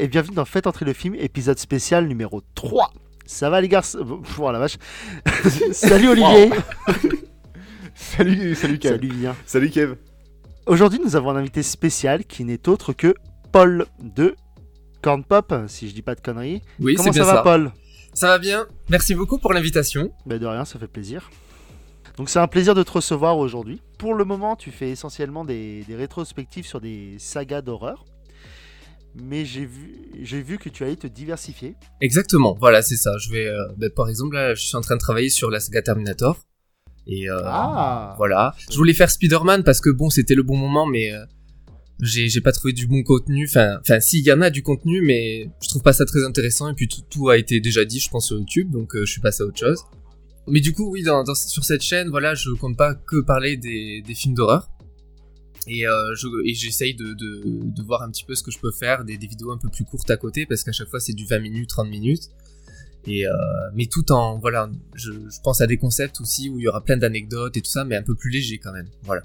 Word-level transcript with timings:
Et 0.00 0.06
bienvenue 0.06 0.36
dans 0.36 0.44
Faites 0.44 0.68
entrer 0.68 0.84
le 0.84 0.92
film, 0.92 1.16
épisode 1.16 1.58
spécial 1.58 2.06
numéro 2.06 2.40
3. 2.54 2.92
Ça 3.26 3.50
va 3.50 3.60
les 3.60 3.66
gars 3.66 3.82
Pour 4.36 4.52
la 4.52 4.60
vache. 4.60 4.76
salut 5.72 6.10
Olivier 6.10 6.50
Salut, 7.96 8.54
salut 8.54 8.78
Kev. 8.78 8.92
Salut 8.92 9.08
Lien. 9.08 9.34
Salut 9.44 9.70
Kev. 9.70 9.96
Aujourd'hui 10.66 11.00
nous 11.04 11.16
avons 11.16 11.30
un 11.30 11.36
invité 11.36 11.64
spécial 11.64 12.24
qui 12.24 12.44
n'est 12.44 12.68
autre 12.68 12.92
que 12.92 13.12
Paul 13.50 13.86
de 14.00 14.36
Corn 15.02 15.24
Pop, 15.24 15.52
si 15.66 15.88
je 15.88 15.94
dis 15.94 16.02
pas 16.02 16.14
de 16.14 16.20
conneries. 16.20 16.62
Oui, 16.78 16.94
Comment 16.94 17.12
c'est 17.12 17.18
ça 17.18 17.24
bien 17.24 17.32
va 17.32 17.38
ça. 17.38 17.42
Paul? 17.42 17.72
Ça 18.14 18.28
va 18.28 18.38
bien. 18.38 18.68
Merci 18.90 19.16
beaucoup 19.16 19.38
pour 19.38 19.52
l'invitation. 19.52 20.12
Ben 20.26 20.38
de 20.38 20.46
rien, 20.46 20.64
ça 20.64 20.78
fait 20.78 20.86
plaisir. 20.86 21.28
Donc 22.16 22.28
c'est 22.28 22.38
un 22.38 22.46
plaisir 22.46 22.76
de 22.76 22.84
te 22.84 22.92
recevoir 22.92 23.36
aujourd'hui. 23.36 23.82
Pour 23.98 24.14
le 24.14 24.24
moment, 24.24 24.54
tu 24.54 24.70
fais 24.70 24.90
essentiellement 24.90 25.44
des, 25.44 25.82
des 25.88 25.96
rétrospectives 25.96 26.66
sur 26.66 26.80
des 26.80 27.16
sagas 27.18 27.62
d'horreur. 27.62 28.04
Mais 29.22 29.44
j'ai 29.44 29.64
vu, 29.64 29.96
j'ai 30.22 30.42
vu 30.42 30.58
que 30.58 30.68
tu 30.68 30.84
allais 30.84 30.96
te 30.96 31.06
diversifier. 31.06 31.74
Exactement. 32.00 32.56
Voilà, 32.60 32.82
c'est 32.82 32.96
ça. 32.96 33.16
Je 33.18 33.30
vais, 33.30 33.46
euh, 33.46 33.66
bah, 33.76 33.86
par 33.94 34.08
exemple, 34.08 34.34
là, 34.34 34.54
je 34.54 34.62
suis 34.62 34.76
en 34.76 34.80
train 34.80 34.94
de 34.96 35.00
travailler 35.00 35.28
sur 35.30 35.50
la 35.50 35.60
saga 35.60 35.82
Terminator. 35.82 36.38
Et 37.06 37.28
euh, 37.30 37.38
Ah 37.44 38.14
voilà. 38.18 38.54
Je 38.70 38.76
voulais 38.76 38.92
faire 38.94 39.10
Spider-Man 39.10 39.64
parce 39.64 39.80
que 39.80 39.90
bon, 39.90 40.10
c'était 40.10 40.34
le 40.34 40.42
bon 40.42 40.56
moment, 40.56 40.86
mais 40.86 41.12
euh, 41.12 41.24
j'ai, 42.00 42.28
pas 42.40 42.52
trouvé 42.52 42.72
du 42.72 42.86
bon 42.86 43.02
contenu. 43.02 43.46
Enfin, 43.48 43.78
enfin, 43.80 43.98
si, 44.00 44.18
il 44.20 44.26
y 44.26 44.32
en 44.32 44.40
a 44.42 44.50
du 44.50 44.62
contenu, 44.62 45.00
mais 45.00 45.50
je 45.62 45.68
trouve 45.68 45.82
pas 45.82 45.92
ça 45.94 46.04
très 46.04 46.24
intéressant. 46.24 46.68
Et 46.68 46.74
puis 46.74 46.86
tout, 46.86 47.02
tout 47.10 47.28
a 47.30 47.38
été 47.38 47.60
déjà 47.60 47.84
dit, 47.84 47.98
je 47.98 48.10
pense, 48.10 48.26
sur 48.26 48.38
YouTube, 48.38 48.70
donc 48.70 48.90
je 48.94 49.04
suis 49.04 49.20
passé 49.20 49.42
à 49.42 49.46
autre 49.46 49.58
chose. 49.58 49.82
Mais 50.46 50.60
du 50.60 50.72
coup, 50.72 50.90
oui, 50.90 51.02
dans, 51.02 51.24
dans- 51.24 51.34
sur 51.34 51.64
cette 51.64 51.82
chaîne, 51.82 52.08
voilà, 52.08 52.34
je 52.34 52.50
compte 52.50 52.76
pas 52.76 52.94
que 52.94 53.20
parler 53.20 53.56
des, 53.56 54.02
des 54.06 54.14
films 54.14 54.34
d'horreur. 54.34 54.68
Et, 55.68 55.86
euh, 55.86 56.14
je, 56.14 56.26
j'essaye 56.54 56.94
de, 56.94 57.12
de, 57.14 57.42
de 57.70 57.82
voir 57.82 58.02
un 58.02 58.10
petit 58.10 58.24
peu 58.24 58.34
ce 58.34 58.42
que 58.42 58.50
je 58.50 58.58
peux 58.58 58.72
faire, 58.72 59.04
des, 59.04 59.18
des 59.18 59.26
vidéos 59.26 59.52
un 59.52 59.58
peu 59.58 59.68
plus 59.68 59.84
courtes 59.84 60.10
à 60.10 60.16
côté, 60.16 60.46
parce 60.46 60.64
qu'à 60.64 60.72
chaque 60.72 60.88
fois 60.88 61.00
c'est 61.00 61.12
du 61.12 61.26
20 61.26 61.38
minutes, 61.40 61.68
30 61.68 61.88
minutes. 61.88 62.24
Et 63.06 63.26
euh, 63.26 63.30
mais 63.74 63.86
tout 63.86 64.10
en, 64.12 64.38
voilà, 64.38 64.70
je, 64.94 65.12
je 65.12 65.40
pense 65.42 65.60
à 65.60 65.66
des 65.66 65.76
concepts 65.76 66.20
aussi 66.20 66.48
où 66.50 66.58
il 66.58 66.64
y 66.64 66.68
aura 66.68 66.82
plein 66.82 66.96
d'anecdotes 66.96 67.56
et 67.56 67.60
tout 67.62 67.70
ça, 67.70 67.84
mais 67.84 67.96
un 67.96 68.02
peu 68.02 68.14
plus 68.14 68.30
léger 68.30 68.58
quand 68.58 68.72
même. 68.72 68.88
Voilà. 69.02 69.22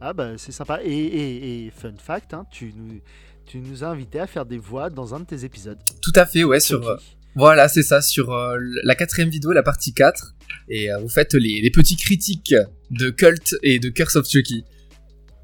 Ah 0.00 0.12
bah 0.12 0.36
c'est 0.36 0.52
sympa. 0.52 0.80
Et, 0.84 0.90
et- 0.92 1.66
et 1.66 1.70
fun 1.70 1.92
fact, 1.96 2.34
hein, 2.34 2.44
tu, 2.52 2.72
nous, 2.76 3.00
tu 3.46 3.58
nous 3.58 3.82
as 3.82 3.88
invités 3.88 4.20
à 4.20 4.26
faire 4.26 4.46
des 4.46 4.58
voix 4.58 4.90
dans 4.90 5.14
un 5.14 5.20
de 5.20 5.24
tes 5.24 5.44
épisodes. 5.44 5.78
Tout 6.02 6.12
à 6.14 6.26
fait, 6.26 6.44
ouais, 6.44 6.60
sur, 6.60 6.86
euh, 6.88 6.96
voilà, 7.34 7.68
c'est 7.68 7.82
ça, 7.82 8.00
sur 8.02 8.32
euh, 8.32 8.56
la 8.84 8.94
quatrième 8.94 9.30
vidéo, 9.30 9.52
la 9.52 9.62
partie 9.64 9.92
4. 9.92 10.34
Et 10.68 10.88
vous 11.00 11.08
faites 11.08 11.34
les, 11.34 11.60
les 11.60 11.70
petits 11.70 11.96
critiques 11.96 12.54
de 12.90 13.10
Cult 13.10 13.56
et 13.62 13.78
de 13.80 13.88
Curse 13.88 14.16
of 14.16 14.28
Chucky. 14.28 14.64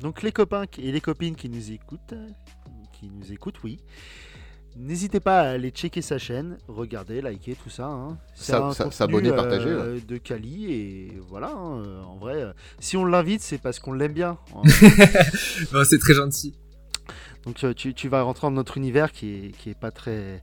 Donc 0.04 0.20
les 0.22 0.32
copains 0.32 0.64
et 0.78 0.92
les 0.92 1.00
copines 1.00 1.34
qui 1.34 1.48
nous 1.48 1.72
écoutent, 1.72 2.12
qui 2.92 3.08
nous 3.10 3.32
écoutent, 3.32 3.62
oui. 3.64 3.80
N'hésitez 4.76 5.18
pas 5.18 5.40
à 5.40 5.48
aller 5.52 5.70
checker 5.70 6.02
sa 6.02 6.18
chaîne, 6.18 6.58
regarder, 6.68 7.22
liker, 7.22 7.54
tout 7.54 7.70
ça. 7.70 7.86
hein. 7.86 8.18
C'est 8.34 8.52
Ça- 8.52 8.66
un 8.66 8.72
ça- 8.72 8.90
s'abonner, 8.90 9.32
partager, 9.32 9.70
euh, 9.70 9.98
De 10.06 10.18
Kali 10.18 10.70
et 10.74 11.12
voilà. 11.26 11.52
hein, 11.52 11.78
euh, 11.78 12.02
en 12.02 12.16
vrai, 12.16 12.34
euh, 12.42 12.52
si 12.80 12.98
on 12.98 13.06
l'invite, 13.06 13.40
c'est 13.40 13.56
parce 13.56 13.78
qu'on 13.78 13.94
l'aime 13.94 14.12
bien. 14.12 14.36
hein. 14.54 14.60
Bon, 15.72 15.84
c'est 15.88 15.98
très 15.98 16.12
gentil. 16.12 16.54
Donc 17.46 17.64
tu, 17.74 17.94
tu 17.94 18.08
vas 18.08 18.20
rentrer 18.20 18.46
dans 18.46 18.50
notre 18.50 18.76
univers 18.76 19.10
qui 19.10 19.30
est, 19.46 19.50
qui 19.56 19.70
est 19.70 19.78
pas 19.78 19.90
très 19.90 20.42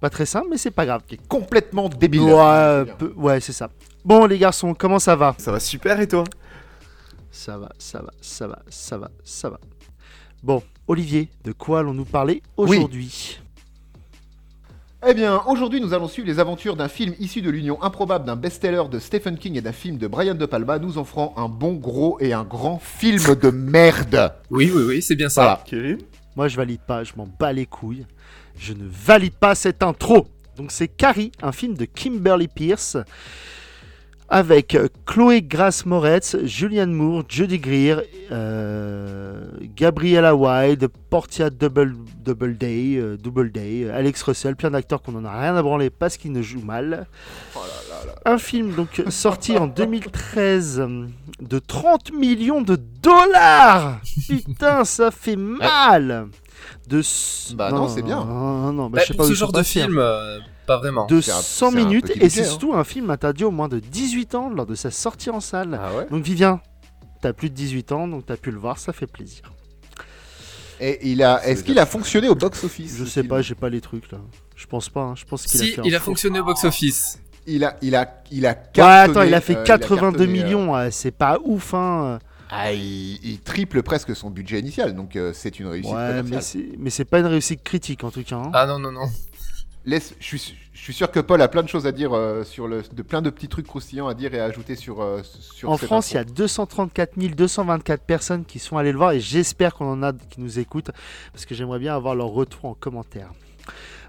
pas 0.00 0.08
très 0.08 0.24
simple, 0.24 0.46
mais 0.50 0.56
c'est 0.56 0.70
pas 0.70 0.86
grave. 0.86 1.02
Qui 1.06 1.16
est 1.16 1.26
complètement 1.28 1.90
débile. 1.90 2.20
Ouais, 2.22 2.30
euh, 2.32 2.84
peu- 2.86 3.12
ouais, 3.16 3.40
c'est 3.40 3.52
ça. 3.52 3.68
Bon 4.04 4.24
les 4.24 4.38
garçons, 4.38 4.72
comment 4.72 4.98
ça 4.98 5.14
va? 5.14 5.34
Ça 5.36 5.52
va 5.52 5.60
super 5.60 6.00
et 6.00 6.08
toi? 6.08 6.24
Ça 7.30 7.58
va, 7.58 7.70
ça 7.78 8.00
va, 8.02 8.12
ça 8.20 8.46
va, 8.46 8.62
ça 8.70 8.98
va, 8.98 9.10
ça 9.24 9.50
va. 9.50 9.60
Bon, 10.42 10.62
Olivier, 10.86 11.28
de 11.44 11.52
quoi 11.52 11.80
allons-nous 11.80 12.04
parler 12.04 12.42
aujourd'hui? 12.56 13.40
Eh 15.06 15.14
bien, 15.14 15.40
aujourd'hui, 15.46 15.80
nous 15.80 15.94
allons 15.94 16.08
suivre 16.08 16.26
les 16.26 16.40
aventures 16.40 16.74
d'un 16.74 16.88
film 16.88 17.14
issu 17.20 17.40
de 17.40 17.50
l'union 17.50 17.80
improbable 17.84 18.24
d'un 18.24 18.34
best-seller 18.34 18.82
de 18.90 18.98
Stephen 18.98 19.38
King 19.38 19.56
et 19.56 19.60
d'un 19.60 19.72
film 19.72 19.96
de 19.96 20.08
Brian 20.08 20.34
De 20.34 20.44
Palma. 20.44 20.80
Nous 20.80 20.98
en 20.98 21.04
ferons 21.04 21.32
un 21.36 21.48
bon, 21.48 21.74
gros 21.74 22.18
et 22.18 22.32
un 22.32 22.42
grand 22.42 22.80
film 22.80 23.36
de 23.36 23.50
merde. 23.50 24.34
Oui, 24.50 24.72
oui, 24.74 24.82
oui, 24.86 25.02
c'est 25.02 25.14
bien 25.14 25.28
ça. 25.28 25.42
Voilà. 25.42 25.62
Kevin? 25.64 25.98
Moi, 26.34 26.48
je 26.48 26.56
valide 26.56 26.80
pas, 26.80 27.04
je 27.04 27.12
m'en 27.16 27.28
bats 27.38 27.52
les 27.52 27.66
couilles. 27.66 28.06
Je 28.58 28.72
ne 28.72 28.88
valide 28.88 29.34
pas 29.34 29.54
cette 29.54 29.84
intro. 29.84 30.26
Donc, 30.56 30.72
c'est 30.72 30.88
Carrie, 30.88 31.30
un 31.42 31.52
film 31.52 31.74
de 31.74 31.84
Kimberly 31.84 32.48
Pierce, 32.48 32.96
avec 34.28 34.74
euh, 34.74 34.88
Chloé 35.06 35.42
Grace 35.42 35.86
Moretz, 35.86 36.36
Julianne 36.44 36.92
Moore, 36.92 37.22
Judy 37.28 37.58
Greer, 37.58 38.02
euh, 38.30 39.46
Gabriella 39.74 40.34
Wilde, 40.34 40.88
Portia 41.08 41.50
Double, 41.50 41.94
Double 42.22 42.56
Day, 42.58 42.96
euh, 42.96 43.16
Double 43.16 43.50
Day, 43.50 43.88
Alex 43.90 44.22
Russell, 44.22 44.54
plein 44.56 44.70
d'acteurs 44.70 45.00
qu'on 45.02 45.14
en 45.14 45.24
a 45.24 45.40
rien 45.40 45.56
à 45.56 45.62
branler 45.62 45.88
parce 45.88 46.16
qu'ils 46.16 46.32
ne 46.32 46.42
jouent 46.42 46.64
mal. 46.64 47.06
Oh 47.54 47.60
là 47.60 47.94
là 47.94 48.06
là. 48.06 48.32
Un 48.32 48.38
film 48.38 48.74
donc 48.74 49.02
sorti 49.08 49.56
en 49.56 49.66
2013 49.66 50.80
euh, 50.80 51.06
de 51.40 51.58
30 51.58 52.12
millions 52.12 52.60
de 52.60 52.78
dollars. 53.02 54.00
Putain, 54.28 54.84
ça 54.84 55.10
fait 55.10 55.36
mal. 55.36 56.28
De 56.88 57.02
Bah 57.54 57.70
non, 57.70 57.88
c'est 57.88 58.02
bien. 58.02 58.24
Non, 58.24 58.62
non, 58.62 58.72
non, 58.72 58.90
bah, 58.90 58.98
Bah, 58.98 59.02
je 59.02 59.06
sais 59.08 59.14
pour 59.14 59.24
pas 59.24 59.28
ce 59.28 59.34
genre 59.34 59.52
de 59.52 59.60
hein. 59.60 59.62
film, 59.62 59.98
euh, 59.98 60.38
pas 60.68 60.76
vraiment. 60.78 61.06
De 61.06 61.20
C'est 61.20 61.32
un- 61.32 61.40
100 61.42 61.42
c'est 61.42 61.76
un 61.76 61.84
minutes 61.84 62.12
et 62.20 62.28
c'est 62.28 62.42
hein. 62.42 62.44
surtout 62.44 62.74
un 62.74 62.84
film 62.84 63.10
interdit 63.10 63.42
aux 63.44 63.50
moins 63.50 63.66
de 63.68 63.80
18 63.80 64.36
ans 64.36 64.48
lors 64.50 64.66
de 64.66 64.76
sa 64.76 64.92
sortie 64.92 65.30
en 65.30 65.40
salle. 65.40 65.76
Ah 65.82 65.92
ouais 65.96 66.06
Donc 66.10 66.22
Vivien, 66.22 66.60
t'as 67.22 67.32
plus 67.32 67.50
de 67.50 67.54
18 67.56 67.90
ans 67.92 68.06
donc 68.06 68.26
t'as 68.26 68.36
pu 68.36 68.52
le 68.52 68.58
voir, 68.58 68.78
ça 68.78 68.92
fait 68.92 69.06
plaisir. 69.08 69.42
Et 70.80 71.10
il 71.10 71.22
a, 71.24 71.44
est-ce 71.44 71.64
qu'il 71.64 71.78
a 71.80 71.86
fonctionné 71.86 72.28
au 72.28 72.36
box-office 72.36 72.98
Je 72.98 73.04
sais 73.04 73.24
pas, 73.24 73.42
j'ai 73.42 73.56
pas 73.56 73.68
les 73.68 73.80
trucs 73.80 74.12
là. 74.12 74.18
Je 74.54 74.66
pense 74.66 74.88
pas, 74.88 75.00
hein. 75.02 75.14
je 75.16 75.24
pense 75.24 75.44
qu'il 75.44 75.58
Si, 75.58 75.72
a 75.72 75.82
fait 75.82 75.88
il 75.88 75.94
a 75.96 76.00
fonctionné 76.00 76.38
au 76.40 76.44
box-office. 76.44 77.18
Il 77.46 77.64
a, 77.64 77.76
il 77.82 77.96
a, 77.96 78.22
il 78.30 78.46
a 78.46 78.50
Ouais, 78.76 78.82
attends, 78.82 79.22
il 79.22 79.32
a 79.34 79.40
fait 79.40 79.56
euh, 79.56 79.64
82 79.64 80.18
cartonné, 80.18 80.22
euh, 80.40 80.44
millions, 80.44 80.90
c'est 80.90 81.10
pas 81.10 81.38
ouf 81.44 81.72
hein. 81.74 82.18
Ah, 82.50 82.72
il, 82.72 83.18
il 83.24 83.40
triple 83.40 83.82
presque 83.82 84.14
son 84.16 84.30
budget 84.30 84.60
initial, 84.60 84.94
donc 84.94 85.16
euh, 85.16 85.32
c'est 85.34 85.58
une 85.60 85.66
réussite 85.66 85.92
Ouais, 85.92 86.14
mais 86.22 86.22
commerciale. 86.22 86.42
c'est 86.42 86.78
mais 86.78 86.90
c'est 86.90 87.04
pas 87.04 87.18
une 87.18 87.26
réussite 87.26 87.62
critique 87.62 88.04
en 88.04 88.10
tout 88.10 88.22
cas. 88.22 88.36
hein. 88.36 88.50
Ah 88.54 88.66
non, 88.66 88.78
non, 88.78 88.92
non. 88.92 89.06
Laisse, 89.88 90.14
je, 90.20 90.36
suis, 90.36 90.54
je 90.74 90.80
suis 90.82 90.92
sûr 90.92 91.10
que 91.10 91.18
Paul 91.18 91.40
a 91.40 91.48
plein 91.48 91.62
de 91.62 91.68
choses 91.68 91.86
à 91.86 91.92
dire 91.92 92.12
euh, 92.12 92.44
sur 92.44 92.68
le, 92.68 92.82
de 92.92 93.02
plein 93.02 93.22
de 93.22 93.30
petits 93.30 93.48
trucs 93.48 93.66
croustillants 93.66 94.06
à 94.06 94.12
dire 94.14 94.34
et 94.34 94.40
à 94.40 94.44
ajouter 94.44 94.76
sur. 94.76 95.00
euh, 95.00 95.22
sur 95.22 95.70
En 95.70 95.78
France, 95.78 96.10
il 96.10 96.14
y 96.14 96.18
a 96.18 96.20
intro. 96.20 96.34
234 96.34 97.16
224 97.34 98.04
personnes 98.04 98.44
qui 98.44 98.58
sont 98.58 98.76
allées 98.76 98.92
le 98.92 98.98
voir 98.98 99.12
et 99.12 99.20
j'espère 99.20 99.74
qu'on 99.74 99.90
en 99.90 100.02
a 100.02 100.12
qui 100.12 100.40
nous 100.42 100.58
écoutent 100.58 100.90
parce 101.32 101.46
que 101.46 101.54
j'aimerais 101.54 101.78
bien 101.78 101.94
avoir 101.96 102.14
leur 102.14 102.28
retour 102.28 102.66
en 102.66 102.74
commentaire. 102.74 103.30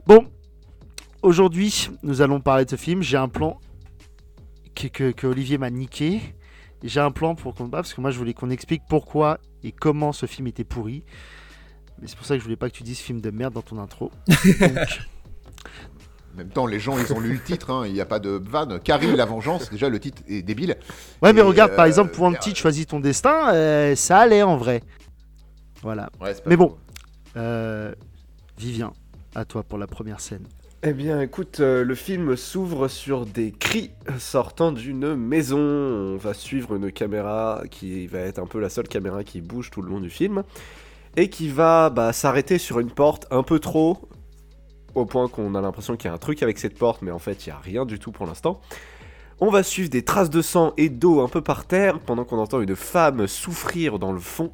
Bon, 0.06 0.28
aujourd'hui, 1.22 1.90
nous 2.04 2.22
allons 2.22 2.42
parler 2.42 2.66
de 2.66 2.72
ce 2.72 2.76
film. 2.76 3.02
J'ai 3.02 3.18
un 3.18 3.30
plan 3.30 3.60
que, 4.76 4.88
que- 4.88 5.12
que 5.12 5.28
Olivier 5.28 5.58
m'a 5.58 5.70
niqué. 5.70 6.20
J'ai 6.84 7.00
un 7.00 7.12
plan 7.12 7.36
pour 7.36 7.56
qu'on 7.56 7.70
parce 7.70 7.94
que 7.94 8.02
moi 8.02 8.12
je 8.12 8.18
voulais 8.18 8.34
qu'on 8.34 8.50
explique 8.50 8.82
pourquoi 8.90 9.40
et 9.64 9.72
comment 9.72 10.12
ce 10.14 10.26
film 10.26 10.48
était 10.48 10.64
pourri. 10.64 11.04
Mais 12.02 12.08
c'est 12.08 12.16
pour 12.18 12.26
ça 12.26 12.36
que 12.36 12.40
je 12.40 12.44
voulais 12.46 12.56
pas 12.56 12.70
que 12.70 12.76
tu 12.76 12.84
dises 12.84 13.00
film 13.00 13.20
de 13.22 13.30
merde 13.32 13.54
dans 13.54 13.62
ton 13.62 13.78
intro. 13.80 14.12
Donc, 14.28 15.00
En 16.34 16.38
même 16.38 16.50
temps, 16.50 16.68
les 16.68 16.80
gens, 16.80 16.98
ils 16.98 17.12
ont 17.12 17.20
lu 17.20 17.34
le 17.34 17.42
titre, 17.42 17.72
hein, 17.72 17.84
il 17.86 17.94
n'y 17.94 18.02
a 18.02 18.06
pas 18.06 18.20
de 18.20 18.30
vanne. 18.30 18.80
Carrie, 18.80 19.16
la 19.16 19.26
vengeance, 19.26 19.70
déjà 19.70 19.90
le 19.90 20.00
titre 20.00 20.22
est 20.28 20.42
débile. 20.42 20.78
ouais, 21.22 21.34
mais 21.34 21.42
regarde, 21.42 21.76
par 21.76 21.86
euh, 21.86 21.88
exemple, 21.88 22.12
pour 22.12 22.28
un 22.28 22.34
petit 22.34 22.56
choisis 22.56 22.88
ton 22.88 23.00
destin, 23.00 23.54
euh, 23.54 23.96
ça 23.96 24.20
allait 24.20 24.44
en 24.44 24.56
vrai. 24.56 24.82
Voilà. 25.82 26.10
Ouais, 26.22 26.36
Mais 26.46 26.56
bon. 26.56 26.78
Euh, 27.36 27.94
Vivien, 28.58 28.92
à 29.36 29.46
toi 29.46 29.64
pour 29.64 29.78
la 29.78 29.88
première 29.88 30.20
scène. 30.20 30.46
Eh 30.82 30.94
bien, 30.94 31.20
écoute, 31.20 31.60
euh, 31.60 31.84
le 31.84 31.94
film 31.94 32.38
s'ouvre 32.38 32.88
sur 32.88 33.26
des 33.26 33.52
cris 33.52 33.92
sortant 34.18 34.72
d'une 34.72 35.14
maison. 35.14 35.60
On 35.60 36.16
va 36.16 36.34
suivre 36.34 36.76
une 36.76 36.90
caméra 36.92 37.64
qui 37.70 38.08
va 38.08 38.20
être 38.20 38.40
un 38.40 38.46
peu 38.46 38.62
la 38.62 38.70
seule 38.70 38.88
caméra 38.88 39.26
qui 39.26 39.42
bouge 39.42 39.72
tout 39.72 39.82
le 39.82 39.90
long 39.90 40.00
du 40.00 40.10
film. 40.10 40.44
Et 41.18 41.30
qui 41.30 41.50
va 41.50 41.90
bah, 41.90 42.14
s'arrêter 42.14 42.58
sur 42.58 42.80
une 42.80 42.92
porte 42.92 43.28
un 43.30 43.44
peu 43.44 43.60
trop. 43.60 44.08
Au 44.96 45.06
point 45.06 45.28
qu'on 45.28 45.56
a 45.56 45.62
l'impression 45.62 45.96
qu'il 45.96 46.10
y 46.10 46.12
a 46.12 46.14
un 46.14 46.18
truc 46.18 46.44
avec 46.44 46.58
cette 46.58 46.78
porte, 46.78 47.02
mais 47.02 47.12
en 47.12 47.20
fait, 47.20 47.46
il 47.46 47.50
n'y 47.50 47.54
a 47.54 47.60
rien 47.60 47.86
du 47.86 48.00
tout 48.00 48.12
pour 48.12 48.26
l'instant. 48.26 48.62
On 49.40 49.50
va 49.50 49.64
suivre 49.64 49.90
des 49.90 50.04
traces 50.04 50.30
de 50.30 50.42
sang 50.42 50.74
et 50.78 50.90
d'eau 50.90 51.22
un 51.22 51.30
peu 51.30 51.42
par 51.42 51.66
terre, 51.66 52.00
pendant 52.00 52.26
qu'on 52.26 52.40
entend 52.40 52.60
une 52.60 52.76
femme 52.76 53.28
souffrir 53.28 54.00
dans 54.00 54.12
le 54.12 54.20
fond. 54.20 54.52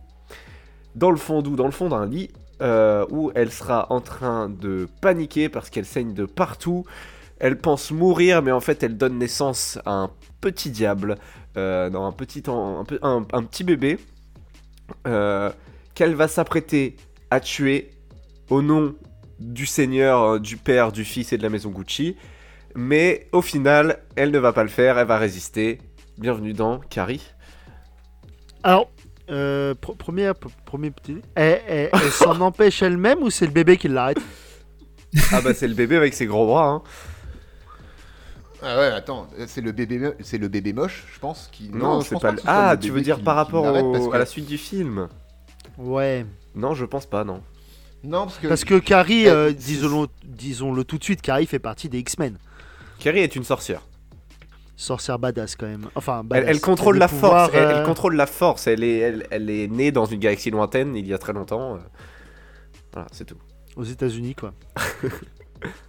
Dans 0.93 1.11
le 1.11 1.17
fond 1.17 1.41
d'où? 1.41 1.55
Dans 1.55 1.65
le 1.65 1.71
fond 1.71 1.89
d'un 1.89 2.05
lit, 2.05 2.29
euh, 2.61 3.05
où 3.09 3.31
elle 3.35 3.51
sera 3.51 3.91
en 3.91 3.99
train 3.99 4.47
de 4.47 4.87
paniquer 5.01 5.49
parce 5.49 5.69
qu'elle 5.69 5.85
saigne 5.85 6.13
de 6.13 6.25
partout. 6.25 6.85
Elle 7.39 7.57
pense 7.57 7.91
mourir, 7.91 8.41
mais 8.41 8.51
en 8.51 8.61
fait, 8.61 8.81
elle 8.83 8.95
donne 8.95 9.17
naissance 9.17 9.77
à 9.85 9.91
un 9.91 10.11
petit 10.39 10.69
diable, 10.69 11.17
euh, 11.57 11.91
un 11.93 12.11
petit, 12.13 12.43
un 12.47 13.43
petit 13.43 13.63
bébé, 13.65 13.99
euh, 15.05 15.49
qu'elle 15.95 16.15
va 16.15 16.27
s'apprêter 16.27 16.95
à 17.29 17.39
tuer 17.39 17.91
au 18.49 18.61
nom 18.61 18.95
du 19.39 19.65
Seigneur, 19.65 20.21
euh, 20.23 20.39
du 20.39 20.57
Père, 20.57 20.91
du 20.91 21.03
Fils 21.05 21.33
et 21.33 21.37
de 21.37 21.43
la 21.43 21.49
maison 21.49 21.69
Gucci. 21.69 22.15
Mais 22.75 23.27
au 23.31 23.41
final, 23.41 23.99
elle 24.15 24.31
ne 24.31 24.39
va 24.39 24.53
pas 24.53 24.63
le 24.63 24.69
faire, 24.69 24.97
elle 24.97 25.07
va 25.07 25.17
résister. 25.17 25.79
Bienvenue 26.17 26.53
dans 26.53 26.79
Carrie. 26.79 27.21
Alors, 28.63 28.89
euh, 29.29 29.73
pr- 29.75 29.95
premier, 29.97 30.31
premier 30.65 30.91
petit. 30.91 31.21
Elle, 31.35 31.61
elle- 31.67 31.89
elle 31.93 32.11
s'en 32.11 32.39
empêche 32.41 32.81
elle-même 32.81 33.19
ou 33.21 33.29
c'est 33.29 33.45
le 33.45 33.51
bébé 33.51 33.77
qui 33.77 33.87
l'arrête? 33.87 34.19
Ah 35.31 35.39
bah 35.41 35.53
c'est 35.53 35.67
le 35.67 35.73
bébé 35.75 35.95
avec 35.95 36.13
ses 36.13 36.25
gros 36.25 36.45
bras. 36.47 36.67
Hein. 36.69 36.81
Ah 38.61 38.77
ouais, 38.79 38.85
attends, 38.87 39.27
c'est 39.47 39.61
le 39.61 39.71
bébé, 39.71 40.11
c'est 40.21 40.37
le 40.37 40.47
bébé 40.47 40.73
moche, 40.73 41.05
je 41.13 41.19
pense. 41.19 41.49
Qui... 41.51 41.69
Non, 41.69 42.01
c'est 42.01 42.19
pas. 42.19 42.31
le- 42.31 42.39
Ah, 42.45 42.73
le 42.73 42.79
tu 42.79 42.91
veux 42.91 43.01
dire 43.01 43.17
qui- 43.17 43.23
par 43.23 43.35
rapport 43.35 43.63
au- 43.83 44.09
que- 44.09 44.15
à 44.15 44.17
la 44.17 44.25
suite 44.25 44.47
du 44.47 44.57
film? 44.57 45.07
Ouais. 45.77 46.25
Non, 46.55 46.73
je 46.73 46.83
pense 46.85 47.05
pas, 47.05 47.23
non. 47.23 47.41
Non, 48.05 48.25
parce 48.25 48.37
que. 48.37 48.47
Parce 48.47 48.63
que 48.65 48.79
Carrie, 48.79 49.23
elle- 49.25 49.33
euh, 49.33 49.51
disons-le 49.53 50.83
tout 50.83 50.97
de 50.97 51.03
suite, 51.03 51.21
Carrie 51.21 51.45
fait 51.47 51.59
partie 51.59 51.89
des 51.89 51.99
X-Men. 51.99 52.37
Carrie 52.99 53.19
est 53.19 53.35
une 53.35 53.43
sorcière. 53.43 53.81
Sorcière 54.77 55.19
badass 55.19 55.55
quand 55.55 55.67
même. 55.67 55.87
Enfin, 55.95 56.19
Elle, 56.21 56.27
badass. 56.27 56.49
elle 56.49 56.61
contrôle 56.61 56.97
la 56.97 57.07
force. 57.07 57.49
Elle, 57.53 57.63
elle 57.63 57.75
euh, 57.77 57.85
contrôle 57.85 58.15
la 58.15 58.25
force. 58.25 58.67
Elle 58.67 58.83
est, 58.83 58.97
elle, 58.97 59.27
elle 59.31 59.49
est 59.49 59.67
née 59.67 59.91
dans 59.91 60.05
une 60.05 60.19
galaxie 60.19 60.51
lointaine 60.51 60.95
il 60.95 61.07
y 61.07 61.13
a 61.13 61.17
très 61.17 61.33
longtemps. 61.33 61.75
euh. 61.75 61.79
Voilà, 62.93 63.07
c'est 63.11 63.25
tout. 63.25 63.37
Aux 63.77 63.83
États-Unis, 63.83 64.35
quoi. 64.35 64.53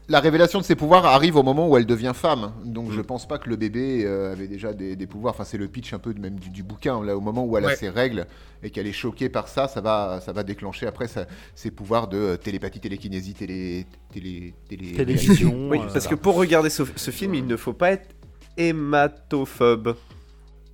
La 0.08 0.20
révélation 0.20 0.60
de 0.60 0.64
ses 0.64 0.76
pouvoirs 0.76 1.04
arrive 1.06 1.36
au 1.36 1.42
moment 1.42 1.68
où 1.68 1.76
elle 1.76 1.86
devient 1.86 2.12
femme. 2.14 2.52
Donc 2.64 2.88
Mm. 2.88 2.92
je 2.92 3.00
pense 3.00 3.26
pas 3.26 3.38
que 3.38 3.48
le 3.48 3.56
bébé 3.56 4.04
euh, 4.04 4.32
avait 4.32 4.46
déjà 4.46 4.72
des, 4.72 4.94
des 4.96 5.06
pouvoirs. 5.06 5.34
Enfin, 5.34 5.44
c'est 5.44 5.58
le 5.58 5.66
pitch 5.68 5.92
un 5.92 5.98
peu 5.98 6.14
de- 6.14 6.20
même 6.20 6.38
du, 6.38 6.48
du 6.50 6.62
bouquin. 6.62 7.02
Là, 7.04 7.16
au 7.16 7.20
moment 7.20 7.44
où 7.44 7.56
elle 7.58 7.64
a 7.66 7.74
ses 7.74 7.88
règles 7.88 8.26
et 8.62 8.70
qu'elle 8.70 8.86
est 8.86 8.92
choquée 8.92 9.28
par 9.28 9.48
ça, 9.48 9.66
ça 9.68 9.80
va, 9.80 10.20
ça 10.24 10.32
va 10.32 10.42
déclencher 10.44 10.86
après 10.86 11.08
sa- 11.08 11.26
ses 11.54 11.70
pouvoirs 11.72 12.06
de 12.08 12.16
euh, 12.16 12.36
télépathie, 12.36 12.78
télékinésie, 12.80 13.34
télé, 13.34 13.86
télé, 14.12 14.54
télé- 14.68 14.92
Télévision. 14.92 15.52
Oui, 15.70 15.78
euh, 15.80 15.92
parce 15.92 16.06
que 16.06 16.14
pour 16.14 16.36
regarder 16.36 16.70
ce, 16.70 16.84
ce 16.94 17.10
film, 17.10 17.34
il 17.34 17.46
ne 17.46 17.56
faut 17.56 17.72
pas 17.72 17.90
être 17.92 18.14
hématophobe. 18.56 19.96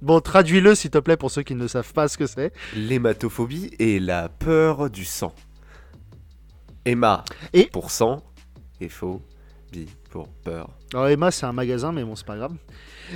Bon, 0.03 0.21
traduis-le 0.21 0.75
s'il 0.75 0.91
te 0.91 0.99
plaît 0.99 1.17
pour 1.17 1.31
ceux 1.31 1.43
qui 1.43 1.55
ne 1.55 1.67
savent 1.69 1.93
pas 1.93 2.09
ce 2.09 2.19
que 2.19 2.27
c'est. 2.27 2.53
L'hématophobie 2.77 3.71
est 3.79 4.01
la 4.03 4.29
peur 4.29 4.91
du 4.91 5.05
sang. 5.05 5.33
Héma 6.85 7.25
Et- 7.53 7.67
pour 7.67 7.91
sang 7.93 8.23
et 8.83 8.89
phobie 8.89 9.89
pour 10.11 10.29
peur. 10.29 10.69
Alors 10.93 11.09
Emma, 11.09 11.31
c'est 11.31 11.47
un 11.47 11.53
magasin, 11.53 11.93
mais 11.93 12.05
bon, 12.05 12.15
c'est 12.17 12.27
pas 12.27 12.37
grave. 12.37 12.55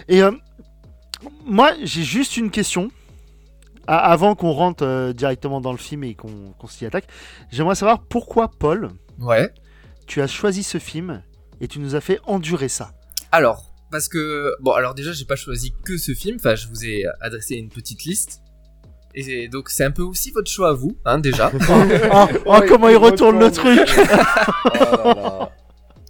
Et 0.08 0.22
euh, 0.22 0.32
moi, 1.44 1.72
j'ai 1.82 2.02
juste 2.02 2.36
une 2.36 2.50
question. 2.50 2.90
Avant 3.88 4.34
qu'on 4.34 4.50
rentre 4.50 4.84
euh, 4.84 5.12
directement 5.12 5.60
dans 5.60 5.70
le 5.70 5.78
film 5.78 6.02
et 6.02 6.14
qu'on 6.16 6.50
qu'on 6.58 6.66
s'y 6.66 6.84
attaque, 6.86 7.06
j'aimerais 7.52 7.76
savoir 7.76 8.02
pourquoi, 8.02 8.50
Paul, 8.50 8.90
Ouais. 9.20 9.48
tu 10.08 10.20
as 10.20 10.26
choisi 10.26 10.64
ce 10.64 10.78
film 10.78 11.22
et 11.60 11.68
tu 11.68 11.78
nous 11.78 11.94
as 11.94 12.00
fait 12.00 12.18
endurer 12.26 12.68
ça. 12.68 12.90
Alors, 13.30 13.72
parce 13.92 14.08
que 14.08 14.52
bon, 14.60 14.72
alors 14.72 14.94
déjà, 14.94 15.12
j'ai 15.12 15.24
pas 15.24 15.36
choisi 15.36 15.72
que 15.84 15.96
ce 15.98 16.14
film. 16.14 16.36
Enfin, 16.40 16.56
je 16.56 16.66
vous 16.66 16.84
ai 16.84 17.04
adressé 17.20 17.54
une 17.54 17.68
petite 17.68 18.02
liste. 18.04 18.40
Et 19.18 19.48
donc, 19.48 19.70
c'est 19.70 19.84
un 19.84 19.90
peu 19.90 20.02
aussi 20.02 20.30
votre 20.30 20.50
choix 20.50 20.68
à 20.68 20.72
vous, 20.74 20.98
hein, 21.06 21.18
déjà. 21.18 21.50
oh, 22.12 22.26
oh, 22.44 22.60
comment 22.68 22.90
il 22.90 22.98
retourne 22.98 23.38
le 23.38 23.50
truc 23.50 23.80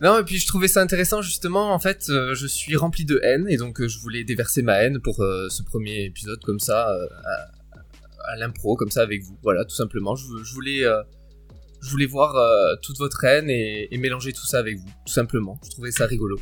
non, 0.03 0.19
et 0.19 0.25
puis 0.25 0.39
je 0.39 0.47
trouvais 0.47 0.67
ça 0.67 0.83
intéressant 0.83 1.23
justement. 1.23 1.73
En 1.73 1.79
fait, 1.79 2.07
euh, 2.09 2.35
je 2.35 2.49
suis 2.49 2.75
rempli 2.75 3.05
de 3.05 3.21
haine 3.23 3.47
et 3.49 3.57
donc 3.57 3.81
euh, 3.81 3.87
je 3.87 4.01
voulais 4.01 4.25
déverser 4.25 4.63
ma 4.63 4.83
haine 4.83 4.99
pour 4.99 5.23
euh, 5.23 5.49
ce 5.49 5.63
premier 5.63 6.05
épisode 6.05 6.43
comme 6.43 6.59
ça, 6.59 6.91
euh, 6.91 7.07
à, 7.25 8.33
à 8.33 8.37
l'impro, 8.37 8.75
comme 8.75 8.91
ça 8.91 9.03
avec 9.03 9.23
vous. 9.23 9.39
Voilà, 9.43 9.65
tout 9.65 9.75
simplement. 9.77 10.17
Je, 10.17 10.27
je 10.43 10.53
voulais, 10.53 10.85
euh, 10.85 11.01
je 11.81 11.91
voulais 11.91 12.07
voir 12.07 12.35
euh, 12.35 12.75
toute 12.83 12.99
votre 12.99 13.25
haine 13.25 13.49
et, 13.49 13.89
et 13.95 13.99
mélanger 13.99 14.33
tout 14.33 14.47
ça 14.47 14.59
avec 14.59 14.79
vous, 14.79 14.91
tout 15.07 15.13
simplement. 15.13 15.59
Je 15.65 15.71
trouvais 15.71 15.93
ça 15.93 16.07
rigolo. 16.07 16.39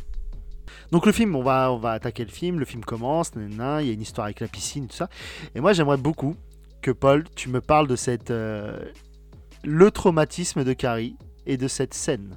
Donc 0.90 1.06
le 1.06 1.12
film, 1.12 1.36
on 1.36 1.42
va, 1.42 1.70
on 1.72 1.78
va 1.78 1.92
attaquer 1.92 2.24
le 2.24 2.30
film, 2.30 2.58
le 2.58 2.64
film 2.64 2.84
commence, 2.84 3.32
il 3.36 3.52
y 3.52 3.60
a 3.60 3.80
une 3.80 4.02
histoire 4.02 4.26
avec 4.26 4.40
la 4.40 4.48
piscine, 4.48 4.88
tout 4.88 4.96
ça. 4.96 5.08
Et 5.54 5.60
moi 5.60 5.72
j'aimerais 5.72 5.96
beaucoup 5.96 6.36
que 6.84 6.90
Paul, 6.90 7.24
tu 7.34 7.48
me 7.48 7.60
parles 7.62 7.88
de 7.88 7.96
cette... 7.96 8.30
euh, 8.30 8.78
le 9.64 9.90
traumatisme 9.90 10.64
de 10.64 10.72
Carrie 10.74 11.16
et 11.46 11.56
de 11.56 11.66
cette 11.66 11.94
scène. 11.94 12.36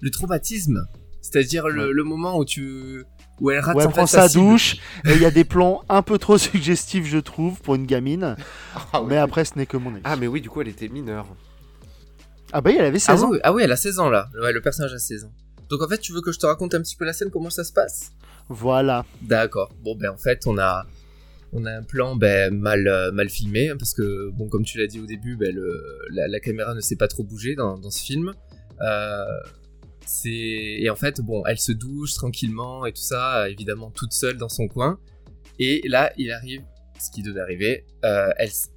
Le 0.00 0.10
traumatisme, 0.10 0.86
c'est-à-dire 1.20 1.66
le, 1.68 1.86
Ouais. 1.88 1.92
le 1.92 2.04
moment 2.04 2.38
où 2.38 2.44
tu, 2.44 3.04
où 3.40 3.50
elle 3.50 3.58
rate 3.58 3.74
Où 3.76 3.80
elle 3.80 3.86
en 3.88 3.90
fait 3.90 3.96
prend 3.96 4.06
sa 4.06 4.28
douche, 4.28 4.76
et 5.04 5.14
il 5.14 5.20
y 5.20 5.24
a 5.26 5.32
des 5.32 5.42
plans 5.44 5.82
un 5.88 6.02
peu 6.02 6.18
trop 6.18 6.38
suggestifs 6.38 7.04
je 7.06 7.18
trouve 7.18 7.60
pour 7.60 7.74
une 7.74 7.86
gamine. 7.86 8.36
Ah 8.92 9.02
oui. 9.02 9.08
Mais 9.10 9.16
après 9.16 9.44
ce 9.44 9.56
n'est 9.56 9.66
que 9.66 9.76
mon 9.76 9.90
avis. 9.90 10.02
Ah, 10.04 10.14
mais 10.14 10.28
oui, 10.28 10.40
du 10.40 10.48
coup, 10.48 10.60
elle 10.60 10.68
était 10.68 10.88
mineure. 10.88 11.26
Ah 12.52 12.60
bah 12.60 12.70
elle 12.70 12.84
avait 12.84 12.96
Ah 13.08 13.16
16 13.16 13.24
ans. 13.24 13.30
oui, 13.32 13.38
ah 13.42 13.52
oui, 13.52 13.62
elle 13.64 13.72
a 13.72 13.76
16 13.76 13.98
ans 13.98 14.08
là. 14.08 14.28
Ouais, 14.40 14.52
le 14.52 14.60
personnage 14.62 14.94
a 14.94 14.98
16 14.98 15.24
ans. 15.24 15.32
Donc 15.68 15.82
en 15.82 15.88
fait, 15.88 15.98
tu 15.98 16.12
veux 16.12 16.20
que 16.22 16.30
je 16.32 16.38
te 16.38 16.46
raconte 16.46 16.74
un 16.74 16.80
petit 16.80 16.94
peu 16.96 17.04
la 17.04 17.12
scène, 17.12 17.30
comment 17.32 17.50
ça 17.50 17.64
se 17.64 17.72
passe? 17.72 18.12
Voilà. 18.48 19.04
D'accord. 19.20 19.70
Bon 19.82 19.96
ben 19.96 20.10
en 20.10 20.16
fait, 20.16 20.46
on 20.46 20.56
a 20.58 20.86
on 21.52 21.64
a 21.64 21.72
un 21.72 21.82
plan 21.82 22.16
ben, 22.16 22.54
mal 22.54 22.86
euh, 22.86 23.10
mal 23.12 23.28
filmé 23.28 23.70
hein, 23.70 23.76
parce 23.78 23.94
que 23.94 24.30
bon 24.30 24.48
comme 24.48 24.64
tu 24.64 24.78
l'as 24.78 24.86
dit 24.86 25.00
au 25.00 25.06
début, 25.06 25.36
ben, 25.36 25.56
la, 26.10 26.40
caméra 26.40 26.74
ne 26.74 26.80
s'est 26.80 26.96
pas 26.96 27.08
trop 27.08 27.24
bougée 27.24 27.54
dans, 27.54 27.90
ce 27.90 28.02
film. 28.02 28.32
Euh, 28.80 29.24
et 30.24 30.88
en 30.90 30.96
fait 30.96 31.20
bon, 31.20 31.42
elle 31.46 31.58
se 31.58 31.72
douche 31.72 32.14
tranquillement 32.14 32.86
et 32.86 32.92
tout 32.92 33.02
ça, 33.02 33.48
évidemment 33.48 33.90
toute 33.90 34.12
seule 34.12 34.36
dans 34.36 34.48
son 34.48 34.68
coin. 34.68 34.98
Et 35.58 35.82
là, 35.88 36.12
il 36.16 36.30
arrive 36.30 36.62
ce 37.00 37.10
qui 37.10 37.22
devait 37.22 37.40
arriver. 37.40 37.84
Euh, 38.04 38.30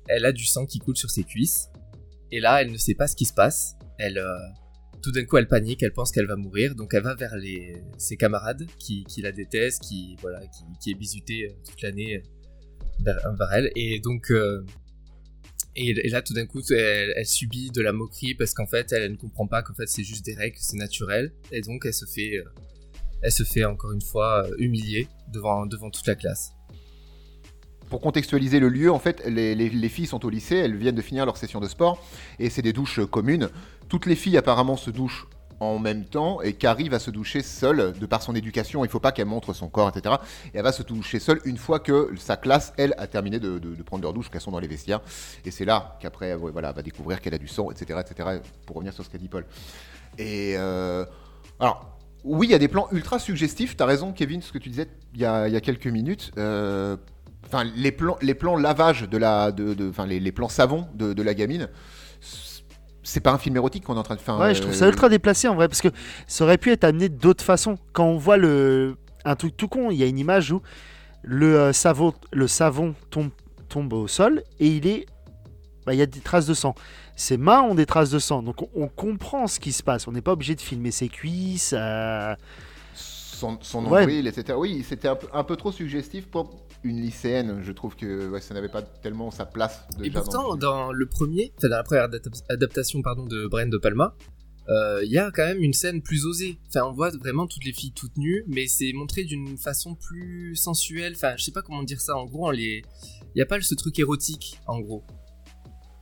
elle 0.07 0.25
a 0.25 0.31
du 0.31 0.45
sang 0.45 0.65
qui 0.65 0.79
coule 0.79 0.97
sur 0.97 1.09
ses 1.09 1.23
cuisses. 1.23 1.69
Et 2.31 2.39
là, 2.39 2.61
elle 2.61 2.71
ne 2.71 2.77
sait 2.77 2.95
pas 2.95 3.07
ce 3.07 3.15
qui 3.15 3.25
se 3.25 3.33
passe. 3.33 3.75
Elle 3.99 4.19
tout 5.01 5.11
d'un 5.11 5.25
coup, 5.25 5.37
elle 5.37 5.47
panique, 5.47 5.83
elle 5.83 5.93
pense 5.93 6.11
qu'elle 6.11 6.27
va 6.27 6.35
mourir, 6.35 6.75
donc 6.75 6.93
elle 6.93 7.03
va 7.03 7.15
vers 7.15 7.35
ses 7.97 8.17
camarades 8.17 8.67
qui, 8.77 9.03
qui 9.05 9.21
la 9.21 9.31
détestent, 9.31 9.81
qui, 9.81 10.15
voilà, 10.21 10.39
qui, 10.41 10.63
qui 10.81 10.91
est 10.91 10.95
bizuté 10.95 11.45
euh, 11.45 11.53
toute 11.67 11.81
l'année 11.81 12.23
euh, 13.07 13.13
vers, 13.13 13.33
vers 13.35 13.53
elle. 13.53 13.71
Et 13.75 13.99
donc, 13.99 14.31
euh, 14.31 14.65
et, 15.75 16.09
là, 16.09 16.21
tout 16.21 16.33
d'un 16.33 16.45
coup, 16.45 16.61
elle, 16.71 17.25
subit 17.25 17.71
de 17.71 17.81
la 17.81 17.93
moquerie 17.93 18.35
parce 18.35 18.53
qu'en 18.53 18.67
fait, 18.67 18.91
elle, 18.91 19.11
ne 19.11 19.17
comprend 19.17 19.47
pas 19.47 19.61
qu'en 19.63 19.73
fait, 19.73 19.87
c'est 19.87 20.03
juste 20.03 20.25
des 20.25 20.33
règles, 20.33 20.57
c'est 20.59 20.77
naturel. 20.77 21.33
Et 21.51 21.61
donc, 21.61 21.85
elle 21.85 21.93
se 21.93 22.05
fait, 22.05 22.37
euh, 22.37 22.43
elle 23.21 23.31
se 23.31 23.43
fait 23.43 23.63
encore 23.65 23.91
une 23.93 24.01
fois 24.01 24.45
euh, 24.45 24.55
humilier 24.57 25.07
devant, 25.31 25.65
devant 25.65 25.89
toute 25.89 26.07
la 26.07 26.15
classe. 26.15 26.51
Pour 27.89 28.01
contextualiser 28.01 28.59
le 28.59 28.69
lieu, 28.69 28.91
en 28.91 28.99
fait, 28.99 29.21
les, 29.27 29.53
les- 29.55 29.69
les 29.69 29.89
filles 29.89 30.07
sont 30.07 30.25
au 30.25 30.29
lycée, 30.29 30.55
elles 30.55 30.77
viennent 30.77 30.95
de 30.95 31.01
finir 31.01 31.25
leur 31.25 31.35
session 31.37 31.59
de 31.59 31.67
sport, 31.67 32.01
et 32.39 32.49
c'est 32.49 32.61
des 32.61 32.71
douches 32.73 33.05
communes. 33.05 33.49
Toutes 33.89 34.05
les 34.05 34.15
filles 34.15 34.37
apparemment 34.37 34.77
se 34.77 34.91
douchent 34.91 35.27
en 35.61 35.77
même 35.77 36.05
temps, 36.05 36.41
et 36.41 36.53
Carrie 36.53 36.89
va 36.89 36.97
se 36.97 37.11
doucher 37.11 37.43
seule, 37.43 37.93
de 37.93 38.05
par 38.07 38.23
son 38.23 38.33
éducation, 38.33 38.83
il 38.83 38.89
faut 38.89 38.99
pas 38.99 39.11
qu'elle 39.11 39.27
montre 39.27 39.53
son 39.53 39.69
corps, 39.69 39.89
etc. 39.95 40.15
Et 40.53 40.57
elle 40.57 40.63
va 40.63 40.71
se 40.71 40.81
doucher 40.81 41.19
seule 41.19 41.39
une 41.45 41.57
fois 41.57 41.79
que 41.79 42.09
sa 42.17 42.35
classe, 42.35 42.73
elle, 42.77 42.95
a 42.97 43.05
terminé 43.05 43.39
de, 43.39 43.59
de- 43.59 43.83
prendre 43.83 44.01
leur 44.01 44.11
douche, 44.11 44.31
qu'elles 44.31 44.41
sont 44.41 44.51
dans 44.51 44.59
les 44.59 44.67
vestiaires. 44.67 45.01
Et 45.45 45.51
c'est 45.51 45.65
là 45.65 45.97
qu'après, 46.01 46.33
ouais, 46.33 46.51
voilà, 46.51 46.69
elle 46.69 46.75
va 46.75 46.81
découvrir 46.81 47.21
qu'elle 47.21 47.35
a 47.35 47.37
du 47.37 47.47
sang, 47.47 47.69
etc., 47.69 47.99
etc., 47.99 48.39
pour 48.65 48.77
revenir 48.77 48.91
sur 48.91 49.05
ce 49.05 49.09
qu'a 49.09 49.19
dit 49.19 49.27
Paul. 49.27 49.45
Et... 50.17 50.55
euh, 50.57 51.05
alors, 51.59 51.95
oui, 52.23 52.47
il 52.47 52.51
y 52.51 52.55
a 52.55 52.59
des 52.59 52.67
plans 52.67 52.87
ultra 52.91 53.19
suggestifs. 53.19 53.77
T'as 53.77 53.85
raison, 53.85 54.13
Kevin, 54.13 54.41
ce 54.41 54.51
que 54.51 54.57
tu 54.57 54.69
disais 54.69 54.87
il 55.13 55.21
y 55.21 55.25
a, 55.25 55.61
quelques 55.61 55.87
minutes. 55.87 56.31
Euh, 56.39 56.97
les 57.75 57.91
plans, 57.91 58.17
les 58.21 58.33
plans 58.33 58.55
lavage 58.55 59.07
de 59.07 59.17
la, 59.17 59.51
de, 59.51 59.75
les, 60.07 60.31
plans 60.31 60.49
savon 60.49 60.87
de 60.95 61.21
la 61.21 61.35
gamine. 61.35 61.69
C'est 63.03 63.19
pas 63.19 63.31
un 63.31 63.37
film 63.37 63.55
érotique 63.55 63.83
qu'on 63.83 63.95
est 63.95 63.99
en 63.99 64.03
train 64.03 64.15
de 64.15 64.21
faire. 64.21 64.37
Ouais, 64.37 64.53
je 64.53 64.61
trouve 64.61 64.73
ça 64.73 64.87
ultra 64.87 65.09
déplacé 65.09 65.47
en 65.47 65.55
vrai 65.55 65.67
parce 65.67 65.81
que 65.81 65.89
ça 66.27 66.43
aurait 66.43 66.57
pu 66.57 66.71
être 66.71 66.83
amené 66.83 67.09
d'autres 67.09 67.43
façons. 67.43 67.77
Quand 67.93 68.05
on 68.05 68.17
voit 68.17 68.37
le 68.37 68.95
un 69.25 69.35
truc 69.35 69.55
tout 69.57 69.67
con, 69.67 69.91
il 69.91 69.97
y 69.97 70.03
a 70.03 70.07
une 70.07 70.19
image 70.19 70.51
où 70.51 70.61
le 71.23 71.57
euh, 71.59 71.73
savon 71.73 72.13
le 72.31 72.47
savon 72.47 72.95
tombe 73.09 73.29
tombe 73.69 73.93
au 73.93 74.07
sol 74.07 74.43
et 74.59 74.67
il 74.67 74.87
est 74.87 75.05
bah, 75.85 75.93
il 75.93 75.97
y 75.97 76.01
a 76.03 76.05
des 76.05 76.19
traces 76.19 76.45
de 76.45 76.53
sang. 76.53 76.75
Ses 77.15 77.37
mains 77.37 77.61
ont 77.61 77.75
des 77.75 77.85
traces 77.85 78.11
de 78.11 78.19
sang, 78.19 78.43
donc 78.43 78.61
on, 78.61 78.69
on 78.75 78.87
comprend 78.87 79.47
ce 79.47 79.59
qui 79.59 79.71
se 79.71 79.81
passe. 79.83 80.07
On 80.07 80.11
n'est 80.11 80.21
pas 80.21 80.33
obligé 80.33 80.55
de 80.55 80.61
filmer 80.61 80.91
ses 80.91 81.09
cuisses. 81.09 81.73
euh, 81.75 82.35
Son, 83.41 83.57
son 83.61 83.85
Ouais. 83.85 84.19
etc. 84.25 84.53
Oui, 84.57 84.85
c'était 84.87 85.07
un 85.07 85.15
peu, 85.15 85.27
un 85.33 85.43
peu 85.43 85.55
trop 85.55 85.71
suggestif 85.71 86.27
pour 86.27 86.63
une 86.83 87.01
lycéenne. 87.01 87.61
Je 87.63 87.71
trouve 87.71 87.95
que 87.95 88.29
ouais, 88.29 88.39
ça 88.39 88.53
n'avait 88.53 88.69
pas 88.69 88.83
tellement 88.83 89.31
sa 89.31 89.45
place. 89.45 89.81
Et 90.03 90.11
pourtant, 90.11 90.55
dans 90.55 90.55
le 90.55 90.57
film. 90.57 90.59
dans 90.59 90.91
le 90.91 91.05
premier, 91.07 91.53
enfin 91.57 91.69
dans 91.69 91.77
la 91.77 91.83
première 91.83 92.07
adap- 92.07 92.43
adaptation 92.49 93.01
pardon 93.01 93.25
de 93.25 93.47
Brian 93.47 93.67
de 93.67 93.77
Palma, 93.79 94.15
euh, 94.69 95.01
il 95.03 95.11
y 95.11 95.17
a 95.17 95.31
quand 95.31 95.43
même 95.45 95.61
une 95.61 95.73
scène 95.73 96.03
plus 96.03 96.25
osée. 96.27 96.59
Enfin, 96.67 96.85
on 96.87 96.91
voit 96.93 97.09
vraiment 97.09 97.47
toutes 97.47 97.65
les 97.65 97.73
filles 97.73 97.93
toutes 97.93 98.15
nues, 98.17 98.43
mais 98.47 98.67
c'est 98.67 98.93
montré 98.93 99.23
d'une 99.23 99.57
façon 99.57 99.95
plus 99.95 100.55
sensuelle. 100.55 101.13
Enfin, 101.15 101.33
je 101.35 101.43
sais 101.43 101.51
pas 101.51 101.63
comment 101.63 101.81
dire 101.83 101.99
ça. 101.99 102.15
En 102.15 102.25
gros, 102.25 102.51
les, 102.51 102.83
il 103.35 103.39
y 103.39 103.41
a 103.41 103.45
pas 103.47 103.59
ce 103.59 103.73
truc 103.73 103.97
érotique, 103.97 104.59
en 104.67 104.79
gros. 104.81 105.03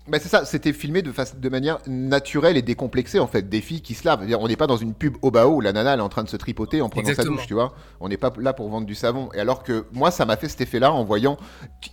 Bah, 0.10 0.18
c'est 0.20 0.30
ça, 0.30 0.44
c'était 0.46 0.74
filmé 0.74 1.02
de, 1.02 1.12
fa- 1.12 1.26
de 1.38 1.50
manière 1.50 1.80
naturelle 1.88 2.58
et 2.58 2.62
décomplexée 2.62 3.20
en 3.20 3.28
fait, 3.28 3.48
des 3.48 3.62
filles 3.62 3.82
qui 3.82 3.94
se 3.94 4.06
lavent. 4.06 4.26
On 4.40 4.48
n'est 4.48 4.56
pas 4.56 4.68
dans 4.68 4.78
une 4.78 4.94
pub 4.94 5.18
au 5.22 5.32
bas 5.32 5.48
où 5.48 5.62
la 5.62 5.72
nana 5.72 5.94
elle 5.94 6.00
est 6.00 6.04
en 6.04 6.10
train 6.10 6.24
de 6.24 6.30
se 6.30 6.38
tripoter 6.38 6.82
en 6.82 6.90
prenant 6.90 7.08
Exactement. 7.10 7.36
sa 7.36 7.42
douche, 7.42 7.48
tu 7.48 7.54
vois. 7.54 7.74
On 8.00 8.10
n'est 8.10 8.18
pas 8.18 8.34
là 8.40 8.54
pour 8.54 8.70
vendre 8.70 8.88
du 8.88 8.96
savon. 8.96 9.30
Et 9.34 9.40
alors 9.40 9.64
que 9.64 9.86
moi, 9.94 10.12
ça 10.12 10.26
m'a 10.26 10.36
fait 10.38 10.50
cet 10.50 10.62
effet-là 10.62 10.92
en 10.92 11.04
voyant, 11.04 11.38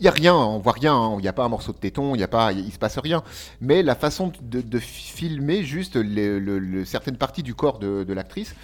il 0.00 0.04
y 0.04 0.08
a 0.08 0.12
rien, 0.12 0.34
on 0.34 0.58
voit 0.58 0.72
rien, 0.72 0.94
hein. 0.94 1.16
il 1.18 1.22
n'y 1.22 1.28
a 1.28 1.32
pas 1.32 1.44
un 1.44 1.48
morceau 1.48 1.72
de 1.72 1.78
téton, 1.78 2.14
il 2.14 2.20
y 2.20 2.24
a 2.24 2.28
pas, 2.28 2.52
il 2.52 2.72
se 2.72 2.78
passe 2.78 2.98
rien. 2.98 3.22
Mais 3.60 3.82
la 3.82 3.94
façon 3.94 4.32
de, 4.42 4.60
de 4.60 4.78
filmer 4.78 5.62
juste 5.62 5.96
les- 5.96 6.40
le- 6.40 6.58
le- 6.58 6.84
certaines 6.84 7.16
parties 7.18 7.42
du 7.42 7.54
corps 7.54 7.78
de, 7.78 8.04
de 8.04 8.12
l'actrice. 8.14 8.54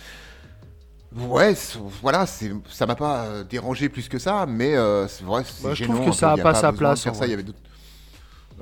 Ouais, 1.15 1.55
voilà, 2.01 2.25
ça 2.27 2.87
m'a 2.87 2.95
pas 2.97 3.25
euh, 3.27 3.45
dérangé 3.45 3.91
plus 3.91 4.09
que 4.09 4.19
ça, 4.19 4.47
mais 4.49 4.75
euh, 4.77 5.07
c'est 5.09 5.25
vrai, 5.25 5.45
c'est 5.45 5.63
Moi, 5.63 5.75
je 5.75 5.85
gênant 5.85 5.95
trouve 5.95 6.07
que 6.07 6.13
ça 6.17 6.29
peu, 6.29 6.33
a 6.33 6.37
il 6.37 6.39
y 6.39 6.43
pas 6.43 6.53
pas 6.53 6.55
sa 6.55 6.73
place, 6.73 7.03
faire 7.03 7.15
ça, 7.15 7.27
il 7.27 7.31
y 7.31 7.35
avait 7.35 7.43
d'autres- 7.43 7.59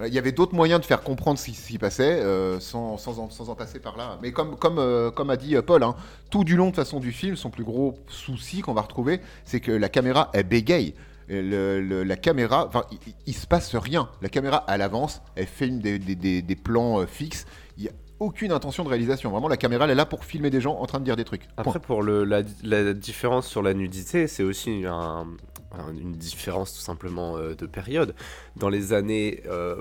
Il 0.07 0.15
y 0.15 0.19
avait 0.19 0.33
d'autres 0.33 0.55
moyens 0.55 0.81
de 0.81 0.87
faire 0.87 1.03
comprendre 1.03 1.39
ce 1.39 1.47
qui 1.47 1.55
s'y 1.55 1.79
passait 1.79 2.21
euh, 2.23 2.59
sans, 2.61 2.97
sans, 2.97 3.19
en, 3.19 3.31
sans 3.31 3.51
en 3.51 3.55
passer 3.55 3.79
par 3.81 3.97
là. 3.97 4.19
Mais 4.23 4.33
comme, 4.33 4.57
comme, 4.57 4.79
euh, 4.79 5.11
comme 5.11 5.31
a 5.31 5.37
dit 5.37 5.57
euh, 5.57 5.63
Paul, 5.63 5.83
hein, 5.83 5.95
tout 6.31 6.45
du 6.45 6.57
long 6.57 6.71
de 6.71 6.77
façon 6.77 7.01
du 7.01 7.13
film, 7.13 7.37
son 7.37 7.51
plus 7.51 7.65
gros 7.65 7.99
souci 8.09 8.61
qu'on 8.63 8.73
va 8.75 8.83
retrouver, 8.83 9.21
c'est 9.45 9.61
que 9.61 9.73
la 9.73 9.89
caméra, 9.89 10.31
elle 10.33 10.45
bégaye. 10.45 10.95
Et 11.29 11.43
le- 11.43 11.81
le- 11.81 12.03
la 12.03 12.17
caméra, 12.17 12.67
enfin, 12.67 12.85
il, 12.91 12.99
il- 13.27 13.35
se 13.35 13.47
passe 13.47 13.77
rien. 13.77 14.09
La 14.21 14.29
caméra, 14.29 14.65
elle 14.69 14.83
avance, 14.83 15.23
elle 15.37 15.47
filme 15.47 15.79
des, 15.81 15.99
des, 15.99 16.17
des, 16.17 16.43
des 16.43 16.57
plans 16.57 17.01
euh, 17.01 17.07
fixes. 17.07 17.47
Il 17.77 17.85
n'y 17.85 17.89
a 17.89 17.93
aucune 18.19 18.51
intention 18.53 18.83
de 18.85 18.89
réalisation. 18.89 19.31
Vraiment, 19.31 19.47
la 19.49 19.57
caméra, 19.57 19.85
elle 19.85 19.93
est 19.93 19.95
là 19.95 20.07
pour 20.07 20.25
filmer 20.25 20.51
des 20.51 20.61
gens 20.61 20.77
en 20.79 20.87
train 20.87 20.99
de 20.99 21.05
dire 21.05 21.17
des 21.17 21.25
trucs. 21.25 21.43
Point. 21.43 21.55
Après, 21.59 21.79
pour 21.79 22.03
le, 22.03 22.25
la, 22.25 22.43
la 22.65 22.93
différence 22.95 23.47
sur 23.47 23.63
la 23.63 23.75
nudité, 23.75 24.27
c'est 24.27 24.43
aussi 24.43 24.85
un- 24.87 25.27
une 25.91 26.13
différence 26.13 26.75
tout 26.75 26.81
simplement 26.81 27.37
euh, 27.37 27.55
de 27.55 27.67
période. 27.67 28.15
Dans 28.57 28.69
les 28.69 28.93
années. 28.93 29.43
euh, 29.47 29.77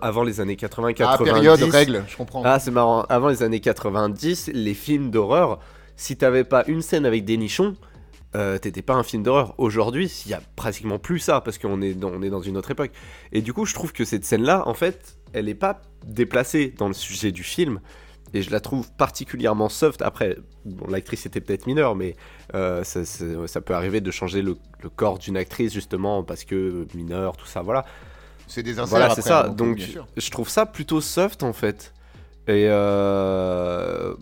avant 0.00 0.24
les 0.24 0.40
années 0.40 0.56
80, 0.56 0.92
90. 0.94 1.30
Ah, 1.30 1.32
période, 1.34 1.62
règle, 1.62 2.04
je 2.08 2.16
comprends. 2.16 2.42
Ah, 2.44 2.58
c'est 2.58 2.70
marrant. 2.70 3.02
Avant 3.08 3.28
les 3.28 3.42
années 3.42 3.60
90, 3.60 4.50
les 4.52 4.74
films 4.74 5.10
d'horreur, 5.10 5.58
si 5.96 6.16
t'avais 6.16 6.44
pas 6.44 6.64
une 6.66 6.82
scène 6.82 7.06
avec 7.06 7.24
des 7.24 7.36
nichons, 7.36 7.76
euh, 8.34 8.58
t'étais 8.58 8.82
pas 8.82 8.94
un 8.94 9.02
film 9.02 9.22
d'horreur. 9.22 9.54
Aujourd'hui, 9.58 10.10
il 10.26 10.30
y 10.30 10.34
a 10.34 10.40
pratiquement 10.56 10.98
plus 10.98 11.18
ça 11.18 11.40
parce 11.40 11.58
qu'on 11.58 11.82
est, 11.82 11.94
dans, 11.94 12.10
on 12.10 12.22
est 12.22 12.30
dans 12.30 12.40
une 12.40 12.56
autre 12.56 12.70
époque. 12.70 12.90
Et 13.32 13.42
du 13.42 13.52
coup, 13.52 13.66
je 13.66 13.74
trouve 13.74 13.92
que 13.92 14.04
cette 14.04 14.24
scène-là, 14.24 14.66
en 14.66 14.74
fait, 14.74 15.18
elle 15.32 15.48
est 15.48 15.54
pas 15.54 15.82
déplacée 16.06 16.74
dans 16.78 16.88
le 16.88 16.94
sujet 16.94 17.30
du 17.30 17.42
film. 17.42 17.80
Et 18.34 18.42
je 18.42 18.50
la 18.50 18.60
trouve 18.60 18.90
particulièrement 18.92 19.68
soft. 19.68 20.02
Après, 20.02 20.38
bon, 20.64 20.86
l'actrice 20.88 21.26
était 21.26 21.40
peut-être 21.40 21.66
mineure, 21.66 21.94
mais 21.94 22.16
euh, 22.54 22.82
ça, 22.84 23.04
ça- 23.04 23.46
ça 23.46 23.60
peut 23.60 23.74
arriver 23.74 24.00
de 24.00 24.10
changer 24.10 24.42
le, 24.42 24.56
le 24.82 24.88
corps 24.90 25.18
d'une 25.18 25.36
actrice 25.36 25.72
justement 25.72 26.22
parce 26.24 26.44
que 26.44 26.86
mineure, 26.94 27.36
tout 27.36 27.46
ça, 27.46 27.62
voilà. 27.62 27.84
c'est 28.46 28.62
des 28.62 28.74
Voilà, 28.74 29.10
c'est 29.10 29.22
ça. 29.22 29.48
Donc, 29.48 29.78
je 30.16 30.30
trouve 30.30 30.48
ça 30.48 30.66
plutôt 30.66 31.00
soft 31.00 31.42
en 31.42 31.52
fait. 31.52 31.94
Et 32.48 32.66
euh... 32.68 34.14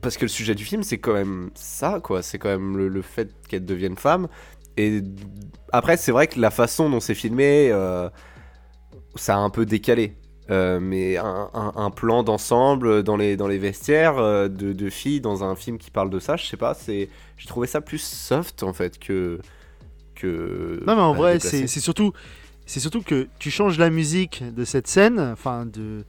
parce 0.00 0.16
que 0.16 0.24
le 0.24 0.28
sujet 0.28 0.54
du 0.54 0.64
film, 0.64 0.82
c'est 0.82 0.98
quand 0.98 1.12
même 1.12 1.50
ça, 1.54 2.00
quoi. 2.02 2.22
C'est 2.22 2.38
quand 2.38 2.48
même 2.48 2.76
le, 2.76 2.88
le 2.88 3.02
fait 3.02 3.30
qu'elle 3.48 3.64
devienne 3.66 3.96
femme. 3.96 4.28
Et 4.76 5.02
après, 5.72 5.96
c'est 5.96 6.12
vrai 6.12 6.26
que 6.26 6.40
la 6.40 6.50
façon 6.50 6.88
dont 6.88 7.00
c'est 7.00 7.14
filmé, 7.14 7.70
euh, 7.70 8.08
ça 9.16 9.34
a 9.36 9.38
un 9.38 9.50
peu 9.50 9.66
décalé. 9.66 10.16
Euh, 10.50 10.80
mais 10.80 11.16
un, 11.16 11.48
un- 11.54 11.72
un 11.76 11.90
plan 11.90 12.22
d'ensemble 12.24 13.02
dans 13.04 13.16
les, 13.16 13.36
dans 13.36 13.46
les 13.46 13.58
vestiaires 13.58 14.18
euh, 14.18 14.48
de, 14.48 14.72
de 14.72 14.90
filles 14.90 15.20
dans 15.20 15.44
un 15.44 15.54
film 15.54 15.78
qui 15.78 15.90
parle 15.92 16.10
de 16.10 16.18
ça, 16.18 16.36
je 16.36 16.46
sais 16.46 16.56
pas, 16.56 16.74
c'est 16.74 17.08
j'ai 17.36 17.46
trouvé 17.46 17.66
ça 17.68 17.80
plus 17.80 18.02
soft 18.02 18.62
en 18.64 18.72
fait 18.72 18.98
que 18.98 19.38
que 20.14 20.82
Non, 20.86 20.96
mais 20.96 21.02
en 21.02 21.12
bah, 21.12 21.18
vrai, 21.18 21.38
c'est 21.40 21.66
surtout, 21.68 22.12
surtout 22.66 23.02
que 23.02 23.28
tu 23.38 23.50
changes 23.50 23.78
la 23.78 23.90
musique 23.90 24.42
de 24.54 24.64
cette 24.64 24.86
scène, 24.86 25.20
enfin 25.20 25.66
de. 25.66 26.04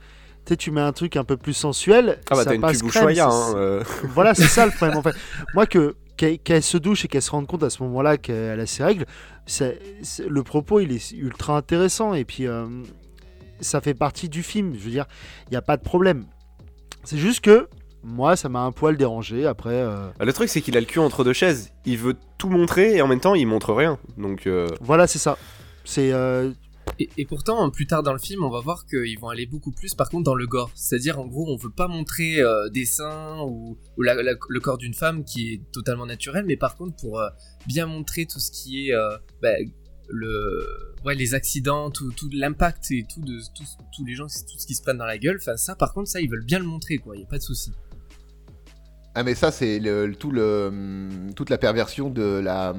Tu 0.45 0.53
sais, 0.53 0.57
tu 0.57 0.71
mets 0.71 0.81
un 0.81 0.91
truc 0.91 1.17
un 1.17 1.23
peu 1.23 1.37
plus 1.37 1.53
sensuel. 1.53 2.17
ah 2.31 2.35
bah 2.35 2.43
t'as 2.43 2.55
une 2.55 2.61
pub 2.61 3.19
hein, 3.19 3.53
euh. 3.55 3.83
Voilà, 4.15 4.33
c'est 4.33 4.47
ça 4.47 4.65
le 4.65 4.71
problème 4.71 4.97
en 4.97 5.03
fait. 5.03 5.15
Moi, 5.53 5.67
que 5.67 5.95
qu'elle 6.17 6.61
se 6.63 6.77
douche 6.77 7.05
et 7.05 7.07
qu'elle 7.07 7.21
se 7.21 7.31
rende 7.31 7.47
compte 7.47 7.63
à 7.63 7.69
ce 7.71 7.81
moment-là 7.83 8.17
qu'elle 8.17 8.59
a 8.59 8.65
ses 8.67 8.83
règles, 8.83 9.05
c'est- 9.45 9.79
le 10.27 10.43
propos 10.43 10.79
il 10.79 10.91
est 10.91 11.11
ultra 11.11 11.57
intéressant 11.57 12.13
et 12.15 12.25
puis 12.25 12.47
ça 13.61 13.79
fait 13.81 13.93
partie 13.93 14.27
du 14.29 14.43
film. 14.43 14.73
Je 14.75 14.79
veux 14.83 14.91
dire, 14.91 15.05
il 15.47 15.51
n'y 15.51 15.57
a 15.57 15.61
pas 15.61 15.77
de 15.77 15.83
problème. 15.83 16.25
C'est 17.03 17.17
juste 17.17 17.41
que 17.41 17.67
moi, 18.03 18.35
ça 18.35 18.49
m'a 18.49 18.61
un 18.61 18.71
poil 18.71 18.97
dérangé. 18.97 19.45
Après, 19.45 19.73
euh, 19.75 20.09
Bah, 20.19 20.25
Le 20.25 20.33
truc, 20.33 20.49
c'est 20.49 20.61
qu'il 20.61 20.75
a 20.75 20.79
le 20.79 20.85
cul 20.85 20.99
entre 20.99 21.23
deux 21.23 21.33
chaises. 21.33 21.71
Il 21.85 21.97
veut 21.97 22.15
tout 22.37 22.49
montrer 22.49 22.95
et 22.95 23.01
en 23.01 23.07
même 23.07 23.19
temps, 23.19 23.35
il 23.35 23.45
montre 23.47 23.73
rien. 23.73 23.97
Donc, 24.17 24.47
euh, 24.47 24.67
voilà, 24.81 25.07
c'est 25.07 25.19
ça. 25.19 25.37
C'est 25.85 26.11
euh, 26.11 26.51
Et, 26.99 27.09
et 27.17 27.25
pourtant, 27.25 27.69
plus 27.69 27.85
tard 27.87 28.01
dans 28.03 28.13
le 28.13 28.19
film, 28.19 28.43
on 28.43 28.49
va 28.49 28.59
voir 28.59 28.85
qu'ils 28.87 29.17
vont 29.19 29.29
aller 29.29 29.45
beaucoup 29.45 29.71
plus, 29.71 29.93
par 29.95 30.09
contre, 30.09 30.23
dans 30.23 30.35
le 30.35 30.45
gore. 30.47 30.71
C'est-à-dire, 30.75 31.19
en 31.19 31.25
gros, 31.27 31.47
on 31.51 31.57
veut 31.57 31.71
pas 31.71 31.87
montrer 31.87 32.39
euh, 32.39 32.69
des 32.69 32.85
seins 32.85 33.39
ou, 33.41 33.77
ou 33.97 34.01
la- 34.03 34.15
la- 34.21 34.33
le 34.49 34.59
corps 34.59 34.77
d'une 34.77 34.93
femme 34.95 35.23
qui 35.23 35.53
est 35.53 35.61
totalement 35.71 36.05
naturel, 36.05 36.45
mais 36.47 36.57
par 36.57 36.75
contre, 36.75 36.95
pour 36.97 37.19
euh, 37.19 37.29
bien 37.67 37.85
montrer 37.87 38.25
tout 38.25 38.39
ce 38.39 38.51
qui 38.51 38.89
est 38.89 38.93
euh, 38.93 39.15
bah, 39.41 39.53
le, 40.09 40.95
ouais, 41.05 41.15
les 41.15 41.33
accidents, 41.33 41.89
tout, 41.91 42.11
tout 42.11 42.29
l'impact 42.33 42.91
et 42.91 43.05
tout 43.13 43.21
de 43.21 43.39
tous 43.95 44.05
les 44.05 44.15
gens, 44.15 44.25
tout 44.25 44.59
ce 44.59 44.65
qui 44.65 44.75
se 44.75 44.81
prennent 44.81 44.97
dans 44.97 45.05
la 45.05 45.17
gueule. 45.17 45.37
Enfin, 45.39 45.57
ça, 45.57 45.75
par 45.75 45.93
contre, 45.93 46.09
ça, 46.09 46.19
ils 46.21 46.29
veulent 46.29 46.45
bien 46.45 46.59
le 46.59 46.65
montrer, 46.65 46.97
quoi. 46.97 47.15
Y 47.17 47.23
a 47.23 47.27
pas 47.27 47.37
de 47.37 47.43
souci. 47.43 47.71
Ah 49.13 49.23
mais 49.23 49.35
ça 49.35 49.51
c'est 49.51 49.77
le, 49.79 50.15
tout 50.15 50.31
le 50.31 50.71
toute 51.35 51.49
la 51.49 51.57
perversion 51.57 52.09
de 52.09 52.39
la 52.39 52.73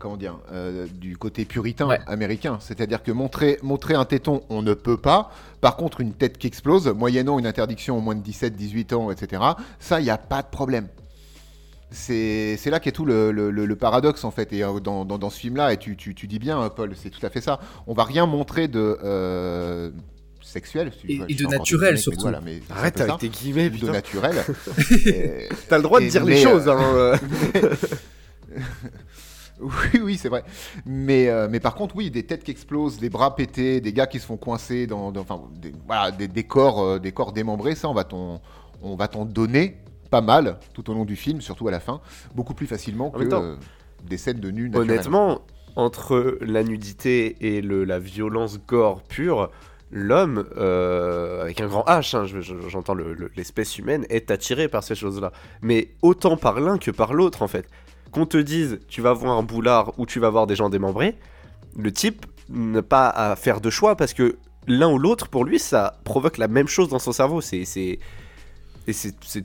comment 0.00 0.16
dire 0.16 0.40
euh, 0.50 0.88
du 0.92 1.16
côté 1.16 1.44
puritain 1.44 1.86
Ouais. 1.86 2.00
américain, 2.08 2.58
c'est-à-dire 2.60 3.04
que 3.04 3.12
montrer 3.12 3.60
montrer 3.62 3.94
un 3.94 4.04
téton 4.04 4.42
on 4.48 4.62
ne 4.62 4.74
peut 4.74 4.96
pas. 4.96 5.30
Par 5.60 5.76
contre 5.76 6.00
une 6.00 6.12
tête 6.12 6.38
qui 6.38 6.48
explose, 6.48 6.88
moyennant 6.88 7.38
une 7.38 7.46
interdiction 7.46 7.96
au 7.96 8.00
moins 8.00 8.16
de 8.16 8.20
17, 8.20 8.56
18 8.56 8.92
ans, 8.94 9.12
etc. 9.12 9.40
Ça 9.78 10.00
il 10.00 10.06
y 10.06 10.10
a 10.10 10.18
pas 10.18 10.42
de 10.42 10.48
problème. 10.48 10.88
C'est 11.90 12.58
là 12.66 12.80
qu'est 12.80 12.90
tout 12.92 13.04
le, 13.04 13.30
le- 13.30 13.50
le- 13.50 13.64
le 13.64 13.76
paradoxe 13.76 14.24
en 14.24 14.30
fait 14.32 14.52
et 14.52 14.64
euh, 14.64 14.80
dans, 14.80 15.04
dans, 15.04 15.18
dans 15.18 15.30
ce 15.30 15.38
film-là 15.38 15.72
et 15.72 15.76
tu, 15.76 15.96
tu, 15.96 16.14
tu 16.14 16.26
dis 16.26 16.38
bien 16.40 16.60
euh, 16.60 16.68
Paul 16.68 16.92
c'est 16.96 17.10
tout 17.10 17.24
à 17.24 17.30
fait 17.30 17.40
ça. 17.40 17.60
On 17.86 17.94
va 17.94 18.02
rien 18.04 18.26
montrer 18.26 18.66
de 18.66 18.98
euh, 19.04 19.90
sexuel 20.42 20.90
si- 21.00 21.06
Et- 21.12 21.16
je 21.18 21.22
et 21.22 21.26
fais 21.28 21.44
de 21.44 21.46
naturel, 21.48 21.90
guillemets, 21.94 22.02
surtout. 22.02 22.20
voilà, 22.22 22.40
mais 22.44 22.60
un 22.70 22.74
arrête 22.76 23.00
avec 23.00 23.12
ça. 23.12 23.18
tes 23.18 23.28
guillemets, 23.28 23.70
de 23.70 23.88
naturel. 23.88 24.34
T'as 25.68 25.76
le 25.76 25.82
droit 25.84 26.00
de 26.00 26.08
dire 26.08 26.24
mais, 26.24 26.34
les 26.34 26.44
euh, 26.44 26.48
choses. 26.50 26.68
Hein, 26.68 26.78
euh. 26.80 27.16
Oui, 29.58 30.00
oui, 30.02 30.18
c'est 30.20 30.28
vrai. 30.28 30.44
Mais, 30.84 31.28
euh, 31.28 31.48
mais 31.50 31.60
par 31.60 31.74
contre, 31.74 31.96
oui, 31.96 32.10
des 32.10 32.24
têtes 32.24 32.44
qui 32.44 32.50
explosent, 32.50 32.98
des 32.98 33.08
bras 33.08 33.34
pétés, 33.34 33.80
des 33.80 33.92
gars 33.94 34.06
qui 34.06 34.18
se 34.20 34.26
font 34.26 34.36
coincer 34.36 34.86
dans, 34.86 35.10
dans- 35.12 35.22
enfin, 35.22 35.40
des, 35.54 35.72
voilà, 35.86 36.10
des, 36.10 36.28
des 36.28 36.44
corps, 36.44 36.82
euh, 36.82 36.98
des 36.98 37.10
corps 37.12 37.32
démembrés, 37.32 37.74
ça, 37.74 37.88
on 37.88 37.94
va 37.94 38.04
t'en, 38.04 38.42
on 38.82 38.96
va 38.96 39.08
t'en 39.08 39.24
donner 39.24 39.78
pas 40.10 40.20
mal 40.20 40.58
tout 40.74 40.88
au 40.90 40.94
long 40.94 41.04
du 41.04 41.16
film, 41.16 41.40
surtout 41.40 41.68
à 41.68 41.70
la 41.70 41.80
fin, 41.80 42.00
beaucoup 42.34 42.54
plus 42.54 42.66
facilement 42.66 43.10
que 43.10 43.22
temps, 43.28 43.42
euh, 43.42 43.56
des 44.04 44.16
scènes 44.18 44.40
de 44.40 44.50
naturels. 44.50 44.90
Honnêtement, 44.90 45.42
entre 45.76 46.38
la 46.40 46.62
nudité 46.62 47.36
et 47.40 47.60
le, 47.60 47.84
la 47.84 47.98
violence 47.98 48.58
gore 48.66 49.02
pure, 49.02 49.50
l'homme, 49.90 50.46
euh, 50.56 51.42
avec 51.42 51.60
un 51.60 51.66
grand 51.68 51.84
H, 51.86 52.16
hein, 52.16 52.24
je- 52.24 52.40
je- 52.40 52.68
j'entends 52.68 52.94
le- 52.94 53.12
le- 53.14 53.30
l'espèce 53.36 53.78
humaine, 53.78 54.04
est 54.08 54.30
attiré 54.30 54.68
par 54.68 54.82
ces 54.82 54.94
choses-là. 54.94 55.32
Mais 55.62 55.88
autant 56.02 56.36
par 56.36 56.60
l'un 56.60 56.78
que 56.78 56.90
par 56.90 57.12
l'autre, 57.14 57.42
en 57.42 57.48
fait. 57.48 57.66
Qu'on 58.12 58.24
te 58.26 58.36
dise, 58.38 58.80
tu 58.88 59.02
vas 59.02 59.12
voir 59.12 59.36
un 59.36 59.42
boulard 59.42 59.92
ou 59.98 60.06
tu 60.06 60.18
vas 60.20 60.30
voir 60.30 60.46
des 60.46 60.56
gens 60.56 60.70
démembrés, 60.70 61.16
le 61.76 61.92
type 61.92 62.24
n'a 62.48 62.82
pas 62.82 63.08
à 63.10 63.36
faire 63.36 63.60
de 63.60 63.68
choix 63.68 63.96
parce 63.96 64.14
que 64.14 64.36
l'un 64.66 64.90
ou 64.90 64.98
l'autre, 64.98 65.28
pour 65.28 65.44
lui, 65.44 65.58
ça 65.58 65.98
provoque 66.04 66.38
la 66.38 66.48
même 66.48 66.68
chose 66.68 66.88
dans 66.88 66.98
son 66.98 67.12
cerveau. 67.12 67.40
C'est- 67.40 67.64
Et 68.88 68.92
c'est. 68.92 69.44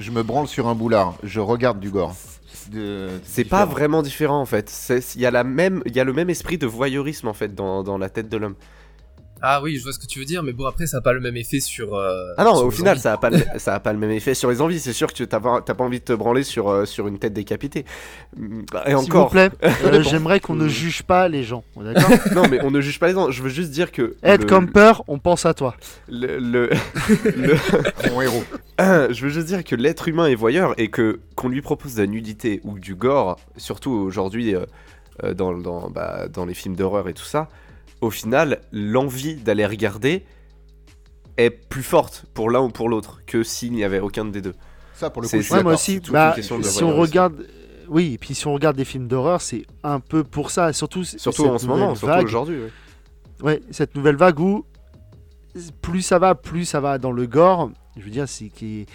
Je 0.00 0.10
me 0.10 0.22
branle 0.22 0.48
sur 0.48 0.66
un 0.66 0.74
boulard, 0.74 1.14
je 1.22 1.40
regarde 1.40 1.78
du 1.78 1.90
gore. 1.90 2.14
C'est 3.24 3.44
pas 3.44 3.66
vraiment 3.66 4.00
différent 4.02 4.40
en 4.40 4.46
fait. 4.46 4.72
Il 5.14 5.20
y, 5.20 5.26
a 5.26 5.30
la 5.30 5.44
même- 5.44 5.82
il 5.84 5.94
y 5.94 6.00
a 6.00 6.04
le 6.04 6.12
même 6.14 6.30
esprit 6.30 6.56
de 6.56 6.66
voyeurisme 6.66 7.28
en 7.28 7.34
fait 7.34 7.54
dans, 7.54 7.82
dans 7.82 7.98
la 7.98 8.08
tête 8.08 8.28
de 8.30 8.36
l'homme. 8.38 8.54
Ah 9.42 9.62
oui, 9.62 9.76
je 9.78 9.82
vois 9.82 9.92
ce 9.92 9.98
que 9.98 10.06
tu 10.06 10.18
veux 10.18 10.24
dire, 10.24 10.42
mais 10.42 10.52
bon, 10.52 10.66
après, 10.66 10.86
ça 10.86 10.98
a 10.98 11.00
pas 11.00 11.12
le 11.12 11.20
même 11.20 11.36
effet 11.36 11.60
sur. 11.60 11.94
euh, 11.94 12.32
Ah 12.36 12.44
non, 12.44 12.54
sur 12.56 12.66
au 12.66 12.70
final, 12.70 12.92
envies. 12.92 13.00
ça 13.02 13.12
a, 13.12 13.16
pas 13.16 13.30
le, 13.30 13.38
ça 13.58 13.74
a 13.74 13.80
pas 13.80 13.92
le 13.92 13.98
même 13.98 14.10
effet 14.10 14.34
sur 14.34 14.50
les 14.50 14.60
envies. 14.60 14.80
C'est 14.80 14.92
sûr 14.92 15.12
que 15.12 15.24
t'as 15.24 15.40
pas, 15.40 15.60
t'as 15.64 15.74
pas 15.74 15.84
envie 15.84 16.00
de 16.00 16.04
te 16.04 16.12
branler 16.12 16.42
sur, 16.42 16.68
euh, 16.68 16.84
sur 16.84 17.06
une 17.08 17.18
tête 17.18 17.32
décapitée. 17.32 17.84
Mm, 18.36 18.60
Et 18.86 18.88
s'il 18.88 18.96
encore. 18.96 19.24
vous 19.26 19.30
plaît, 19.32 19.50
euh, 19.84 20.02
j'aimerais 20.02 20.40
qu'on 20.40 20.54
ne 20.54 20.64
Euh, 20.64 20.68
juge 20.68 21.02
pas 21.02 21.28
les 21.28 21.42
gens. 21.44 21.64
D'accord 21.76 22.10
non, 22.34 22.42
mais 22.50 22.60
on 22.62 22.70
ne 22.70 22.80
juge 22.80 22.98
pas 22.98 23.08
les 23.08 23.14
gens. 23.14 23.30
Je 23.30 23.42
veux 23.42 23.48
juste 23.48 23.70
dire 23.70 23.92
que. 23.92 24.16
Ed 24.22 24.40
le- 24.42 24.46
Camper, 24.46 24.92
on 25.08 25.18
pense 25.18 25.46
à 25.46 25.54
toi. 25.54 25.74
le- 26.08 26.38
le- 26.38 26.70
le- 27.36 28.10
Mon 28.10 28.20
héros. 28.22 28.44
je 28.78 29.22
veux 29.22 29.28
juste 29.30 29.46
dire 29.46 29.64
que 29.64 29.74
l'être 29.74 30.08
humain 30.08 30.26
est 30.26 30.34
voyeur 30.34 30.74
et 30.78 30.88
que 30.88 31.20
qu'on 31.34 31.48
lui 31.48 31.62
propose 31.62 31.94
de 31.94 32.00
la 32.02 32.06
nudité 32.06 32.60
ou 32.64 32.78
du 32.78 32.94
gore, 32.94 33.36
surtout 33.56 33.90
aujourd'hui 33.92 34.54
euh, 34.54 35.34
dans, 35.34 35.52
dans, 35.56 35.90
bah, 35.90 36.28
dans 36.28 36.44
les 36.46 36.54
films 36.54 36.76
d'horreur 36.76 37.08
et 37.08 37.14
tout 37.14 37.24
ça, 37.24 37.48
au 38.00 38.10
final, 38.10 38.60
l'envie 38.72 39.36
d'aller 39.36 39.66
regarder 39.66 40.24
est 41.36 41.50
plus 41.50 41.82
forte 41.82 42.24
pour 42.34 42.50
l'un 42.50 42.60
ou 42.60 42.68
pour 42.68 42.88
l'autre 42.88 43.20
que 43.26 43.42
s'il 43.42 43.72
n'y 43.72 43.84
avait 43.84 44.00
aucun 44.00 44.24
des 44.24 44.40
deux. 44.42 44.54
Ça, 44.94 45.10
pour 45.10 45.22
le 45.22 45.28
coup, 45.28 45.36
Ouais, 45.54 45.62
moi 45.62 45.74
aussi. 45.74 45.94
c'est 45.94 46.00
toute 46.00 46.12
Bah, 46.12 46.28
une 46.30 46.34
question 46.34 46.58
de 46.58 46.62
si 46.64 46.84
on 46.84 46.94
regarde, 46.96 47.46
oui, 47.88 48.14
et 48.14 48.18
puis 48.18 48.34
si 48.34 48.46
on 48.46 48.52
regarde 48.52 48.76
des 48.76 48.84
films 48.84 49.08
d'horreur, 49.08 49.40
c'est 49.40 49.64
un 49.82 50.00
peu 50.00 50.24
pour 50.24 50.50
ça. 50.50 50.72
Surtout, 50.72 51.04
Surtout 51.04 51.46
en 51.46 51.58
ce 51.58 51.66
nouvelle 51.66 51.80
moment, 51.80 51.94
surtout 51.94 52.14
vague. 52.14 52.24
aujourd'hui. 52.26 52.58
ouais. 52.60 52.70
Ouais, 53.42 53.62
cette 53.70 53.94
nouvelle 53.94 54.16
vague 54.16 54.38
où 54.38 54.66
plus 55.80 56.02
ça 56.02 56.18
va, 56.18 56.34
plus 56.34 56.64
ça 56.66 56.80
va 56.80 56.98
dans 56.98 57.10
le 57.12 57.26
gore. 57.26 57.70
Je 57.96 58.02
veux 58.02 58.10
dire, 58.10 58.28
c'est 58.28 58.48
qu'il 58.50 58.80
y, 58.80 58.86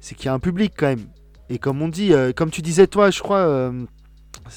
c'est 0.00 0.14
qu'il 0.14 0.26
y 0.26 0.28
a 0.28 0.32
un 0.32 0.38
public 0.38 0.72
quand 0.76 0.86
même. 0.86 1.06
Et 1.50 1.58
comme 1.58 1.82
on 1.82 1.88
dit, 1.88 2.14
euh, 2.14 2.32
comme 2.32 2.50
tu 2.50 2.62
disais 2.62 2.86
toi, 2.86 3.10
je 3.10 3.20
crois, 3.20 3.38
euh, 3.38 3.84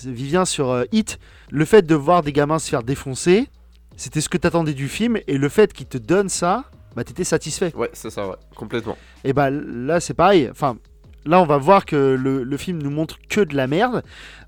Vivien 0.05 0.45
sur 0.45 0.69
euh, 0.69 0.85
Hit, 0.93 1.19
le 1.51 1.65
fait 1.65 1.81
de 1.85 1.93
voir 1.95 2.21
des 2.23 2.31
gamins 2.31 2.57
se 2.59 2.69
faire 2.69 2.83
défoncer, 2.83 3.47
c'était 3.97 4.21
ce 4.21 4.29
que 4.29 4.37
t'attendais 4.37 4.73
du 4.73 4.87
film, 4.87 5.17
et 5.27 5.37
le 5.37 5.49
fait 5.49 5.71
qu'il 5.73 5.85
te 5.87 5.97
donne 5.97 6.29
ça, 6.29 6.65
bah 6.95 7.03
t'étais 7.03 7.23
satisfait. 7.23 7.71
Ouais, 7.75 7.89
c'est 7.93 8.09
ça, 8.09 8.27
ouais, 8.27 8.35
complètement. 8.55 8.97
Et 9.23 9.33
bah 9.33 9.49
là 9.49 9.99
c'est 9.99 10.13
pareil. 10.13 10.47
Enfin, 10.51 10.77
là 11.25 11.39
on 11.41 11.45
va 11.45 11.57
voir 11.57 11.85
que 11.85 11.95
le, 12.19 12.43
le 12.43 12.57
film 12.57 12.81
nous 12.81 12.91
montre 12.91 13.17
que 13.29 13.41
de 13.41 13.55
la 13.55 13.67
merde, 13.67 14.03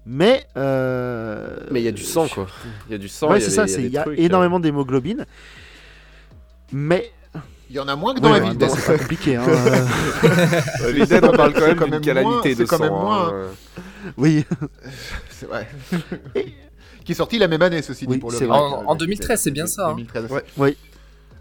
mais 0.05 0.45
euh, 0.57 1.57
Mais 1.71 1.81
il 1.81 1.85
y 1.85 1.87
a 1.87 1.91
du 1.91 2.03
sang, 2.03 2.27
quoi. 2.27 2.47
Il 2.87 2.91
y 2.91 2.95
a 2.95 2.97
du 2.99 3.07
sang. 3.09 3.29
Ouais, 3.31 3.39
c'est 3.39 3.49
ça, 3.51 3.65
il 3.65 3.87
y 3.91 3.97
a 3.97 4.03
trucs, 4.03 4.19
énormément 4.19 4.59
d'hémoglobine. 4.59 5.25
Mais 6.71 7.11
Il 7.69 7.75
y 7.75 7.79
en 7.79 7.87
a 7.87 7.95
moins 7.95 8.13
que 8.13 8.19
dans 8.19 8.31
Ouais, 8.31 8.39
la 8.39 8.45
ville 8.49 8.57
d'Est. 8.57 8.69
c'est 8.75 8.85
pas 8.93 8.97
compliqué. 8.99 9.35
hein, 9.37 9.45
Les 10.93 11.05
Dead, 11.05 11.23
on 11.25 11.31
parle 11.31 11.53
quand 11.53 11.61
même 11.67 11.89
d'une 11.91 12.01
calamité 12.01 12.21
moins- 12.23 12.41
de 12.41 12.53
c'est 12.55 12.65
quand 12.65 12.79
même 12.79 12.89
sang, 12.89 13.01
moins, 13.01 13.29
hein. 13.29 13.47
oui, 14.17 14.45
C'est 15.29 15.45
vrai. 15.47 15.67
Qui 17.05 17.11
est 17.13 17.15
sorti 17.15 17.37
la 17.39 17.47
même 17.47 17.61
année, 17.61 17.81
ceci 17.81 18.05
Oui, 18.07 18.15
dit, 18.15 18.19
pour 18.19 18.31
le 18.31 18.37
vrai. 18.37 18.47
En- 18.47 18.83
euh, 18.83 18.85
en 18.87 18.95
2013, 18.95 19.41
c'est 19.41 19.51
bien 19.51 19.67
ça, 19.67 19.89
hein. 19.89 19.95
2013. 19.95 20.31
Ouais. 20.31 20.43
Oui. 20.57 20.77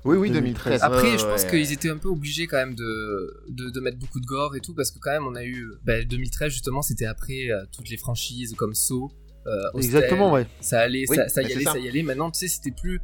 Oui, 0.05 0.17
oui, 0.19 0.31
2013. 0.31 0.81
2013. 0.81 0.83
Après, 0.83 1.13
ouais, 1.13 1.19
je 1.19 1.25
pense 1.25 1.43
ouais. 1.45 1.51
qu'ils 1.51 1.73
étaient 1.73 1.89
un 1.89 1.97
peu 1.97 2.09
obligés 2.09 2.47
quand 2.47 2.59
même 2.59 2.75
de, 2.75 3.43
de, 3.49 3.71
de 3.71 3.81
mettre 3.81 3.99
beaucoup 3.99 4.21
de 4.21 4.27
gore 4.27 4.55
et 4.55 4.61
tout, 4.61 4.75
parce 4.75 4.91
que 4.91 4.99
quand 5.01 5.11
même, 5.11 5.27
on 5.27 5.35
a 5.35 5.45
eu. 5.45 5.67
Bah, 5.85 6.03
2013, 6.05 6.53
justement, 6.53 6.83
c'était 6.83 7.07
après 7.07 7.49
euh, 7.51 7.65
toutes 7.75 7.89
les 7.89 7.97
franchises 7.97 8.55
comme 8.55 8.75
Saw. 8.75 9.11
euh, 9.47 9.51
Hostel, 9.73 9.85
exactement, 9.85 10.31
ouais. 10.33 10.47
Ça 10.61 10.81
allait, 10.81 11.07
Oui, 11.09 11.17
ça, 11.17 11.29
ça 11.29 11.41
y 11.43 11.47
c'est 11.47 11.53
allait, 11.55 11.65
ça. 11.65 11.73
ça. 11.73 11.79
y 11.79 11.89
allait. 11.89 12.03
Maintenant, 12.03 12.31
tu 12.31 12.39
sais, 12.41 12.49
c'était 12.49 12.71
plus. 12.71 13.01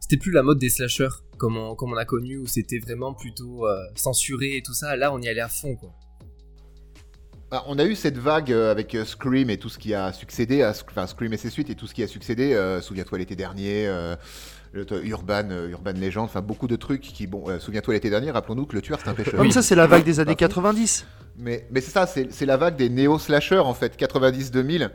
C'était 0.00 0.18
plus 0.18 0.30
la 0.30 0.44
mode 0.44 0.58
des 0.60 0.68
slashers 0.70 1.08
comme 1.36 1.56
on, 1.56 1.74
comme 1.74 1.92
on 1.92 1.96
a 1.96 2.04
connu 2.04 2.38
où 2.38 2.46
c'était 2.46 2.78
vraiment 2.78 3.12
plutôt 3.12 3.66
euh, 3.66 3.76
censuré 3.96 4.56
et 4.56 4.62
tout 4.62 4.72
ça. 4.74 4.94
Là, 4.94 5.12
on 5.12 5.20
y 5.20 5.26
allait 5.28 5.40
à 5.40 5.48
fond 5.48 5.74
quoi. 5.74 5.92
Ah, 7.52 7.62
on 7.68 7.78
a 7.78 7.84
eu 7.84 7.94
cette 7.94 8.18
vague 8.18 8.50
euh, 8.52 8.72
avec 8.72 8.94
euh, 8.96 9.04
Scream 9.04 9.50
et 9.50 9.56
tout 9.56 9.68
ce 9.68 9.78
qui 9.78 9.94
a 9.94 10.12
succédé, 10.12 10.62
à, 10.62 10.72
Sc- 10.72 10.84
enfin 10.90 11.06
Scream 11.06 11.32
et 11.32 11.36
ses 11.36 11.48
suites 11.50 11.70
et 11.70 11.76
tout 11.76 11.86
ce 11.86 11.94
qui 11.94 12.02
a 12.02 12.08
succédé. 12.08 12.54
euh, 12.54 12.80
Souviens-toi 12.80 13.18
l'été 13.18 13.36
dernier, 13.36 13.86
euh, 13.86 14.16
le- 14.72 14.84
Urban, 15.06 15.44
euh, 15.50 15.68
Urban 15.70 15.92
Legend, 15.92 16.24
enfin 16.24 16.40
beaucoup 16.40 16.66
de 16.66 16.74
trucs 16.74 17.02
qui, 17.02 17.28
bon, 17.28 17.44
euh, 17.48 17.60
souviens-toi 17.60 17.94
l'été 17.94 18.10
dernier, 18.10 18.32
rappelons-nous 18.32 18.66
que 18.66 18.74
le 18.74 18.82
tueur 18.82 18.98
c'est 19.00 19.08
un 19.10 19.14
pêcheur. 19.14 19.36
Comme 19.36 19.52
ça, 19.52 19.62
c'est 19.62 19.76
la 19.76 19.86
vague 19.86 20.02
des 20.02 20.18
années 20.18 20.34
Pas 20.34 20.44
fou. 20.46 20.48
90. 20.60 21.06
Mais, 21.38 21.66
mais 21.70 21.80
c'est 21.82 21.90
ça, 21.92 22.06
c'est 22.06 22.46
la 22.46 22.56
vague 22.56 22.74
des 22.76 22.88
néo-slashers 22.88 23.58
en 23.58 23.74
fait, 23.74 23.96
90-2000. 23.96 24.90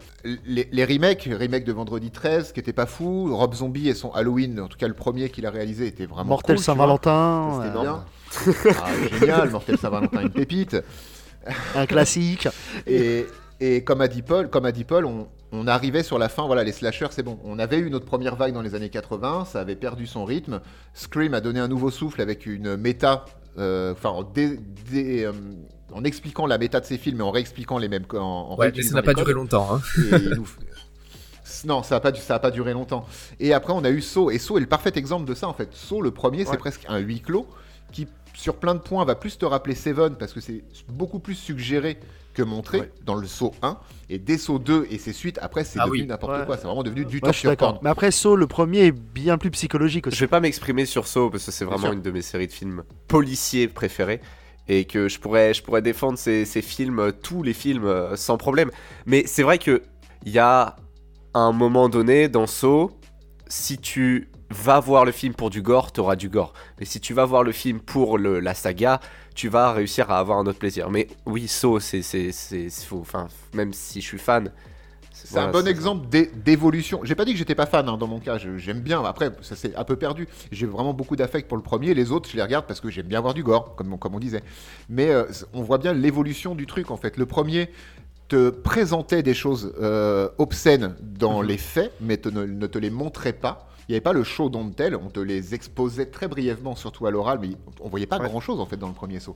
Les, 0.45 0.67
les 0.71 0.85
remakes, 0.85 1.29
remake 1.31 1.63
de 1.63 1.71
Vendredi 1.71 2.11
13, 2.11 2.51
qui 2.51 2.59
était 2.59 2.73
pas 2.73 2.87
fou. 2.87 3.33
Rob 3.33 3.53
Zombie 3.53 3.87
et 3.87 3.93
son 3.93 4.11
Halloween, 4.11 4.59
en 4.59 4.67
tout 4.67 4.77
cas 4.77 4.87
le 4.89 4.93
premier 4.95 5.29
qu'il 5.29 5.45
a 5.45 5.51
réalisé, 5.51 5.87
était 5.87 6.05
vraiment 6.07 6.25
Mortel 6.29 6.57
cool. 6.57 6.65
Saint-Valentin, 6.65 7.61
c'était 7.63 7.77
euh, 7.77 7.81
bien. 7.81 8.05
Ah, 8.83 9.17
génial, 9.19 9.49
Mortel 9.51 9.77
Saint-Valentin, 9.77 10.21
une 10.23 10.31
pépite. 10.31 10.75
Un 11.75 11.85
classique. 11.85 12.47
Et, 12.87 13.25
et 13.59 13.83
comme 13.83 14.01
a 14.01 14.07
dit 14.07 14.21
Paul, 14.21 14.49
comme 14.49 14.65
a 14.65 14.71
dit 14.71 14.83
Paul 14.83 15.05
on, 15.05 15.27
on 15.51 15.67
arrivait 15.67 16.03
sur 16.03 16.17
la 16.17 16.29
fin, 16.29 16.45
voilà, 16.45 16.63
les 16.63 16.71
slashers, 16.71 17.07
c'est 17.11 17.23
bon. 17.23 17.39
On 17.43 17.59
avait 17.59 17.77
eu 17.79 17.89
notre 17.89 18.05
première 18.05 18.35
vague 18.35 18.53
dans 18.53 18.61
les 18.61 18.75
années 18.75 18.89
80, 18.89 19.45
ça 19.45 19.59
avait 19.61 19.75
perdu 19.75 20.07
son 20.07 20.23
rythme. 20.25 20.61
Scream 20.93 21.33
a 21.33 21.41
donné 21.41 21.59
un 21.59 21.67
nouveau 21.67 21.91
souffle 21.91 22.21
avec 22.21 22.45
une 22.45 22.77
méta, 22.77 23.25
euh, 23.57 23.91
enfin, 23.93 24.09
en, 24.09 24.23
dé- 24.23 24.59
dé- 24.89 25.25
euh, 25.25 25.33
en 25.93 26.03
expliquant 26.05 26.45
la 26.47 26.57
méta 26.57 26.79
de 26.79 26.85
ses 26.85 26.97
films 26.97 27.19
et 27.19 27.23
en 27.23 27.31
réexpliquant 27.31 27.77
les 27.77 27.89
mêmes, 27.89 28.05
co- 28.05 28.17
en, 28.19 28.51
en 28.51 28.55
Ouais, 28.57 28.71
mais 28.75 28.81
ça 28.81 28.95
n'a 28.95 29.01
pas 29.03 29.13
codes. 29.13 29.25
duré 29.25 29.33
longtemps. 29.33 29.67
Hein. 29.75 29.81
Et 30.13 30.35
nous 30.35 30.47
Non, 31.65 31.83
ça 31.83 31.95
n'a 31.95 31.99
pas, 31.99 32.11
du- 32.11 32.21
ça 32.21 32.35
a 32.35 32.39
pas 32.39 32.49
duré 32.49 32.71
longtemps. 32.73 33.05
Et 33.39 33.53
après, 33.53 33.73
on 33.73 33.83
a 33.83 33.89
eu 33.89 34.01
Saw. 34.01 34.31
Et 34.31 34.39
Saw 34.39 34.57
est 34.57 34.61
le 34.61 34.67
parfait 34.67 34.93
exemple 34.95 35.25
de 35.27 35.33
ça, 35.35 35.47
en 35.47 35.53
fait. 35.53 35.69
Saw, 35.73 36.01
le 36.01 36.11
premier, 36.11 36.45
c'est 36.45 36.57
presque 36.57 36.85
un 36.87 36.97
huis 36.99 37.19
clos 37.19 37.45
qui, 37.91 38.07
sur 38.33 38.55
plein 38.55 38.75
de 38.75 38.79
points, 38.79 39.03
va 39.05 39.15
plus 39.15 39.37
te 39.37 39.45
rappeler 39.45 39.75
Seven 39.75 40.15
parce 40.15 40.33
que 40.33 40.39
c'est 40.41 40.63
beaucoup 40.89 41.19
plus 41.19 41.35
suggéré 41.35 41.97
que 42.33 42.43
montré 42.43 42.79
Ouais. 42.79 42.91
dans 43.05 43.15
le 43.15 43.27
Saw 43.27 43.51
1. 43.61 43.77
Et 44.09 44.17
dès 44.17 44.37
Saw 44.37 44.57
2 44.57 44.87
et 44.89 44.97
ses 44.97 45.11
suites, 45.11 45.37
après, 45.41 45.65
c'est 45.65 45.79
Ah 45.81 45.85
devenu 45.85 46.01
oui. 46.03 46.07
n'importe 46.07 46.39
Ouais. 46.39 46.45
quoi. 46.45 46.55
C'est 46.57 46.63
vraiment 46.65 46.83
devenu 46.83 47.03
du 47.03 47.17
Ouais, 47.17 47.21
je 47.25 47.31
suis 47.37 47.43
torture 47.43 47.49
d'accord. 47.49 47.73
porn. 47.73 47.83
Mais 47.83 47.89
après, 47.89 48.09
Saw, 48.11 48.35
le 48.37 48.47
premier 48.47 48.85
est 48.87 48.91
bien 48.93 49.37
plus 49.37 49.51
psychologique 49.51 50.07
aussi. 50.07 50.15
Je 50.15 50.23
vais 50.23 50.29
pas 50.29 50.39
m'exprimer 50.39 50.85
sur 50.85 51.07
Saw 51.07 51.29
parce 51.29 51.45
que 51.45 51.51
c'est 51.51 51.65
vraiment 51.65 51.91
une 51.91 52.01
de 52.01 52.09
mes 52.11 52.21
séries 52.21 52.47
de 52.47 52.53
films 52.53 52.83
policiers 53.09 53.67
préférées 53.67 54.21
et 54.69 54.85
que 54.85 55.09
je 55.09 55.19
pourrais, 55.19 55.53
je 55.53 55.61
pourrais 55.61 55.81
défendre 55.81 56.17
ces, 56.17 56.45
ces 56.45 56.61
films, 56.61 56.99
euh, 56.99 57.11
tous 57.11 57.43
les 57.43 57.53
films 57.53 57.83
euh, 57.85 58.15
sans 58.15 58.37
problème. 58.37 58.71
Mais 59.05 59.23
c'est 59.27 59.43
vrai 59.43 59.57
que 59.57 59.81
il 60.25 60.31
y 60.31 60.39
a 60.39 60.77
un 61.33 61.51
moment 61.51 61.89
donné 61.89 62.29
dans 62.29 62.47
Saw, 62.47 62.91
si 63.47 63.77
tu 63.77 64.29
vas 64.51 64.79
voir 64.79 65.05
le 65.05 65.11
film 65.11 65.33
pour 65.33 65.49
du 65.49 65.61
gore, 65.61 65.91
t'auras 65.91 66.15
du 66.15 66.29
gore. 66.29 66.53
Mais 66.79 66.85
si 66.85 66.99
tu 66.99 67.13
vas 67.13 67.25
voir 67.25 67.43
le 67.43 67.51
film 67.51 67.79
pour 67.79 68.17
le, 68.17 68.39
la 68.39 68.53
saga, 68.53 68.99
tu 69.35 69.47
vas 69.49 69.71
réussir 69.73 70.09
à 70.11 70.19
avoir 70.19 70.37
un 70.39 70.45
autre 70.45 70.59
plaisir. 70.59 70.89
Mais 70.89 71.07
oui, 71.25 71.47
Saw, 71.47 71.79
c'est, 71.79 72.01
faux. 72.85 72.99
Enfin, 73.01 73.27
même 73.53 73.73
si 73.73 74.01
je 74.01 74.05
suis 74.07 74.17
fan. 74.19 74.51
C'est 75.13 75.37
un 75.37 75.51
bon 75.51 75.67
exemple 75.67 76.07
d'é- 76.07 76.31
d'évolution. 76.33 77.01
J'ai 77.03 77.13
pas 77.15 77.25
dit 77.25 77.33
que 77.33 77.37
j'étais 77.37 77.53
pas 77.53 77.67
fan 77.67 77.87
hein, 77.87 77.95
dans 77.97 78.07
mon 78.07 78.19
cas, 78.19 78.37
j'aime 78.57 78.79
bien. 78.79 79.03
Après, 79.05 79.29
ça 79.41 79.55
s'est 79.55 79.75
un 79.75 79.83
peu 79.83 79.95
perdu. 79.95 80.27
J'ai 80.51 80.65
vraiment 80.65 80.93
beaucoup 80.93 81.15
d'affect 81.15 81.47
pour 81.47 81.57
le 81.57 81.63
premier. 81.63 81.93
Les 81.93 82.11
autres, 82.11 82.27
je 82.29 82.35
les 82.35 82.41
regarde 82.41 82.65
parce 82.65 82.81
que 82.81 82.89
j'aime 82.89 83.05
bien 83.05 83.21
voir 83.21 83.33
du 83.35 83.43
gore, 83.43 83.75
comme, 83.75 83.93
on- 83.93 83.97
comme 83.97 84.15
on 84.15 84.19
disait. 84.19 84.41
Mais 84.89 85.09
euh, 85.11 85.25
on 85.53 85.61
voit 85.61 85.77
bien 85.77 85.93
l'évolution 85.93 86.55
du 86.55 86.65
truc 86.65 86.89
en 86.91 86.97
fait. 86.97 87.17
Le 87.17 87.25
premier 87.27 87.69
te 88.29 88.49
présentait 88.49 89.21
des 89.21 89.33
choses 89.33 89.73
euh, 89.81 90.29
obscènes 90.39 90.95
dans 91.01 91.41
Mhm. 91.41 91.47
les 91.47 91.57
faits, 91.57 91.91
mais 92.01 92.17
te- 92.17 92.29
ne, 92.29 92.45
ne 92.45 92.67
te 92.67 92.79
les 92.79 92.89
montrait 92.89 93.33
pas. 93.33 93.67
Il 93.91 93.95
n'y 93.95 93.97
avait 93.97 94.01
pas 94.03 94.13
le 94.13 94.23
show 94.23 94.49
don't 94.49 94.71
tell, 94.73 94.95
on 94.95 95.09
te 95.09 95.19
les 95.19 95.53
exposait 95.53 96.05
très 96.05 96.29
brièvement, 96.29 96.77
surtout 96.77 97.07
à 97.07 97.11
l'oral, 97.11 97.39
mais 97.41 97.49
on 97.81 97.89
voyait 97.89 98.05
pas 98.05 98.19
Ouais. 98.19 98.29
grand 98.29 98.39
chose 98.39 98.61
en 98.61 98.65
fait 98.65 98.77
dans 98.77 98.87
le 98.87 98.93
premier 98.93 99.19
saut. 99.19 99.35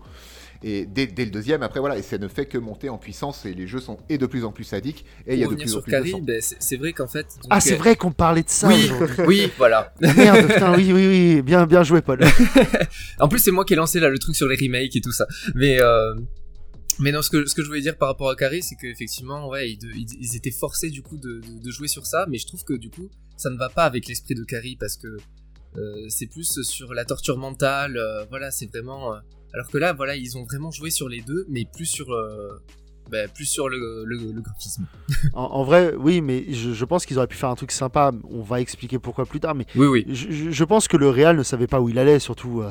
Et 0.64 0.86
dès, 0.86 1.08
dès 1.08 1.26
le 1.26 1.32
deuxième, 1.32 1.62
après 1.62 1.82
voilà, 1.82 1.98
et 1.98 2.02
ça 2.02 2.18
ne 2.18 2.30
fait 2.30 2.46
que 2.46 2.58
monter 2.58 2.88
en 2.88 2.98
puissance, 2.98 3.46
et 3.46 3.54
les 3.54 3.68
jeux 3.68 3.82
sont 3.82 3.98
et 4.08 4.18
de 4.18 4.26
plus 4.26 4.46
en 4.46 4.54
plus 4.54 4.64
sadiques, 4.64 5.04
et 5.28 5.34
il 5.34 5.40
y 5.42 5.44
a 5.44 5.48
de 5.50 5.56
plus 5.56 5.66
en 5.66 5.74
sur 5.74 5.82
plus 5.84 5.92
de 5.92 5.98
Carrie, 5.98 6.12
sang. 6.12 6.20
ben, 6.22 6.42
c'est 6.42 6.78
vrai 6.78 6.94
qu'en 6.94 7.08
fait. 7.10 7.24
donc, 7.44 7.48
Ah, 7.50 7.60
c'est 7.60 7.74
euh, 7.74 7.78
vrai 7.78 7.98
qu'on 7.98 8.14
parlait 8.14 8.44
de 8.44 8.50
ça 8.50 8.70
Oui, 8.70 8.90
oui, 9.28 9.52
voilà. 9.58 9.94
Merde, 10.00 10.48
putain, 10.48 10.74
oui, 10.78 10.94
oui, 10.94 11.06
oui. 11.36 11.42
Bien, 11.42 11.66
bien 11.66 11.84
joué, 11.84 12.02
Paul. 12.02 12.22
En 13.20 13.28
plus, 13.28 13.40
c'est 13.40 13.52
moi 13.52 13.66
qui 13.66 13.74
ai 13.74 13.76
lancé 13.76 14.00
là 14.00 14.08
le 14.08 14.20
truc 14.20 14.38
sur 14.38 14.48
les 14.48 14.56
remakes 14.56 14.96
et 14.96 15.02
tout 15.02 15.12
ça. 15.12 15.26
Mais 15.54 15.82
euh, 15.82 16.16
mais 17.00 17.12
non, 17.12 17.22
ce 17.22 17.30
que 17.30 17.46
ce 17.46 17.54
que 17.56 17.62
je 17.62 17.68
voulais 17.68 17.82
dire 17.82 17.98
par 17.98 18.08
rapport 18.08 18.30
à 18.30 18.38
Carrie, 18.38 18.64
c'est 18.64 18.76
qu'effectivement, 18.76 19.50
ouais, 19.50 19.72
ils, 19.72 19.78
de- 19.78 19.92
ils, 19.94 20.08
ils 20.22 20.36
étaient 20.38 20.50
forcés 20.52 20.90
du 20.90 21.02
coup 21.02 21.18
de, 21.18 21.42
de, 21.42 21.62
de 21.62 21.72
jouer 21.72 21.90
sur 21.90 22.06
ça. 22.06 22.26
Mais 22.30 22.38
je 22.38 22.48
trouve 22.48 22.64
que 22.64 22.74
du 22.74 22.90
coup, 22.90 23.10
ça 23.38 23.50
ne 23.50 23.58
va 23.58 23.70
pas 23.70 23.84
avec 23.86 24.08
l'esprit 24.08 24.36
de 24.36 24.44
Carrie 24.44 24.76
parce 24.80 24.98
que 24.98 25.08
euh, 25.78 26.06
c'est 26.10 26.28
plus 26.28 26.62
sur 26.62 26.94
la 26.94 27.04
torture 27.06 27.38
mentale. 27.38 27.98
euh, 27.98 28.26
voilà, 28.30 28.52
c'est 28.52 28.68
vraiment. 28.68 29.14
euh, 29.14 29.18
alors 29.54 29.70
que 29.70 29.78
là, 29.78 29.94
voilà, 29.94 30.16
ils 30.16 30.38
ont 30.38 30.44
vraiment 30.46 30.72
joué 30.72 30.90
sur 30.90 31.08
les 31.10 31.22
deux, 31.22 31.46
mais 31.50 31.66
plus 31.66 31.86
sur 31.86 32.08
ben, 33.12 33.30
plus 33.30 33.46
sur 33.46 33.70
le, 33.70 34.04
le, 34.06 34.18
le 34.32 34.42
graphisme. 34.42 34.86
En, 35.34 35.44
en 35.44 35.64
vrai, 35.64 35.94
oui, 35.96 36.22
mais 36.22 36.52
je, 36.52 36.74
je 36.74 36.86
pense 36.86 37.06
qu'ils 37.06 37.18
auraient 37.18 37.28
pu 37.28 37.38
faire 37.38 37.50
un 37.50 37.56
truc 37.56 37.72
sympa. 37.72 38.12
On 38.30 38.42
va 38.42 38.60
expliquer 38.62 38.98
pourquoi 39.00 39.26
plus 39.26 39.40
tard. 39.40 39.54
Mais 39.54 39.66
Oui, 39.76 39.86
oui. 39.88 40.06
je, 40.10 40.32
je- 40.32 40.50
je 40.50 40.64
pense 40.64 40.88
que 40.88 40.98
le 40.98 41.10
Real 41.10 41.38
ne 41.38 41.44
savait 41.44 41.68
pas 41.68 41.80
où 41.82 41.88
il 41.90 42.00
allait, 42.00 42.20
surtout. 42.20 42.64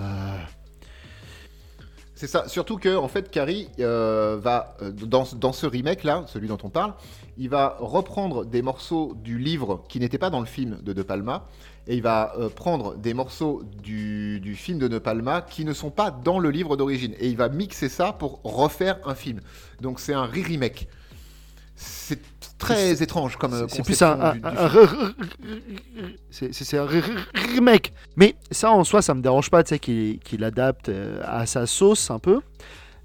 C'est 2.25 2.31
ça, 2.31 2.49
surtout 2.49 2.79
que 2.79 2.97
en 2.97 3.07
fait 3.07 3.31
Carrie 3.31 3.69
euh, 3.81 4.39
va 4.41 4.79
euh, 4.81 4.91
dans, 4.91 5.53
ce 5.53 5.67
remake 5.67 6.05
là, 6.05 6.25
celui 6.27 6.49
dont 6.49 6.57
on 6.63 6.71
parle, 6.71 6.95
il 7.37 7.51
va 7.51 7.77
reprendre 7.81 8.47
des 8.47 8.63
morceaux 8.63 9.13
du 9.23 9.37
livre 9.37 9.85
qui 9.91 10.01
n'étaient 10.01 10.17
pas 10.17 10.31
dans 10.31 10.41
le 10.41 10.47
film 10.47 10.79
de 10.83 10.95
De 10.95 11.03
Palma 11.03 11.47
et 11.87 11.97
il 11.97 12.03
va 12.03 12.33
euh, 12.39 12.49
prendre 12.49 12.97
des 12.97 13.13
morceaux 13.13 13.63
du, 13.83 14.41
du 14.41 14.55
film 14.55 14.79
de 14.79 14.89
De 14.89 14.99
Palma 14.99 15.43
qui 15.43 15.67
ne 15.67 15.75
sont 15.75 15.91
pas 15.91 16.11
dans 16.11 16.39
le 16.39 16.49
livre 16.49 16.79
d'origine 16.79 17.13
et 17.21 17.29
il 17.29 17.37
va 17.37 17.51
mixer 17.51 17.91
ça 17.91 18.15
pour 18.15 18.41
refaire 18.43 19.01
un 19.05 19.15
film. 19.15 19.43
Donc 19.83 20.01
c'est 20.01 20.15
un 20.15 20.25
re-remake. 20.25 20.89
C'est 21.77 22.21
très 22.59 23.03
étrange 23.03 23.37
comme 23.37 23.53
euh, 23.53 23.67
C'est 23.69 23.83
plus 23.83 23.99
conception 23.99 24.21
un, 24.23 24.35
du- 24.35 24.41
un- 24.45 24.69
c'est- 26.31 26.79
un 26.79 26.87
re- 26.87 27.01
re- 27.03 27.53
remake. 27.55 27.93
Mais 28.17 28.37
ça, 28.51 28.71
en 28.71 28.85
soi, 28.85 29.03
ça 29.03 29.15
me 29.15 29.21
dérange 29.23 29.51
pas, 29.51 29.63
tu 29.65 29.71
sais, 29.71 29.79
qu'il 29.79 30.19
qu'il 30.21 30.45
adapte 30.45 30.89
euh, 30.89 31.21
à 31.25 31.47
sa 31.47 31.67
sauce 31.67 32.11
un 32.11 32.19
peu. 32.19 32.41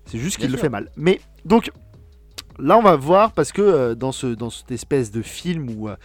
C'est 0.05 0.19
juste 0.19 0.37
qu'il 0.37 0.51
le 0.51 0.57
fait 0.57 0.69
mal. 0.69 0.91
Mais 0.95 1.19
donc, 1.45 1.71
là, 2.59 2.77
on 2.77 2.81
va 2.81 2.95
voir 2.95 3.31
parce 3.33 3.51
que 3.51 3.61
euh, 3.61 3.95
dans 3.95 4.11
ce 4.11 4.27
dans 4.27 4.49
cette 4.49 4.71
espèce 4.71 5.11
de 5.11 5.21
film 5.21 5.69
où 5.75 5.89
euh, 5.89 5.95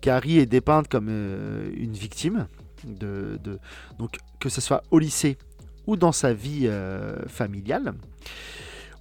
Carrie 0.00 0.38
est 0.38 0.46
dépeinte 0.46 0.88
comme 0.88 1.08
euh, 1.10 1.70
une 1.76 1.92
victime 1.94 2.46
de, 2.84 3.38
de- 3.42 3.58
donc 3.98 4.16
que 4.40 4.48
ce 4.48 4.60
soit 4.60 4.82
au 4.90 4.98
lycée 4.98 5.36
ou 5.86 5.96
dans 5.96 6.12
sa 6.12 6.32
vie 6.32 6.62
euh, 6.64 7.16
familiale, 7.28 7.94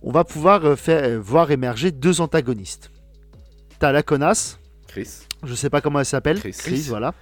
on 0.03 0.11
va 0.11 0.23
pouvoir 0.23 0.65
euh, 0.65 0.75
faire 0.75 1.03
euh, 1.03 1.19
voir 1.19 1.51
émerger 1.51 1.91
deux 1.91 2.21
antagonistes. 2.21 2.91
T'as 3.81 3.91
la 3.91 4.03
connasse, 4.03 4.59
Chris. 4.87 5.09
je 5.43 5.55
sais 5.55 5.71
pas 5.71 5.81
comment 5.81 5.99
elle 5.99 6.05
s'appelle. 6.05 6.39
Chris. 6.39 6.55
Chris, 6.57 6.85
voilà. 6.87 7.15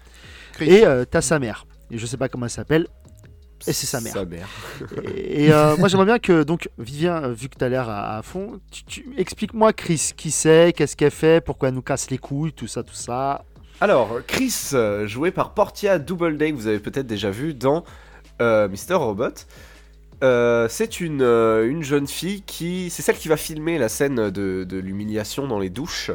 Chris. 0.51 0.69
Et 0.69 0.85
euh, 0.85 1.05
t'as 1.09 1.21
sa 1.21 1.39
mère. 1.39 1.65
Et 1.89 1.97
je 1.97 2.05
sais 2.05 2.17
pas 2.17 2.27
comment 2.27 2.47
elle 2.47 2.51
s'appelle. 2.51 2.87
Et 3.65 3.71
c'est 3.71 3.87
sa 3.87 4.01
mère. 4.01 4.11
Sa 4.13 4.25
mère. 4.25 4.47
Et, 5.15 5.45
et, 5.45 5.53
euh, 5.53 5.77
moi 5.77 5.87
j'aimerais 5.87 6.05
bien 6.05 6.19
que, 6.19 6.43
donc, 6.43 6.69
Vivien, 6.77 7.23
euh, 7.23 7.31
vu 7.31 7.47
que 7.47 7.55
t'as 7.57 7.69
l'air 7.69 7.87
à, 7.89 8.17
à 8.17 8.21
fond, 8.23 8.59
tu, 8.71 8.83
tu- 8.83 9.09
explique-moi 9.17 9.71
Chris, 9.71 10.11
qui 10.17 10.31
c'est, 10.31 10.73
qu'est-ce 10.75 10.97
qu'elle 10.97 11.11
fait, 11.11 11.41
pourquoi 11.43 11.69
elle 11.69 11.75
nous 11.75 11.81
casse 11.81 12.09
les 12.09 12.17
couilles, 12.17 12.51
tout 12.51 12.67
ça, 12.67 12.83
tout 12.83 12.93
ça. 12.93 13.45
Alors, 13.79 14.19
Chris, 14.27 14.71
joué 15.05 15.31
par 15.31 15.53
Portia 15.53 15.97
Doubleday, 15.97 16.51
que 16.51 16.57
vous 16.57 16.67
avez 16.67 16.79
peut-être 16.79 17.07
déjà 17.07 17.31
vu 17.31 17.53
dans 17.53 17.85
euh, 18.41 18.67
Mister 18.67 18.95
Robot. 18.95 19.29
Euh, 20.21 20.67
c'est 20.69 20.99
une, 20.99 21.21
euh, 21.21 21.69
une 21.69 21.83
jeune 21.83 22.07
fille 22.07 22.41
qui. 22.41 22.89
C'est 22.89 23.01
celle 23.01 23.15
qui 23.17 23.29
va 23.29 23.37
filmer 23.37 23.77
la 23.77 23.87
scène 23.87 24.29
de, 24.29 24.65
de 24.67 24.77
l'humiliation 24.77 25.47
dans 25.47 25.59
les 25.59 25.69
douches. 25.69 26.11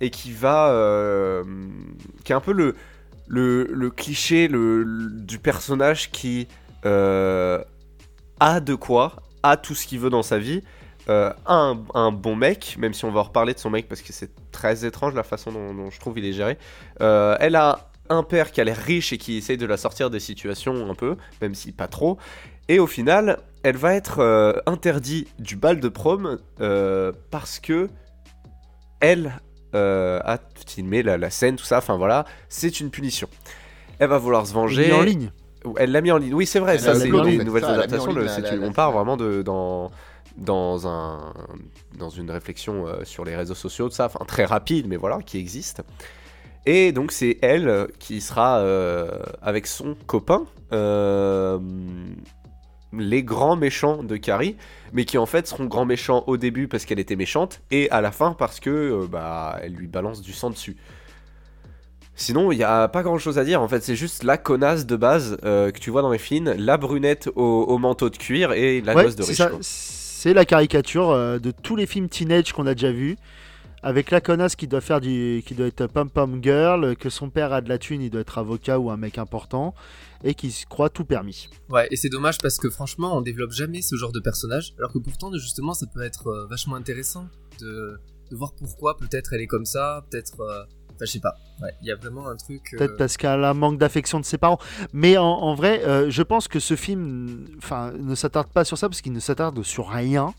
Et 0.00 0.10
qui 0.10 0.32
va. 0.32 0.70
euh, 0.70 1.44
qui 2.24 2.32
est 2.32 2.34
un 2.34 2.40
peu 2.40 2.52
le, 2.52 2.74
le, 3.26 3.90
cliché 3.90 4.48
le, 4.48 4.84
du 5.10 5.38
personnage 5.38 6.10
qui 6.10 6.48
euh, 6.84 7.62
a 8.40 8.60
de 8.60 8.74
quoi, 8.74 9.16
a 9.42 9.56
tout 9.56 9.74
ce 9.74 9.86
qu'il 9.86 10.00
veut 10.00 10.10
dans 10.10 10.22
sa 10.22 10.38
vie. 10.38 10.62
euh, 11.08 11.32
a 11.46 11.74
un, 11.94 12.12
bon 12.12 12.34
mec, 12.36 12.76
même 12.78 12.94
si 12.94 13.04
on 13.04 13.10
va 13.12 13.22
reparler 13.22 13.54
de 13.54 13.58
son 13.58 13.70
mec 13.70 13.88
parce 13.88 14.02
que 14.02 14.12
c'est 14.12 14.30
très 14.52 14.84
étrange 14.84 15.14
la 15.14 15.22
façon 15.22 15.52
dont, 15.52 15.90
je 15.90 16.00
trouve 16.00 16.18
il 16.18 16.24
est 16.24 16.32
géré. 16.32 16.58
Elle 17.00 17.56
a 17.56 17.90
un 18.10 18.22
père 18.22 18.52
qui 18.52 18.60
a 18.60 18.64
l'air 18.64 18.76
riche 18.76 19.12
et 19.12 19.18
qui 19.18 19.38
essaye 19.38 19.56
de 19.56 19.66
la 19.66 19.76
sortir 19.76 20.10
des 20.10 20.20
situations 20.20 20.90
un 20.90 20.94
peu, 20.94 21.16
même 21.40 21.54
si 21.54 21.72
pas 21.72 21.88
trop. 21.88 22.18
Et 22.68 22.78
au 22.78 22.86
final, 22.86 23.38
elle 23.62 23.76
va 23.76 23.94
être 23.94 24.62
interdite 24.66 25.28
du 25.38 25.56
bal 25.56 25.80
de 25.80 25.88
prom 25.88 26.38
parce 27.30 27.58
que 27.58 27.88
elle 29.00 29.40
euh, 29.74 30.20
a 30.24 30.38
filmé 30.66 31.02
la, 31.02 31.18
la 31.18 31.30
scène, 31.30 31.56
tout 31.56 31.64
ça. 31.64 31.78
Enfin 31.78 31.96
voilà, 31.96 32.24
c'est 32.48 32.80
une 32.80 32.90
punition. 32.90 33.28
Elle 33.98 34.08
va 34.08 34.18
vouloir 34.18 34.46
se 34.46 34.52
Il 34.52 34.54
venger. 34.54 34.88
est 34.88 34.92
en 34.92 35.02
ligne. 35.02 35.30
Elle 35.78 35.92
l'a 35.92 36.00
mis 36.00 36.10
en 36.10 36.18
ligne. 36.18 36.34
Oui, 36.34 36.46
c'est 36.46 36.58
vrai, 36.60 36.74
Elle 36.74 36.80
ça 36.80 36.92
l'a 36.92 37.00
c'est 37.00 37.08
mis 37.08 37.16
une 37.18 37.38
des 37.38 37.44
nouvelles 37.44 37.62
elle 37.64 37.70
l'a 37.70 37.76
mis 37.76 37.82
adaptations. 37.84 38.10
ligne, 38.10 38.18
le- 38.18 38.24
la- 38.26 38.32
c'est 38.34 38.40
la- 38.42 38.54
une- 38.54 38.60
la- 38.60 38.66
on 38.68 38.72
part 38.72 38.92
vraiment 38.92 39.16
de, 39.16 39.42
dans, 39.42 39.90
dans, 40.36 40.86
un, 40.86 41.32
dans 41.98 42.10
une 42.10 42.30
réflexion 42.30 42.86
euh, 42.86 43.04
sur 43.04 43.24
les 43.24 43.34
réseaux 43.34 43.54
sociaux, 43.54 43.88
de 43.88 43.94
ça, 43.94 44.06
enfin 44.06 44.24
très 44.26 44.44
rapide, 44.44 44.86
mais 44.88 44.96
voilà, 44.96 45.18
qui 45.24 45.38
existe. 45.38 45.82
Et 46.66 46.92
donc 46.92 47.12
c'est 47.12 47.38
elle 47.42 47.68
euh, 47.68 47.86
qui 47.98 48.20
sera 48.20 48.58
euh, 48.58 49.10
avec 49.42 49.66
son 49.66 49.96
copain, 50.06 50.44
euh, 50.72 51.58
les 53.00 53.22
grands 53.22 53.56
méchants 53.56 54.02
de 54.02 54.16
Carrie, 54.16 54.56
mais 54.92 55.04
qui 55.04 55.18
en 55.18 55.26
fait 55.26 55.46
seront 55.46 55.66
grands 55.66 55.84
méchants 55.86 56.24
au 56.26 56.36
début 56.36 56.68
parce 56.68 56.84
qu'elle 56.84 56.98
était 56.98 57.16
méchante, 57.16 57.60
et 57.70 57.90
à 57.90 58.00
la 58.00 58.12
fin 58.12 58.32
parce 58.32 58.60
que 58.60 58.70
euh, 58.70 59.06
bah, 59.10 59.58
elle 59.62 59.72
lui 59.72 59.86
balance 59.86 60.22
du 60.22 60.32
sang 60.32 60.50
dessus. 60.50 60.76
Sinon, 62.16 62.52
il 62.52 62.58
n'y 62.58 62.64
a 62.64 62.86
pas 62.86 63.02
grand 63.02 63.18
chose 63.18 63.38
à 63.38 63.44
dire 63.44 63.60
en 63.60 63.66
fait, 63.66 63.82
c'est 63.82 63.96
juste 63.96 64.22
la 64.22 64.38
connasse 64.38 64.86
de 64.86 64.94
base 64.94 65.36
euh, 65.44 65.72
que 65.72 65.80
tu 65.80 65.90
vois 65.90 66.02
dans 66.02 66.12
les 66.12 66.18
films, 66.18 66.54
la 66.56 66.76
brunette 66.76 67.28
au, 67.34 67.42
au 67.42 67.78
manteau 67.78 68.08
de 68.08 68.16
cuir 68.16 68.52
et 68.52 68.80
la 68.80 68.94
Ouais, 68.94 69.04
gosse 69.04 69.16
de 69.16 69.22
c'est 69.24 69.42
riche. 69.44 69.60
C'est 69.60 70.32
la 70.32 70.44
caricature 70.44 71.10
euh, 71.10 71.38
de 71.38 71.50
tous 71.50 71.76
les 71.76 71.86
films 71.86 72.08
teenage 72.08 72.52
qu'on 72.52 72.66
a 72.66 72.74
déjà 72.74 72.92
vus. 72.92 73.16
Avec 73.82 74.10
la 74.10 74.22
connasse 74.22 74.56
qui 74.56 74.66
doit 74.66 74.80
faire 74.80 75.00
du, 75.02 75.42
qui 75.44 75.54
doit 75.54 75.66
être 75.66 75.86
pom 75.88 76.08
pom 76.08 76.38
girl, 76.42 76.96
que 76.96 77.10
son 77.10 77.28
père 77.28 77.52
a 77.52 77.60
de 77.60 77.68
la 77.68 77.76
thune, 77.76 78.00
il 78.00 78.08
doit 78.08 78.22
être 78.22 78.38
avocat 78.38 78.78
ou 78.78 78.90
un 78.90 78.96
mec 78.96 79.18
important, 79.18 79.74
et 80.24 80.34
qui 80.34 80.50
se 80.50 80.66
croit 80.66 80.88
tout 80.90 81.04
permis. 81.04 81.48
Ouais, 81.68 81.86
et 81.92 81.96
c'est 81.96 82.08
dommage 82.08 82.38
parce 82.38 82.56
que 82.56 82.68
franchement, 82.70 83.16
on 83.16 83.20
développe 83.20 83.52
jamais 83.52 83.82
ce 83.82 83.94
genre 83.94 84.10
de 84.10 84.20
personnage, 84.20 84.74
alors 84.78 84.92
que 84.92 84.98
pourtant, 84.98 85.30
justement, 85.34 85.74
ça 85.74 85.86
peut 85.86 86.02
être 86.02 86.26
euh, 86.26 86.46
vachement 86.48 86.74
intéressant 86.76 87.28
de, 87.60 88.00
de 88.30 88.36
voir 88.36 88.52
pourquoi 88.54 88.96
peut-être 88.96 89.32
elle 89.34 89.42
est 89.42 89.46
comme 89.46 89.66
ça, 89.66 90.04
peut-être. 90.10 90.40
euh, 90.40 90.64
Enfin, 90.96 91.06
je 91.06 91.10
sais 91.10 91.20
pas. 91.20 91.34
Ouais, 91.60 91.72
il 91.82 91.88
y 91.88 91.90
a 91.90 91.96
vraiment 91.96 92.28
un 92.28 92.36
truc. 92.36 92.62
euh, 92.72 92.78
Peut-être 92.78 92.96
parce 92.96 93.16
qu'elle 93.16 93.42
a 93.42 93.50
un 93.50 93.54
manque 93.54 93.78
d'affection 93.78 94.20
de 94.20 94.24
ses 94.24 94.38
parents. 94.38 94.58
Mais 94.92 95.16
en, 95.18 95.24
en 95.24 95.52
vrai, 95.56 95.84
euh, 95.84 96.08
je 96.08 96.22
pense 96.22 96.46
que 96.46 96.60
ce 96.60 96.76
film 96.76 97.46
enfin, 97.58 97.90
ne 97.98 98.14
s'attarde 98.14 98.46
pas 98.52 98.64
sur 98.64 98.78
ça 98.78 98.88
parce 98.88 99.00
qu'il 99.00 99.12
ne 99.12 99.18
s'attarde 99.18 99.60
sur 99.64 99.88
rien. 99.88 100.32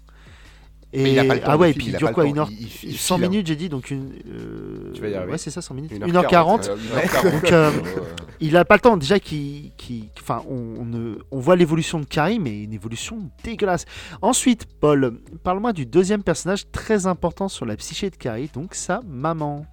Et... 0.96 1.04
Mais 1.04 1.12
il 1.14 1.20
a 1.20 1.26
pas 1.26 1.34
le 1.36 1.40
temps, 1.42 1.46
ah 1.50 1.58
ouais, 1.58 1.72
et 1.72 1.74
puis 1.74 1.88
il 1.88 1.98
dure 1.98 2.12
quoi 2.14 2.26
une 2.26 2.40
heure... 2.40 2.50
il- 2.52 2.68
il- 2.84 2.90
il 2.92 2.98
100 2.98 3.16
file, 3.16 3.26
hein. 3.26 3.30
minutes, 3.30 3.48
j'ai 3.48 3.56
dit, 3.56 3.70
donc 3.70 3.92
une. 3.92 4.14
euh, 4.28 4.92
Tu 4.94 5.02
vas 5.02 5.10
y 5.10 5.14
arriver. 5.16 5.32
Ouais, 5.34 5.38
c'est 5.38 5.52
ça, 5.52 5.62
100 5.62 5.74
minutes. 5.74 5.92
1h40. 5.92 6.00
1h40. 6.00 6.02
Euh, 6.04 6.08
une 6.10 6.16
heure 6.18 6.28
quarante. 6.28 6.70
Donc, 7.44 7.52
euh. 7.52 7.72
Il 8.40 8.56
a 8.58 8.66
pas 8.66 8.76
le 8.76 8.82
temps. 8.82 8.98
Déjà, 8.98 9.20
qui, 9.20 9.72
qui, 9.78 10.10
enfin, 10.22 10.44
on, 10.50 10.88
on 11.32 11.40
voit 11.40 11.56
l'évolution 11.56 12.00
de 12.00 12.06
Carrie, 12.06 12.40
mais 12.40 12.64
une 12.64 12.74
évolution 12.74 13.30
dégueulasse. 13.44 13.86
Ensuite, 14.22 14.66
Paul, 14.80 15.20
parle-moi 15.44 15.74
du 15.74 15.86
deuxième 15.86 16.24
personnage 16.24 16.70
très 16.72 17.08
important 17.08 17.48
sur 17.50 17.66
la 17.66 17.76
psyché 17.76 18.10
de 18.10 18.16
Carrie, 18.16 18.50
donc 18.54 18.74
sa 18.76 19.02
maman. 19.08 19.66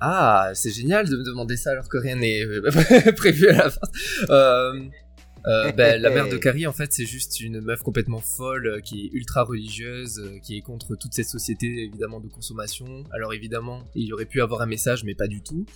Ah, 0.00 0.50
c'est 0.54 0.70
génial 0.70 1.08
de 1.08 1.16
me 1.16 1.24
demander 1.24 1.56
ça 1.56 1.70
alors 1.70 1.88
que 1.88 1.96
rien 1.98 2.16
n'est 2.16 2.42
prévu 3.16 3.48
à 3.48 3.52
la 3.56 3.70
fin. 3.70 3.80
Euh, 4.28 4.80
euh, 5.46 5.72
ben, 5.72 6.00
la 6.00 6.10
mère 6.10 6.28
de 6.28 6.36
Carrie, 6.44 6.66
en 6.66 6.72
fait, 6.72 6.92
c'est 6.92 7.04
juste 7.06 7.40
une 7.40 7.60
meuf 7.60 7.82
complètement 7.82 8.20
folle 8.20 8.66
euh, 8.66 8.80
qui 8.80 9.06
est 9.06 9.10
ultra 9.12 9.42
religieuse, 9.44 10.18
euh, 10.20 10.38
qui 10.42 10.56
est 10.56 10.62
contre 10.62 10.96
toute 10.96 11.12
cette 11.14 11.28
société 11.28 11.66
évidemment 11.84 12.20
de 12.20 12.28
consommation. 12.28 13.04
Alors 13.12 13.34
évidemment, 13.34 13.82
il 13.94 14.06
y 14.06 14.12
aurait 14.12 14.24
pu 14.26 14.40
avoir 14.40 14.62
un 14.62 14.66
message, 14.66 15.04
mais 15.04 15.14
pas 15.14 15.26
du 15.26 15.42
tout. 15.42 15.66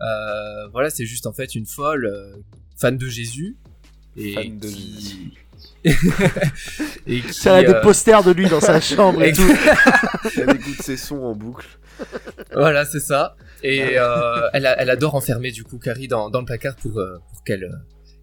Euh, 0.00 0.68
voilà, 0.72 0.90
c'est 0.90 1.04
juste 1.06 1.26
en 1.26 1.32
fait 1.32 1.54
une 1.54 1.66
folle 1.66 2.06
euh, 2.06 2.32
fan 2.76 2.96
de 2.96 3.06
Jésus. 3.08 3.56
Et 4.16 4.32
Fan 4.34 4.58
de 4.58 4.68
qui... 4.68 5.34
et 7.06 7.20
qui, 7.20 7.32
Ça 7.32 7.56
a 7.56 7.62
des 7.62 7.74
posters 7.82 8.22
de 8.24 8.32
lui 8.32 8.48
dans 8.48 8.60
sa 8.60 8.80
chambre 8.82 9.22
et 9.22 9.32
tout. 9.32 9.42
Elle 10.36 10.50
écoute 10.56 10.80
ses 10.82 10.96
sons 10.96 11.22
en 11.22 11.34
boucle. 11.34 11.66
Voilà, 12.52 12.84
c'est 12.84 13.00
ça. 13.00 13.36
Et 13.62 13.98
euh, 13.98 14.48
elle, 14.52 14.66
a- 14.66 14.80
elle 14.80 14.90
adore 14.90 15.14
enfermer 15.14 15.50
du 15.50 15.64
coup 15.64 15.78
Carrie 15.78 16.08
dans, 16.08 16.30
dans 16.30 16.40
le 16.40 16.46
placard 16.46 16.76
pour, 16.76 16.98
euh, 16.98 17.18
pour 17.32 17.42
qu'elle 17.44 17.64
euh, 17.64 17.72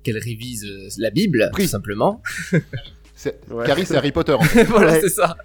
qu'elle 0.06 0.18
révise 0.18 0.63
euh, 0.63 0.88
la 1.00 1.10
Bible, 1.10 1.50
Pris. 1.52 1.63
tout 1.63 1.70
simplement. 1.70 2.22
C'est- 3.15 3.39
Ouais. 3.50 3.65
Carrie, 3.65 3.86
c'est 3.86 3.96
Harry 3.96 4.12
Potter. 4.12 4.34
en 4.34 4.41
fait. 4.44 4.63
voilà, 4.65 4.94
Ouais. 4.94 5.02
c'est 5.02 5.10
ça. 5.10 5.36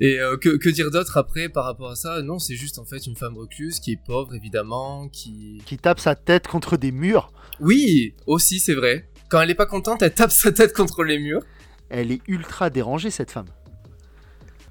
Et 0.00 0.18
euh, 0.20 0.36
que, 0.36 0.56
que 0.56 0.68
dire 0.70 0.90
d'autre 0.90 1.16
après 1.18 1.48
par 1.48 1.64
rapport 1.64 1.90
à 1.90 1.96
ça? 1.96 2.22
Non, 2.22 2.38
c'est 2.38 2.54
juste 2.56 2.78
en 2.78 2.84
fait 2.84 3.06
une 3.06 3.16
femme 3.16 3.36
recluse 3.36 3.80
qui 3.80 3.92
est 3.92 3.98
pauvre 4.06 4.34
évidemment, 4.34 5.08
qui... 5.08 5.60
Qui 5.66 5.76
tape 5.78 6.00
sa 6.00 6.14
tête 6.14 6.46
contre 6.48 6.76
des 6.76 6.90
murs. 6.92 7.32
Oui, 7.60 8.14
aussi 8.26 8.58
c'est 8.60 8.74
vrai. 8.74 9.08
Quand 9.28 9.40
elle 9.42 9.50
est 9.50 9.54
pas 9.56 9.66
contente, 9.66 10.00
elle 10.02 10.14
tape 10.14 10.30
sa 10.30 10.52
tête 10.52 10.72
contre 10.72 11.04
les 11.04 11.18
murs. 11.18 11.42
Elle 11.90 12.12
est 12.12 12.20
ultra 12.28 12.70
dérangée, 12.70 13.10
cette 13.10 13.30
femme. 13.32 13.46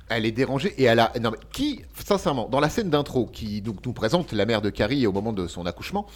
Elle 0.10 0.25
est 0.25 0.32
dérangée 0.32 0.73
et 0.78 0.86
elle 0.86 0.99
a. 0.99 1.12
Non, 1.21 1.32
mais 1.32 1.38
qui, 1.52 1.82
sincèrement, 2.04 2.49
dans 2.49 2.60
la 2.60 2.69
scène 2.69 2.89
d'intro 2.89 3.28
qui 3.28 3.62
donc, 3.62 3.86
nous 3.86 3.93
présente 3.93 4.32
la 4.34 4.45
mère 4.45 4.62
de 4.62 4.69
Carrie 4.71 5.06
au 5.06 5.12
moment 5.12 5.34
de 5.34 5.45
son 5.47 5.65
accouchement, 5.67 6.08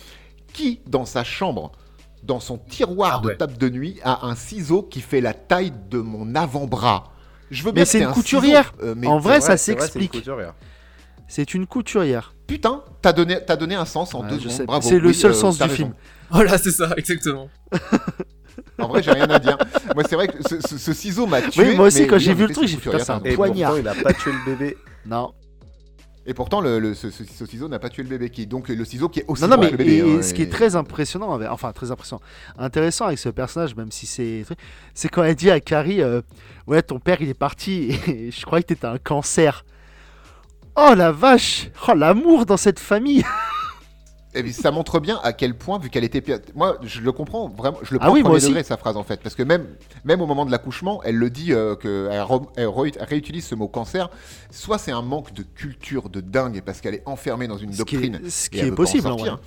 qui, 0.54 0.80
dans 0.88 1.06
sa 1.06 1.24
chambre, 1.24 1.72
dans 2.24 2.40
son 2.40 2.58
tiroir 2.58 3.18
Ah 3.20 3.22
de 3.24 3.28
ouais. 3.28 3.38
table 3.38 3.58
de 3.58 3.70
nuit, 3.70 4.00
a 4.04 4.26
un 4.26 4.36
ciseau 4.36 4.82
qui 4.84 5.02
fait 5.02 5.22
la 5.22 5.34
taille 5.34 5.74
de 5.90 6.00
mon 6.00 6.36
avant-bras 6.36 7.12
Je 7.52 7.62
veux 7.64 7.70
Mais 7.72 7.74
bien 7.76 7.86
c'est 7.86 8.00
une 8.00 8.06
un 8.08 8.12
couturière. 8.14 8.74
euh, 8.82 8.94
mais 8.98 9.08
En 9.08 9.20
vrai, 9.20 9.42
ça 9.42 9.58
s'explique. 9.58 10.12
C'est 11.28 11.54
une 11.54 11.66
couturière. 11.68 12.34
putain, 12.48 12.84
t'as 13.02 13.14
donné, 13.14 13.40
t'as 13.46 13.56
donné 13.56 13.76
un 13.76 13.86
sens 13.86 14.14
en 14.14 14.22
Ouais, 14.22 14.30
deux 14.30 14.36
je 14.36 14.42
secondes. 14.44 14.58
sais. 14.58 14.66
Bravo. 14.66 14.88
C'est 14.88 15.00
le 15.00 15.08
Oui, 15.08 15.14
seul 15.16 15.32
euh, 15.32 15.36
sens 15.36 15.58
du 15.58 15.64
raison. 15.64 15.76
film. 15.76 15.94
Voilà, 16.30 16.58
c'est 16.58 16.72
ça, 16.72 16.90
exactement. 16.98 17.50
En 18.80 18.88
vrai, 18.88 19.04
j'ai 19.04 19.12
rien 19.12 19.30
à 19.30 19.38
dire. 19.40 19.58
Moi, 19.96 20.04
c'est 20.08 20.16
vrai 20.16 20.28
que 20.28 20.42
ce, 20.48 20.60
ce- 20.68 20.78
ce 20.78 20.94
ciseau 20.94 21.28
m'a 21.28 21.42
tué. 21.44 21.70
Oui, 21.70 21.76
moi 21.76 21.88
aussi, 21.88 22.02
mais 22.02 22.08
quand 22.08 22.18
j'ai 22.18 22.34
vu 22.34 22.48
le 22.48 22.54
truc, 22.54 22.68
j'ai 22.68 22.78
fait, 22.78 23.00
c'est 23.00 23.12
un 23.12 23.22
Et 23.24 23.36
poignard. 23.36 23.74
pourtant, 23.76 23.92
il 23.94 24.00
a 24.00 24.04
pas 24.04 24.14
tué 24.14 24.32
le 24.32 24.52
bébé. 24.52 24.78
Non. 25.06 25.32
Et 26.26 26.34
pourtant, 26.34 26.62
le, 26.62 26.80
le- 26.80 26.94
ce, 26.94 27.10
ce- 27.12 27.24
ce 27.26 27.46
ciseau 27.46 27.68
n'a 27.68 27.80
pas 27.80 27.90
tué 27.90 28.02
le 28.04 28.08
bébé. 28.10 28.30
Qui, 28.30 28.48
donc, 28.48 28.70
le 28.70 28.86
ciseau 28.86 29.10
qui 29.10 29.20
est 29.20 29.26
aussi 29.28 29.42
Non, 29.44 29.50
non, 29.50 29.58
mais 29.58 29.68
que 29.68 29.72
le 29.72 29.78
bébé. 29.78 29.98
et 29.98 30.02
hein, 30.02 30.22
ce 30.22 30.34
qui 30.34 30.42
est 30.42 30.50
très 30.52 30.76
impressionnant, 30.78 31.34
avec- 31.34 31.50
enfin 31.50 31.74
très 31.74 31.92
impressionnant, 31.92 32.22
intéressant 32.58 33.06
avec 33.08 33.20
ce 33.20 33.28
personnage, 33.30 33.76
même 33.76 33.92
si 33.92 34.06
c'est, 34.06 34.46
c'est 34.94 35.10
quand 35.10 35.24
elle 35.24 35.36
dit 35.36 35.52
à 35.52 35.60
Carrie, 35.60 36.02
euh, 36.02 36.22
ouais, 36.68 36.82
ton 36.82 37.00
père 37.00 37.22
il 37.22 37.28
est 37.28 37.34
parti 37.34 37.90
et 38.08 38.32
je 38.32 38.46
croyais 38.46 38.64
que 38.64 38.70
t'étais 38.70 38.86
un 38.88 38.98
cancer. 39.00 39.66
Oh 40.76 40.94
la 40.96 41.12
vache, 41.12 41.70
oh 41.88 41.94
l'amour 41.94 42.46
dans 42.46 42.58
cette 42.58 42.80
famille. 42.80 43.24
Et 44.36 44.52
ça 44.52 44.72
montre 44.72 45.00
bien 45.00 45.20
à 45.24 45.34
quel 45.34 45.56
point, 45.56 45.80
vu 45.80 45.90
qu'elle 45.90 46.04
était 46.04 46.24
Moi, 46.56 46.78
je 46.84 47.02
le 47.02 47.12
comprends 47.12 47.48
vraiment. 47.50 47.78
Je 47.84 47.94
le 47.94 48.00
Ah 48.02 48.06
prends 48.06 48.14
oui, 48.14 48.22
au 48.22 48.24
moi 48.24 48.32
premier 48.32 48.38
aussi. 48.38 48.48
degré, 48.48 48.64
sa 48.64 48.78
phrase, 48.78 48.98
en 48.98 49.04
fait. 49.04 49.20
Parce 49.22 49.36
que 49.36 49.44
même, 49.44 49.68
même 50.06 50.22
au 50.22 50.26
moment 50.26 50.46
de 50.46 50.52
l'accouchement, 50.52 51.02
elle 51.04 51.16
le 51.18 51.30
dit 51.30 51.54
euh, 51.54 51.76
que 51.76 52.10
elle, 52.56 52.68
réutilise 53.04 53.46
ce 53.46 53.56
mot 53.56 53.68
cancer. 53.68 54.10
Soit 54.52 54.78
c'est 54.78 54.92
un 54.92 55.02
manque 55.02 55.34
de 55.34 55.44
culture 55.44 56.10
de 56.10 56.22
dingue 56.22 56.62
parce 56.66 56.82
qu'elle 56.82 56.96
est 56.96 57.04
enfermée 57.06 57.48
dans 57.48 57.58
une 57.58 57.72
Ce 57.74 57.84
qui 57.84 57.96
doctrine. 57.98 58.22
est, 58.26 58.30
ce 58.30 58.50
qui 58.50 58.60
est 58.60 58.72
possible 58.72 59.08
en 59.08 59.18
sortir. 59.18 59.34
vrai. 59.34 59.42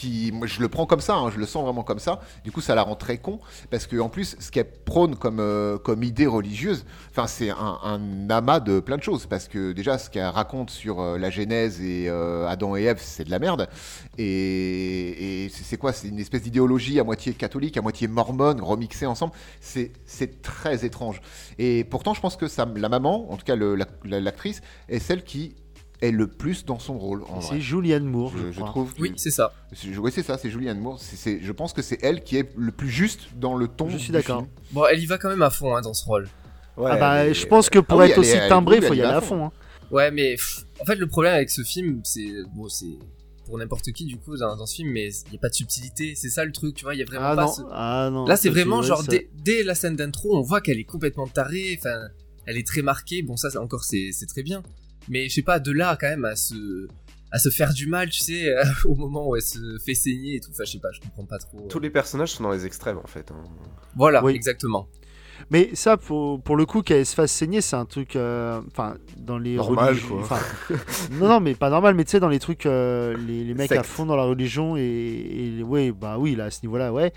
Je 0.00 0.60
le 0.60 0.68
prends 0.68 0.86
comme 0.86 1.00
ça, 1.00 1.16
hein, 1.16 1.30
je 1.32 1.38
le 1.38 1.46
sens 1.46 1.64
vraiment 1.64 1.82
comme 1.82 1.98
ça. 1.98 2.20
Du 2.44 2.52
coup, 2.52 2.60
ça 2.60 2.74
la 2.74 2.82
rend 2.82 2.94
très 2.94 3.18
con 3.18 3.40
parce 3.70 3.86
que 3.86 3.98
en 3.98 4.08
plus, 4.08 4.36
ce 4.38 4.50
qu'elle 4.50 4.70
prône 4.70 5.16
comme 5.16 5.40
euh, 5.40 5.78
idée 6.02 6.26
religieuse, 6.26 6.84
enfin, 7.10 7.26
c'est 7.26 7.50
un, 7.50 8.30
amas 8.30 8.60
de 8.60 8.80
plein 8.80 8.96
de 8.96 9.02
choses. 9.02 9.26
Parce 9.26 9.48
que 9.48 9.72
déjà, 9.72 9.98
ce 9.98 10.10
qu'elle 10.10 10.26
raconte 10.26 10.70
sur 10.70 11.00
euh, 11.00 11.18
la 11.18 11.30
Genèse 11.30 11.80
et 11.80 12.08
euh, 12.08 12.46
Adam 12.48 12.76
et 12.76 12.84
Ève, 12.84 13.00
c'est 13.00 13.24
de 13.24 13.30
la 13.30 13.38
merde. 13.38 13.68
Et, 14.16 15.50
c'est 15.52 15.76
quoi? 15.76 15.92
C'est 15.92 16.08
une 16.08 16.18
espèce 16.18 16.42
d'idéologie 16.42 17.00
à 17.00 17.04
moitié 17.04 17.32
catholique, 17.34 17.76
à 17.76 17.82
moitié 17.82 18.08
mormone, 18.08 18.60
remixée 18.60 19.06
ensemble. 19.06 19.32
C'est 19.60 20.42
très 20.42 20.84
étrange. 20.84 21.20
Et 21.58 21.84
pourtant, 21.84 22.14
je 22.14 22.20
pense 22.20 22.36
que 22.36 22.46
la 22.78 22.88
maman, 22.88 23.30
en 23.30 23.36
tout 23.36 23.44
cas 23.44 23.56
l'actrice, 24.04 24.60
est 24.88 24.98
celle 24.98 25.24
qui 25.24 25.54
est 26.00 26.10
le 26.10 26.26
plus 26.28 26.64
dans 26.64 26.78
son 26.78 26.98
rôle. 26.98 27.22
C'est. 27.40 27.60
Julianne 27.60 28.04
Moore, 28.04 28.32
je, 28.36 28.46
Je, 28.46 28.52
je 28.52 28.56
crois. 28.56 28.68
trouve. 28.70 28.92
Oui, 29.00 29.12
c'est 29.16 29.30
ça. 29.30 29.52
Oui, 29.98 30.10
c'est 30.12 30.22
ça, 30.22 30.38
c'est 30.38 30.50
Julianne 30.50 30.78
Moore. 30.78 31.00
Je 31.00 31.52
pense 31.52 31.72
que 31.72 31.82
c'est 31.82 31.98
elle 32.02 32.22
qui 32.22 32.36
est 32.36 32.50
le 32.56 32.70
plus 32.72 32.88
juste 32.88 33.20
dans 33.36 33.56
le 33.56 33.66
ton. 33.68 33.88
Je 33.90 33.98
suis 33.98 34.12
d'accord. 34.12 34.40
film. 34.42 34.50
Bon, 34.72 34.84
elle 34.90 35.00
y 35.02 35.06
va 35.06 35.18
quand 35.18 35.28
même 35.28 35.42
à 35.42 35.50
fond 35.50 35.74
hein, 35.76 35.80
dans 35.82 35.94
ce 35.94 36.04
rôle. 36.04 36.28
Ouais, 36.76 36.90
ah 36.92 36.96
bah, 36.96 37.26
est- 37.26 37.34
je 37.34 37.46
pense 37.46 37.68
que 37.68 37.80
pour 37.80 38.00
Ah 38.00 38.04
oui, 38.04 38.10
être 38.12 38.18
aussi 38.18 38.30
est 38.30 38.48
timbré, 38.48 38.76
il 38.76 38.82
faut 38.82 38.94
y 38.94 39.02
aller 39.02 39.12
à 39.12 39.20
fond. 39.20 39.26
fond. 39.38 39.44
hein. 39.46 39.52
Ouais, 39.90 40.10
mais 40.12 40.32
pff, 40.36 40.64
en 40.80 40.84
fait, 40.84 40.94
le 40.96 41.06
problème 41.08 41.34
avec 41.34 41.50
ce 41.50 41.62
film, 41.62 42.00
c'est 42.04 42.28
bon, 42.54 42.68
c'est 42.68 42.98
pour 43.46 43.56
n'importe 43.58 43.90
qui 43.92 44.04
du 44.04 44.16
coup 44.18 44.36
dans, 44.36 44.54
dans 44.56 44.66
ce 44.66 44.74
film, 44.76 44.90
mais 44.92 45.08
il 45.28 45.32
y 45.32 45.36
a 45.36 45.40
pas 45.40 45.48
de 45.48 45.54
subtilité. 45.54 46.14
C'est 46.14 46.28
ça 46.28 46.44
le 46.44 46.52
truc, 46.52 46.76
tu 46.76 46.84
vois. 46.84 46.94
Il 46.94 46.98
y 46.98 47.02
a 47.02 47.06
vraiment 47.06 47.24
Ah 47.26 47.34
pas. 47.34 47.42
non, 47.46 47.52
ce- 47.52 47.62
ah 47.72 48.10
non. 48.12 48.26
Là, 48.26 48.36
c'est 48.36 48.50
vraiment 48.50 48.82
genre 48.82 49.00
ça- 49.02 49.10
dès, 49.10 49.28
dès 49.42 49.62
la 49.64 49.74
scène 49.74 49.96
d'intro, 49.96 50.36
on 50.36 50.42
voit 50.42 50.60
qu'elle 50.60 50.78
est 50.78 50.84
complètement 50.84 51.26
tarée. 51.26 51.76
Enfin, 51.80 51.98
elle 52.46 52.58
est 52.58 52.66
très 52.66 52.82
marquée. 52.82 53.22
Bon, 53.22 53.36
ça, 53.36 53.48
encore, 53.60 53.82
c'est 53.84 54.12
très 54.28 54.42
bien. 54.44 54.62
Mais 55.10 55.28
je 55.28 55.34
sais 55.34 55.42
pas, 55.42 55.58
de 55.60 55.72
là 55.72 55.96
quand 56.00 56.08
même 56.08 56.24
à 56.24 56.36
se 56.36 56.86
à 57.30 57.38
se 57.38 57.50
faire 57.50 57.74
du 57.74 57.86
mal, 57.86 58.08
tu 58.08 58.20
sais, 58.20 58.54
au 58.86 58.94
moment 58.94 59.28
où 59.28 59.36
elle 59.36 59.42
se 59.42 59.58
fait 59.84 59.94
saigner 59.94 60.36
et 60.36 60.40
tout. 60.40 60.50
Enfin, 60.50 60.64
je 60.64 60.72
sais 60.72 60.78
pas, 60.78 60.88
je 60.92 61.00
comprends 61.00 61.26
pas 61.26 61.38
trop. 61.38 61.66
Tous 61.68 61.78
les 61.80 61.90
personnages 61.90 62.30
sont 62.32 62.42
dans 62.42 62.52
les 62.52 62.64
extrêmes 62.64 62.98
en 62.98 63.06
fait. 63.06 63.30
hein. 63.30 63.42
Voilà, 63.96 64.24
Oui. 64.24 64.34
exactement. 64.34 64.88
Mais 65.50 65.70
ça, 65.74 65.96
pour, 65.96 66.42
pour 66.42 66.56
le 66.56 66.66
coup, 66.66 66.82
qu'elle 66.82 67.06
se 67.06 67.14
fasse 67.14 67.30
saigner, 67.30 67.60
c'est 67.60 67.76
un 67.76 67.84
truc. 67.84 68.16
euh, 68.16 68.60
Enfin, 68.72 68.96
dans 69.18 69.38
les 69.38 69.54
Normal, 69.54 69.90
religions- 69.90 70.22
quoi. 70.26 70.40
non, 71.12 71.28
non, 71.28 71.40
mais 71.40 71.54
pas 71.54 71.70
normal, 71.70 71.94
mais 71.94 72.04
tu 72.04 72.10
sais, 72.12 72.20
dans 72.20 72.28
les 72.28 72.40
trucs, 72.40 72.66
euh, 72.66 73.16
les, 73.26 73.44
les 73.44 73.54
mecs 73.54 73.70
à 73.72 73.82
fond 73.84 74.04
dans 74.04 74.16
la 74.16 74.24
religion, 74.24 74.76
et, 74.76 74.82
et 74.82 75.62
ouais, 75.62 75.92
bah 75.92 76.16
oui, 76.18 76.34
là, 76.34 76.46
à 76.46 76.50
ce 76.50 76.60
niveau-là, 76.62 76.92
ouais. 76.92 77.12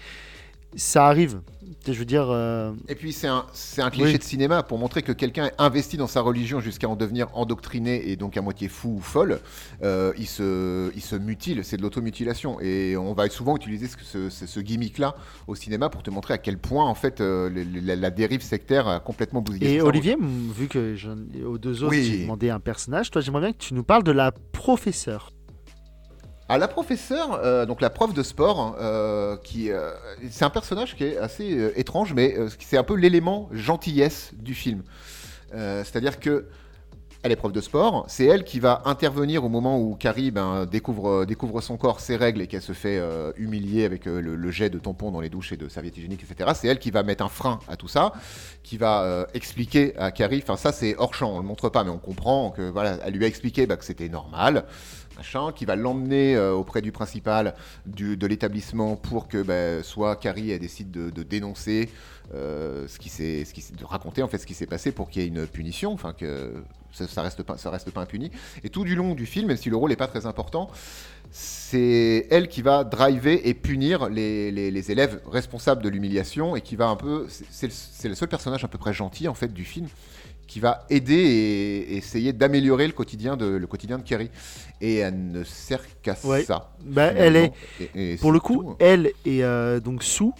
Ça 0.75 1.07
arrive. 1.07 1.41
Je 1.87 1.93
veux 1.93 2.05
dire. 2.05 2.27
euh, 2.29 2.73
Et 2.87 2.95
puis 2.95 3.11
c'est 3.11 3.27
un, 3.27 3.43
cliché 3.89 4.11
Oui. 4.13 4.17
de 4.17 4.23
cinéma 4.23 4.61
pour 4.61 4.77
montrer 4.77 5.01
que 5.01 5.11
quelqu'un 5.11 5.45
est 5.47 5.53
investi 5.57 5.97
dans 5.97 6.05
sa 6.07 6.21
religion 6.21 6.59
jusqu'à 6.59 6.87
en 6.87 6.95
devenir 6.95 7.27
endoctriné 7.33 8.09
et 8.11 8.15
donc 8.15 8.37
à 8.37 8.41
moitié 8.41 8.67
fou 8.67 8.97
ou 8.97 9.01
folle. 9.01 9.39
euh, 9.83 10.13
il, 10.17 10.27
se, 10.27 10.91
il 10.95 11.01
se 11.01 11.15
mutile, 11.15 11.63
c'est 11.63 11.77
de 11.77 11.81
l'automutilation. 11.81 12.59
Et 12.61 12.95
on 12.97 13.13
va 13.13 13.27
souvent 13.29 13.55
utiliser 13.55 13.87
ce, 13.87 13.95
ce, 14.03 14.29
ce- 14.29 14.45
ce 14.45 14.59
gimmick-là 14.59 15.15
au 15.47 15.55
cinéma 15.55 15.89
pour 15.89 16.03
te 16.03 16.11
montrer 16.11 16.35
à 16.35 16.37
quel 16.37 16.57
point 16.59 16.85
en 16.85 16.93
fait 16.95 17.19
euh, 17.19 17.49
la, 17.81 17.95
la 17.95 18.09
dérive 18.11 18.41
sectaire 18.43 18.87
a 18.87 18.99
complètement 18.99 19.41
bousillé. 19.41 19.75
Et. 19.75 19.81
Olivier, 19.81 20.15
vu 20.19 20.67
que 20.67 20.95
aux 21.45 21.57
deux 21.57 21.83
autres, 21.83 21.91
Oui. 21.95 22.03
j'ai 22.05 22.21
demandé 22.23 22.49
un 22.49 22.59
personnage, 22.59 23.09
toi, 23.11 23.21
j'aimerais 23.21 23.41
bien 23.41 23.51
que 23.53 23.57
tu 23.57 23.73
nous 23.73 23.83
parles 23.83 24.03
de 24.03 24.11
la 24.11 24.31
professeure. 24.51 25.31
Ah, 26.53 26.57
la 26.57 26.67
professeure, 26.67 27.39
euh, 27.45 27.65
donc 27.65 27.79
la 27.79 27.89
prof 27.89 28.13
de 28.13 28.23
sport, 28.23 28.75
euh, 28.81 29.37
qui, 29.41 29.71
euh, 29.71 29.93
c'est 30.29 30.43
un 30.43 30.49
personnage 30.49 30.97
qui 30.97 31.05
est 31.05 31.17
assez 31.17 31.71
étrange, 31.77 32.13
mais 32.13 32.35
c'est 32.59 32.75
un 32.75 32.83
peu 32.83 32.95
l'élément 32.95 33.47
gentillesse 33.53 34.31
du 34.33 34.53
film. 34.53 34.83
C'est-à-dire 35.53 36.19
que 36.19 36.47
elle 37.23 37.31
est 37.31 37.37
prof 37.37 37.53
de 37.53 37.61
sport, 37.61 38.03
c'est 38.09 38.25
elle 38.25 38.43
qui 38.43 38.59
va 38.59 38.81
intervenir 38.83 39.45
au 39.45 39.49
moment 39.49 39.79
où 39.79 39.95
Carrie 39.95 40.31
ben, 40.31 40.65
découvre, 40.65 41.61
son 41.61 41.77
corps, 41.77 41.99
ses 41.99 42.17
règles 42.17 42.41
et 42.41 42.47
qu'elle 42.47 42.63
se 42.63 42.73
fait 42.73 42.99
humilier 43.37 43.85
avec 43.85 44.05
le, 44.05 44.51
jet 44.51 44.69
de 44.69 44.79
tampons 44.79 45.11
dans 45.11 45.21
les 45.21 45.29
douches 45.29 45.53
et 45.53 45.57
de 45.57 45.69
serviettes 45.69 45.97
hygiéniques, 45.97 46.25
etc. 46.29 46.51
C'est 46.55 46.67
elle 46.67 46.79
qui 46.79 46.91
va 46.91 47.03
mettre 47.03 47.23
un 47.23 47.29
frein 47.29 47.59
à 47.69 47.77
tout 47.77 47.87
ça, 47.87 48.11
qui 48.63 48.77
va 48.77 49.27
expliquer 49.33 49.95
à 49.97 50.11
Carrie, 50.11 50.41
enfin 50.43 50.57
ça 50.57 50.73
c'est 50.73 50.95
hors 50.97 51.13
champ, 51.13 51.31
on 51.35 51.37
le 51.37 51.45
montre 51.45 51.69
pas, 51.69 51.83
mais 51.85 51.91
on 51.91 51.99
comprend 51.99 52.49
que 52.49 52.69
voilà, 52.69 52.97
elle 53.05 53.13
lui 53.13 53.23
a 53.23 53.27
expliqué 53.27 53.67
bah, 53.67 53.77
que 53.77 53.85
c'était 53.85 54.09
normal, 54.09 54.65
qui 55.51 55.65
va 55.65 55.75
l'emmener 55.75 56.35
euh, 56.35 56.53
auprès 56.53 56.81
du 56.81 56.91
principal 56.91 57.55
de 57.85 58.27
l'établissement 58.27 58.95
pour 58.95 59.27
que 59.27 59.41
bah, 59.41 59.83
soit 59.83 60.15
Carrie 60.15 60.51
elle 60.51 60.59
décide 60.59 60.91
de, 60.91 61.23
dénoncer 61.23 61.89
euh, 62.33 62.87
ce 62.87 62.97
qui 62.99 63.09
s'est, 63.09 63.45
ce 63.45 63.53
qui 63.53 63.63
de 63.73 63.85
raconter 63.85 64.23
en 64.23 64.27
fait 64.27 64.37
ce 64.37 64.45
qui 64.45 64.53
s'est 64.53 64.65
passé 64.67 64.91
pour 64.91 65.09
qu'il 65.09 65.21
y 65.21 65.25
ait 65.25 65.27
une 65.27 65.47
punition, 65.47 65.91
enfin 65.93 66.13
que 66.13 66.53
ça, 66.91 67.07
ça 67.07 67.21
reste 67.21 67.43
pas, 67.43 67.57
ça 67.57 67.69
reste 67.69 67.91
pas 67.91 68.01
impuni. 68.01 68.31
Et 68.63 68.69
tout 68.69 68.83
du 68.83 68.95
long 68.95 69.15
du 69.15 69.25
film, 69.25 69.47
même 69.47 69.57
si 69.57 69.69
le 69.69 69.75
rôle 69.75 69.89
n'est 69.91 69.95
pas 69.95 70.07
très 70.07 70.25
important, 70.25 70.69
c'est 71.31 72.27
elle 72.29 72.47
qui 72.47 72.61
va 72.61 72.83
driver 72.83 73.39
et 73.47 73.53
punir 73.53 74.09
les, 74.09 74.51
les- 74.51 74.91
élèves 74.91 75.21
responsables 75.31 75.81
de 75.83 75.89
l'humiliation 75.89 76.55
et 76.55 76.61
qui 76.61 76.75
va 76.75 76.87
un 76.87 76.95
peu, 76.95 77.27
c'est- 77.29 77.67
le, 77.67 78.09
le 78.09 78.15
seul 78.15 78.27
personnage 78.27 78.63
à 78.63 78.67
peu 78.67 78.77
près 78.77 78.93
gentil 78.93 79.27
en 79.27 79.33
fait 79.33 79.53
du 79.53 79.63
film 79.63 79.87
qui 80.51 80.59
va 80.59 80.85
aider 80.89 81.13
et, 81.15 81.95
essayer 81.95 82.33
d'améliorer 82.33 82.85
le 82.85 82.91
quotidien 82.91 83.37
de 83.37 83.45
le 83.45 83.67
quotidien 83.67 83.97
de 83.97 84.03
Kerry. 84.03 84.29
Et 84.81 84.95
elle 84.97 85.31
ne 85.31 85.45
sert 85.45 85.81
qu'à 86.01 86.17
Ouais. 86.25 86.43
ça. 86.43 86.73
Bah, 86.83 87.05
elle 87.15 87.37
est, 87.37 87.53
finalement. 87.77 87.95
Et- 87.95 88.13
et 88.13 88.17
pour 88.17 88.33
le 88.33 88.39
coup, 88.41 88.61
tout. 88.63 88.75
elle 88.79 89.13
et 89.23 89.45
euh, 89.45 89.79
donc 89.79 90.03
Sue, 90.03 90.31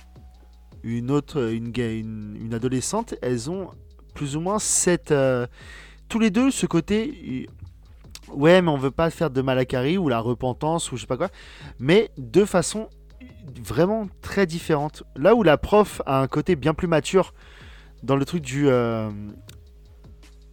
une 0.84 1.12
autre, 1.12 1.50
une, 1.54 1.71
une, 1.78 2.38
une 2.41 2.54
adolescente, 2.54 3.15
elles 3.21 3.50
ont 3.50 3.69
plus 4.13 4.36
ou 4.36 4.41
moins 4.41 4.60
cette. 4.60 5.12
euh, 5.12 5.47
tous 6.10 6.19
les 6.19 6.30
deux, 6.30 6.52
ce 6.52 6.65
côté. 6.65 7.47
euh, 7.50 8.34
Ouais, 8.34 8.62
mais 8.62 8.69
on 8.69 8.78
veut 8.78 8.91
pas 8.91 9.10
faire 9.12 9.30
de 9.30 9.41
mal 9.41 9.58
à 9.60 9.65
Carrie 9.65 9.97
ou 9.97 10.10
la 10.10 10.19
repentance 10.19 10.91
ou 10.91 10.97
je 10.97 11.02
sais 11.02 11.08
pas 11.08 11.17
quoi. 11.17 11.30
Mais 11.80 12.12
de 12.17 12.43
façon 12.43 12.89
vraiment 13.63 14.08
très 14.21 14.45
différente. 14.45 15.04
Là 15.15 15.36
où 15.36 15.43
la 15.43 15.58
prof 15.58 16.02
a 16.06 16.21
un 16.21 16.28
côté 16.28 16.56
bien 16.58 16.74
plus 16.74 16.88
mature 16.88 17.34
dans 18.04 18.17
le 18.17 18.26
truc 18.26 18.41
du. 18.41 18.67
euh, 18.67 19.10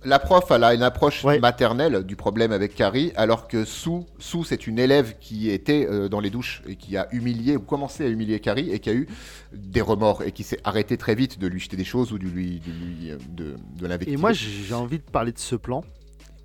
La 0.04 0.20
prof, 0.20 0.44
elle 0.50 0.62
a 0.62 0.74
une 0.74 0.84
approche 0.84 1.24
Ouais. 1.24 1.40
maternelle 1.40 2.04
du 2.04 2.14
problème 2.14 2.52
avec 2.52 2.74
Carrie, 2.76 3.12
alors 3.16 3.48
que 3.48 3.64
Sue, 3.64 4.04
Sue 4.20 4.44
c'est 4.44 4.68
une 4.68 4.78
élève 4.78 5.16
qui 5.18 5.50
était 5.50 5.86
euh, 5.90 6.08
dans 6.08 6.20
les 6.20 6.30
douches 6.30 6.62
et 6.68 6.76
qui 6.76 6.96
a 6.96 7.08
humilié 7.12 7.56
ou 7.56 7.60
commencé 7.60 8.04
à 8.04 8.08
humilier 8.08 8.38
Carrie 8.38 8.70
et 8.70 8.78
qui 8.78 8.90
a 8.90 8.94
eu 8.94 9.08
des 9.52 9.80
remords 9.80 10.22
et 10.22 10.30
qui 10.30 10.44
s'est 10.44 10.60
arrêté 10.62 10.96
très 10.96 11.16
vite 11.16 11.40
de 11.40 11.48
lui 11.48 11.58
jeter 11.58 11.76
des 11.76 11.84
choses 11.84 12.12
ou 12.12 12.18
de 12.18 12.24
lui, 12.28 12.60
de, 12.60 12.70
lui, 12.70 13.10
euh, 13.10 13.16
de, 13.30 13.56
de 13.76 13.86
l'invectiver. 13.88 14.14
Et 14.16 14.20
moi, 14.20 14.32
j'ai 14.32 14.72
envie 14.74 14.98
de 14.98 15.02
parler 15.10 15.32
de 15.32 15.38
ce 15.40 15.56
plan 15.56 15.82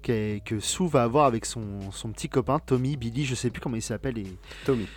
qu'est- 0.02 0.42
que 0.44 0.60
Sue 0.60 0.88
va 0.88 1.04
avoir 1.04 1.26
avec 1.26 1.46
son, 1.46 1.92
son 1.92 2.10
petit 2.10 2.30
copain, 2.30 2.58
Tommy, 2.58 2.98
Billy, 2.98 3.24
je 3.24 3.36
sais 3.36 3.52
plus 3.52 3.62
comment 3.62 3.76
il 3.76 3.84
s'appelle. 3.84 4.18
Et... 4.18 4.26
Tommy. 4.66 4.88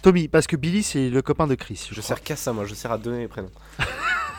Tommy, 0.00 0.28
parce 0.28 0.46
que 0.46 0.54
Billy, 0.56 0.82
c'est 0.84 1.10
le 1.10 1.22
copain 1.22 1.48
de 1.48 1.54
Chris. 1.56 1.86
Je 1.90 1.94
Je 1.96 2.00
sers 2.00 2.22
qu'à 2.22 2.36
ça, 2.36 2.52
moi, 2.52 2.66
je 2.66 2.74
sers 2.74 2.92
à 2.92 2.98
donner 2.98 3.18
les 3.20 3.28
prénoms. 3.28 3.50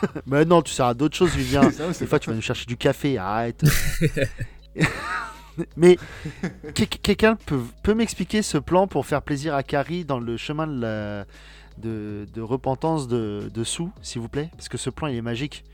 Mais 0.26 0.44
non, 0.44 0.62
tu 0.62 0.72
sers 0.72 0.86
à 0.86 0.94
d'autres 0.94 1.16
choses, 1.16 1.32
Julien. 1.32 1.70
Ça, 1.70 1.88
Des 1.90 2.06
fois, 2.06 2.18
tu 2.18 2.30
vas 2.30 2.36
nous 2.36 2.42
chercher 2.42 2.66
du 2.66 2.76
café, 2.76 3.18
arrête. 3.18 3.62
Mais 5.76 5.96
que- 6.74 6.84
quelqu'un 6.84 7.36
peut, 7.36 7.60
peut 7.82 7.94
m'expliquer 7.94 8.42
ce 8.42 8.58
plan 8.58 8.86
pour 8.86 9.06
faire 9.06 9.22
plaisir 9.22 9.54
à 9.54 9.62
Carrie 9.62 10.04
dans 10.04 10.20
le 10.20 10.36
chemin 10.36 10.66
de, 10.66 10.80
la- 10.82 11.24
de, 11.78 12.26
de 12.32 12.40
repentance 12.42 13.08
de, 13.08 13.50
de 13.52 13.64
Sue, 13.64 13.84
s'il 14.02 14.20
vous 14.20 14.28
plaît? 14.28 14.50
Parce 14.52 14.68
que 14.68 14.76
ce 14.76 14.90
plan, 14.90 15.06
il 15.06 15.16
est 15.16 15.22
magique. 15.22 15.64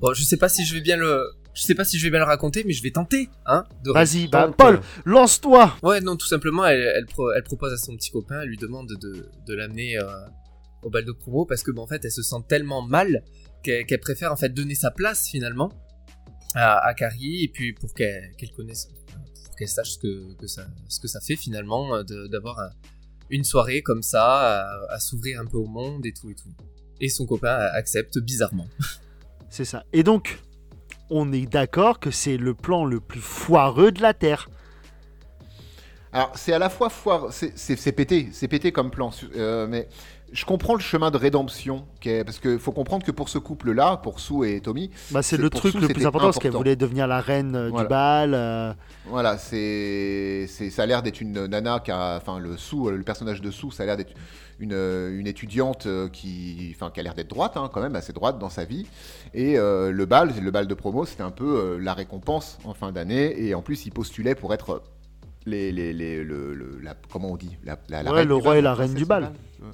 Bon, 0.00 0.12
je 0.14 0.22
sais 0.24 0.36
pas 0.36 0.48
si 0.48 0.64
je 0.64 0.74
vais 0.74 0.80
bien 0.80 0.96
le, 0.96 1.22
je 1.54 1.62
sais 1.62 1.74
pas 1.76 1.84
si 1.84 1.96
je 1.98 2.04
vais 2.04 2.10
bien 2.10 2.18
le 2.20 2.24
raconter, 2.24 2.64
mais 2.66 2.72
je 2.72 2.82
vais 2.82 2.90
tenter, 2.90 3.28
hein. 3.46 3.64
Vas-y, 3.84 4.26
bah, 4.26 4.50
Paul, 4.56 4.76
euh, 4.76 4.80
lance-toi 5.04 5.76
Ouais, 5.82 6.00
non, 6.00 6.16
tout 6.16 6.26
simplement, 6.26 6.64
elle, 6.66 6.80
elle, 6.96 7.06
pro- 7.06 7.30
elle 7.32 7.42
propose 7.44 7.72
à 7.72 7.76
son 7.76 7.94
petit 7.96 8.10
copain, 8.10 8.40
elle 8.42 8.48
lui 8.48 8.56
demande 8.56 8.88
de, 9.00 9.28
de 9.46 9.54
l'amener 9.54 9.96
euh, 9.98 10.04
au 10.82 10.90
bal 10.90 11.04
de 11.04 11.12
promo 11.12 11.44
parce 11.44 11.62
que, 11.62 11.70
bon, 11.70 11.82
en 11.82 11.86
fait, 11.86 12.04
elle 12.04 12.10
se 12.10 12.22
sent 12.22 12.42
tellement 12.48 12.82
mal 12.82 13.22
qu'elle 13.62 14.00
préfère 14.00 14.32
en 14.32 14.36
fait 14.36 14.48
donner 14.50 14.74
sa 14.74 14.90
place 14.90 15.28
finalement 15.28 15.70
à, 16.54 16.78
à 16.86 16.94
Carrie 16.94 17.44
et 17.44 17.48
puis 17.48 17.72
pour 17.72 17.92
qu'elle 17.94 18.32
qu'elle 18.38 18.50
connaisse, 18.52 18.88
pour 19.46 19.56
qu'elle 19.56 19.68
sache 19.68 19.92
ce 19.92 19.98
que, 19.98 20.34
que 20.34 20.46
ça, 20.46 20.66
ce 20.88 20.98
que 21.00 21.08
ça 21.08 21.20
fait 21.20 21.36
finalement 21.36 22.02
de- 22.02 22.26
d'avoir 22.28 22.58
un- 22.58 22.70
une 23.30 23.44
soirée 23.44 23.82
comme 23.82 24.02
ça, 24.02 24.60
à, 24.62 24.92
à 24.94 24.98
s'ouvrir 24.98 25.40
un 25.40 25.46
peu 25.46 25.56
au 25.58 25.66
monde 25.66 26.04
et 26.06 26.12
tout 26.12 26.30
et 26.30 26.34
tout. 26.34 26.52
Et 27.00 27.08
son 27.08 27.26
copain 27.26 27.54
accepte 27.74 28.18
bizarrement. 28.18 28.66
C'est 29.50 29.64
ça. 29.64 29.84
Et 29.92 30.02
donc, 30.02 30.38
on 31.10 31.32
est 31.32 31.46
d'accord 31.46 31.98
que 32.00 32.10
c'est 32.10 32.36
le 32.36 32.54
plan 32.54 32.84
le 32.84 33.00
plus 33.00 33.20
foireux 33.20 33.90
de 33.92 34.00
la 34.02 34.14
Terre. 34.14 34.48
Alors, 36.12 36.32
c'est 36.36 36.52
à 36.52 36.58
la 36.58 36.68
fois 36.70 36.90
foire, 36.90 37.32
c'est- 37.32 37.52
c'est 37.56 37.76
c'est 37.76 37.92
pété, 37.92 38.28
c'est 38.32 38.48
pété 38.48 38.72
comme 38.72 38.90
plan, 38.90 39.10
euh, 39.36 39.66
mais 39.68 39.88
je 40.32 40.44
comprends 40.44 40.74
le 40.74 40.80
chemin 40.80 41.10
de 41.10 41.16
rédemption, 41.16 41.84
parce 42.24 42.38
qu'il 42.38 42.58
faut 42.58 42.72
comprendre 42.72 43.04
que 43.04 43.10
pour 43.10 43.28
ce 43.28 43.38
couple-là, 43.38 43.96
pour 43.96 44.20
Sue 44.20 44.44
et 44.48 44.60
Tommy, 44.60 44.90
Bah, 45.10 45.22
c'est 45.22 45.36
le 45.36 45.50
truc 45.50 45.72
Sue, 45.72 45.80
le 45.80 45.86
plus 45.88 45.94
c'était 45.94 46.06
important 46.06 46.26
parce 46.28 46.38
qu'elle 46.38 46.48
important. 46.50 46.58
voulait 46.60 46.76
devenir 46.76 47.06
la 47.06 47.20
reine 47.20 47.54
euh, 47.56 47.70
du 47.70 47.84
bal. 47.86 48.32
euh, 48.34 48.72
Voilà, 49.06 49.38
c'est, 49.38 50.46
ça 50.48 50.82
a 50.82 50.86
l'air 50.86 51.02
d'être 51.02 51.20
une 51.20 51.46
nana 51.46 51.80
qui 51.80 51.90
a, 51.90 52.16
enfin 52.16 52.38
le 52.38 52.56
sous, 52.56 52.90
le 52.90 53.02
personnage 53.02 53.40
de 53.40 53.50
Sue, 53.50 53.70
ça 53.72 53.82
a 53.82 53.86
l'air 53.86 53.96
d'être 53.96 54.14
une, 54.60 54.72
euh, 54.74 55.18
une 55.18 55.26
étudiante 55.26 55.86
euh, 55.86 56.08
qui, 56.08 56.72
enfin 56.76 56.90
qui 56.90 57.00
a 57.00 57.02
l'air 57.02 57.14
d'être 57.14 57.30
droite, 57.30 57.56
hein, 57.56 57.70
quand 57.72 57.80
même 57.80 57.96
assez 57.96 58.12
droite 58.12 58.38
dans 58.38 58.50
sa 58.50 58.64
vie. 58.64 58.86
Et 59.34 59.58
euh, 59.58 59.90
le 59.90 60.06
bal, 60.06 60.32
le 60.40 60.50
bal 60.50 60.66
de 60.66 60.74
promo, 60.74 61.06
c'était 61.06 61.22
un 61.22 61.30
peu 61.30 61.44
euh, 61.58 61.78
la 61.78 61.94
récompense 61.94 62.58
en 62.64 62.74
fin 62.74 62.92
d'année. 62.92 63.42
Et 63.42 63.54
en 63.54 63.62
plus, 63.62 63.86
il 63.86 63.90
postulait 63.90 64.34
pour 64.34 64.52
être 64.54 64.82
les, 65.46 65.72
les, 65.72 65.92
les- 65.94 66.22
le, 66.22 66.54
le- 66.54 66.78
la, 66.82 66.94
comment 67.10 67.30
on 67.32 67.36
dit, 67.36 67.56
la, 67.64 67.78
la- 67.88 68.02
la 68.02 68.10
Ouais, 68.12 68.18
reine 68.18 68.28
le 68.28 68.34
du 68.36 68.40
roi 68.42 68.50
bal, 68.50 68.58
et 68.58 68.62
la 68.62 68.74
reine 68.74 68.94
du 68.94 69.06
bal. 69.06 69.32
Ouais. 69.62 69.68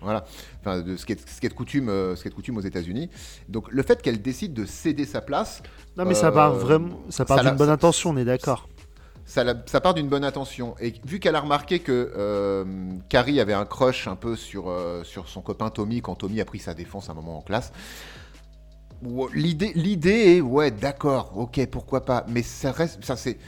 Voilà, 0.00 0.24
enfin, 0.60 0.80
de 0.80 0.96
ce, 0.96 1.04
qui 1.04 1.12
est, 1.12 1.28
ce, 1.28 1.40
qui 1.40 1.46
est 1.46 1.48
de 1.48 1.54
coutume, 1.54 1.88
euh, 1.88 2.14
ce 2.16 2.22
qui 2.22 2.28
est 2.28 2.30
de 2.30 2.34
coutume 2.36 2.56
aux 2.56 2.60
États-Unis. 2.62 3.10
Donc 3.48 3.66
le 3.70 3.82
fait 3.82 4.00
qu'elle 4.00 4.22
décide 4.22 4.54
de 4.54 4.64
céder 4.64 5.04
sa 5.06 5.20
place, 5.20 5.62
Non, 5.96 6.04
mais 6.04 6.14
ça 6.14 6.28
Euh, 6.28 6.32
part 6.32 6.54
vraiment. 6.54 7.00
Ça 7.10 7.24
part 7.24 7.40
d'une 7.42 7.56
bonne 7.56 7.70
intention, 7.70 8.10
on 8.10 8.16
est 8.16 8.24
d'accord. 8.24 8.68
ça, 9.24 9.44
ça 9.66 9.80
part 9.80 9.94
d'une 9.94 10.08
bonne 10.08 10.24
intention. 10.24 10.74
Et 10.80 10.94
vu 11.04 11.18
qu'elle 11.20 11.36
a 11.36 11.40
remarqué 11.40 11.80
que 11.80 12.12
euh, 12.16 12.64
Carrie 13.08 13.40
avait 13.40 13.52
un 13.54 13.66
crush 13.66 14.06
un 14.08 14.16
peu 14.16 14.36
sur, 14.36 14.68
euh, 14.70 15.04
sur 15.04 15.28
son 15.28 15.42
copain 15.42 15.70
Tommy 15.70 16.00
quand 16.00 16.14
Tommy 16.16 16.40
a 16.40 16.44
pris 16.44 16.60
sa 16.60 16.74
défense 16.74 17.10
un 17.10 17.14
moment 17.14 17.38
en 17.38 17.42
classe, 17.42 17.72
l'idée 19.34 20.36
est 20.36 20.40
ouais, 20.40 20.70
d'accord, 20.70 21.32
ok, 21.36 21.66
pourquoi 21.70 22.04
pas, 22.04 22.24
mais 22.28 22.42
ça 22.42 22.72
reste, 22.72 23.04
ça 23.04 23.16
c'est, 23.16 23.38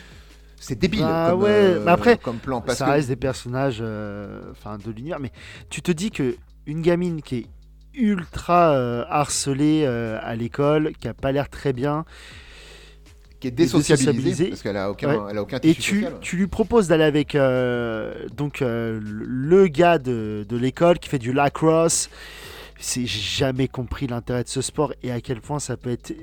c'est 0.61 0.79
débile 0.79 1.01
Bah 1.01 1.29
comme, 1.31 1.43
ouais, 1.43 1.51
euh, 1.51 1.83
mais 1.85 1.91
après, 1.91 2.17
comme 2.19 2.37
plan. 2.37 2.61
Parce 2.61 2.79
ça 2.79 2.87
que 2.87 2.91
reste 2.93 3.09
des 3.09 3.17
personnages 3.17 3.79
euh, 3.81 4.43
enfin 4.53 4.79
de 4.79 4.91
l'univers. 4.93 5.19
Mais 5.19 5.33
tu 5.71 5.83
te 5.83 5.91
dis 5.91 6.11
que 6.13 6.37
une 6.67 6.83
gamine 6.83 7.23
qui 7.23 7.37
est 7.39 7.47
ultra 7.95 8.71
euh, 8.75 9.05
harcelée 9.09 9.85
à 9.87 10.37
l'école, 10.37 10.93
qui 11.01 11.09
a 11.09 11.15
pas 11.15 11.33
l'air 11.33 11.49
très 11.49 11.73
bien, 11.73 12.05
qui 13.41 13.49
est 13.49 13.51
désociabilisée, 13.51 14.13
désociabilisée. 14.13 14.49
parce 14.51 14.63
qu'elle 14.63 14.77
a 14.77 14.91
aucun, 14.91 15.09
Ouais. 15.09 15.31
elle 15.31 15.39
a 15.39 15.43
aucun 15.43 15.59
et 15.63 15.75
tu, 15.75 16.03
social. 16.03 16.19
tu 16.21 16.37
lui 16.37 16.47
proposes 16.47 16.89
d'aller 16.89 17.05
avec 17.05 17.35
euh, 17.35 18.29
donc 18.37 18.61
euh, 18.61 19.01
le 19.03 19.67
gars 19.69 19.97
de, 19.99 20.45
de 20.47 20.57
l'école 20.59 20.99
qui 20.99 21.09
fait 21.09 21.19
du 21.19 21.33
lacrosse. 21.33 22.11
C'est 22.83 23.05
jamais 23.07 23.69
compris 23.69 24.07
l'intérêt 24.07 24.43
de 24.43 24.49
ce 24.49 24.63
sport 24.63 24.95
et 25.03 25.11
à 25.13 25.21
quel 25.21 25.41
point 25.43 25.59
ça 25.59 25.77
peut 25.77 25.91
être. 25.91 26.15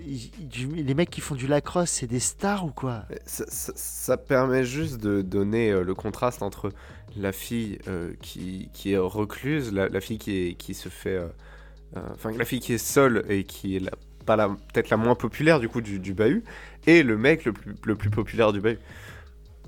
Les 0.75 0.93
mecs 0.95 1.11
qui 1.11 1.21
font 1.21 1.35
du 1.35 1.45
lacrosse, 1.47 1.91
c'est 1.91 2.07
des 2.07 2.19
stars 2.19 2.65
ou 2.65 2.71
quoi? 2.71 3.03
Ça, 3.27 3.45
ça- 3.47 3.73
ça 3.75 4.17
permet 4.17 4.63
juste 4.65 4.97
de 4.99 5.21
donner 5.21 5.69
euh, 5.71 5.83
le 5.83 5.93
contraste 5.93 6.41
entre 6.41 6.71
la 7.15 7.31
fille 7.31 7.77
euh, 7.87 8.11
qui, 8.21 8.69
qui 8.73 8.93
est 8.93 8.97
recluse, 8.97 9.71
la, 9.71 9.87
la 9.87 10.01
fille 10.01 10.17
qui, 10.17 10.31
est, 10.49 10.53
qui 10.55 10.73
se 10.73 10.89
fait. 10.89 11.15
euh, 11.17 11.27
euh, 11.97 12.01
Enfin, 12.13 12.31
la 12.31 12.45
fille 12.45 12.59
qui 12.61 12.73
est 12.73 12.77
seule 12.79 13.25
et 13.29 13.43
qui 13.45 13.75
est 13.77 13.79
la 13.79 13.91
pas 14.25 14.35
la 14.35 14.49
peut-être 14.49 14.89
la 14.89 14.97
moins 14.97 15.15
populaire 15.15 15.59
du 15.59 15.69
coup 15.69 15.81
du, 15.81 15.99
du 15.99 16.13
bahut, 16.13 16.43
et 16.87 17.03
le 17.03 17.17
mec 17.17 17.45
le 17.45 17.53
plus, 17.53 17.75
le 17.85 17.95
plus 17.95 18.09
populaire 18.09 18.53
du 18.53 18.61
bahut. 18.61 18.79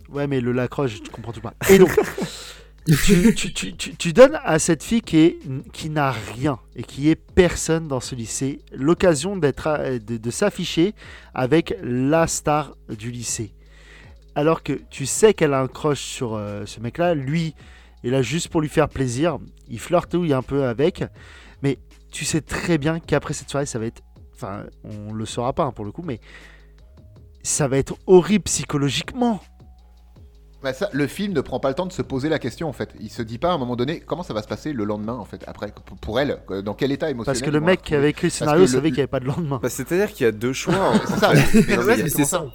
Ouais, 0.10 0.28
mais 0.28 0.41
le 0.41 0.52
lacroche, 0.52 1.02
tu 1.04 1.10
comprends 1.12 1.32
tout 1.34 1.41
pas. 1.41 1.54
Et 1.69 1.78
donc, 1.78 1.95
tu, 2.86 4.13
donnes 4.13 4.39
à 4.44 4.60
cette 4.60 4.84
fille 4.84 5.02
qui, 5.02 5.38
qui 5.74 5.89
n'a 5.89 6.12
rien 6.12 6.60
et 6.76 6.84
qui 6.84 7.10
est 7.10 7.15
personne 7.15 7.88
dans 7.88 8.00
ce 8.00 8.15
lycée 8.15 8.62
l'occasion 8.72 9.39
à- 9.39 10.00
de, 10.00 10.32
s'afficher 10.32 10.94
avec 11.34 11.76
la 11.82 12.28
star 12.28 12.76
du 12.89 13.12
lycée. 13.12 13.54
Alors 14.36 14.63
que 14.63 14.74
tu 14.89 15.06
sais 15.06 15.34
qu'elle 15.34 15.54
a 15.54 15.62
un 15.62 15.68
crush 15.68 16.02
sur 16.02 16.36
euh, 16.36 16.65
ce 16.65 16.80
mec-là, 16.80 17.13
lui 17.13 17.56
est 18.04 18.10
là 18.10 18.22
juste 18.22 18.48
pour 18.48 18.62
lui 18.62 18.70
faire 18.70 18.89
plaisir. 18.89 19.39
Il 19.68 19.80
flirtouille 19.80 20.34
un 20.34 20.42
peu 20.42 20.65
avec, 20.65 21.04
mais 21.62 21.78
tu 22.12 22.26
sais 22.26 22.42
très 22.42 22.78
bien 22.78 23.00
qu'après 23.00 23.34
cette 23.34 23.50
soirée, 23.50 23.65
ça 23.65 23.80
va 23.80 23.86
être. 23.86 24.02
Enfin, 24.34 24.63
on 24.84 25.13
le 25.13 25.26
saura 25.26 25.52
pas 25.54 25.63
hein, 25.63 25.72
pour 25.72 25.84
le 25.84 25.92
coup, 25.92 26.04
mais 26.04 26.22
ça 27.44 27.68
va 27.68 27.78
être 27.78 27.98
horrible 28.08 28.46
psychologiquement. 28.46 29.42
Bah, 30.62 30.74
ça, 30.74 30.89
le 30.91 31.08
film 31.08 31.32
ne 31.32 31.39
prend 31.39 31.62
pas 31.62 31.69
le 31.69 31.76
temps 31.76 31.86
de 31.86 31.93
se 31.93 32.02
poser 32.02 32.28
la 32.28 32.38
question 32.38 32.67
en 32.67 32.74
fait. 32.74 32.89
Il 33.00 33.10
se 33.10 33.22
dit 33.22 33.38
pas 33.38 33.52
à 33.52 33.54
un 33.54 33.58
moment 33.58 33.78
donné 33.78 34.02
comment 34.02 34.24
ça 34.24 34.34
va 34.34 34.41
se 34.43 34.48
passer 34.48 34.74
le 34.74 34.84
lendemain 34.84 35.13
en 35.13 35.24
fait 35.24 35.41
après 35.48 35.74
pour- 36.02 36.19
elle 36.19 36.38
dans 36.65 36.74
quel 36.74 36.91
état 36.91 37.10
émotionnel 37.10 37.39
Parce 37.39 37.45
que 37.50 37.50
le 37.50 37.62
mec 37.62 37.82
qui 37.82 37.95
avait 37.95 38.10
écrit 38.10 38.28
le 38.28 38.32
scénario 38.32 38.67
savait 38.67 38.89
qu'il 38.89 38.95
n'y 38.95 39.00
avait 39.00 39.08
pas 39.08 39.22
de 39.22 39.26
lendemain. 39.26 39.60
Bah, 39.63 39.69
C'est-à-dire 39.69 40.12
qu'il 40.12 40.26
y 40.26 40.28
a 40.28 40.34
deux 40.34 40.52
choix. 40.52 40.76
en- 40.76 41.00
C'est 41.08 41.17
ça. 41.17 41.32
Ouais, 41.86 42.10
c'est 42.10 42.26
ça. 42.26 42.45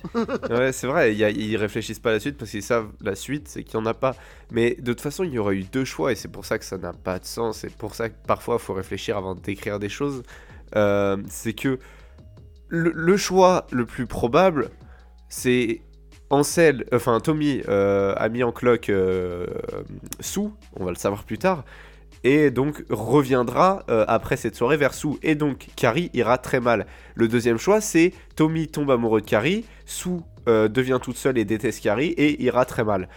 Ouais, 0.51 0.73
c'est 0.73 0.87
vrai, 0.87 1.15
y 1.15 1.25
a- 1.25 1.31
ils 1.31 1.57
réfléchissent 1.57 1.99
pas 1.99 2.11
à 2.11 2.13
la 2.13 2.21
suite 2.21 2.37
parce 2.37 2.51
qu'ils 2.51 2.63
savent 2.63 2.89
la 3.01 3.15
suite, 3.15 3.49
c'est 3.49 3.65
qu'il 3.65 3.75
y 3.75 3.83
en 3.83 3.87
a 3.87 3.95
pas. 3.95 4.15
Mais 4.51 4.75
de 4.79 4.93
toute 4.93 5.01
façon, 5.01 5.25
il 5.25 5.33
y 5.33 5.39
aurait 5.39 5.57
eu 5.57 5.65
deux 5.65 5.87
choix 5.87 6.13
et 6.13 6.15
c'est 6.15 6.29
pour 6.29 6.45
ça 6.45 6.59
que 6.59 6.65
ça 6.67 6.77
n'a 6.77 6.93
pas 6.93 7.19
de 7.19 7.25
sens. 7.25 7.59
C'est 7.61 7.73
pour 7.75 7.95
ça 7.95 8.11
que 8.11 8.15
parfois, 8.27 8.57
il 8.61 8.63
faut 8.65 8.75
réfléchir 8.75 9.17
avant 9.17 9.35
d'écrire 9.35 9.79
des 9.79 9.89
choses. 9.89 10.25
Euh, 10.77 11.17
c'est 11.29 11.55
que 11.55 11.79
le, 12.69 12.93
le 12.95 13.17
choix 13.17 13.67
le 13.71 13.87
plus 13.87 14.07
probable, 14.07 14.69
c'est 15.31 15.81
Ansel, 16.31 16.87
enfin 16.93 17.21
Tommy 17.21 17.63
euh, 17.69 18.15
a 18.17 18.29
mis 18.29 18.43
en 18.43 18.53
cloque 18.53 18.89
euh, 18.89 19.47
Sue, 20.21 20.49
on 20.77 20.85
va 20.85 20.91
le 20.91 20.97
savoir 20.97 21.25
plus 21.25 21.39
tard. 21.39 21.65
Et 22.25 22.51
donc 22.51 22.83
reviendra 22.89 23.85
euh, 23.91 24.07
après 24.09 24.39
cette 24.39 24.57
soirée 24.57 24.79
vers 24.79 24.95
Sue. 24.95 25.19
Et 25.23 25.35
donc 25.35 25.69
Carrie 25.77 26.11
ira 26.15 26.39
très 26.39 26.59
mal. 26.59 26.87
Le 27.15 27.29
deuxième 27.29 27.59
choix, 27.59 27.83
c'est 27.83 28.13
Tommy 28.35 28.67
tombe 28.67 28.91
amoureux 28.91 29.21
de 29.21 29.27
Carrie, 29.27 29.67
euh, 30.49 30.69
devient 30.69 30.99
toute 31.03 31.17
seule 31.17 31.37
et 31.37 31.45
déteste 31.45 31.83
Carrie 31.83 32.09
et 32.17 32.43
ira 32.43 32.65
très 32.65 32.83
mal. 32.83 33.11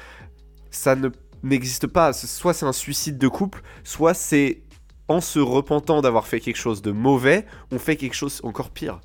Ça 0.72 0.96
ne 0.96 1.10
n'existe 1.41 1.88
pas. 1.88 2.12
Soit 2.12 2.54
c'est 2.54 2.65
un 2.65 2.74
suicide 2.74 3.17
de 3.17 3.28
couple, 3.30 3.62
soit 3.86 4.13
c'est 4.13 4.63
en 5.08 5.22
se 5.22 5.39
repentant 5.39 6.02
d'avoir 6.02 6.28
fait 6.28 6.41
quelque 6.41 6.58
chose 6.58 6.82
de 6.82 6.91
mauvais, 6.91 7.46
on 7.72 7.80
fait 7.80 7.96
quelque 7.96 8.15
chose 8.15 8.41
encore 8.43 8.72
pire. 8.72 9.00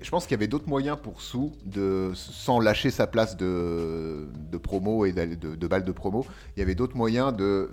Je 0.00 0.10
pense 0.10 0.24
qu'il 0.24 0.32
y 0.32 0.34
avait 0.34 0.46
d'autres 0.48 0.68
moyens 0.68 0.96
pour 1.02 1.20
Sue 1.20 1.50
de 1.66 2.12
sans 2.14 2.60
lâcher 2.60 2.90
sa 2.90 3.06
place 3.06 3.36
de, 3.36 4.28
de 4.52 4.56
promo 4.58 5.04
et 5.06 5.12
d'aller- 5.12 5.36
de, 5.36 5.54
de 5.56 5.66
balle 5.66 5.84
de 5.84 5.92
promo. 5.92 6.24
Il 6.56 6.60
y 6.60 6.62
avait 6.62 6.74
d'autres 6.76 6.96
moyens 6.96 7.34
de 7.36 7.68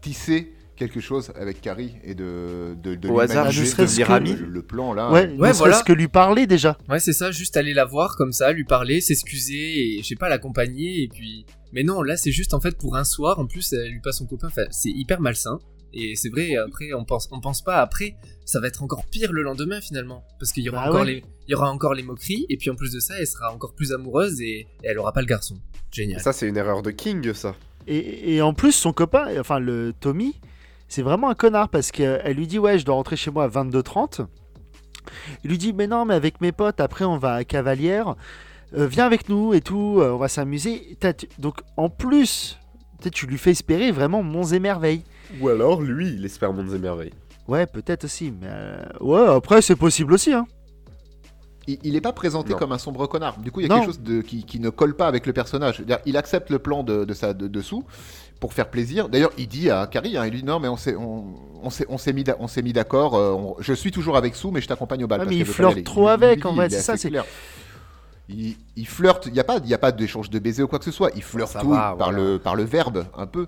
tisser 0.00 0.52
quelque 0.76 1.00
chose 1.00 1.30
avec 1.36 1.60
Carrie 1.60 1.94
et 2.02 2.14
de 2.14 2.76
de, 2.82 2.94
de 2.96 3.08
Au 3.08 3.14
lui 3.14 3.20
hasard, 3.20 3.50
juste 3.50 3.78
le- 3.78 3.84
devenir 3.86 4.08
le- 4.08 4.14
ami. 4.14 4.32
Le, 4.34 4.46
le 4.46 4.62
plan 4.62 4.92
là. 4.92 5.10
Ouais, 5.10 5.20
ouais, 5.20 5.32
ne 5.32 5.36
serait-ce 5.36 5.58
voilà. 5.58 5.82
que 5.82 5.92
lui 5.92 6.08
parler 6.08 6.46
déjà. 6.46 6.76
Ouais, 6.88 6.98
c'est 7.00 7.12
ça, 7.12 7.30
juste 7.30 7.56
aller 7.56 7.74
la 7.74 7.84
voir 7.84 8.16
comme 8.16 8.32
ça, 8.32 8.52
lui 8.52 8.64
parler, 8.64 9.00
s'excuser 9.00 9.96
et 9.98 10.02
je 10.02 10.06
sais 10.08 10.16
pas, 10.16 10.28
l'accompagner 10.28 11.02
et 11.04 11.08
puis. 11.08 11.46
Mais 11.72 11.82
non, 11.82 12.02
là 12.02 12.16
c'est 12.16 12.30
juste 12.32 12.54
en 12.54 12.60
fait 12.60 12.76
pour 12.78 12.96
un 12.96 13.04
soir, 13.04 13.38
en 13.38 13.46
plus 13.46 13.72
elle 13.72 13.90
lui 13.90 14.00
passe 14.00 14.18
son 14.18 14.26
copain, 14.26 14.46
enfin, 14.48 14.62
c'est 14.70 14.90
hyper 14.90 15.20
malsain. 15.20 15.58
Et 15.94 16.16
c'est 16.16 16.28
vrai, 16.28 16.56
après 16.56 16.92
on 16.92 17.04
pense, 17.04 17.28
on 17.30 17.40
pense 17.40 17.62
pas 17.62 17.80
après, 17.80 18.16
ça 18.44 18.60
va 18.60 18.66
être 18.66 18.82
encore 18.82 19.04
pire 19.06 19.32
le 19.32 19.42
lendemain 19.42 19.80
finalement. 19.80 20.24
Parce 20.38 20.52
qu'il 20.52 20.62
y 20.64 20.68
aura 20.68 20.82
Bah 20.84 20.88
encore 20.88 21.00
ouais. 21.02 21.06
les, 21.14 21.24
il 21.46 21.52
y 21.52 21.54
aura 21.54 21.70
encore 21.70 21.94
les 21.94 22.02
moqueries 22.02 22.46
et 22.48 22.56
puis 22.56 22.68
en 22.70 22.74
plus 22.74 22.92
de 22.92 23.00
ça, 23.00 23.14
elle 23.18 23.26
sera 23.26 23.52
encore 23.52 23.74
plus 23.74 23.92
amoureuse 23.92 24.40
et, 24.40 24.60
et 24.60 24.66
elle 24.82 24.98
aura 24.98 25.12
pas 25.12 25.20
le 25.20 25.26
garçon. 25.26 25.56
Génial. 25.92 26.20
Ça, 26.20 26.32
c'est 26.32 26.48
une 26.48 26.56
erreur 26.56 26.82
de 26.82 26.90
King, 26.90 27.32
ça. 27.32 27.54
Et, 27.86 28.34
et 28.34 28.42
en 28.42 28.54
plus, 28.54 28.72
son 28.72 28.92
copain, 28.92 29.28
enfin 29.38 29.58
le 29.60 29.92
Tommy, 30.00 30.40
c'est 30.88 31.02
vraiment 31.02 31.30
un 31.30 31.34
connard 31.34 31.68
parce 31.68 31.92
qu'elle 31.92 32.36
lui 32.36 32.46
dit 32.46 32.58
Ouais, 32.58 32.78
je 32.78 32.84
dois 32.84 32.94
rentrer 32.96 33.16
chez 33.16 33.30
moi 33.30 33.44
à 33.44 33.48
22h30. 33.48 34.26
Il 35.44 35.50
lui 35.50 35.58
dit 35.58 35.72
Mais 35.72 35.86
non, 35.86 36.04
mais 36.04 36.14
avec 36.14 36.40
mes 36.40 36.50
potes, 36.52 36.80
après 36.80 37.04
on 37.04 37.18
va 37.18 37.34
à 37.34 37.44
Cavalière. 37.44 38.16
Euh, 38.76 38.86
viens 38.86 39.06
avec 39.06 39.28
nous 39.28 39.54
et 39.54 39.60
tout, 39.60 39.98
euh, 40.00 40.10
on 40.12 40.16
va 40.16 40.28
s'amuser. 40.28 40.98
Donc 41.38 41.60
en 41.76 41.88
plus, 41.88 42.58
tu 43.12 43.26
lui 43.26 43.38
fais 43.38 43.50
espérer 43.52 43.92
vraiment 43.92 44.22
monts 44.22 44.46
et 44.46 44.58
merveilles. 44.58 45.04
Ou 45.40 45.48
alors, 45.48 45.80
lui, 45.82 46.14
il 46.14 46.24
espère 46.24 46.52
mondes 46.52 46.72
et 46.74 46.78
merveilles. 46.78 47.12
Ouais, 47.48 47.66
peut-être 47.66 48.04
aussi, 48.04 48.30
mais 48.40 48.46
euh, 48.50 48.82
ouais, 49.00 49.26
après 49.36 49.60
c'est 49.62 49.76
possible 49.76 50.14
aussi. 50.14 50.32
Hein. 50.32 50.46
Il, 51.66 51.78
il 51.82 51.96
est 51.96 52.00
pas 52.00 52.12
présenté 52.12 52.52
Non. 52.52 52.58
comme 52.58 52.72
un 52.72 52.78
sombre 52.78 53.06
connard. 53.06 53.38
Du 53.38 53.50
coup, 53.50 53.60
il 53.60 53.64
y 53.64 53.66
a 53.66 53.68
Non. 53.70 53.80
quelque 53.80 53.86
chose 53.86 54.00
de, 54.00 54.20
qui, 54.22 54.44
qui 54.44 54.60
ne 54.60 54.70
colle 54.70 54.94
pas 54.94 55.06
avec 55.06 55.26
le 55.26 55.32
personnage. 55.32 55.82
Il 56.06 56.16
accepte 56.16 56.50
le 56.50 56.58
plan 56.58 56.82
de, 56.82 57.04
de 57.04 57.14
sa 57.14 57.32
de, 57.34 57.46
dessous 57.48 57.84
pour 58.40 58.52
faire 58.52 58.68
plaisir. 58.70 59.08
D'ailleurs, 59.08 59.30
il 59.38 59.46
dit 59.48 59.70
à 59.70 59.86
Carrie, 59.86 60.16
hein, 60.16 60.24
il 60.26 60.32
lui 60.32 60.40
dit 60.40 60.44
non, 60.46 60.58
mais 60.60 60.68
on 60.68 60.76
s'est 60.76 60.94
on, 60.96 61.24
on 61.62 61.70
s'est 61.70 61.86
on 61.88 61.96
s'est 61.98 62.12
mis 62.12 62.24
d'a- 62.24 62.36
on 62.38 62.48
s'est 62.48 62.62
mis 62.62 62.72
d'accord. 62.72 63.14
euh, 63.16 63.36
je 63.60 63.72
suis 63.72 63.90
toujours 63.90 64.16
avec 64.16 64.34
Sue, 64.36 64.48
mais 64.52 64.60
je 64.60 64.68
t'accompagne 64.68 65.04
au 65.04 65.06
bal. 65.06 65.20
Ouais, 65.20 65.24
parce 65.26 65.34
mais 65.34 65.40
il 65.40 65.46
flirte 65.46 65.84
trop 65.84 66.02
Il- 66.02 66.04
il 66.04 66.08
avec, 66.10 66.40
lui 66.40 66.46
en 66.48 66.54
vrai, 66.54 66.66
il 66.66 66.74
est 66.74 66.76
c'est 66.76 66.82
ça, 66.82 66.96
c'est- 66.96 67.08
clair. 67.08 67.24
Il, 68.28 68.56
il 68.76 68.86
flirte. 68.86 69.26
Il 69.26 69.34
y 69.34 69.40
a 69.40 69.44
pas 69.44 69.58
il 69.62 69.68
y 69.68 69.74
a 69.74 69.78
pas 69.78 69.92
d'échange 69.92 70.30
de 70.30 70.38
baisers 70.38 70.64
ou 70.64 70.68
quoi 70.68 70.78
que 70.78 70.84
ce 70.86 70.90
soit. 70.90 71.10
Il 71.14 71.22
flirte 71.22 71.58
tout 71.60 71.68
va, 71.70 71.94
par 71.98 72.10
voilà. 72.10 72.18
le 72.18 72.38
par 72.38 72.56
le 72.56 72.64
verbe 72.64 73.06
un 73.16 73.26
peu. 73.26 73.46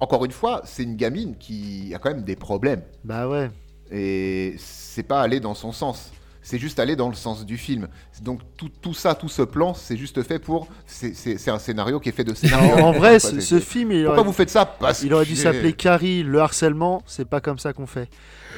Encore 0.00 0.24
une 0.24 0.32
fois, 0.32 0.62
c'est 0.64 0.82
une 0.82 0.96
gamine 0.96 1.36
qui 1.38 1.92
a 1.94 1.98
quand 1.98 2.10
même 2.10 2.22
des 2.24 2.36
problèmes. 2.36 2.82
Bah 3.04 3.28
ouais. 3.28 3.50
Et 3.90 4.54
c'est 4.58 5.02
pas 5.04 5.20
aller 5.22 5.40
dans 5.40 5.54
son 5.54 5.72
sens. 5.72 6.10
C'est 6.42 6.58
juste 6.60 6.78
aller 6.78 6.94
dans 6.94 7.08
le 7.08 7.14
sens 7.16 7.44
du 7.44 7.56
film. 7.56 7.88
Donc 8.22 8.40
tout, 8.56 8.68
tout 8.80 8.94
ça, 8.94 9.16
tout 9.16 9.28
ce 9.28 9.42
plan, 9.42 9.74
c'est 9.74 9.96
juste 9.96 10.22
fait 10.22 10.38
pour. 10.38 10.68
C'est 10.86 11.48
un 11.48 11.58
scénario 11.58 11.98
qui 11.98 12.08
est 12.08 12.12
fait 12.12 12.22
de 12.22 12.34
scénario. 12.34 12.76
en 12.84 12.92
vrai, 12.92 13.18
ce, 13.18 13.58
film, 13.58 13.90
il 13.90 14.04
Pourquoi 14.04 14.20
aurait, 14.20 14.26
vous 14.28 14.32
faites 14.32 14.50
ça 14.50 14.64
Parce 14.64 15.02
il 15.02 15.12
aurait 15.12 15.24
dû 15.24 15.34
s'appeler 15.34 15.72
Carrie, 15.72 16.22
le 16.22 16.38
harcèlement, 16.38 17.02
c'est 17.06 17.28
pas 17.28 17.40
comme 17.40 17.58
ça 17.58 17.72
qu'on 17.72 17.86
fait. 17.88 18.08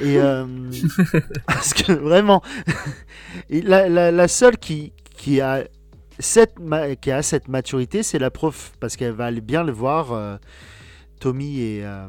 Et 0.01 0.17
euh, 0.19 0.45
parce 1.47 1.73
que 1.73 1.91
vraiment, 1.93 2.43
et 3.49 3.61
la, 3.63 3.89
la- 3.89 4.11
la 4.11 4.27
seule 4.27 4.57
qui, 4.57 4.93
qui, 5.17 5.41
a 5.41 5.63
cette 6.19 6.59
ma- 6.59 6.95
qui 6.95 7.11
a 7.11 7.23
cette 7.23 7.47
maturité, 7.47 8.03
c'est 8.03 8.19
la 8.19 8.29
prof, 8.29 8.71
parce 8.79 8.95
qu'elle 8.97 9.13
va 9.13 9.25
aller 9.25 9.41
bien 9.41 9.63
le 9.63 9.71
voir, 9.71 10.11
euh, 10.11 10.37
Tommy 11.19 11.59
et, 11.61 11.85
euh, 11.85 12.07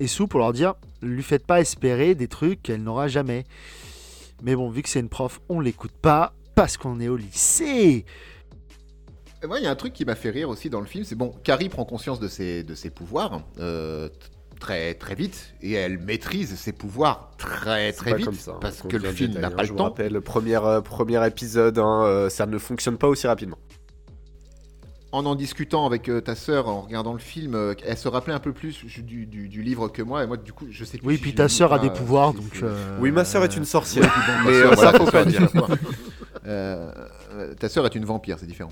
et 0.00 0.06
Sue, 0.06 0.26
pour 0.26 0.40
leur 0.40 0.52
dire, 0.52 0.74
lui 1.02 1.22
faites 1.22 1.46
pas 1.46 1.60
espérer 1.60 2.14
des 2.14 2.28
trucs 2.28 2.62
qu'elle 2.62 2.82
n'aura 2.82 3.08
jamais. 3.08 3.44
Mais 4.42 4.54
bon, 4.54 4.68
vu 4.70 4.82
que 4.82 4.88
c'est 4.88 5.00
une 5.00 5.08
prof, 5.08 5.40
on 5.48 5.60
l'écoute 5.60 5.92
pas, 5.92 6.32
parce 6.54 6.76
qu'on 6.76 7.00
est 7.00 7.08
au 7.08 7.16
lycée. 7.16 8.04
Et 9.42 9.46
Moi, 9.46 9.58
il 9.60 9.64
y 9.64 9.66
a 9.66 9.70
un 9.70 9.76
truc 9.76 9.92
qui 9.92 10.04
m'a 10.04 10.14
fait 10.16 10.30
rire 10.30 10.48
aussi 10.48 10.68
dans 10.70 10.80
le 10.80 10.86
film, 10.86 11.04
c'est 11.04 11.14
bon, 11.14 11.32
Carrie 11.44 11.68
prend 11.68 11.84
conscience 11.84 12.18
de 12.20 12.26
ses, 12.28 12.64
de 12.64 12.74
ses 12.74 12.90
pouvoirs 12.90 13.40
euh, 13.60 14.08
très 14.58 14.94
très 14.94 15.14
vite 15.14 15.54
et 15.62 15.72
elle 15.74 15.98
maîtrise 15.98 16.56
ses 16.56 16.72
pouvoirs 16.72 17.30
très 17.38 17.92
très 17.92 18.14
vite 18.14 18.24
comme 18.26 18.34
ça, 18.34 18.52
hein, 18.52 18.58
parce 18.60 18.82
que 18.82 18.96
le 18.96 19.12
film 19.12 19.34
n'a 19.34 19.50
pas 19.52 19.62
je 19.62 19.68
le 19.68 19.72
vous 19.74 19.78
temps. 19.78 19.84
rappelle, 19.84 20.12
le 20.12 20.20
premier, 20.20 20.56
euh, 20.56 20.80
premier 20.80 21.24
épisode, 21.24 21.78
hein, 21.78 22.02
euh, 22.04 22.28
ça 22.28 22.46
ne 22.46 22.58
fonctionne 22.58 22.98
pas 22.98 23.06
aussi 23.06 23.28
rapidement. 23.28 23.58
En 25.10 25.24
en 25.24 25.34
discutant 25.34 25.86
avec 25.86 26.10
euh, 26.10 26.20
ta 26.20 26.34
sœur, 26.34 26.68
en 26.68 26.82
regardant 26.82 27.14
le 27.14 27.18
film, 27.18 27.54
euh, 27.54 27.74
elle 27.86 27.96
se 27.96 28.08
rappelait 28.08 28.34
un 28.34 28.40
peu 28.40 28.52
plus 28.52 28.84
du, 28.84 29.24
du- 29.24 29.48
du 29.48 29.62
livre 29.62 29.88
que 29.88 30.02
moi 30.02 30.22
et 30.22 30.26
moi 30.26 30.36
du 30.36 30.52
coup 30.52 30.66
je 30.70 30.84
sais 30.84 30.98
plus. 30.98 31.06
Oui, 31.06 31.16
si 31.16 31.22
puis 31.22 31.34
ta 31.34 31.48
sœur 31.48 31.72
a 31.72 31.78
des 31.78 31.88
pouvoirs, 31.88 32.34
donc... 32.34 32.60
euh, 32.62 32.98
Oui, 33.00 33.10
ma 33.10 33.24
sœur 33.24 33.42
est 33.42 33.56
une 33.56 33.64
sorcière. 33.64 34.04
ta 34.04 34.42
Mais 34.44 34.56
euh, 34.56 34.76
ça, 34.76 34.92
faut 34.92 35.04
pas 35.06 35.12
pas 35.12 35.24
dire. 35.24 35.48
Euh, 36.46 36.92
euh, 37.34 37.54
ta 37.54 37.68
sœur 37.70 37.86
est 37.86 37.94
une 37.94 38.04
vampire, 38.04 38.36
c'est 38.38 38.46
différent. 38.46 38.70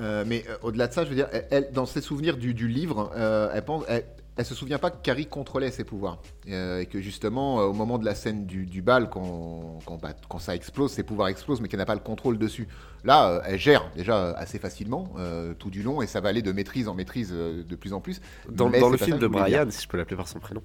Euh, 0.00 0.24
mais 0.26 0.44
euh, 0.48 0.56
au-delà 0.62 0.88
de 0.88 0.92
ça, 0.92 1.04
je 1.04 1.10
veux 1.10 1.14
dire, 1.14 1.28
elle, 1.32 1.46
elle, 1.50 1.68
dans 1.72 1.86
ses 1.86 2.00
souvenirs 2.00 2.36
du, 2.36 2.52
du 2.52 2.66
livre, 2.68 3.12
euh, 3.16 3.50
elle 3.54 3.64
pense, 3.64 3.84
elle, 3.88 4.04
elle 4.36 4.44
se 4.44 4.54
souvient 4.54 4.78
pas 4.78 4.90
que 4.90 5.02
Carrie 5.02 5.26
contrôlait 5.26 5.70
ses 5.70 5.84
pouvoirs 5.84 6.18
Euh, 6.48 6.80
et 6.80 6.86
que 6.86 7.00
justement, 7.00 7.60
euh, 7.60 7.64
au 7.64 7.72
moment 7.72 7.98
de 7.98 8.04
la 8.04 8.14
scène 8.14 8.46
du, 8.46 8.66
du 8.66 8.82
bal, 8.82 9.08
quand, 9.08 9.78
quand, 9.84 10.00
bah, 10.00 10.12
quand 10.28 10.38
ça 10.38 10.54
explose, 10.54 10.92
ses 10.92 11.02
pouvoirs 11.02 11.28
explosent, 11.28 11.60
mais 11.60 11.68
qu'elle 11.68 11.80
n'a 11.80 11.86
pas 11.86 11.94
le 11.94 12.00
contrôle 12.00 12.38
dessus. 12.38 12.68
Là, 13.04 13.30
euh, 13.30 13.40
elle 13.46 13.58
gère 13.58 13.88
déjà 13.96 14.32
assez 14.32 14.58
facilement 14.58 15.12
euh, 15.18 15.54
tout 15.54 15.70
du 15.70 15.82
long 15.82 16.02
et 16.02 16.06
ça 16.06 16.20
va 16.20 16.28
aller 16.28 16.42
de 16.42 16.52
maîtrise 16.52 16.88
en 16.88 16.94
maîtrise 16.94 17.30
euh, 17.32 17.62
de 17.62 17.76
plus 17.76 17.92
en 17.92 18.00
plus. 18.00 18.20
Dans, 18.50 18.68
dans 18.68 18.88
le 18.88 18.96
film 18.96 19.18
de. 19.18 19.26
Brian, 19.26 19.66
si 19.70 19.82
je 19.82 19.88
peux 19.88 19.96
l'appeler 19.96 20.16
par 20.16 20.28
son 20.28 20.38
prénom. 20.38 20.62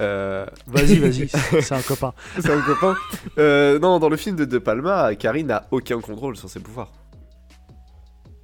Euh, 0.00 0.46
Vas-y, 0.66 0.98
vas-y, 0.98 1.28
c'est 1.28 1.72
un 1.74 1.82
copain. 1.82 2.14
c'est 2.40 2.50
un 2.50 2.62
copain. 2.62 2.94
Euh, 3.38 3.78
non, 3.78 3.98
dans 3.98 4.08
le 4.08 4.16
film 4.16 4.36
de 4.36 4.44
De 4.44 4.58
Palma, 4.58 5.14
Carrie 5.16 5.44
n'a 5.44 5.66
aucun 5.70 6.00
contrôle 6.00 6.36
sur 6.36 6.48
ses 6.48 6.60
pouvoirs. 6.60 6.92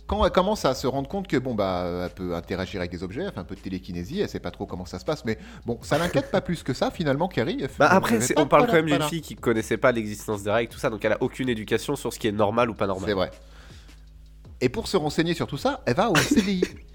Quand 0.08 0.24
elle 0.24 0.32
commence 0.32 0.64
à 0.64 0.74
se 0.74 0.88
rendre 0.88 1.08
compte 1.08 1.28
que 1.28 1.36
bon 1.36 1.54
bah 1.54 2.02
elle 2.06 2.10
peut 2.10 2.34
interagir 2.34 2.80
avec 2.80 2.90
des 2.90 3.02
objets, 3.04 3.22
elle 3.22 3.32
fait 3.32 3.38
un 3.38 3.44
peu 3.44 3.54
de 3.54 3.60
télékinésie, 3.60 4.20
elle 4.20 4.28
sait 4.28 4.40
pas 4.40 4.50
trop 4.50 4.66
comment 4.66 4.86
ça 4.86 4.98
se 4.98 5.04
passe, 5.04 5.24
mais 5.24 5.38
bon, 5.66 5.78
ça 5.82 5.98
l'inquiète 5.98 6.30
pas 6.32 6.40
plus 6.40 6.62
que 6.64 6.72
ça 6.74 6.90
finalement, 6.90 7.28
Carrie. 7.28 7.58
fait- 7.60 7.70
Bah 7.78 7.88
après, 7.92 8.18
on 8.36 8.46
parle 8.46 8.66
quand 8.66 8.72
même 8.72 8.86
d'une 8.86 9.02
fille 9.02 9.20
qui 9.20 9.36
connaissait 9.36 9.76
pas 9.76 9.92
l'existence 9.92 10.42
des 10.42 10.50
règles, 10.50 10.72
tout 10.72 10.78
ça, 10.80 10.90
donc 10.90 11.04
elle 11.04 11.12
a 11.12 11.18
aucune 11.22 11.48
éducation 11.48 11.94
sur 11.94 12.12
ce 12.12 12.18
qui 12.18 12.26
est 12.26 12.32
normal 12.32 12.70
ou 12.70 12.74
pas 12.74 12.86
normal. 12.88 13.06
C'est 13.08 13.14
vrai. 13.14 13.30
Et 14.60 14.68
pour 14.68 14.88
se 14.88 14.96
renseigner 14.96 15.34
sur 15.34 15.46
tout 15.46 15.58
ça, 15.58 15.82
elle 15.86 15.94
va 15.94 16.10
au 16.10 16.16
CDI. 16.16 16.62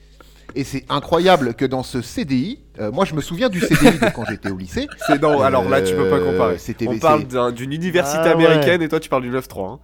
Et 0.56 0.64
c'est 0.64 0.86
incroyable 0.89 1.54
que 1.56 1.66
dans 1.66 1.82
ce 1.84 2.02
CDI, 2.02 2.60
euh, 2.80 2.91
moi 2.91 3.06
je 3.06 3.16
me 3.16 3.22
souviens 3.22 3.50
du 3.50 3.60
CDI 3.60 3.98
de 4.00 4.10
quand 4.14 4.24
j'étais 4.30 4.50
au 4.52 4.58
lycée. 4.58 4.88
C'est 5.08 5.22
non, 5.22 5.41
alors 5.41 5.68
là 5.70 5.82
tu 5.82 5.94
peux 5.96 6.10
pas 6.10 6.18
Euh, 6.18 6.32
comparer. 6.32 6.58
On 6.88 6.98
parle 7.00 7.24
d'un- 7.28 7.52
d'une 7.52 7.74
université 7.74 8.20
Ah 8.24 8.36
ouais. 8.38 8.46
américaine 8.46 8.82
et 8.82 8.88
toi 8.89 9.00
tu 9.00 9.10
parles 9.10 9.24
du 9.24 9.32
9-3. 9.32 9.68
hein. 9.74 9.80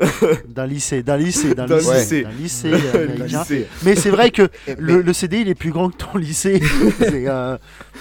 D'un 0.48 0.66
lycée, 0.66 1.02
d'un 1.02 1.16
lycée, 1.18 1.54
d'un 1.54 1.66
lycée, 1.66 2.26
lycée. 2.40 2.70
d'un 2.70 3.24
lycée. 3.26 3.66
Mais 3.84 3.94
c'est 3.94 4.08
vrai 4.10 4.30
que 4.30 4.48
le, 4.78 4.96
mais- 4.96 5.02
le 5.02 5.12
CD 5.12 5.40
il 5.40 5.48
est 5.48 5.54
plus 5.54 5.70
grand 5.70 5.90
que 5.90 5.96
ton 5.96 6.18
lycée. 6.18 6.60
Euh, 7.02 7.58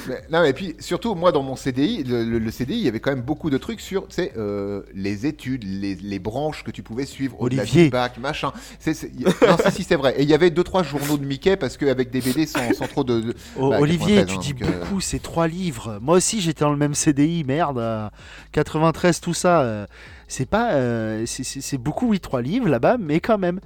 Mais- 0.08 0.22
non, 0.32 0.44
et 0.44 0.54
puis 0.54 0.76
surtout, 0.80 1.16
moi 1.16 1.32
dans 1.32 1.44
mon 1.44 1.56
CDI, 1.56 2.04
le, 2.04 2.24
le- 2.24 2.40
le 2.40 2.52
CDI, 2.52 2.76
il 2.76 2.84
y 2.86 2.88
avait 2.88 3.00
quand 3.02 3.12
même 3.12 3.22
beaucoup 3.22 3.50
de 3.50 3.58
trucs 3.58 3.82
sur 3.82 4.08
tu 4.08 4.16
sais, 4.16 4.32
euh, 4.38 4.82
les 4.96 5.26
études, 5.26 5.64
les, 5.66 5.96
les 5.96 6.20
branches 6.20 6.64
que 6.64 6.72
tu 6.72 6.82
pouvais 6.82 7.06
suivre 7.06 7.40
au-delà 7.42 7.66
du 7.66 7.90
bac, 7.90 8.18
machin. 8.20 8.52
Non, 8.88 8.94
si, 8.94 9.72
si, 9.76 9.84
c'est 9.84 9.96
vrai. 9.98 10.16
Et 10.18 10.24
il 10.24 10.30
y 10.30 10.34
avait 10.34 10.50
deux 10.50 10.64
trois 10.64 10.84
journaux 10.84 11.18
de 11.18 11.26
Mickey 11.26 11.56
parce 11.58 11.78
qu'avec 12.06 12.12
des 12.12 12.22
BD 12.22 12.46
sans, 12.46 12.74
sans 12.74 12.88
trop 12.88 13.04
de. 13.04 13.22
de- 13.22 13.36
Oh, 13.58 13.70
Bah, 13.70 13.80
Olivier, 13.80 14.18
93, 14.18 14.26
tu 14.28 14.34
hein, 14.34 14.40
dis 14.40 14.54
donc, 14.54 14.70
euh, 14.70 14.80
beaucoup, 14.80 15.02
c'est 15.02 15.20
trois 15.20 15.48
livres. 15.48 16.00
Moi 16.02 16.16
aussi, 16.18 16.42
j'étais 16.42 16.64
dans 16.64 16.72
le 16.72 16.78
même 16.78 16.94
CDI, 16.94 17.44
merde. 17.44 17.78
euh, 17.80 18.10
93, 18.52 19.20
tout 19.22 19.34
ça. 19.34 19.62
euh, 19.62 19.86
c'est 20.28 20.46
pas. 20.50 20.74
euh, 20.74 21.26
c'est- 21.26 21.78
beaucoup, 21.78 22.08
oui, 22.10 22.20
trois 22.20 22.42
livres 22.42 22.70
là-bas, 22.70 22.98
mais 23.00 23.20
quand 23.20 23.38
même. 23.38 23.60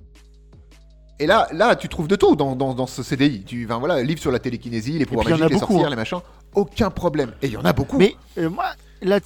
Et 1.20 1.28
là, 1.28 1.48
là, 1.54 1.76
tu 1.78 1.88
trouves 1.88 2.08
de 2.10 2.16
tout 2.18 2.36
dans, 2.36 2.56
dans, 2.58 2.74
dans 2.74 2.88
ce 2.88 3.02
CDI. 3.02 3.44
Tu, 3.44 3.66
enfin, 3.66 3.80
voilà, 3.80 4.04
livre 4.04 4.20
sur 4.20 4.32
la 4.32 4.40
télékinésie, 4.40 4.98
les 5.00 5.06
pouvoirs 5.06 5.26
magiques, 5.30 5.44
les 5.50 5.54
beaucoup, 5.56 5.68
sorcières, 5.74 5.88
hein. 5.88 5.90
les 5.92 5.96
machins. 5.96 6.20
Aucun 6.54 6.90
problème. 6.90 7.32
Et 7.42 7.48
il 7.48 7.54
y 7.54 7.58
en 7.58 7.64
a 7.64 7.72
beaucoup. 7.74 7.98
Mais 7.98 8.16
euh, 8.38 8.50
moi, 8.50 8.66
là 9.02 9.20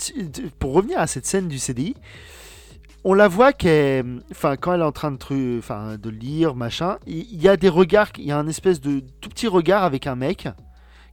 pour 0.59 0.73
revenir 0.73 0.99
à 0.99 1.07
cette 1.07 1.25
scène 1.25 1.47
du 1.47 1.57
CDI, 1.57 1.95
on 3.03 3.13
la 3.13 3.27
voit 3.27 3.53
qu'elle. 3.53 4.21
Enfin, 4.31 4.55
quand 4.57 4.73
elle 4.73 4.81
est 4.81 4.83
en 4.85 4.91
train 4.91 5.11
de, 5.11 5.17
tru- 5.17 5.57
enfin, 5.59 5.97
de 5.97 6.09
lire, 6.09 6.55
machin, 6.55 6.97
il 7.07 7.41
y, 7.41 7.47
a 7.47 7.57
des 7.57 7.69
regards, 7.69 8.09
il 8.17 8.25
y 8.25 8.31
a 8.31 8.37
un 8.37 8.47
espèce 8.47 8.81
de 8.81 9.01
tout 9.21 9.29
petit 9.29 9.47
regard 9.47 9.83
avec 9.83 10.07
un 10.07 10.15
mec 10.15 10.47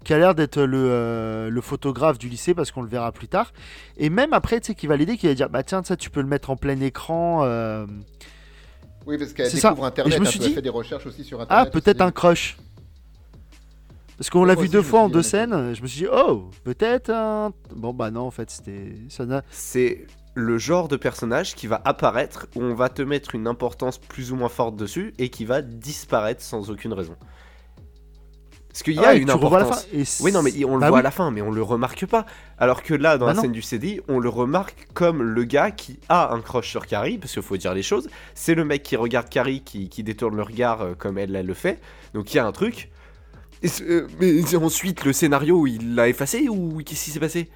qui 0.04 0.12
a 0.14 0.18
l'air 0.18 0.34
d'être 0.36 0.60
le, 0.62 0.78
euh, 0.78 1.50
le 1.50 1.60
photographe 1.60 2.18
du 2.18 2.28
lycée 2.28 2.54
parce 2.54 2.70
qu'on 2.70 2.82
le 2.82 2.88
verra 2.88 3.10
plus 3.12 3.28
tard. 3.28 3.52
Et 3.96 4.08
même 4.10 4.32
après, 4.32 4.60
tu 4.60 4.66
sais, 4.68 4.74
qui 4.74 4.86
va 4.86 4.96
l'aider, 4.96 5.16
qui 5.16 5.26
va 5.26 5.34
dire 5.34 5.48
Bah 5.48 5.62
tiens, 5.62 5.82
ça, 5.82 5.96
tu 5.96 6.10
peux 6.10 6.20
le 6.20 6.28
mettre 6.28 6.50
en 6.50 6.56
plein 6.56 6.80
écran. 6.80 7.40
euh, 7.44 7.86
Oui, 9.06 9.18
parce 9.18 9.32
qu'elle 9.32 9.50
C'est 9.50 9.58
ça. 9.58 9.70
découvre 9.70 9.86
Internet. 9.86 10.12
Et 10.12 10.16
je 10.16 10.22
me 10.22 10.26
hein, 10.26 10.30
suis 10.30 10.40
elle 10.40 10.48
dit, 10.48 10.54
fait 10.54 10.62
des 10.62 10.68
recherches 10.68 11.06
aussi 11.06 11.24
sur 11.24 11.40
Ah, 11.40 11.42
Internet. 11.44 11.68
au 11.68 11.80
peut-être 11.80 12.00
un 12.02 12.10
crush. 12.12 12.56
Parce 14.18 14.30
qu'on 14.30 14.44
l'a 14.44 14.54
vu 14.54 14.68
deux 14.68 14.80
fois 14.82 15.00
en 15.02 15.08
deux 15.08 15.22
scènes. 15.22 15.74
Je 15.74 15.82
me 15.82 15.86
suis 15.86 16.02
dit, 16.02 16.08
oh, 16.10 16.50
peut-être 16.64 17.10
un. 17.10 17.52
Bon, 17.74 17.92
bah 17.92 18.10
non, 18.10 18.22
en 18.22 18.30
fait, 18.30 18.48
c'était. 18.50 18.94
Ça 19.08 19.26
n'a- 19.26 19.42
C'est 19.50 20.06
le 20.36 20.58
genre 20.58 20.88
de 20.88 20.96
personnage 20.96 21.56
qui 21.56 21.66
va 21.66 21.82
apparaître 21.84 22.46
où 22.56 22.62
on 22.62 22.74
va 22.74 22.90
te 22.90 23.02
mettre 23.02 23.34
une 23.34 23.48
importance 23.48 23.98
plus 23.98 24.32
ou 24.32 24.36
moins 24.36 24.50
forte 24.50 24.76
dessus 24.76 25.14
et 25.18 25.30
qui 25.30 25.44
va 25.46 25.62
disparaître 25.62 26.42
sans 26.42 26.70
aucune 26.70 26.92
raison. 26.94 27.16
Parce 28.68 28.82
qu'il 28.82 28.98
y 28.98 29.04
a 29.06 29.12
Ah 29.12 29.14
une 29.14 29.30
la 29.30 29.34
importance. 29.34 29.86
fin. 29.86 29.86
Oui, 30.20 30.32
non, 30.32 30.42
mais 30.42 30.52
on 30.66 30.76
le 30.76 30.82
bah 30.82 30.90
voit 30.90 30.98
oui. 30.98 31.00
à 31.00 31.02
la 31.02 31.10
fin, 31.10 31.30
mais 31.30 31.40
on 31.40 31.50
le 31.50 31.62
remarque 31.62 32.04
pas. 32.06 32.26
Alors 32.58 32.82
que 32.82 32.92
là, 32.92 33.16
dans 33.16 33.26
Bah 33.26 33.32
la 33.32 33.34
non. 33.34 33.42
scène 33.42 33.52
du 33.52 33.62
CDI, 33.62 34.00
on 34.08 34.18
le 34.18 34.28
remarque 34.28 34.88
comme 34.92 35.22
le 35.22 35.44
gars 35.44 35.70
qui 35.70 35.98
a 36.10 36.32
un 36.34 36.42
crush 36.42 36.68
sur 36.70 36.86
Carrie, 36.86 37.18
parce 37.18 37.32
qu'il 37.32 37.42
faut 37.42 37.56
dire 37.56 37.72
les 37.74 37.82
choses. 37.82 38.08
C'est 38.34 38.54
le 38.54 38.64
mec 38.66 38.82
qui 38.82 38.96
regarde 38.96 39.30
Carrie, 39.30 39.62
qui, 39.62 39.88
qui 39.88 40.02
détourne 40.02 40.36
le 40.36 40.42
regard 40.42 40.82
euh, 40.82 40.94
comme 40.94 41.16
elle, 41.18 41.34
elle 41.34 41.46
le 41.46 41.54
fait. 41.54 41.80
Donc 42.12 42.34
il 42.34 42.36
y 42.36 42.40
a 42.40 42.46
un 42.46 42.52
truc. 42.52 42.90
Et 43.62 43.68
euh, 43.82 44.06
mais 44.20 44.54
ensuite, 44.56 45.04
le 45.04 45.12
scénario, 45.14 45.66
il 45.66 45.94
l'a 45.94 46.08
effacé 46.08 46.48
ou 46.48 46.82
qu'est-ce 46.84 47.04
qui 47.04 47.10
s'est 47.10 47.20
passé? 47.20 47.48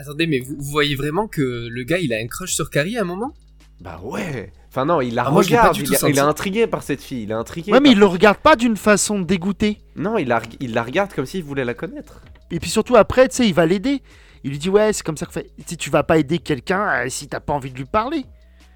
Attendez, 0.00 0.26
mais 0.26 0.38
vous, 0.40 0.54
vous 0.56 0.70
voyez 0.70 0.94
vraiment 0.94 1.26
que 1.28 1.68
le 1.68 1.82
gars 1.82 1.98
il 1.98 2.12
a 2.14 2.16
un 2.18 2.26
crush 2.26 2.54
sur 2.54 2.70
Carrie 2.70 2.96
à 2.96 3.02
un 3.02 3.04
moment? 3.04 3.34
Bah 3.80 4.00
ouais. 4.02 4.52
Enfin 4.68 4.84
non, 4.84 5.00
il 5.00 5.14
la 5.14 5.24
Ah, 5.24 5.30
regarde, 5.30 5.76
il, 5.76 5.82
est- 5.82 5.88
il 5.88 5.96
senti. 5.96 6.12
est 6.12 6.18
intrigué 6.20 6.66
par 6.66 6.82
cette 6.82 7.02
fille, 7.02 7.22
il 7.24 7.30
est 7.30 7.34
intrigué. 7.34 7.72
Ouais, 7.72 7.80
mais 7.80 7.90
il 7.92 7.98
le 7.98 8.06
regarde 8.06 8.38
pas 8.38 8.56
d'une 8.56 8.76
façon 8.76 9.20
dégoûtée. 9.20 9.78
Non, 9.96 10.16
il 10.18 10.28
la, 10.28 10.40
il 10.60 10.72
la 10.72 10.82
regarde 10.82 11.12
comme 11.12 11.26
s'il 11.26 11.42
voulait 11.44 11.64
la 11.64 11.74
connaître. 11.74 12.22
Et 12.50 12.60
puis 12.60 12.70
surtout, 12.70 12.96
après, 12.96 13.28
tu 13.28 13.36
sais, 13.36 13.46
il 13.48 13.54
va 13.54 13.66
l'aider. 13.66 14.00
Il 14.44 14.50
lui 14.50 14.58
dit, 14.58 14.68
ouais, 14.70 14.92
c'est 14.92 15.02
comme 15.04 15.16
ça 15.16 15.26
que 15.26 15.32
fait. 15.32 15.50
Tu 15.78 15.90
vas 15.90 16.02
pas 16.04 16.18
aider 16.18 16.38
quelqu'un 16.38 17.04
euh, 17.04 17.08
si 17.08 17.26
t'as 17.28 17.40
pas 17.40 17.52
envie 17.52 17.70
de 17.72 17.76
lui 17.76 17.84
parler. 17.84 18.24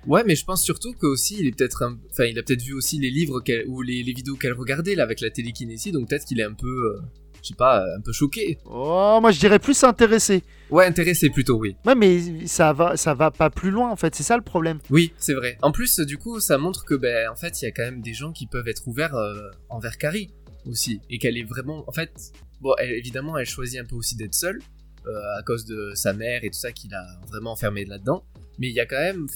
Ouais, 0.06 0.24
mais 0.26 0.34
je 0.34 0.44
pense 0.44 0.62
surtout 0.62 0.92
que 0.94 1.06
aussi 1.06 1.36
il 1.38 1.46
est 1.46 1.56
peut-être, 1.56 1.82
un- 1.84 1.96
enfin 2.10 2.24
il 2.24 2.36
a 2.38 2.42
peut-être 2.42 2.62
vu 2.62 2.74
aussi 2.74 2.98
les 2.98 3.10
livres 3.10 3.40
qu'elle- 3.40 3.64
ou 3.68 3.82
les, 3.82 4.02
les 4.02 4.12
vidéos 4.12 4.34
qu'elle 4.34 4.52
regardait 4.54 4.96
là 4.96 5.04
avec 5.04 5.20
la 5.20 5.30
télékinésie, 5.30 5.92
donc 5.92 6.08
peut-être 6.08 6.24
qu'il 6.24 6.40
est 6.40 6.44
un 6.44 6.54
peu, 6.54 6.66
euh, 6.96 7.00
je 7.42 7.48
sais 7.48 7.54
pas, 7.54 7.84
un 7.96 8.00
peu 8.00 8.12
choqué. 8.12 8.58
Oh, 8.64 9.18
moi, 9.20 9.30
je 9.32 9.38
dirais 9.40 9.58
plus 9.58 9.82
intéressé. 9.84 10.42
Ouais, 10.70 10.86
intéressé 10.86 11.28
plutôt, 11.28 11.58
oui. 11.58 11.76
Ouais, 11.84 11.94
mais 11.94 12.46
ça 12.46 12.72
va, 12.72 12.96
ça 12.96 13.12
va 13.14 13.30
pas 13.30 13.50
plus 13.50 13.70
loin, 13.70 13.90
en 13.90 13.96
fait. 13.96 14.14
C'est 14.14 14.22
ça 14.22 14.36
le 14.36 14.42
problème. 14.42 14.78
Oui, 14.90 15.12
c'est 15.18 15.34
vrai. 15.34 15.58
En 15.62 15.72
plus, 15.72 16.00
du 16.00 16.16
coup, 16.18 16.40
ça 16.40 16.56
montre 16.58 16.84
que, 16.84 16.94
ben, 16.94 17.28
en 17.30 17.36
fait, 17.36 17.60
il 17.60 17.64
y 17.66 17.68
a 17.68 17.72
quand 17.72 17.82
même 17.82 18.00
des 18.00 18.14
gens 18.14 18.32
qui 18.32 18.46
peuvent 18.46 18.68
être 18.68 18.86
ouverts 18.86 19.14
euh, 19.14 19.50
envers 19.68 19.98
Carrie 19.98 20.30
aussi, 20.66 21.00
et 21.10 21.18
qu'elle 21.18 21.36
est 21.36 21.42
vraiment, 21.44 21.84
en 21.88 21.92
fait, 21.92 22.12
bon, 22.60 22.72
elle- 22.78 22.92
évidemment, 22.92 23.36
elle 23.36 23.46
choisit 23.46 23.80
un 23.80 23.84
peu 23.84 23.96
aussi 23.96 24.16
d'être 24.16 24.34
seule 24.34 24.60
euh, 25.08 25.38
à 25.38 25.42
cause 25.42 25.64
de 25.66 25.90
sa 25.96 26.12
mère 26.12 26.44
et 26.44 26.48
tout 26.50 26.58
ça 26.58 26.70
qui 26.70 26.86
l'a 26.88 27.04
vraiment 27.28 27.50
enfermée 27.52 27.84
là-dedans. 27.84 28.24
Mais 28.58 28.68
il 28.68 28.74
y 28.74 28.80
a 28.80 28.86
quand 28.86 29.00
même, 29.00 29.26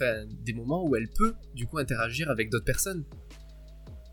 des 0.44 0.52
moments 0.52 0.86
où 0.86 0.94
elle 0.94 1.08
peut, 1.08 1.34
du 1.54 1.66
coup, 1.66 1.78
interagir 1.78 2.30
avec 2.30 2.50
d'autres 2.50 2.64
personnes. 2.66 3.02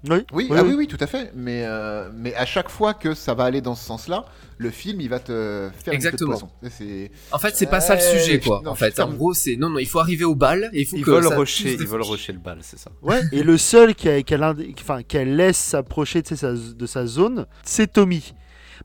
Oui, 0.09 0.25
Oui, 0.33 0.49
ah 0.51 0.63
oui, 0.63 0.73
oui, 0.77 0.87
tout 0.87 0.97
à 0.99 1.07
fait. 1.07 1.31
Mais, 1.33 1.63
euh, 1.65 2.09
mais 2.13 2.35
à 2.35 2.45
chaque 2.45 2.69
fois 2.69 2.93
que 2.93 3.13
ça 3.13 3.33
va 3.33 3.45
aller 3.45 3.61
dans 3.61 3.73
ce 3.75 3.85
sens-là, 3.85 4.25
le 4.57 4.69
film, 4.69 4.99
il 4.99 5.07
va 5.09 5.19
te 5.19 5.69
faire 5.83 5.93
Exactement. 5.93 6.37
une 6.61 6.69
de. 6.69 7.09
En 7.31 7.39
fait, 7.39 7.55
c'est 7.55 7.67
pas 7.67 7.79
ça 7.79 7.95
le 7.95 8.01
sujet, 8.01 8.39
je- 8.41 8.45
quoi. 8.47 8.61
non, 8.65 8.71
en 8.71 8.75
fait, 8.75 8.99
en 8.99 9.13
gros, 9.13 9.33
c'est 9.33 9.55
non, 9.55 9.69
non, 9.69 9.79
il 9.79 9.87
faut 9.87 9.99
arriver 9.99 10.25
au 10.25 10.35
bal 10.35 10.69
et 10.73 10.81
il 10.81 10.85
faut 10.85 10.97
Ils 10.97 11.05
que 11.05 11.11
veulent 11.11 11.23
ça 11.23 11.35
rusher, 11.37 11.77
ils 11.79 11.87
veulent 11.87 12.01
rusher 12.01 12.33
le 12.33 12.39
bal, 12.39 12.57
c'est 12.61 12.77
ça. 12.77 12.91
Ouais, 13.01 13.21
et 13.31 13.43
le 13.43 13.57
seul 13.57 13.95
qu'elle 13.95 14.23
qu'elle 14.25 14.41
ind- 14.43 14.73
enfin, 14.81 15.03
qu'elle 15.03 15.37
laisse 15.37 15.57
s'approcher 15.57 16.21
sais, 16.25 16.35
sa- 16.35 16.51
de 16.53 16.85
sa 16.85 17.05
zone, 17.05 17.45
c'est 17.63 17.93
Tommy. 17.93 18.33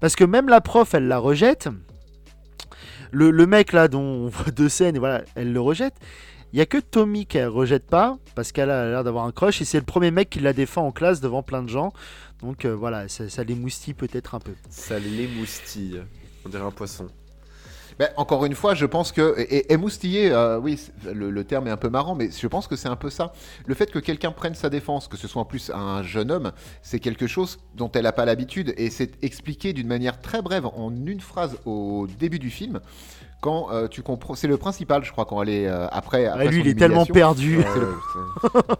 Parce 0.00 0.14
que 0.14 0.22
même 0.24 0.48
la 0.48 0.60
prof, 0.60 0.94
elle 0.94 1.08
la 1.08 1.18
rejette. 1.18 1.68
Le, 3.10 3.30
le 3.30 3.46
mec 3.46 3.72
là, 3.72 3.88
dont 3.88 4.00
on 4.02 4.28
voit 4.28 4.52
deux 4.52 4.68
scènes, 4.68 4.98
voilà, 4.98 5.22
elle 5.34 5.52
le 5.52 5.60
rejette. 5.60 5.94
Il 6.52 6.58
y 6.58 6.62
a 6.62 6.66
que 6.66 6.78
Tommy 6.78 7.26
qu'elle 7.26 7.48
rejette 7.48 7.86
pas, 7.86 8.16
parce 8.34 8.52
qu'elle 8.52 8.70
a 8.70 8.88
l'air 8.88 9.04
d'avoir 9.04 9.26
un 9.26 9.32
crush, 9.32 9.60
et 9.60 9.64
c'est 9.66 9.78
le 9.78 9.84
premier 9.84 10.10
mec 10.10 10.30
qui 10.30 10.40
la 10.40 10.54
défend 10.54 10.86
en 10.86 10.92
classe 10.92 11.20
devant 11.20 11.42
plein 11.42 11.62
de 11.62 11.68
gens. 11.68 11.92
Donc 12.40 12.64
euh, 12.64 12.74
voilà, 12.74 13.08
ça, 13.08 13.28
ça 13.28 13.44
l'émoustille 13.44 13.94
peut-être 13.94 14.34
un 14.34 14.40
peu. 14.40 14.52
Ça 14.70 14.98
l'émoustille. 14.98 16.00
On 16.46 16.48
dirait 16.48 16.64
un 16.64 16.70
poisson. 16.70 17.08
Ben, 17.98 18.08
encore 18.16 18.44
une 18.44 18.54
fois, 18.54 18.74
je 18.74 18.86
pense 18.86 19.10
que. 19.10 19.34
Et, 19.38 19.56
et 19.56 19.72
émoustiller, 19.72 20.30
euh, 20.30 20.58
oui, 20.58 20.80
le, 21.04 21.30
le 21.30 21.44
terme 21.44 21.66
est 21.66 21.70
un 21.70 21.76
peu 21.76 21.88
marrant, 21.88 22.14
mais 22.14 22.30
je 22.30 22.46
pense 22.46 22.68
que 22.68 22.76
c'est 22.76 22.88
un 22.88 22.96
peu 22.96 23.10
ça. 23.10 23.32
Le 23.66 23.74
fait 23.74 23.90
que 23.90 23.98
quelqu'un 23.98 24.30
prenne 24.30 24.54
sa 24.54 24.70
défense, 24.70 25.08
que 25.08 25.16
ce 25.16 25.26
soit 25.26 25.42
en 25.42 25.44
plus 25.44 25.70
un 25.74 26.02
jeune 26.04 26.30
homme, 26.30 26.52
c'est 26.80 27.00
quelque 27.00 27.26
chose 27.26 27.58
dont 27.74 27.90
elle 27.92 28.04
n'a 28.04 28.12
pas 28.12 28.24
l'habitude, 28.24 28.72
et 28.76 28.88
c'est 28.90 29.22
expliqué 29.22 29.72
d'une 29.72 29.88
manière 29.88 30.20
très 30.20 30.42
brève, 30.42 30.64
en 30.66 30.94
une 30.94 31.20
phrase 31.20 31.58
au 31.66 32.06
début 32.18 32.38
du 32.38 32.50
film. 32.50 32.80
Quand 33.40 33.68
euh, 33.70 33.86
tu 33.86 34.02
comprends. 34.02 34.34
C'est 34.34 34.48
le 34.48 34.56
principal, 34.56 35.04
je 35.04 35.12
crois, 35.12 35.24
quand 35.24 35.40
elle 35.42 35.48
est 35.48 35.66
euh, 35.68 35.86
après. 35.92 36.26
après 36.26 36.46
Ouais, 36.46 36.50
lui, 36.50 36.60
il 36.60 36.68
est 36.68 36.74
tellement 36.74 37.06
perdu. 37.06 37.58
Le- 37.58 37.94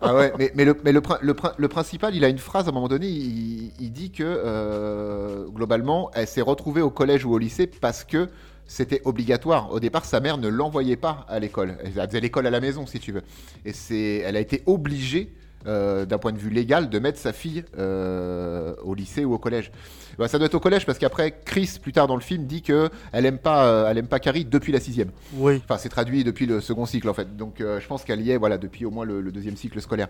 Ah 0.00 0.14
ouais, 0.16 0.32
mais, 0.36 0.50
mais, 0.56 0.64
le, 0.64 0.76
mais 0.84 0.90
le, 0.92 1.00
prin- 1.00 1.18
le, 1.20 1.34
prin- 1.34 1.52
le 1.56 1.68
principal, 1.68 2.14
il 2.16 2.24
a 2.24 2.28
une 2.28 2.38
phrase 2.38 2.66
à 2.66 2.70
un 2.70 2.72
moment 2.72 2.88
donné, 2.88 3.06
il, 3.06 3.70
il 3.78 3.92
dit 3.92 4.10
que 4.10 4.24
euh, 4.24 5.44
globalement, 5.48 6.10
elle 6.14 6.26
s'est 6.26 6.40
retrouvée 6.40 6.82
au 6.82 6.90
collège 6.90 7.24
ou 7.24 7.32
au 7.32 7.38
lycée 7.38 7.66
parce 7.68 8.02
que 8.04 8.28
c'était 8.66 9.00
obligatoire. 9.04 9.72
Au 9.72 9.80
départ, 9.80 10.04
sa 10.04 10.20
mère 10.20 10.38
ne 10.38 10.48
l'envoyait 10.48 10.96
pas 10.96 11.24
à 11.28 11.38
l'école. 11.38 11.76
Elle 11.84 11.92
faisait 11.92 12.20
l'école 12.20 12.46
à 12.46 12.50
la 12.50 12.60
maison, 12.60 12.84
si 12.86 12.98
tu 12.98 13.12
veux. 13.12 13.22
Et 13.64 13.72
c'est, 13.72 14.16
elle 14.26 14.36
a 14.36 14.40
été 14.40 14.62
obligée, 14.66 15.32
euh, 15.66 16.06
d'un 16.06 16.18
point 16.18 16.32
de 16.32 16.38
vue 16.38 16.50
légal, 16.50 16.88
de 16.88 16.98
mettre 16.98 17.18
sa 17.18 17.32
fille 17.32 17.64
euh, 17.78 18.74
au 18.82 18.94
lycée 18.94 19.24
ou 19.24 19.34
au 19.34 19.38
collège. 19.38 19.70
Bah, 20.18 20.28
ça 20.28 20.38
doit 20.38 20.46
être 20.46 20.54
au 20.54 20.60
collège 20.60 20.84
parce 20.86 20.98
qu'après, 20.98 21.34
Chris, 21.44 21.78
plus 21.82 21.92
tard 21.92 22.06
dans 22.06 22.16
le 22.16 22.20
film, 22.22 22.46
dit 22.46 22.62
que 22.62 22.90
elle 23.12 23.26
aime 23.26 23.38
pas, 23.38 23.66
euh, 23.66 23.88
elle 23.88 23.98
aime 23.98 24.06
pas 24.08 24.18
Carrie 24.20 24.44
depuis 24.44 24.72
la 24.72 24.80
sixième. 24.80 25.10
Oui. 25.34 25.60
Enfin, 25.64 25.78
c'est 25.78 25.88
traduit 25.88 26.24
depuis 26.24 26.46
le 26.46 26.60
second 26.60 26.86
cycle 26.86 27.08
en 27.08 27.14
fait. 27.14 27.36
Donc, 27.36 27.56
je 27.58 27.86
pense 27.86 28.04
qu'elle 28.04 28.20
y 28.20 28.30
est, 28.30 28.36
voilà, 28.36 28.58
depuis 28.58 28.84
au 28.84 28.90
moins 28.90 29.04
le, 29.04 29.20
le 29.20 29.30
deuxième 29.32 29.56
cycle 29.56 29.80
scolaire. 29.80 30.08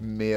Mais 0.00 0.34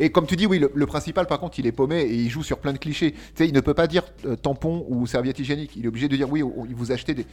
et 0.00 0.10
comme 0.10 0.26
tu 0.26 0.36
dis, 0.36 0.46
oui, 0.46 0.60
le, 0.60 0.70
le 0.72 0.86
principal, 0.86 1.26
par 1.26 1.40
contre, 1.40 1.58
il 1.58 1.66
est 1.66 1.72
paumé 1.72 2.02
et 2.02 2.14
il 2.14 2.30
joue 2.30 2.44
sur 2.44 2.58
plein 2.58 2.72
de 2.72 2.78
clichés. 2.78 3.12
Tu 3.12 3.18
sais, 3.34 3.48
il 3.48 3.52
ne 3.52 3.60
peut 3.60 3.74
pas 3.74 3.88
dire 3.88 4.04
euh, 4.26 4.36
tampon 4.36 4.86
ou 4.88 5.06
serviette 5.08 5.40
hygiénique. 5.40 5.72
Il 5.74 5.84
est 5.84 5.88
obligé 5.88 6.06
de 6.06 6.14
dire 6.16 6.30
oui, 6.30 6.40
on- 6.42 6.64
il 6.68 6.74
vous 6.76 6.92
achetez 6.92 7.14
des. 7.14 7.26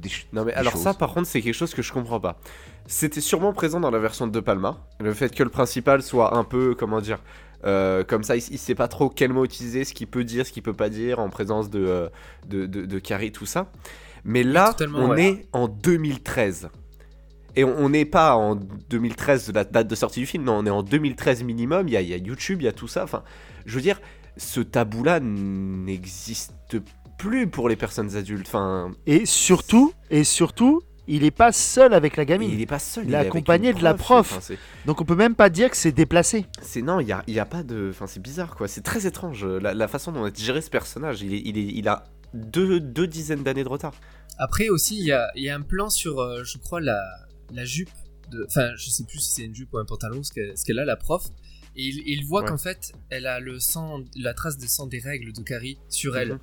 Des 0.00 0.10
Non 0.32 0.44
mais 0.44 0.52
des 0.52 0.58
alors 0.58 0.72
choses. 0.72 0.82
ça 0.82 0.94
par 0.94 1.12
contre 1.14 1.26
c'est 1.26 1.40
quelque 1.40 1.54
chose 1.54 1.74
que 1.74 1.82
je 1.82 1.92
comprends 1.92 2.20
pas. 2.20 2.38
C'était 2.86 3.20
sûrement 3.20 3.52
présent 3.52 3.80
dans 3.80 3.90
la 3.90 3.98
version 3.98 4.26
de 4.26 4.32
De 4.32 4.40
Palma, 4.40 4.78
le 4.98 5.14
fait 5.14 5.34
que 5.34 5.42
le 5.42 5.50
principal 5.50 6.02
soit 6.02 6.36
un 6.36 6.44
peu, 6.44 6.74
comment 6.74 7.00
dire, 7.00 7.18
euh, 7.64 8.04
comme 8.04 8.22
ça, 8.22 8.36
il, 8.36 8.42
il 8.50 8.58
sait 8.58 8.74
pas 8.74 8.88
trop 8.88 9.08
quel 9.10 9.32
mot 9.32 9.44
utiliser, 9.44 9.84
ce 9.84 9.92
qu'il 9.94 10.06
peut 10.06 10.24
dire, 10.24 10.46
ce 10.46 10.52
qu'il 10.52 10.62
peut 10.62 10.72
pas 10.72 10.88
dire 10.88 11.18
en 11.18 11.28
présence 11.28 11.70
de, 11.70 11.84
euh, 11.84 12.08
de, 12.48 12.66
de, 12.66 12.86
de 12.86 12.98
Carrie, 12.98 13.32
tout 13.32 13.46
ça. 13.46 13.70
Mais 14.24 14.42
là, 14.42 14.74
on 14.94 15.10
ouais. 15.10 15.24
est 15.24 15.48
en 15.52 15.68
2013. 15.68 16.70
Et 17.56 17.64
on 17.64 17.88
n'est 17.88 18.04
pas 18.04 18.36
en 18.36 18.54
2013 18.54 19.48
de 19.48 19.52
la 19.52 19.64
date 19.64 19.88
de 19.88 19.94
sortie 19.94 20.20
du 20.20 20.26
film, 20.26 20.44
non, 20.44 20.58
on 20.58 20.66
est 20.66 20.70
en 20.70 20.82
2013 20.82 21.42
minimum, 21.42 21.88
il 21.88 22.00
y 22.00 22.04
y 22.04 22.14
a 22.14 22.16
YouTube, 22.16 22.62
il 22.62 22.64
y 22.64 22.68
a 22.68 22.72
tout 22.72 22.86
ça. 22.88 23.02
Enfin, 23.02 23.24
je 23.66 23.74
veux 23.74 23.80
dire, 23.82 24.00
ce 24.36 24.60
tabou-là 24.60 25.20
n'existe 25.20 26.54
plus 27.20 27.46
pour 27.46 27.68
les 27.68 27.76
personnes 27.76 28.16
adultes. 28.16 28.46
Enfin, 28.48 28.92
Et 29.06 29.26
surtout, 29.26 29.92
et 30.10 30.24
surtout, 30.24 30.82
il 31.06 31.24
est 31.24 31.30
pas 31.30 31.52
seul 31.52 31.92
avec 31.94 32.16
la 32.16 32.22
Et 32.22 32.26
gamine. 32.26 32.50
il 32.50 32.60
est 32.60 32.66
pas 32.66 32.78
seul. 32.78 33.04
Il 33.06 33.14
est 33.14 33.16
accompagné 33.16 33.72
de 33.72 33.82
la 33.82 33.94
prof. 33.94 34.34
Enfin, 34.38 34.54
Donc 34.86 35.00
on 35.00 35.04
peut 35.04 35.16
même 35.16 35.34
pas 35.34 35.50
dire 35.50 35.70
que 35.70 35.76
c'est 35.76 35.92
déplacé. 35.92 36.46
c'est 36.62 36.82
non, 36.82 37.00
il 37.00 37.08
y 37.08 37.12
a, 37.12 37.22
il 37.26 37.34
y 37.34 37.40
a 37.40 37.44
pas 37.46 37.62
de. 37.62 37.88
Enfin, 37.90 38.06
c'est 38.06 38.20
bizarre 38.22 38.54
quoi. 38.54 38.68
C'est 38.68 38.82
très 38.82 39.06
étrange 39.06 39.44
la, 39.44 39.74
la 39.74 39.88
façon 39.88 40.12
dont 40.12 40.20
on 40.20 40.24
a 40.26 40.32
géré 40.34 40.60
ce 40.60 40.70
personnage. 40.70 41.22
Il 41.22 41.34
est, 41.34 41.42
il 41.44 41.58
est, 41.58 41.64
il 41.66 41.88
a 41.88 42.04
deux, 42.34 42.78
deux 42.80 43.06
dizaines 43.06 43.42
d'années 43.42 43.64
de 43.64 43.68
retard. 43.68 43.92
Après 44.38 44.68
aussi, 44.68 44.98
il 44.98 45.04
y 45.06 45.12
a, 45.12 45.30
il 45.34 45.42
y 45.42 45.50
a 45.50 45.54
un 45.56 45.62
plan 45.62 45.90
sur, 45.90 46.20
euh, 46.20 46.42
je 46.44 46.56
crois, 46.58 46.80
la, 46.80 47.00
la 47.52 47.64
jupe. 47.64 47.90
de- 48.30 48.46
Enfin, 48.48 48.70
je 48.76 48.88
sais 48.88 49.04
plus 49.04 49.18
si 49.18 49.32
c'est 49.32 49.42
une 49.42 49.54
jupe 49.54 49.72
ou 49.74 49.78
un 49.78 49.84
pantalon, 49.84 50.22
ce 50.22 50.32
qu'elle 50.32 50.56
ce 50.56 50.64
qu'elle 50.64 50.78
a, 50.78 50.84
la 50.84 50.96
prof. 50.96 51.24
Et 51.76 51.84
il, 51.88 52.02
il 52.06 52.24
voit 52.24 52.42
Ouais. 52.42 52.48
qu'en 52.48 52.56
fait, 52.58 52.92
elle 53.10 53.26
a 53.26 53.38
le 53.40 53.58
sang, 53.60 54.00
la 54.16 54.32
trace 54.34 54.56
de 54.58 54.66
sang 54.66 54.86
des 54.86 54.98
règles 55.00 55.32
de 55.32 55.42
Carrie 55.42 55.78
sur 55.88 56.16
elle. 56.16 56.34
Mhm. 56.34 56.38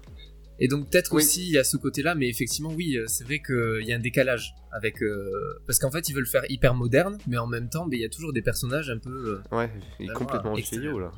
Et 0.60 0.68
donc 0.68 0.89
peut-être 0.89 1.14
Oui. 1.14 1.22
aussi 1.24 1.43
il 1.45 1.51
y 1.51 1.58
a 1.58 1.64
ce 1.64 1.78
côté-là, 1.78 2.16
mais 2.16 2.28
effectivement 2.30 2.72
oui, 2.74 2.97
euh, 2.97 3.05
c'est 3.08 3.24
vrai 3.24 3.39
qu'il 3.39 3.84
y 3.86 3.93
a 3.93 3.95
un 3.95 3.99
décalage 3.99 4.55
avec 4.72 5.01
euh, 5.03 5.32
parce 5.68 5.78
qu'en 5.80 5.91
fait 5.91 6.10
ils 6.10 6.14
veulent 6.14 6.26
faire 6.28 6.43
hyper 6.49 6.74
moderne, 6.74 7.18
mais 7.28 7.38
en 7.38 7.47
même 7.47 7.70
temps, 7.70 7.88
il 7.91 7.99
y 7.99 8.05
a 8.05 8.10
toujours 8.10 8.34
des 8.34 8.41
personnages 8.41 8.89
un 8.89 8.97
peu. 8.97 9.41
euh, 9.51 9.55
Ouais, 9.55 9.70
il 9.99 10.05
est 10.05 10.08
Ben 10.08 10.14
complètement 10.16 10.53
vieillot 10.55 10.99
là. 10.99 11.12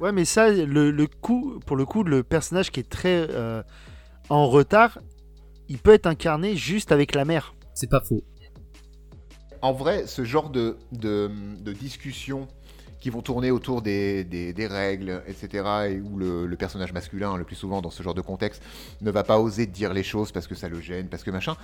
Ouais, 0.00 0.12
mais 0.12 0.24
ça, 0.24 0.50
le, 0.50 0.90
le 0.90 1.06
coup, 1.06 1.60
pour 1.66 1.76
le 1.76 1.84
coup, 1.84 2.02
le 2.02 2.22
personnage 2.22 2.70
qui 2.70 2.80
est 2.80 2.88
très 2.88 3.26
euh, 3.30 3.62
en 4.30 4.48
retard, 4.48 4.98
il 5.68 5.78
peut 5.78 5.92
être 5.92 6.06
incarné 6.06 6.56
juste 6.56 6.92
avec 6.92 7.14
la 7.14 7.24
mère. 7.24 7.54
c'est 7.74 7.90
pas 7.90 8.00
faux. 8.00 8.24
En 9.60 9.72
vrai, 9.72 10.06
ce 10.06 10.24
genre 10.24 10.50
de, 10.50 10.76
de, 10.92 11.30
de 11.62 11.72
discussions 11.72 12.48
qui 13.02 13.10
vont 13.10 13.20
tourner 13.20 13.50
autour 13.50 13.82
des, 13.82 14.54
règles, 14.70 15.24
etc., 15.26 15.64
et 15.90 16.00
où 16.00 16.18
le, 16.18 16.54
personnage 16.56 16.92
masculin, 16.92 17.36
le 17.36 17.42
plus 17.42 17.56
souvent 17.56 17.82
dans 17.82 17.90
ce 17.90 18.00
genre 18.00 18.14
de 18.14 18.20
contexte, 18.20 18.62
ne 19.00 19.10
va 19.10 19.24
pas 19.24 19.40
oser 19.40 19.66
dire 19.66 19.92
les 19.92 20.04
choses 20.04 20.30
parce 20.30 20.46
que 20.46 20.54
ça 20.54 20.68
le 20.68 20.80
gêne, 20.80 21.08
parce 21.08 21.24
que 21.24 21.32
machin, 21.32 21.56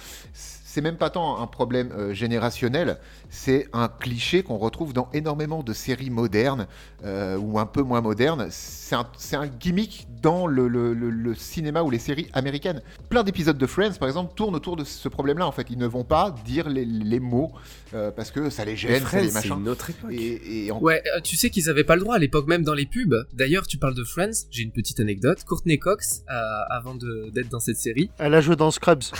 même 0.82 0.96
pas 0.96 1.10
tant 1.10 1.40
un 1.40 1.46
problème 1.46 1.90
euh, 1.96 2.12
générationnel, 2.14 2.98
c'est 3.30 3.68
un 3.72 3.88
cliché 3.88 4.42
qu'on 4.42 4.58
retrouve 4.58 4.92
dans 4.92 5.08
énormément 5.12 5.62
de 5.62 5.72
séries 5.72 6.10
modernes, 6.10 6.66
euh, 7.04 7.36
ou 7.38 7.58
un 7.58 7.66
peu 7.66 7.82
moins 7.82 8.00
modernes. 8.00 8.48
C'est 8.50 8.94
un, 8.94 9.06
c'est 9.16 9.36
un 9.36 9.46
gimmick 9.46 10.06
dans 10.22 10.46
le, 10.46 10.68
le- 10.68 10.92
le- 10.94 11.10
le 11.10 11.34
cinéma 11.34 11.82
ou 11.82 11.90
les 11.90 11.98
séries 11.98 12.28
américaines. 12.32 12.82
Plein 13.08 13.22
d'épisodes 13.24 13.56
de 13.56 13.66
Friends, 13.66 13.94
par 13.98 14.08
exemple, 14.08 14.34
tournent 14.34 14.54
autour 14.56 14.76
de 14.76 14.84
ce 14.84 15.08
problème-là, 15.08 15.46
en 15.46 15.52
fait. 15.52 15.66
Ils 15.70 15.78
ne 15.78 15.86
vont 15.86 16.04
pas 16.04 16.34
dire 16.44 16.68
les, 16.68 16.84
les 16.84 17.20
mots 17.20 17.52
euh, 17.94 18.10
parce 18.10 18.30
que 18.30 18.50
ça 18.50 18.64
les 18.64 18.76
gêne, 18.76 19.00
ça 19.00 19.06
Friends, 19.06 19.20
les 19.22 19.28
c'est 19.28 19.34
machin. 19.34 19.56
une 19.58 19.68
autre 19.68 19.90
époque. 19.90 20.12
Et, 20.12 20.66
et 20.66 20.70
en- 20.70 20.80
Ouais, 20.80 21.02
tu 21.24 21.36
sais 21.36 21.50
qu'ils 21.50 21.68
avaient 21.70 21.84
pas 21.84 21.96
le 21.96 22.02
droit 22.02 22.16
à 22.16 22.18
l'époque 22.18 22.46
même 22.46 22.62
dans 22.62 22.74
les 22.74 22.86
pubs. 22.86 23.14
D'ailleurs, 23.32 23.66
tu 23.66 23.78
parles 23.78 23.94
de 23.94 24.04
Friends, 24.04 24.30
j'ai 24.50 24.62
une 24.62 24.72
petite 24.72 25.00
anecdote. 25.00 25.44
Courtney 25.44 25.78
Cox, 25.78 26.22
euh, 26.30 26.34
avant 26.70 26.94
d'être 26.94 27.48
dans 27.48 27.60
cette 27.60 27.76
série. 27.78 28.10
Elle 28.18 28.34
a 28.34 28.40
joué 28.40 28.56
dans 28.56 28.70
Scrubs. 28.70 29.02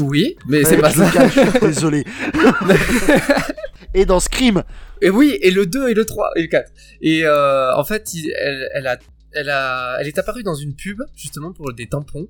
Oui, 0.00 0.36
mais 0.46 0.58
Ouais, 0.58 0.64
c'est 0.64 0.76
pas 0.78 0.90
ça. 0.90 1.10
cache, 1.10 1.38
désolé. 1.60 2.04
et 3.94 4.04
dans 4.04 4.20
Scream. 4.20 4.62
Et 5.00 5.10
oui, 5.10 5.36
et 5.42 5.50
le 5.50 5.66
2 5.66 5.88
et 5.88 5.94
le 5.94 6.04
3 6.04 6.30
et 6.36 6.42
le 6.42 6.48
4. 6.48 6.70
Et 7.00 7.24
euh, 7.24 7.74
en 7.74 7.84
fait, 7.84 8.14
il- 8.14 8.32
elle, 8.40 8.68
elle, 8.74 8.86
a, 8.86 8.98
elle, 9.32 9.50
a, 9.50 9.96
elle 10.00 10.08
est 10.08 10.18
apparue 10.18 10.42
dans 10.42 10.54
une 10.54 10.74
pub, 10.74 11.02
justement 11.16 11.52
pour 11.52 11.72
des 11.72 11.86
tampons. 11.88 12.28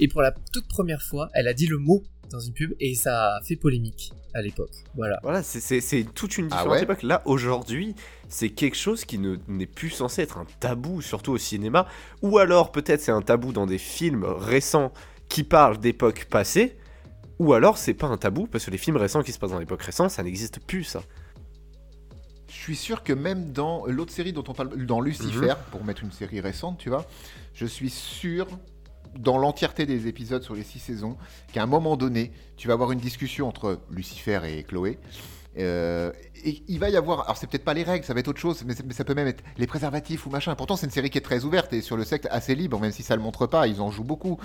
Et 0.00 0.08
pour 0.08 0.22
la 0.22 0.32
toute 0.52 0.66
première 0.68 1.02
fois, 1.02 1.30
elle 1.34 1.46
a 1.46 1.54
dit 1.54 1.66
le 1.66 1.78
mot 1.78 2.02
dans 2.30 2.40
une 2.40 2.52
pub 2.52 2.72
et 2.80 2.94
ça 2.94 3.36
a 3.36 3.40
fait 3.44 3.54
polémique 3.54 4.12
à 4.32 4.42
l'époque. 4.42 4.72
Voilà. 4.96 5.20
Voilà, 5.22 5.42
c'est- 5.44 5.60
c'est 5.60 5.80
c'est 5.80 6.02
toute 6.14 6.36
une 6.38 6.46
Ah 6.50 6.56
différente 6.56 6.72
ouais 6.72 6.82
époque. 6.82 7.02
Là, 7.04 7.22
aujourd'hui, 7.26 7.94
c'est 8.28 8.48
quelque 8.48 8.76
chose 8.76 9.04
qui 9.04 9.18
ne- 9.18 9.36
n'est 9.46 9.66
plus 9.66 9.90
censé 9.90 10.22
être 10.22 10.38
un 10.38 10.46
tabou, 10.58 11.00
surtout 11.00 11.32
au 11.32 11.38
cinéma. 11.38 11.86
Ou 12.22 12.38
alors, 12.38 12.72
peut-être, 12.72 13.00
c'est 13.00 13.12
un 13.12 13.22
tabou 13.22 13.52
dans 13.52 13.66
des 13.66 13.78
films 13.78 14.24
récents 14.24 14.92
qui 15.28 15.44
parlent 15.44 15.78
d'époques 15.78 16.26
passées. 16.28 16.76
Ou 17.38 17.52
alors, 17.52 17.78
c'est 17.78 17.94
pas 17.94 18.06
un 18.06 18.16
tabou, 18.16 18.46
parce 18.46 18.64
que 18.64 18.70
les 18.70 18.78
films 18.78 18.96
récents 18.96 19.22
qui 19.22 19.32
se 19.32 19.38
passent 19.38 19.50
dans 19.50 19.58
l'époque 19.58 19.82
récente, 19.82 20.10
ça 20.10 20.22
n'existe 20.22 20.60
plus, 20.60 20.84
ça. 20.84 21.02
Je 22.48 22.54
suis 22.54 22.76
sûr 22.76 23.02
que 23.02 23.12
même 23.12 23.52
dans 23.52 23.84
l'autre 23.86 24.12
série 24.12 24.32
dont 24.32 24.44
on 24.46 24.52
parle, 24.52 24.86
dans 24.86 25.00
Lucifer, 25.00 25.48
Mhm. 25.48 25.56
pour 25.72 25.84
mettre 25.84 26.04
une 26.04 26.12
série 26.12 26.40
récente, 26.40 26.78
tu 26.78 26.88
vois, 26.88 27.04
je 27.52 27.66
suis 27.66 27.90
sûr, 27.90 28.46
dans 29.18 29.38
l'entièreté 29.38 29.86
des 29.86 30.06
épisodes 30.06 30.42
sur 30.42 30.54
les 30.54 30.62
six 30.62 30.78
saisons, 30.78 31.16
qu'à 31.52 31.62
un 31.62 31.66
moment 31.66 31.96
donné, 31.96 32.32
tu 32.56 32.68
vas 32.68 32.74
avoir 32.74 32.92
une 32.92 32.98
discussion 33.00 33.48
entre 33.48 33.80
Lucifer 33.90 34.40
et 34.44 34.62
Chloé. 34.62 34.98
euh, 35.56 36.10
et 36.44 36.64
il 36.66 36.80
va 36.80 36.90
y 36.90 36.96
avoir, 36.96 37.20
alors 37.24 37.36
c'est 37.36 37.46
peut-être 37.46 37.64
pas 37.64 37.74
les 37.74 37.84
règles, 37.84 38.04
ça 38.04 38.12
va 38.12 38.18
être 38.18 38.26
autre 38.26 38.40
chose, 38.40 38.64
mais, 38.66 38.74
ça 38.92 39.04
peut 39.04 39.14
même 39.14 39.28
être 39.28 39.44
les 39.56 39.68
préservatifs 39.68 40.26
ou 40.26 40.30
machin. 40.30 40.54
Pourtant, 40.56 40.74
c'est 40.76 40.86
une 40.86 40.90
série 40.92 41.10
qui 41.10 41.18
est 41.18 41.20
très 41.20 41.44
ouverte 41.44 41.72
et 41.72 41.80
sur 41.80 41.96
le 41.96 42.02
secte 42.04 42.26
assez 42.30 42.56
libre, 42.56 42.80
même 42.80 42.90
si 42.90 43.04
ça 43.04 43.14
le 43.14 43.22
montre 43.22 43.46
pas, 43.46 43.68
ils 43.68 43.80
en 43.80 43.88
jouent 43.92 44.02
beaucoup. 44.02 44.36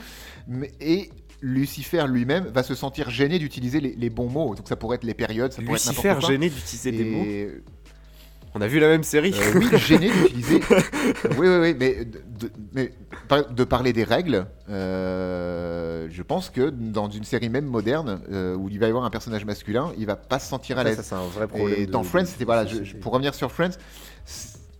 Mais, 0.47 0.71
et 0.79 1.09
Lucifer 1.41 2.05
lui-même 2.07 2.45
va 2.47 2.63
se 2.63 2.75
sentir 2.75 3.09
gêné 3.09 3.39
d'utiliser 3.39 3.79
les, 3.79 3.95
les 3.95 4.09
bons 4.09 4.29
mots. 4.29 4.55
Donc 4.55 4.67
ça 4.67 4.75
pourrait 4.75 4.95
être 4.95 5.03
les 5.03 5.13
périodes, 5.13 5.51
ça 5.53 5.61
pourrait 5.61 5.77
être 5.77 5.87
Lucifer 5.89 6.15
gêné 6.27 6.49
d'utiliser 6.49 6.91
des 6.91 7.03
mots. 7.05 7.25
On 8.55 8.61
a 8.61 8.67
vu 8.67 8.79
la 8.79 8.87
même 8.87 9.03
série. 9.03 9.31
euh, 9.35 9.59
oui, 9.59 9.77
gêné 9.77 10.09
d'utiliser. 10.09 10.59
oui, 11.37 11.47
oui, 11.47 11.57
oui, 11.61 11.75
mais 11.79 12.03
de, 12.03 12.51
mais 12.73 12.91
parler 13.65 13.93
des 13.93 14.03
règles, 14.03 14.47
euh, 14.69 16.07
je 16.09 16.21
pense 16.23 16.49
que 16.49 16.69
dans 16.69 17.09
une 17.09 17.23
série 17.23 17.49
même 17.49 17.65
moderne, 17.65 18.21
euh, 18.31 18.55
où 18.55 18.67
il 18.69 18.79
va 18.79 18.87
y 18.87 18.89
avoir 18.89 19.05
un 19.05 19.09
personnage 19.11 19.45
masculin, 19.45 19.91
il 19.99 20.05
va 20.07 20.15
pas 20.15 20.39
se 20.39 20.49
sentir 20.49 20.77
à 20.77 20.81
Après, 20.81 20.93
ça, 20.95 21.01
l'aise. 21.01 21.05
c'est 21.09 21.15
un 21.15 21.27
vrai 21.27 21.47
problème. 21.47 21.79
Et 21.79 21.85
de- 21.85 21.91
dans 21.91 22.03
Friends, 22.03 22.25
c'était 22.25 22.45
voilà, 22.45 22.65
je- 22.65 22.95
pour 22.95 23.13
revenir 23.13 23.35
sur 23.35 23.51
Friends. 23.51 23.77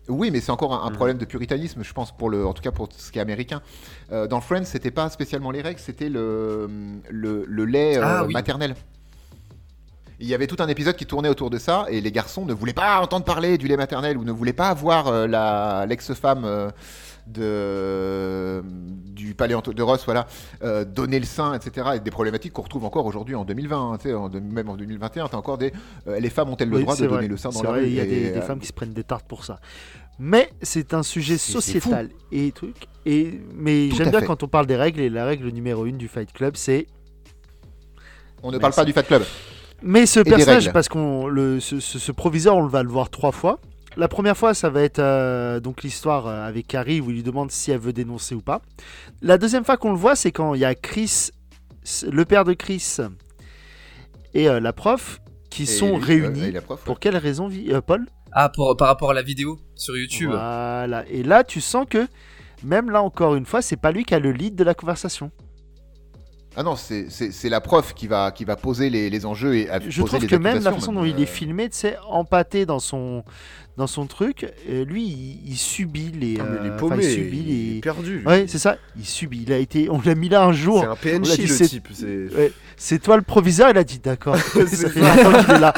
Oui, 0.10 0.32
mais 0.32 0.42
c'est 0.42 0.52
encore 0.52 0.74
un, 0.74 0.86
un 0.86 0.90
Mhm. 0.90 0.96
problème 0.96 1.18
de 1.18 1.26
puritanisme, 1.26 1.84
je 1.84 1.94
pense, 1.94 2.12
pour 2.12 2.30
le, 2.30 2.46
en 2.46 2.54
tout 2.54 2.62
cas 2.62 2.72
pour 2.72 2.90
ce 2.96 3.12
qui 3.12 3.20
est 3.20 3.22
américain. 3.22 3.62
Euh, 4.12 4.28
dans 4.28 4.42
Friends, 4.42 4.66
c'était 4.66 4.92
pas 4.92 5.10
spécialement 5.10 5.52
les 5.52 5.62
règles, 5.62 5.80
c'était 5.80 6.10
le, 6.10 6.68
le, 7.10 7.46
le 7.48 7.66
lait 7.66 7.98
euh, 7.98 8.02
Ah 8.04 8.24
oui. 8.26 8.34
maternel. 8.34 8.76
Il 10.22 10.28
y 10.28 10.34
avait 10.34 10.48
tout 10.48 10.58
un 10.60 10.68
épisode 10.68 10.98
qui 10.98 11.06
tournait 11.06 11.30
autour 11.30 11.50
de 11.50 11.58
ça 11.58 11.86
et 11.90 12.02
les 12.02 12.12
garçons 12.12 12.44
ne 12.46 12.52
voulaient 12.54 12.74
pas 12.74 13.00
entendre 13.00 13.24
parler 13.24 13.58
du 13.58 13.68
lait 13.70 13.78
maternel 13.78 14.18
ou 14.18 14.26
ne 14.26 14.34
voulaient 14.34 14.52
pas 14.52 14.74
voir 14.74 15.08
euh, 15.08 15.28
la 15.28 15.86
l'ex-femme 15.88 16.44
euh, 16.44 16.70
de 17.28 18.62
du 19.16 19.34
paléonto 19.34 19.72
de 19.74 19.82
Ross 19.84 20.04
voilà 20.06 20.28
euh, 20.64 20.84
donner 20.84 21.20
le 21.20 21.26
sein 21.26 21.54
etc 21.54 21.92
et 21.96 22.00
des 22.00 22.12
problématiques 22.12 22.52
qu'on 22.54 22.64
retrouve 22.64 22.84
encore 22.86 23.06
aujourd'hui 23.06 23.36
en 23.36 23.46
2020 23.46 23.78
hein, 24.06 24.14
en 24.16 24.30
de- 24.30 24.40
même 24.40 24.68
en 24.70 24.76
2021 24.76 25.28
t'as 25.28 25.38
encore 25.38 25.58
des 25.58 25.72
euh, 26.08 26.20
les 26.20 26.30
femmes 26.30 26.50
ont-elles 26.50 26.70
le 26.70 26.78
Oui, 26.78 26.82
droit 26.84 26.96
de 26.96 27.06
donner 27.06 27.28
le 27.28 27.38
sein 27.38 27.50
dans 27.52 27.64
la 27.64 27.72
rue 27.72 27.86
Il 27.88 27.94
y 27.94 28.00
a 28.00 28.04
Et, 28.04 28.08
des, 28.08 28.32
des 28.32 28.38
euh, 28.40 28.42
femmes 28.42 28.60
qui 28.60 28.68
se 28.68 28.74
prennent 28.74 28.94
des 28.94 29.04
tartes 29.04 29.26
pour 29.28 29.46
ça. 29.46 29.60
Mais 30.20 30.50
c'est 30.62 30.94
un 30.94 31.04
sujet 31.04 31.38
sociétal 31.38 32.10
et 32.32 32.52
truc. 32.52 32.76
Et 33.06 33.40
mais 33.56 33.90
j'aime 33.92 34.10
bien 34.12 34.20
fait. 34.20 34.26
quand 34.26 34.44
on 34.44 34.48
parle 34.48 34.68
des 34.68 34.76
règles 34.76 35.00
et 35.00 35.10
la 35.10 35.26
règle 35.26 35.50
numéro 35.50 35.86
une 35.86 35.98
du 35.98 36.08
Fight 36.08 36.32
Club, 36.34 36.56
c'est 36.58 36.88
on 38.44 38.52
ne 38.52 38.58
parle 38.58 38.74
pas 38.74 38.86
du 38.86 38.94
Fat 38.94 39.04
Club 39.04 39.24
Mais 39.82 40.06
ce 40.06 40.20
personnage, 40.20 40.66
parce 40.74 40.90
qu'on 40.90 41.28
le 41.28 41.60
ce, 41.60 41.80
ce- 41.80 42.00
ce 42.00 42.12
proviseur, 42.12 42.58
on 42.58 42.68
va 42.68 42.84
le 42.84 42.90
voir 42.90 43.10
trois 43.10 43.32
fois. 43.32 43.60
La 43.98 44.08
première 44.08 44.38
fois, 44.38 44.54
ça 44.54 44.70
va 44.70 44.82
être 44.82 45.00
euh, 45.00 45.60
donc 45.60 45.84
l'histoire 45.84 46.28
euh, 46.28 46.46
avec 46.48 46.68
Carrie 46.68 47.02
où 47.02 47.10
il 47.10 47.16
lui 47.16 47.24
demande 47.24 47.50
si 47.52 47.72
elle 47.72 47.80
veut 47.80 47.92
dénoncer 47.94 48.36
ou 48.36 48.42
pas. 48.42 48.62
La 49.22 49.38
deuxième 49.38 49.66
fois 49.66 49.78
qu'on 49.78 49.92
le 49.92 49.98
voit, 49.98 50.16
c'est 50.16 50.32
quand 50.32 50.54
il 50.54 50.62
y 50.62 50.66
a 50.66 50.76
Chris, 50.76 51.30
le 52.10 52.24
père 52.26 52.44
de 52.44 52.54
Chris, 52.54 52.98
et 54.34 54.48
euh, 54.48 54.60
la 54.60 54.74
prof 54.74 55.20
qui 55.50 55.64
Et 55.64 55.66
sont 55.66 55.98
lui, 55.98 56.04
réunis. 56.04 56.54
Pour 56.86 57.00
quelle 57.00 57.18
raison, 57.18 57.50
Paul? 57.86 58.06
Ah, 58.32 58.50
pour, 58.50 58.76
par 58.78 58.88
rapport 58.88 59.12
à 59.12 59.14
la 59.14 59.22
vidéo 59.24 59.60
sur 59.76 59.98
YouTube. 59.98 60.30
Voilà. 60.32 61.04
Et 61.10 61.24
là, 61.24 61.44
tu 61.44 61.62
sens 61.62 61.86
que 61.90 62.08
même 62.64 62.90
là 62.92 63.02
encore 63.02 63.36
une 63.36 63.46
fois, 63.46 63.62
c'est 63.62 63.78
pas 63.78 63.92
lui 63.92 64.04
qui 64.04 64.14
a 64.14 64.20
le 64.20 64.32
lead 64.32 64.56
de 64.56 64.64
la 64.64 64.74
conversation. 64.74 65.32
ah 66.56 66.64
non 66.64 66.76
c'est 66.76 67.50
la 67.50 67.62
prof 67.62 67.94
qui 67.94 68.08
va 68.08 68.32
qui 68.32 68.44
va 68.44 68.56
poser 68.58 68.90
les, 68.90 69.10
les 69.10 69.26
enjeux 69.26 69.56
et 69.56 69.70
à- 69.70 69.80
Je 69.80 70.02
poser 70.02 70.18
trouve 70.18 70.22
les 70.22 70.28
que 70.28 70.36
même 70.36 70.62
la 70.64 70.74
façon 70.74 70.92
même, 70.92 71.02
dont 71.02 71.08
il 71.08 71.20
est 71.20 71.24
euh, 71.24 71.26
filmé, 71.26 71.70
tu 71.70 71.78
sais, 71.78 71.96
empâté 72.08 72.66
dans 72.66 72.80
son 72.80 73.24
dans 73.78 73.88
son 73.88 74.08
truc, 74.08 74.46
euh, 74.70 74.84
lui, 74.84 75.04
il, 75.06 75.42
il 75.52 75.56
subit 75.58 76.12
les. 76.12 76.38
Ah, 76.38 76.44
mais 76.50 76.58
il 76.64 76.70
euh, 76.70 76.76
est 76.76 76.78
paumé, 76.78 77.06
il 77.06 77.12
subit 77.14 77.44
il 77.48 77.50
est 77.50 77.74
les. 77.76 77.80
perdu. 77.80 78.24
Ouais, 78.26 78.46
c'est 78.48 78.58
ça. 78.60 78.76
Il 78.98 79.06
subit. 79.06 79.44
Il 79.48 79.54
a 79.54 79.58
été. 79.58 79.90
On 79.90 80.02
l'a 80.02 80.16
mis 80.16 80.28
là 80.28 80.44
un 80.44 80.52
jour. 80.52 80.82
C'est 80.82 80.88
un 81.14 81.18
PNJ 81.20 81.36
dit, 81.38 81.42
le 81.44 81.48
c'est- 81.48 81.68
type. 81.70 81.88
c'est- 81.94 82.28
Ouais, 82.36 83.00
toi 83.00 83.16
le 83.16 83.22
proviseur. 83.24 83.70
Il 83.70 83.78
a 83.78 83.86
dit 83.86 84.00
d'accord. 84.00 84.36
ça 84.36 84.44
C'est 84.68 84.90
fait 84.90 85.00
ça. 85.02 85.16
longtemps 85.24 85.44
qu'il 85.46 85.54
est 85.56 85.60
là. 85.60 85.74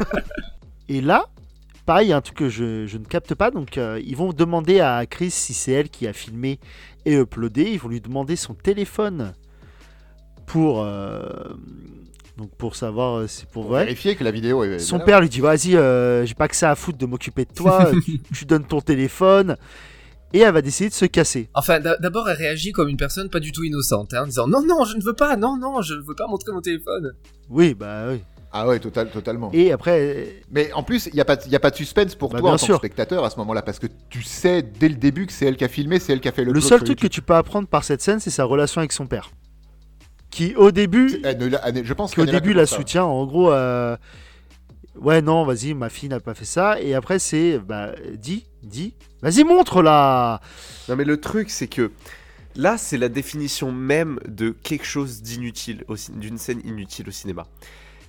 Et 0.88 1.00
là, 1.00 1.26
pareil, 1.86 2.08
il 2.08 2.10
y 2.10 2.12
a 2.12 2.16
un 2.16 2.20
truc 2.20 2.36
que 2.36 2.48
je, 2.48 2.86
je 2.86 2.98
ne 2.98 3.04
capte 3.04 3.34
pas. 3.34 3.50
Donc, 3.50 3.78
euh, 3.78 4.00
ils 4.04 4.16
vont 4.16 4.32
demander 4.32 4.80
à 4.80 5.06
Chris 5.06 5.30
si 5.30 5.54
c'est 5.54 5.72
elle 5.72 5.88
qui 5.88 6.06
a 6.06 6.12
filmé 6.12 6.58
et 7.06 7.14
uploadé. 7.14 7.62
Ils 7.62 7.78
vont 7.78 7.88
lui 7.88 8.00
demander 8.00 8.36
son 8.36 8.54
téléphone 8.54 9.32
pour. 10.46 10.82
euh, 10.82 11.22
donc 12.36 12.50
pour 12.56 12.76
savoir 12.76 13.16
euh, 13.20 13.26
si 13.26 13.40
c'est 13.40 13.48
pour 13.48 13.62
pour 13.62 13.72
vrai. 13.72 13.84
vérifier 13.84 14.14
que 14.14 14.22
la 14.22 14.30
vidéo 14.30 14.62
est 14.62 14.78
Son 14.78 14.98
père 15.00 15.22
lui 15.22 15.30
dit 15.30 15.40
Vas-y, 15.40 15.74
euh, 15.74 16.26
j'ai 16.26 16.34
pas 16.34 16.48
que 16.48 16.56
ça 16.56 16.70
à 16.70 16.74
foutre 16.74 16.98
de 16.98 17.06
m'occuper 17.06 17.46
de 17.46 17.52
toi, 17.54 17.90
tu, 18.04 18.20
tu 18.20 18.44
donnes 18.44 18.66
ton 18.66 18.82
téléphone. 18.82 19.56
Et 20.34 20.40
elle 20.40 20.52
va 20.52 20.60
décider 20.60 20.90
de 20.90 20.94
se 20.94 21.06
casser. 21.06 21.48
Enfin, 21.54 21.80
d'a- 21.80 21.96
d'abord, 21.96 22.28
elle 22.28 22.36
réagit 22.36 22.72
comme 22.72 22.88
une 22.88 22.96
personne 22.98 23.30
pas 23.30 23.40
du 23.40 23.52
tout 23.52 23.64
innocente, 23.64 24.12
hein, 24.12 24.24
en 24.24 24.26
disant 24.26 24.46
non, 24.48 24.60
non, 24.60 24.84
je 24.84 24.96
ne 24.98 25.02
veux 25.02 25.14
pas, 25.14 25.36
non, 25.36 25.56
non, 25.56 25.80
je 25.80 25.94
ne 25.94 26.00
veux 26.02 26.14
pas 26.16 26.26
montrer 26.26 26.52
mon 26.52 26.60
téléphone. 26.60 27.12
Oui, 27.48 27.72
bah 27.74 28.08
oui. 28.10 28.20
Ah 28.60 28.66
ouais 28.68 28.78
total, 28.80 29.10
totalement 29.10 29.50
Et 29.52 29.72
après, 29.72 30.42
Mais 30.50 30.72
en 30.72 30.82
plus, 30.82 31.06
il 31.06 31.14
n'y 31.14 31.20
a, 31.20 31.24
pas 31.24 31.36
y 31.46 31.54
a 31.56 31.60
pas 31.60 31.70
de 31.70 31.76
suspense 31.76 32.14
pour 32.14 32.30
Bah, 32.30 32.40
toi 32.40 32.50
en 32.50 32.56
tant 32.56 32.64
sûr. 32.64 32.74
que 32.76 32.86
spectateur 32.86 33.24
à 33.24 33.30
ce 33.30 33.36
moment-là, 33.38 33.62
parce 33.62 33.78
que 33.78 33.86
tu 34.10 34.22
sais 34.22 34.62
dès 34.62 34.88
le 34.88 34.94
début 34.96 35.26
que 35.26 35.32
c'est 35.32 35.46
elle 35.46 35.56
qui 35.56 35.64
a 35.64 35.68
filmé, 35.68 35.98
c'est 35.98 36.12
elle 36.12 36.20
qui 36.20 36.28
a 36.28 36.32
fait 36.32 36.44
le 36.44 36.52
le 36.52 36.60
seul 36.60 36.82
truc 36.82 36.98
que 36.98 37.06
tu 37.06 37.22
peux 37.22 37.34
apprendre 37.34 37.68
par 37.68 37.84
cette 37.84 38.02
scène, 38.02 38.20
c'est 38.20 38.30
sa 38.30 38.44
relation 38.44 38.80
avec 38.80 38.92
son 38.92 39.06
père. 39.06 39.30
qui 40.30 40.54
au 40.56 40.70
début, 40.70 41.20
Elle 41.24 41.38
ne 41.38 41.46
la- 41.46 41.66
elle 41.66 41.74
ne- 41.76 41.84
je 41.84 41.92
pense 41.94 42.12
qui 42.12 42.20
au 42.20 42.24
qu'elle 42.24 42.30
est 42.30 42.32
là 42.32 42.40
début 42.40 42.52
la 42.52 42.66
soutient. 42.66 43.04
En 43.04 43.24
gros, 43.26 43.52
euh, 43.52 43.96
ouais, 45.00 45.22
non, 45.22 45.44
vas-y, 45.44 45.72
ma 45.74 45.88
fille 45.88 46.08
n'a 46.08 46.20
pas 46.20 46.34
fait 46.34 46.44
ça. 46.44 46.80
Et 46.80 46.94
après, 46.94 47.18
c'est, 47.18 47.58
bah, 47.58 47.92
dis, 48.18 48.44
dis, 48.62 48.94
vas-y, 49.22 49.44
montre 49.44 49.82
là. 49.82 50.40
Non 50.88 50.96
mais 50.96 51.04
le 51.04 51.18
truc 51.20 51.48
c'est 51.50 51.68
que 51.68 51.90
là 52.54 52.76
c'est 52.78 52.98
la 52.98 53.08
définition 53.08 53.70
même 53.72 54.18
de 54.26 54.50
quelque 54.50 54.84
chose 54.86 55.22
d'inutile, 55.22 55.84
d'une 56.14 56.38
scène 56.38 56.60
inutile 56.64 57.08
au 57.08 57.12
cinéma. 57.12 57.46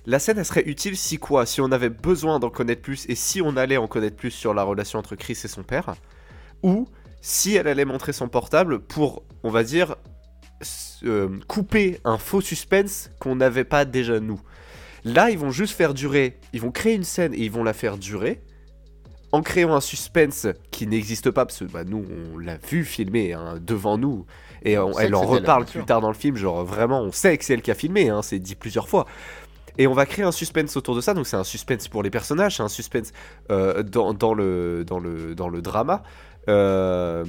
La 0.08 0.18
scène 0.18 0.38
elle 0.38 0.44
serait 0.46 0.64
utile 0.66 0.96
si 0.96 1.18
quoi? 1.18 1.44
Si 1.44 1.60
on 1.60 1.70
avait 1.70 1.90
besoin 1.90 2.38
d'en 2.40 2.48
connaître 2.48 2.80
plus 2.80 3.04
et 3.10 3.14
si 3.14 3.42
on 3.42 3.58
allait 3.58 3.76
en 3.76 3.86
connaître 3.86 4.16
plus 4.16 4.30
sur 4.30 4.54
la 4.54 4.62
relation 4.62 4.98
entre 4.98 5.16
Chris 5.16 5.38
et 5.44 5.48
son 5.48 5.62
père, 5.62 5.94
ou 6.62 6.88
si 7.20 7.56
elle 7.56 7.68
allait 7.68 7.84
montrer 7.84 8.14
son 8.14 8.26
portable 8.28 8.78
pour, 8.78 9.22
on 9.42 9.50
va 9.50 9.62
dire, 9.64 9.96
euh, 11.04 11.28
couper 11.46 12.00
un 12.04 12.16
faux 12.16 12.40
suspense 12.40 13.10
qu'on 13.20 13.36
n'avait 13.36 13.64
pas 13.64 13.84
déjà 13.84 14.18
nous. 14.18 14.40
Là 15.04 15.28
ils 15.30 15.38
vont 15.38 15.50
juste 15.50 15.74
faire 15.74 15.92
durer, 15.92 16.38
ils 16.54 16.62
vont 16.62 16.70
créer 16.72 16.94
une 16.94 17.04
scène 17.04 17.34
et 17.34 17.40
ils 17.44 17.50
vont 17.50 17.62
la 17.62 17.74
faire 17.74 17.98
durer 17.98 18.40
en 19.30 19.42
créant 19.42 19.74
un 19.74 19.82
suspense 19.82 20.46
qui 20.70 20.86
n'existe 20.86 21.30
pas, 21.30 21.44
parce 21.44 21.58
que 21.58 21.64
bah, 21.66 21.84
nous, 21.84 22.02
on 22.32 22.38
l'a 22.38 22.56
vu 22.56 22.82
filmer 22.82 23.34
hein, 23.34 23.58
devant 23.60 23.98
nous, 23.98 24.24
et 24.62 24.78
on- 24.78 24.86
On 24.86 24.92
sait 24.94 25.04
elle 25.04 25.14
en 25.14 25.20
reparle 25.42 25.64
plus 25.66 25.84
tard 25.84 26.00
dans 26.00 26.08
le 26.08 26.14
film, 26.14 26.36
genre 26.36 26.64
vraiment, 26.64 27.02
on 27.02 27.12
sait 27.12 27.36
que 27.36 27.44
c'est 27.44 27.52
elle 27.52 27.60
qui 27.60 27.70
a 27.70 27.74
filmé, 27.74 28.08
hein, 28.08 28.22
c'est 28.22 28.38
dit 28.38 28.54
plusieurs 28.54 28.88
fois. 28.88 29.04
Et 29.78 29.86
on 29.86 29.94
va 29.94 30.06
créer 30.06 30.24
un 30.24 30.32
suspense 30.32 30.76
autour 30.76 30.96
de 30.96 31.00
ça, 31.00 31.14
donc 31.14 31.26
c'est 31.26 31.36
un 31.36 31.44
suspense 31.44 31.86
pour 31.86 32.02
les 32.02 32.10
personnages, 32.10 32.56
c'est 32.56 32.64
un 32.64 32.68
suspense 32.68 33.12
euh, 33.50 33.84
dans, 33.84 34.12
dans 34.12 34.34
le, 34.34 34.84
dans, 34.84 34.98
le, 34.98 35.36
dans 35.36 35.48
le 35.48 35.62
drama. 35.62 36.02
Euh, 36.48 37.24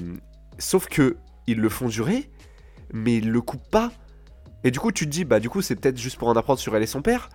sauf 0.57 0.87
que 0.87 1.17
ils 1.45 1.59
le 1.59 1.69
font 1.69 1.87
durer, 1.87 2.29
mais 2.91 3.17
ils 3.17 3.31
le 3.31 3.41
coupent 3.41 3.69
pas. 3.69 3.91
Et 4.63 4.71
du 4.71 4.79
coup, 4.79 4.91
tu 4.91 5.05
te 5.05 5.11
dis, 5.11 5.25
bah 5.25 5.39
du 5.39 5.49
coup, 5.49 5.61
c'est 5.61 5.75
peut-être 5.75 5.97
juste 5.97 6.17
pour 6.17 6.27
en 6.27 6.35
apprendre 6.35 6.59
sur 6.59 6.75
elle 6.75 6.83
et 6.83 6.87
son 6.87 7.01
père. 7.03 7.29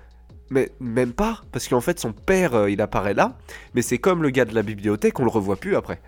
Mais 0.51 0.73
même 0.79 1.13
pas, 1.13 1.43
parce 1.53 1.69
qu'en 1.69 1.81
fait, 1.81 1.99
son 1.99 2.13
père, 2.13 2.55
euh, 2.55 2.71
il 2.71 2.83
apparaît 2.83 3.15
là, 3.15 3.39
mais 3.75 3.83
c'est 3.83 3.99
comme 3.99 4.23
le 4.23 4.31
gars 4.31 4.45
de 4.45 4.55
la 4.55 4.63
bibliothèque, 4.63 5.19
on 5.21 5.25
le 5.25 5.31
revoit 5.31 5.57
plus 5.57 5.75
après. 5.77 6.03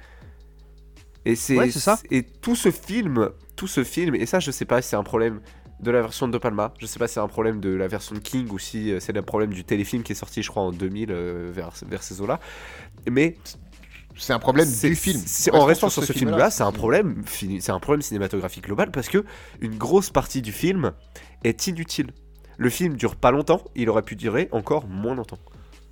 Et 1.25 1.37
c'est 1.37 1.57
Ouais, 1.57 1.71
c'est 1.71 1.81
ça. 1.81 1.99
Et 2.11 2.23
tout 2.23 2.55
ce 2.55 2.71
film, 2.71 3.31
tout 3.55 3.67
ce 3.67 3.83
film, 3.83 4.15
et 4.15 4.27
ça, 4.27 4.41
je 4.41 4.51
sais 4.51 4.65
pas 4.65 4.83
si 4.83 4.91
c'est 4.91 4.97
un 4.97 5.03
problème 5.03 5.41
de 5.81 5.91
la 5.91 6.01
version 6.03 6.27
de 6.27 6.33
De 6.33 6.39
Palma, 6.39 6.73
je 6.79 6.87
sais 6.87 6.99
pas 6.99 7.07
si 7.07 7.15
c'est 7.15 7.21
un 7.21 7.29
problème 7.29 7.61
de 7.61 7.69
la 7.71 7.87
version 7.89 8.15
de 8.15 8.21
King 8.21 8.49
ou 8.51 8.59
si 8.59 8.93
euh, 8.93 9.01
c'est 9.01 9.13
le 9.13 9.23
problème 9.23 9.53
du 9.53 9.65
téléfilm 9.65 10.03
qui 10.03 10.13
est 10.13 10.17
sorti, 10.17 10.43
je 10.43 10.51
crois, 10.51 10.63
en 10.63 10.73
2000 10.73 11.11
euh, 11.11 11.51
vers, 11.53 11.71
vers 11.89 12.03
ces 12.03 12.21
eaux-là. 12.21 12.41
Mais 13.11 13.37
C'est 14.17 14.33
un 14.33 14.39
problème 14.39 14.67
c'est- 14.67 14.89
du 14.89 14.97
film. 14.97 15.21
en 15.53 15.65
restant 15.67 15.91
sur 15.91 16.03
ce 16.03 16.13
film-là. 16.15 16.51
c'est 16.51 16.63
un 16.63 16.73
problème, 16.73 17.23
c'est 17.61 17.71
un 17.73 17.81
problème 17.81 18.03
cinématographique 18.03 18.65
global 18.65 18.91
parce 18.91 19.09
que 19.09 19.25
une 19.61 19.77
grosse 19.77 20.11
partie 20.11 20.41
du 20.43 20.53
film 20.53 20.93
est 21.45 21.67
inutile. 21.67 22.11
Le 22.59 22.71
film 22.71 22.97
dure 22.97 23.17
pas 23.17 23.31
longtemps, 23.31 23.63
il 23.75 23.91
aurait 23.91 24.03
pu 24.03 24.17
durer 24.17 24.49
encore 24.53 24.87
moins 24.87 25.15
longtemps. 25.15 25.39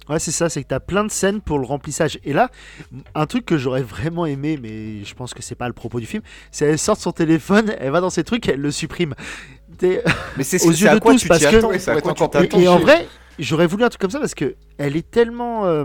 Ouais, 0.09 0.19
c'est 0.19 0.33
ça, 0.33 0.51
c'est 0.51 0.63
que 0.63 0.69
t'as 0.69 0.81
plein 0.81 1.05
de 1.05 1.11
scènes 1.11 1.41
pour 1.41 1.59
le 1.59 1.65
remplissage. 1.65 2.19
Et 2.25 2.35
là, 2.35 2.51
un 3.15 3.25
truc 3.25 3.47
que 3.47 3.57
j'aurais 3.57 3.83
vraiment 3.83 4.27
aimé, 4.27 4.59
mais 4.61 5.03
je 5.03 5.15
pense 5.15 5.33
que 5.33 5.43
c'est 5.43 5.55
pas 5.55 5.67
le 5.67 5.73
propos 5.73 5.99
du 5.99 6.05
film, 6.05 6.23
c'est 6.51 6.67
elle 6.67 6.79
sort 6.79 6.99
son 6.99 7.13
téléphone, 7.13 7.75
elle 7.79 7.91
va 7.91 8.03
dans 8.03 8.11
ses 8.11 8.23
trucs, 8.25 8.47
elle 8.49 8.61
le 8.61 8.71
supprime. 8.71 9.15
Mais 10.37 10.45
c'est 10.45 10.59
Aux 10.67 10.71
yeux 10.71 10.87
de 10.95 10.99
tous, 11.15 11.19
tu 11.23 11.29
parce 11.29 11.41
que- 11.51 11.61
Et, 12.63 12.69
en 12.69 12.79
vrai, 12.79 13.07
j'aurais 13.39 13.67
voulu 13.67 13.85
un 13.85 13.89
truc 13.89 14.01
comme 14.01 14.11
ça 14.11 14.21
parce 14.21 14.35
que 14.35 14.57
elle 14.79 14.97
est 14.97 15.11
tellement 15.11 15.67
euh, 15.67 15.85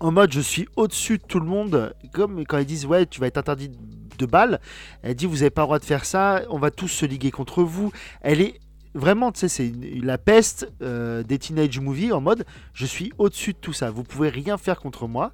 en 0.00 0.12
mode 0.12 0.32
je 0.32 0.40
suis 0.40 0.66
au-dessus 0.76 1.18
de 1.18 1.22
tout 1.26 1.40
le 1.40 1.46
monde. 1.46 1.94
Comme 2.12 2.44
quand 2.46 2.58
ils 2.58 2.66
disent 2.66 2.86
ouais, 2.86 3.06
tu 3.06 3.20
vas 3.20 3.26
être 3.26 3.38
interdit 3.38 3.70
de 4.18 4.26
balles. 4.26 4.60
Elle 5.02 5.14
dit 5.14 5.26
vous 5.26 5.42
avez 5.42 5.50
pas 5.50 5.62
le 5.62 5.66
droit 5.66 5.78
de 5.78 5.84
faire 5.84 6.04
ça, 6.04 6.42
on 6.50 6.58
va 6.58 6.70
tous 6.70 6.88
se 6.88 7.06
liguer 7.06 7.30
contre 7.30 7.62
vous. 7.62 7.92
Elle 8.20 8.40
est 8.40 8.60
vraiment, 8.94 9.32
tu 9.32 9.40
sais, 9.40 9.48
c'est 9.48 9.72
la 10.02 10.18
peste 10.18 10.70
euh, 10.82 11.22
des 11.24 11.38
teenage 11.38 11.80
movies 11.80 12.12
en 12.12 12.20
mode 12.20 12.44
je 12.74 12.86
suis 12.86 13.12
au-dessus 13.18 13.52
de 13.52 13.58
tout 13.58 13.72
ça. 13.72 13.90
Vous 13.90 14.04
pouvez 14.04 14.28
rien 14.28 14.56
faire 14.58 14.78
contre 14.80 15.08
moi. 15.08 15.32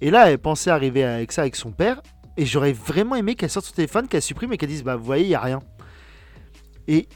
Et 0.00 0.10
là, 0.10 0.30
elle 0.30 0.38
pensait 0.38 0.70
arriver 0.70 1.04
avec 1.04 1.32
ça 1.32 1.42
avec 1.42 1.56
son 1.56 1.70
père. 1.72 2.02
Et 2.36 2.46
j'aurais 2.46 2.72
vraiment 2.72 3.14
aimé 3.14 3.34
qu'elle 3.34 3.50
sorte 3.50 3.66
son 3.66 3.74
téléphone, 3.74 4.08
qu'elle 4.08 4.22
supprime 4.22 4.52
et 4.52 4.56
qu'elle 4.56 4.70
dise 4.70 4.82
bah 4.82 4.96
vous 4.96 5.04
voyez, 5.04 5.24
il 5.24 5.30
y 5.30 5.34
a 5.34 5.40
rien. 5.40 5.60
Et 6.88 7.08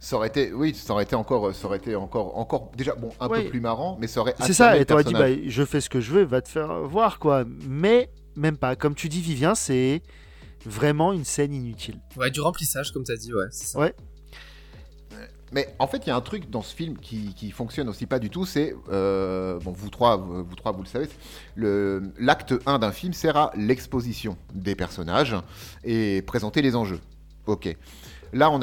Ça 0.00 0.16
aurait 0.16 0.28
été, 0.28 0.52
oui, 0.52 0.74
ça 0.74 0.92
aurait 0.92 1.02
été 1.02 1.16
encore, 1.16 1.52
ça 1.54 1.66
aurait 1.66 1.78
été 1.78 1.96
encore, 1.96 2.38
encore, 2.38 2.70
déjà, 2.76 2.94
bon, 2.94 3.10
un 3.18 3.28
Ouais. 3.28 3.42
peu 3.44 3.50
plus 3.50 3.60
marrant, 3.60 3.96
mais 4.00 4.06
ça 4.06 4.20
aurait. 4.20 4.34
C'est 4.40 4.52
ça, 4.52 4.76
et 4.78 4.84
t'aurais 4.84 5.02
dit, 5.04 5.12
bah, 5.12 5.26
je 5.46 5.64
fais 5.64 5.80
ce 5.80 5.90
que 5.90 6.00
je 6.00 6.12
veux, 6.12 6.22
va 6.22 6.40
te 6.40 6.48
faire 6.48 6.82
voir, 6.84 7.18
quoi. 7.18 7.44
Mais 7.66 8.08
même 8.36 8.56
pas. 8.56 8.76
Comme 8.76 8.94
tu 8.94 9.08
dis, 9.08 9.20
Vivien, 9.20 9.54
c'est 9.56 10.02
vraiment 10.64 11.12
une 11.12 11.24
scène 11.24 11.52
inutile. 11.52 11.98
Ouais, 12.16 12.30
du 12.30 12.40
remplissage, 12.40 12.92
comme 12.92 13.02
t'as 13.04 13.16
dit, 13.16 13.34
ouais, 13.34 13.46
c'est 13.50 13.66
ça. 13.66 13.78
Ouais. 13.80 13.94
Mais 15.50 15.66
en 15.78 15.86
fait, 15.86 15.98
il 16.04 16.08
y 16.08 16.10
a 16.10 16.16
un 16.16 16.20
truc 16.20 16.50
dans 16.50 16.60
ce 16.60 16.74
film 16.74 16.98
qui, 16.98 17.32
qui 17.34 17.50
fonctionne 17.50 17.88
aussi 17.88 18.04
pas 18.04 18.18
du 18.18 18.28
tout, 18.28 18.44
c'est, 18.44 18.74
euh, 18.92 19.58
bon, 19.60 19.72
vous 19.72 19.88
trois, 19.88 20.18
vous, 20.18 20.44
vous 20.44 20.54
trois, 20.56 20.72
vous 20.72 20.82
le 20.82 20.88
savez, 20.88 21.08
le- 21.56 22.12
l'acte 22.18 22.54
1 22.66 22.78
d'un 22.78 22.92
film 22.92 23.14
sert 23.14 23.36
à 23.36 23.50
l'exposition 23.56 24.36
des 24.54 24.74
personnages 24.74 25.34
et 25.84 26.20
présenter 26.22 26.60
les 26.60 26.76
enjeux. 26.76 27.00
Ok. 27.46 27.74
Là, 28.32 28.50
on 28.50 28.60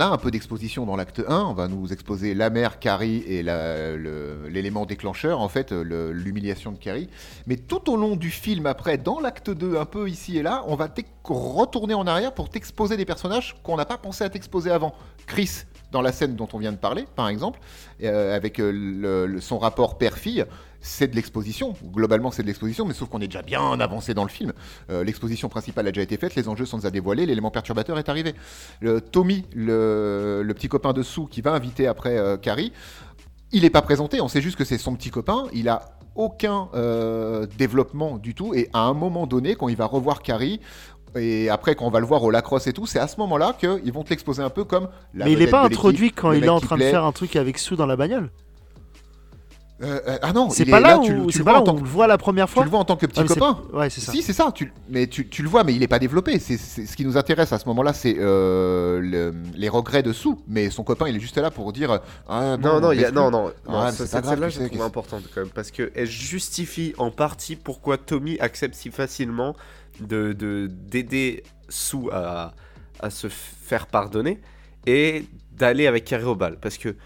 a, 0.00 0.06
un 0.06 0.16
peu 0.18 0.30
d'exposition 0.30 0.86
dans 0.86 0.96
l'acte 0.96 1.22
1. 1.26 1.44
On 1.44 1.52
va 1.52 1.68
nous 1.68 1.92
exposer 1.92 2.34
la 2.34 2.50
mère, 2.50 2.78
Carrie 2.78 3.22
et 3.26 3.42
l'élément 3.42 4.86
déclencheur, 4.86 5.40
en 5.40 5.48
fait, 5.48 5.72
l'humiliation 5.72 6.72
de 6.72 6.78
Carrie. 6.78 7.08
Mais 7.46 7.56
tout 7.56 7.90
au 7.90 7.96
long 7.96 8.16
du 8.16 8.30
film, 8.30 8.66
après, 8.66 8.98
dans 8.98 9.20
l'acte 9.20 9.50
2, 9.50 9.76
un 9.76 9.84
peu 9.84 10.08
ici 10.08 10.38
et 10.38 10.42
là, 10.42 10.64
on 10.66 10.76
va 10.76 10.88
retourner 11.24 11.94
en 11.94 12.06
arrière 12.06 12.32
pour 12.32 12.48
t'exposer 12.48 12.96
des 12.96 13.04
personnages 13.04 13.56
qu'on 13.62 13.76
n'a 13.76 13.84
pas 13.84 13.98
pensé 13.98 14.24
à 14.24 14.30
t'exposer 14.30 14.70
avant. 14.70 14.94
Chris, 15.26 15.64
dans 15.92 16.02
la 16.02 16.12
scène 16.12 16.34
dont 16.34 16.48
on 16.52 16.58
vient 16.58 16.72
de 16.72 16.76
parler, 16.76 17.04
par 17.16 17.28
exemple, 17.28 17.60
euh, 18.02 18.34
avec 18.36 18.58
euh, 18.60 19.40
son 19.40 19.58
rapport 19.58 19.98
père-fille, 19.98 20.44
c'est 20.80 21.08
de 21.08 21.16
l'exposition. 21.16 21.74
Globalement, 21.92 22.30
c'est 22.30 22.42
de 22.42 22.46
l'exposition, 22.46 22.84
mais 22.84 22.94
sauf 22.94 23.08
qu'on 23.08 23.20
est 23.20 23.28
déjà 23.28 23.42
bien 23.42 23.78
avancé 23.80 24.14
dans 24.14 24.24
le 24.24 24.30
film. 24.30 24.52
Euh, 24.90 25.04
l'exposition 25.04 25.48
principale 25.48 25.86
a 25.86 25.92
déjà 25.92 26.02
été 26.02 26.16
faite, 26.16 26.34
les 26.34 26.48
enjeux 26.48 26.66
sont 26.66 26.78
déjà 26.78 26.90
dévoilés, 26.90 27.26
l'élément 27.26 27.50
perturbateur 27.50 27.98
est 27.98 28.08
arrivé. 28.08 28.34
Le, 28.80 29.00
Tommy, 29.00 29.44
le, 29.54 30.42
le 30.44 30.54
petit 30.54 30.68
copain 30.68 30.92
de 30.92 31.02
Sue 31.02 31.26
qui 31.30 31.40
va 31.40 31.52
inviter 31.52 31.86
après 31.86 32.16
euh, 32.16 32.36
Carrie, 32.36 32.72
il 33.52 33.62
n'est 33.62 33.70
pas 33.70 33.82
présenté, 33.82 34.20
on 34.20 34.28
sait 34.28 34.40
juste 34.40 34.56
que 34.56 34.64
c'est 34.64 34.78
son 34.78 34.94
petit 34.94 35.10
copain, 35.10 35.46
il 35.52 35.68
a 35.68 35.96
aucun 36.14 36.68
euh, 36.74 37.46
développement 37.58 38.18
du 38.18 38.34
tout, 38.34 38.54
et 38.54 38.68
à 38.72 38.80
un 38.80 38.94
moment 38.94 39.26
donné, 39.26 39.54
quand 39.54 39.68
il 39.68 39.76
va 39.76 39.86
revoir 39.86 40.22
Carrie, 40.22 40.60
et 41.16 41.48
après 41.48 41.74
quand 41.74 41.86
on 41.86 41.90
va 41.90 41.98
le 41.98 42.06
voir 42.06 42.22
au 42.22 42.30
lacrosse 42.30 42.68
et 42.68 42.72
tout, 42.72 42.86
c'est 42.86 43.00
à 43.00 43.08
ce 43.08 43.16
moment-là 43.18 43.56
qu'ils 43.58 43.92
vont 43.92 44.04
te 44.04 44.10
l'exposer 44.10 44.42
un 44.42 44.50
peu 44.50 44.64
comme 44.64 44.88
la 45.12 45.24
Mais 45.24 45.32
il 45.32 45.38
n'est 45.38 45.48
pas 45.48 45.64
introduit 45.64 46.12
quand 46.12 46.32
il 46.32 46.44
est 46.44 46.48
en 46.48 46.60
train 46.60 46.76
de 46.76 46.82
faire 46.82 47.04
un 47.04 47.12
truc 47.12 47.34
avec 47.36 47.58
Sue 47.58 47.76
dans 47.76 47.86
la 47.86 47.96
bagnole? 47.96 48.30
Euh, 49.82 49.98
euh, 50.06 50.18
ah 50.20 50.32
non, 50.34 50.50
C'est 50.50 50.66
pas 50.66 50.76
est 50.78 50.80
là, 50.82 50.98
tu, 51.02 51.12
où, 51.14 51.30
tu 51.30 51.38
le 51.38 51.44
pas 51.44 51.52
vois 51.52 51.52
là 51.52 51.58
en 51.60 51.62
où 51.62 51.66
tant 51.66 51.72
on 51.72 51.76
que- 51.78 51.84
le 51.84 51.88
voit 51.88 52.06
la 52.06 52.18
première 52.18 52.46
tu 52.48 52.52
fois. 52.52 52.64
le 52.64 52.70
vois 52.70 52.80
en 52.80 52.84
tant 52.84 52.96
que 52.96 53.06
petit 53.06 53.20
Ah, 53.20 53.24
copain. 53.24 53.62
Ouais, 53.72 53.88
c'est 53.88 54.02
ça. 54.02 54.12
Si, 54.12 54.20
c'est 54.22 54.34
ça. 54.34 54.52
Tu, 54.54 54.70
mais 54.90 55.06
tu, 55.06 55.26
tu 55.28 55.42
le 55.42 55.48
vois, 55.48 55.64
mais 55.64 55.72
il 55.72 55.80
n'est 55.80 55.88
pas 55.88 55.98
développé. 55.98 56.38
C'est, 56.38 56.58
ce 56.58 56.94
qui 56.96 57.04
nous 57.06 57.16
intéresse 57.16 57.52
à 57.54 57.58
ce 57.58 57.66
moment-là, 57.68 57.94
c'est 57.94 58.16
euh, 58.18 59.00
le- 59.00 59.34
les 59.54 59.68
regrets 59.70 60.02
de 60.02 60.12
Sue. 60.12 60.34
Mais 60.48 60.68
son 60.68 60.84
copain, 60.84 61.08
il 61.08 61.16
est 61.16 61.20
juste 61.20 61.38
là 61.38 61.50
pour 61.50 61.72
dire 61.72 62.00
ah, 62.28 62.56
bon, 62.58 62.68
non, 62.68 62.80
non, 62.80 62.92
il 62.92 62.96
y 62.96 62.98
a, 63.04 63.08
laisse-le. 63.08 63.14
non, 63.14 63.30
non, 63.30 63.52
Ah, 63.68 63.70
non, 63.86 63.90
cette 63.92 64.10
tu 64.10 64.28
je 64.50 64.56
trouve 64.66 64.68
que- 64.68 64.82
importante 64.82 65.22
quand 65.34 65.40
même, 65.40 65.50
parce 65.50 65.70
qu'elle 65.70 66.06
justifie 66.06 66.92
en 66.98 67.10
partie 67.10 67.56
pourquoi 67.56 67.96
Tommy 67.96 68.38
accepte 68.40 68.74
si 68.74 68.90
facilement 68.90 69.56
de 70.00 70.32
de- 70.34 70.68
d'aider 70.70 71.42
Sue 71.70 72.10
à, 72.12 72.52
à 73.00 73.08
se 73.10 73.28
faire 73.28 73.86
pardonner 73.86 74.40
et 74.86 75.24
d'aller 75.52 75.86
avec 75.86 76.04
Carrie 76.04 76.24
au 76.24 76.34
bal, 76.34 76.58
parce 76.60 76.76
que 76.78 76.96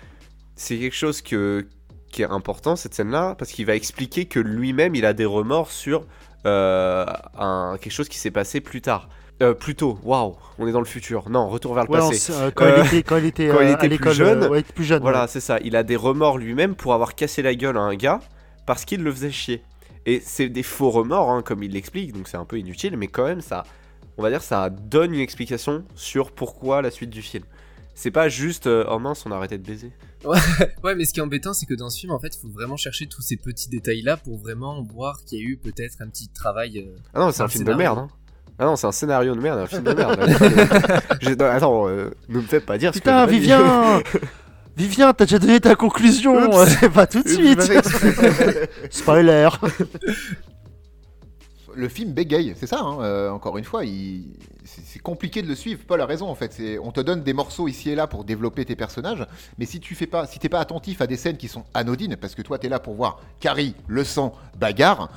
c'est 0.57 0.77
quelque 0.79 0.95
chose 0.97 1.21
que, 1.23 1.67
qui 2.15 2.23
est 2.23 2.31
important, 2.31 2.77
cette 2.77 2.95
scène-là, 2.95 3.35
parce 3.39 3.51
qu'il 3.51 3.67
va 3.67 3.75
expliquer 3.75 4.25
que 4.27 4.41
lui-même, 4.41 4.95
il 4.95 5.05
a 5.05 5.13
des 5.13 5.25
remords 5.25 5.71
sur 5.71 6.07
euh, 6.47 7.05
un, 7.39 7.77
quelque 7.81 7.93
chose 7.93 8.09
qui 8.09 8.19
s'est 8.19 8.31
passé 8.31 8.61
plus 8.61 8.81
tard. 8.81 9.09
Euh, 9.43 9.53
plus 9.53 9.75
tôt, 9.75 9.99
waouh, 10.05 10.37
on 10.59 10.69
est 10.69 10.73
dans 10.73 10.79
le 10.79 10.85
futur. 10.85 11.29
Non, 11.29 11.49
retour 11.49 11.75
vers 11.75 11.85
le 11.85 11.91
Ouais, 11.91 11.99
passé. 11.99 12.33
euh, 12.33 12.51
quand, 12.55 12.65
Euh, 12.67 12.77
il 12.79 12.87
était, 12.87 13.03
quand 13.03 13.17
il 13.17 13.25
était, 13.25 13.49
quand 13.49 13.61
il 13.61 13.67
était 13.67 13.73
à 13.75 13.79
plus 13.79 13.89
l'école, 13.89 14.13
jeune, 14.13 14.45
ouais, 14.47 14.63
plus 14.63 14.85
jeune. 14.85 15.03
Voilà, 15.03 15.23
ouais. 15.23 15.29
c'est 15.29 15.41
ça. 15.41 15.59
Il 15.65 15.75
a 15.75 15.83
des 15.83 15.97
remords 15.97 16.39
lui-même 16.39 16.77
pour 16.77 16.95
avoir 16.95 17.17
cassé 17.17 17.43
la 17.43 17.55
gueule 17.57 17.77
à 17.77 17.81
un 17.81 17.97
gars 17.97 18.21
parce 18.65 18.85
qu'il 18.85 19.03
le 19.03 19.11
faisait 19.13 19.33
chier. 19.33 19.63
Et 20.07 20.21
c'est 20.25 20.49
des 20.49 20.63
faux 20.63 20.91
remords, 20.91 21.31
hein, 21.31 21.43
comme 21.43 21.63
il 21.65 21.73
l'explique, 21.73 22.13
donc 22.13 22.29
c'est 22.29 22.37
un 22.37 22.45
peu 22.45 22.59
inutile, 22.59 22.97
mais 22.97 23.09
quand 23.09 23.25
même, 23.25 23.41
ça, 23.41 23.65
on 24.19 24.23
va 24.23 24.31
dire, 24.31 24.43
ça 24.43 24.71
donne 24.71 25.15
une 25.15 25.21
explication 25.21 25.83
sur 25.97 26.31
pourquoi 26.31 26.81
la 26.83 26.91
suite 26.93 27.11
du 27.11 27.23
film. 27.23 27.45
C'est 27.95 28.11
pas 28.11 28.29
juste, 28.29 28.67
euh, 28.67 28.85
oh 28.91 28.99
mince, 28.99 29.25
on 29.27 29.31
a 29.33 29.37
arrêté 29.37 29.57
de 29.59 29.67
baiser. 29.67 29.93
Ouais, 30.83 30.95
mais 30.95 31.05
ce 31.05 31.13
qui 31.13 31.21
est 31.21 31.23
embêtant, 31.23 31.53
c'est 31.53 31.67
que 31.67 31.75
dans 31.75 31.91
ce 31.91 31.99
film, 32.01 32.13
en 32.13 32.19
fait, 32.19 32.35
il 32.35 32.41
faut 32.41 32.49
vraiment 32.49 32.77
chercher 32.77 33.07
tous 33.07 33.21
ces 33.23 33.37
petits 33.37 33.69
détails-là 33.69 34.17
pour 34.17 34.39
vraiment 34.39 34.83
voir 34.83 35.23
qu'il 35.25 35.39
y 35.39 35.43
a 35.43 35.45
eu 35.45 35.57
peut-être 35.59 35.97
un 36.01 36.09
petit 36.09 36.29
travail. 36.29 36.79
euh, 36.79 36.97
Ah 37.15 37.21
non, 37.21 37.31
c'est 37.31 37.43
Un 37.43 37.45
un 37.45 37.49
film 37.49 37.65
de 37.65 37.75
merde. 37.75 37.99
Hein. 37.99 38.09
Ah 38.59 38.65
non, 38.67 38.77
c'est 38.77 38.87
un 38.87 38.93
scénario 38.93 39.35
de 39.35 39.41
merde, 39.41 39.59
un 39.61 39.67
film 39.67 39.83
de 39.83 39.93
merde. 39.93 40.19
Non, 41.39 41.47
attends, 41.47 41.89
euh, 41.89 42.11
ne 42.29 42.37
me 42.37 42.43
fais 42.43 42.61
pas 42.61 42.79
dire 42.79 42.93
ce 42.95 42.99
que 42.99 43.03
Putain, 43.05 43.25
pas 43.27 43.31
dit. 43.31 43.39
Vivien 43.39 44.03
Vivien, 44.77 45.13
t'as 45.13 45.25
déjà 45.27 45.39
donné 45.39 45.61
ta 45.61 45.75
conclusion. 45.77 46.65
C'est 46.67 46.89
pas 46.91 47.07
tout 47.07 47.23
de 47.23 47.29
suite. 47.29 47.61
Spoiler 48.91 49.49
le 51.75 51.89
film 51.89 52.13
bégaye, 52.13 52.55
c'est 52.57 52.67
ça, 52.67 52.81
hein, 52.81 53.01
euh, 53.03 53.31
encore 53.31 53.59
une 53.59 53.65
fois, 53.65 53.83
c'est 54.65 54.99
compliqué 55.01 55.43
de 55.43 55.49
le 55.49 55.55
suivre, 55.55 55.81
Paul 55.87 56.01
a 56.01 56.07
raison 56.07 56.29
en 56.29 56.35
fait, 56.35 56.61
on 56.83 56.93
te 56.93 57.01
donne 57.01 57.23
des 57.23 57.33
morceaux 57.33 57.69
ici 57.69 57.91
et 57.91 57.95
là 57.95 58.07
pour 58.07 58.25
développer 58.25 58.65
tes 58.65 58.77
personnages, 58.77 59.27
mais 59.59 59.67
si 59.67 59.81
tu 59.81 59.95
fais 59.95 60.07
pas, 60.07 60.27
si 60.27 60.39
t'es 60.39 60.49
pas 60.49 60.61
attentif 60.61 61.01
à 61.01 61.07
des 61.07 61.17
scènes 61.17 61.37
qui 61.37 61.49
sont 61.49 61.65
anodines, 61.75 62.17
parce 62.17 62.35
que 62.35 62.43
toi 62.43 62.59
t'es 62.59 62.69
là 62.69 62.79
pour 62.79 62.95
voir 62.95 63.21
Carrie, 63.41 63.75
le 63.87 64.05
sang, 64.05 64.35
bagarre, 64.59 65.11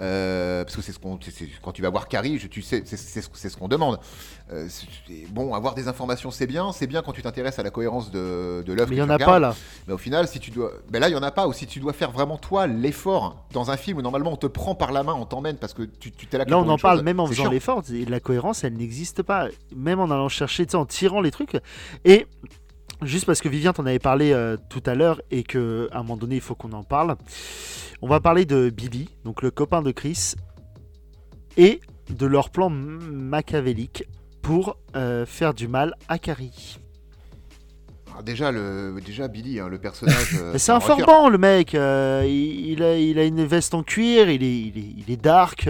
euh, 0.00 0.64
parce 0.64 0.76
que 0.76 0.82
c'est 0.82 0.92
ce 0.92 0.98
qu'on, 0.98 1.18
quand 1.62 1.72
tu 1.72 1.82
vas 1.82 1.90
voir 1.90 2.08
Carrie, 2.08 2.38
tu 2.50 2.62
sais, 2.62 2.82
c'est 2.84 3.22
ce 3.22 3.56
qu'on 3.56 3.68
demande. 3.68 3.98
Euh, 4.52 4.68
bon, 5.30 5.54
avoir 5.54 5.74
des 5.74 5.88
informations 5.88 6.30
c'est 6.30 6.46
bien, 6.46 6.72
c'est 6.72 6.86
bien 6.86 7.02
quand 7.02 7.12
tu 7.12 7.22
t'intéresses 7.22 7.58
à 7.58 7.62
la 7.62 7.70
cohérence 7.70 8.10
de, 8.10 8.62
de 8.64 8.72
l'œuvre. 8.72 8.90
Mais 8.90 8.96
il 8.96 8.98
y 9.00 9.02
en 9.02 9.10
a 9.10 9.14
regardes. 9.14 9.30
pas 9.30 9.38
là. 9.38 9.54
Mais 9.86 9.94
au 9.94 9.98
final, 9.98 10.26
si 10.26 10.40
tu 10.40 10.50
dois. 10.50 10.72
Ben 10.90 11.00
là, 11.00 11.08
il 11.08 11.12
y 11.12 11.16
en 11.16 11.22
a 11.22 11.30
pas. 11.30 11.46
Ou 11.46 11.52
si 11.52 11.66
tu 11.66 11.80
dois 11.80 11.92
faire 11.92 12.10
vraiment 12.10 12.38
toi 12.38 12.66
l'effort 12.66 13.44
dans 13.52 13.70
un 13.70 13.76
film 13.76 13.98
où 13.98 14.02
normalement 14.02 14.32
on 14.32 14.36
te 14.36 14.46
prend 14.46 14.74
par 14.74 14.92
la 14.92 15.02
main, 15.02 15.14
on 15.14 15.26
t'emmène 15.26 15.56
parce 15.56 15.74
que 15.74 15.82
tu, 15.82 16.10
t'es 16.12 16.38
là. 16.38 16.44
Là, 16.44 16.58
on 16.58 16.68
en 16.68 16.78
parle 16.78 16.98
chose, 16.98 17.04
même 17.04 17.20
en 17.20 17.26
faisant 17.26 17.50
l'effort. 17.50 17.82
La 18.08 18.20
cohérence, 18.20 18.64
elle 18.64 18.74
n'existe 18.74 19.22
pas. 19.22 19.48
Même 19.74 20.00
en 20.00 20.10
allant 20.10 20.28
chercher, 20.28 20.66
en 20.74 20.86
tirant 20.86 21.20
les 21.20 21.30
trucs. 21.30 21.56
Et 22.04 22.26
juste 23.02 23.26
parce 23.26 23.40
que 23.40 23.48
Vivien 23.48 23.72
t'en 23.72 23.86
avait 23.86 23.98
parlé 23.98 24.32
euh, 24.32 24.56
tout 24.68 24.82
à 24.86 24.94
l'heure 24.94 25.20
et 25.30 25.42
que 25.42 25.88
à 25.92 25.98
un 25.98 26.02
moment 26.02 26.16
donné, 26.16 26.36
il 26.36 26.40
faut 26.40 26.54
qu'on 26.54 26.72
en 26.72 26.82
parle. 26.82 27.16
On 28.02 28.08
va 28.08 28.20
parler 28.20 28.44
de 28.44 28.70
Billy, 28.70 29.08
donc 29.24 29.42
le 29.42 29.50
copain 29.50 29.82
de 29.82 29.90
Chris, 29.90 30.34
et 31.56 31.80
de 32.10 32.26
leur 32.26 32.50
plan 32.50 32.70
machiavélique 32.70 34.04
pour 34.42 34.76
euh, 34.96 35.26
faire 35.26 35.54
du 35.54 35.68
mal 35.68 35.94
à 36.08 36.18
Carrie. 36.18 36.78
Ah, 38.16 38.22
déjà, 38.22 38.50
le, 38.50 38.98
déjà 39.04 39.28
Billy, 39.28 39.60
hein, 39.60 39.68
le 39.68 39.78
personnage. 39.78 40.34
euh, 40.40 40.58
c'est 40.58 40.72
un 40.72 40.80
forban, 40.80 41.28
le 41.28 41.38
mec. 41.38 41.74
il, 41.74 42.70
il 42.70 42.82
a, 42.82 42.96
il 42.96 43.18
a 43.18 43.24
une 43.24 43.44
veste 43.44 43.74
en 43.74 43.82
cuir, 43.82 44.30
il 44.30 44.42
est, 44.42 44.58
il 44.60 44.78
est, 44.78 44.94
il 44.96 45.10
est 45.10 45.20
dark. 45.20 45.68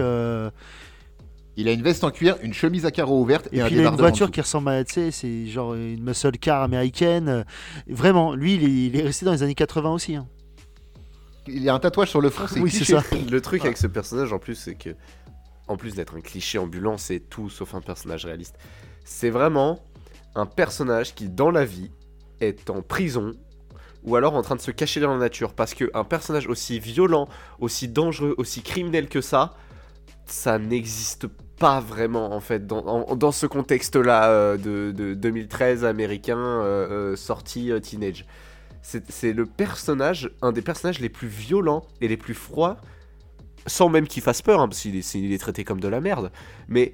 Il 1.59 1.67
a 1.67 1.73
une 1.73 1.81
veste 1.81 2.05
en 2.05 2.09
cuir, 2.09 2.37
une 2.41 2.53
chemise 2.53 2.85
à 2.85 2.91
carreaux 2.91 3.19
ouverte 3.21 3.49
et, 3.51 3.57
Et 3.57 3.61
un 3.61 3.65
puis 3.65 3.75
il 3.75 3.85
a 3.85 3.89
une 3.89 3.97
voiture 3.97 4.31
qui 4.31 4.39
ressemble 4.39 4.69
à, 4.69 4.81
tu 4.85 4.93
sais, 4.93 5.11
c'est 5.11 5.45
genre 5.45 5.75
une 5.75 6.01
muscle 6.01 6.37
car 6.37 6.63
américaine. 6.63 7.43
Vraiment, 7.85 8.33
lui, 8.33 8.53
il 8.55 8.63
est, 8.63 8.87
il 8.87 8.95
est 8.95 9.01
resté 9.03 9.25
dans 9.25 9.33
les 9.33 9.43
années 9.43 9.55
80 9.55 9.91
aussi. 9.91 10.15
hein. 10.15 10.25
Il 11.47 11.61
y 11.61 11.67
a 11.67 11.73
un 11.73 11.79
tatouage 11.79 12.09
sur 12.11 12.21
le 12.21 12.29
front, 12.29 12.47
c'est 12.47 12.61
Oui, 12.61 12.71
ça. 12.71 13.03
Le 13.29 13.41
truc 13.41 13.65
avec 13.65 13.75
ce 13.75 13.87
personnage 13.87 14.31
en 14.31 14.39
plus, 14.39 14.55
c'est 14.55 14.75
que, 14.75 14.91
en 15.67 15.75
plus 15.75 15.95
d'être 15.95 16.15
un 16.15 16.21
cliché 16.21 16.57
ambulant, 16.59 16.97
c'est 16.97 17.19
tout 17.19 17.49
sauf 17.49 17.75
un 17.75 17.81
personnage 17.81 18.23
réaliste. 18.25 18.55
C'est 19.03 19.29
vraiment 19.29 19.83
un 20.35 20.45
personnage 20.45 21.13
qui, 21.13 21.27
dans 21.27 21.51
la 21.51 21.65
vie, 21.65 21.91
est 22.39 22.69
en 22.69 22.81
prison 22.81 23.33
ou 24.03 24.15
alors 24.15 24.35
en 24.35 24.43
train 24.43 24.55
de 24.55 24.61
se 24.61 24.71
cacher 24.71 25.01
dans 25.01 25.11
la 25.11 25.17
nature. 25.19 25.53
Parce 25.53 25.73
qu'un 25.73 26.05
personnage 26.05 26.47
aussi 26.47 26.79
violent, 26.79 27.27
aussi 27.59 27.89
dangereux, 27.89 28.33
aussi 28.37 28.61
criminel 28.61 29.09
que 29.09 29.19
ça, 29.19 29.55
ça 30.25 30.57
n'existe 30.57 31.27
pas 31.27 31.43
vraiment 31.81 32.33
en 32.33 32.39
fait 32.39 32.65
dans, 32.65 33.15
dans 33.15 33.31
ce 33.31 33.45
contexte-là 33.45 34.29
euh, 34.29 34.57
de, 34.57 34.91
de 34.91 35.13
2013 35.13 35.83
américain 35.85 36.37
euh, 36.37 37.11
euh, 37.13 37.15
sorti 37.15 37.71
teenage. 37.81 38.25
C'est 38.81 39.33
le 39.33 39.45
personnage, 39.45 40.31
un 40.41 40.51
des 40.53 40.61
personnages 40.61 40.99
les 40.99 41.09
plus 41.09 41.27
violents 41.27 41.83
et 42.01 42.07
les 42.07 42.17
plus 42.17 42.33
froids, 42.33 42.77
sans 43.67 43.89
même 43.89 44.07
qu'il 44.07 44.23
fasse 44.23 44.41
peur, 44.41 44.61
hein, 44.61 44.67
parce 44.69 44.79
qu'il 44.81 44.95
est, 44.95 45.15
est 45.15 45.37
traité 45.37 45.63
comme 45.65 45.81
de 45.81 45.87
la 45.89 45.99
merde, 45.99 46.31
mais 46.69 46.93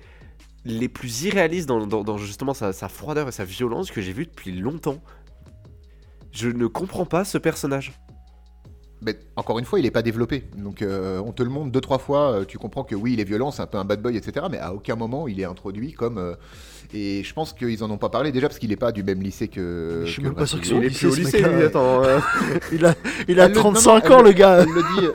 les 0.65 0.89
plus 0.89 1.23
irréalistes 1.23 1.67
dans, 1.69 1.85
dans- 1.85 2.03
dans 2.03 2.17
justement 2.17 2.55
sa, 2.55 2.73
sa 2.73 2.89
froideur 2.89 3.27
et 3.27 3.31
sa 3.31 3.45
violence 3.45 3.91
que 3.91 4.01
j'ai 4.01 4.13
vu 4.13 4.25
depuis 4.25 4.51
longtemps. 4.51 5.01
Je 6.31 6.49
ne 6.49 6.67
comprends 6.67 7.05
pas 7.05 7.23
ce 7.23 7.37
personnage. 7.37 7.93
Mais 9.05 9.15
encore 9.35 9.59
une 9.59 9.65
fois, 9.65 9.77
il 9.79 9.83
n'est 9.83 9.91
pas 9.91 10.01
développé. 10.01 10.43
Donc 10.57 10.81
euh, 10.81 11.19
on 11.23 11.31
te 11.31 11.43
le 11.43 11.49
montre 11.49 11.71
deux 11.71 11.81
trois 11.81 11.99
fois, 11.99 12.31
euh, 12.31 12.45
tu 12.45 12.57
comprends 12.57 12.83
que 12.83 12.95
oui, 12.95 13.13
il 13.13 13.19
est 13.19 13.23
violent, 13.25 13.51
c'est 13.51 13.61
un 13.61 13.67
peu 13.67 13.77
un 13.77 13.85
bad 13.85 14.01
boy, 14.01 14.17
etc. 14.17 14.47
Mais 14.49 14.57
à 14.57 14.73
aucun 14.73 14.95
moment 14.95 15.27
il 15.27 15.39
est 15.39 15.45
introduit 15.45 15.93
comme. 15.93 16.17
euh, 16.17 16.33
et 16.93 17.23
je 17.23 17.33
pense 17.33 17.51
qu'ils 17.53 17.83
en 17.83 17.89
ont 17.91 17.97
pas 17.97 18.09
parlé 18.09 18.31
déjà 18.31 18.47
parce 18.47 18.59
qu'il 18.59 18.69
n'est 18.69 18.75
pas 18.75 18.91
du 18.91 19.03
même 19.03 19.21
lycée 19.21 19.47
que. 19.47 20.03
Je 20.05 20.11
suis 20.11 20.21
que 20.21 20.27
même 20.27 20.35
pas 20.35 20.45
sûr 20.45 20.63
sont 20.65 20.75
Vaughn. 20.75 20.85
au 20.85 20.87
lycée, 20.87 21.11
ce 21.11 21.65
attends. 21.65 22.01
Il 22.71 22.85
a, 22.85 22.93
il 23.27 23.39
a 23.39 23.45
Elle 23.45 23.51
le- 23.51 23.57
non, 23.57 23.63
non, 23.71 23.71
35 23.73 24.03
elle 24.05 24.11
ans, 24.13 24.17
le- 24.21 24.23
le 24.29 24.31
gars. 24.33 24.57
Elle 24.63 24.69
le 24.69 24.81
dit. 25.01 25.07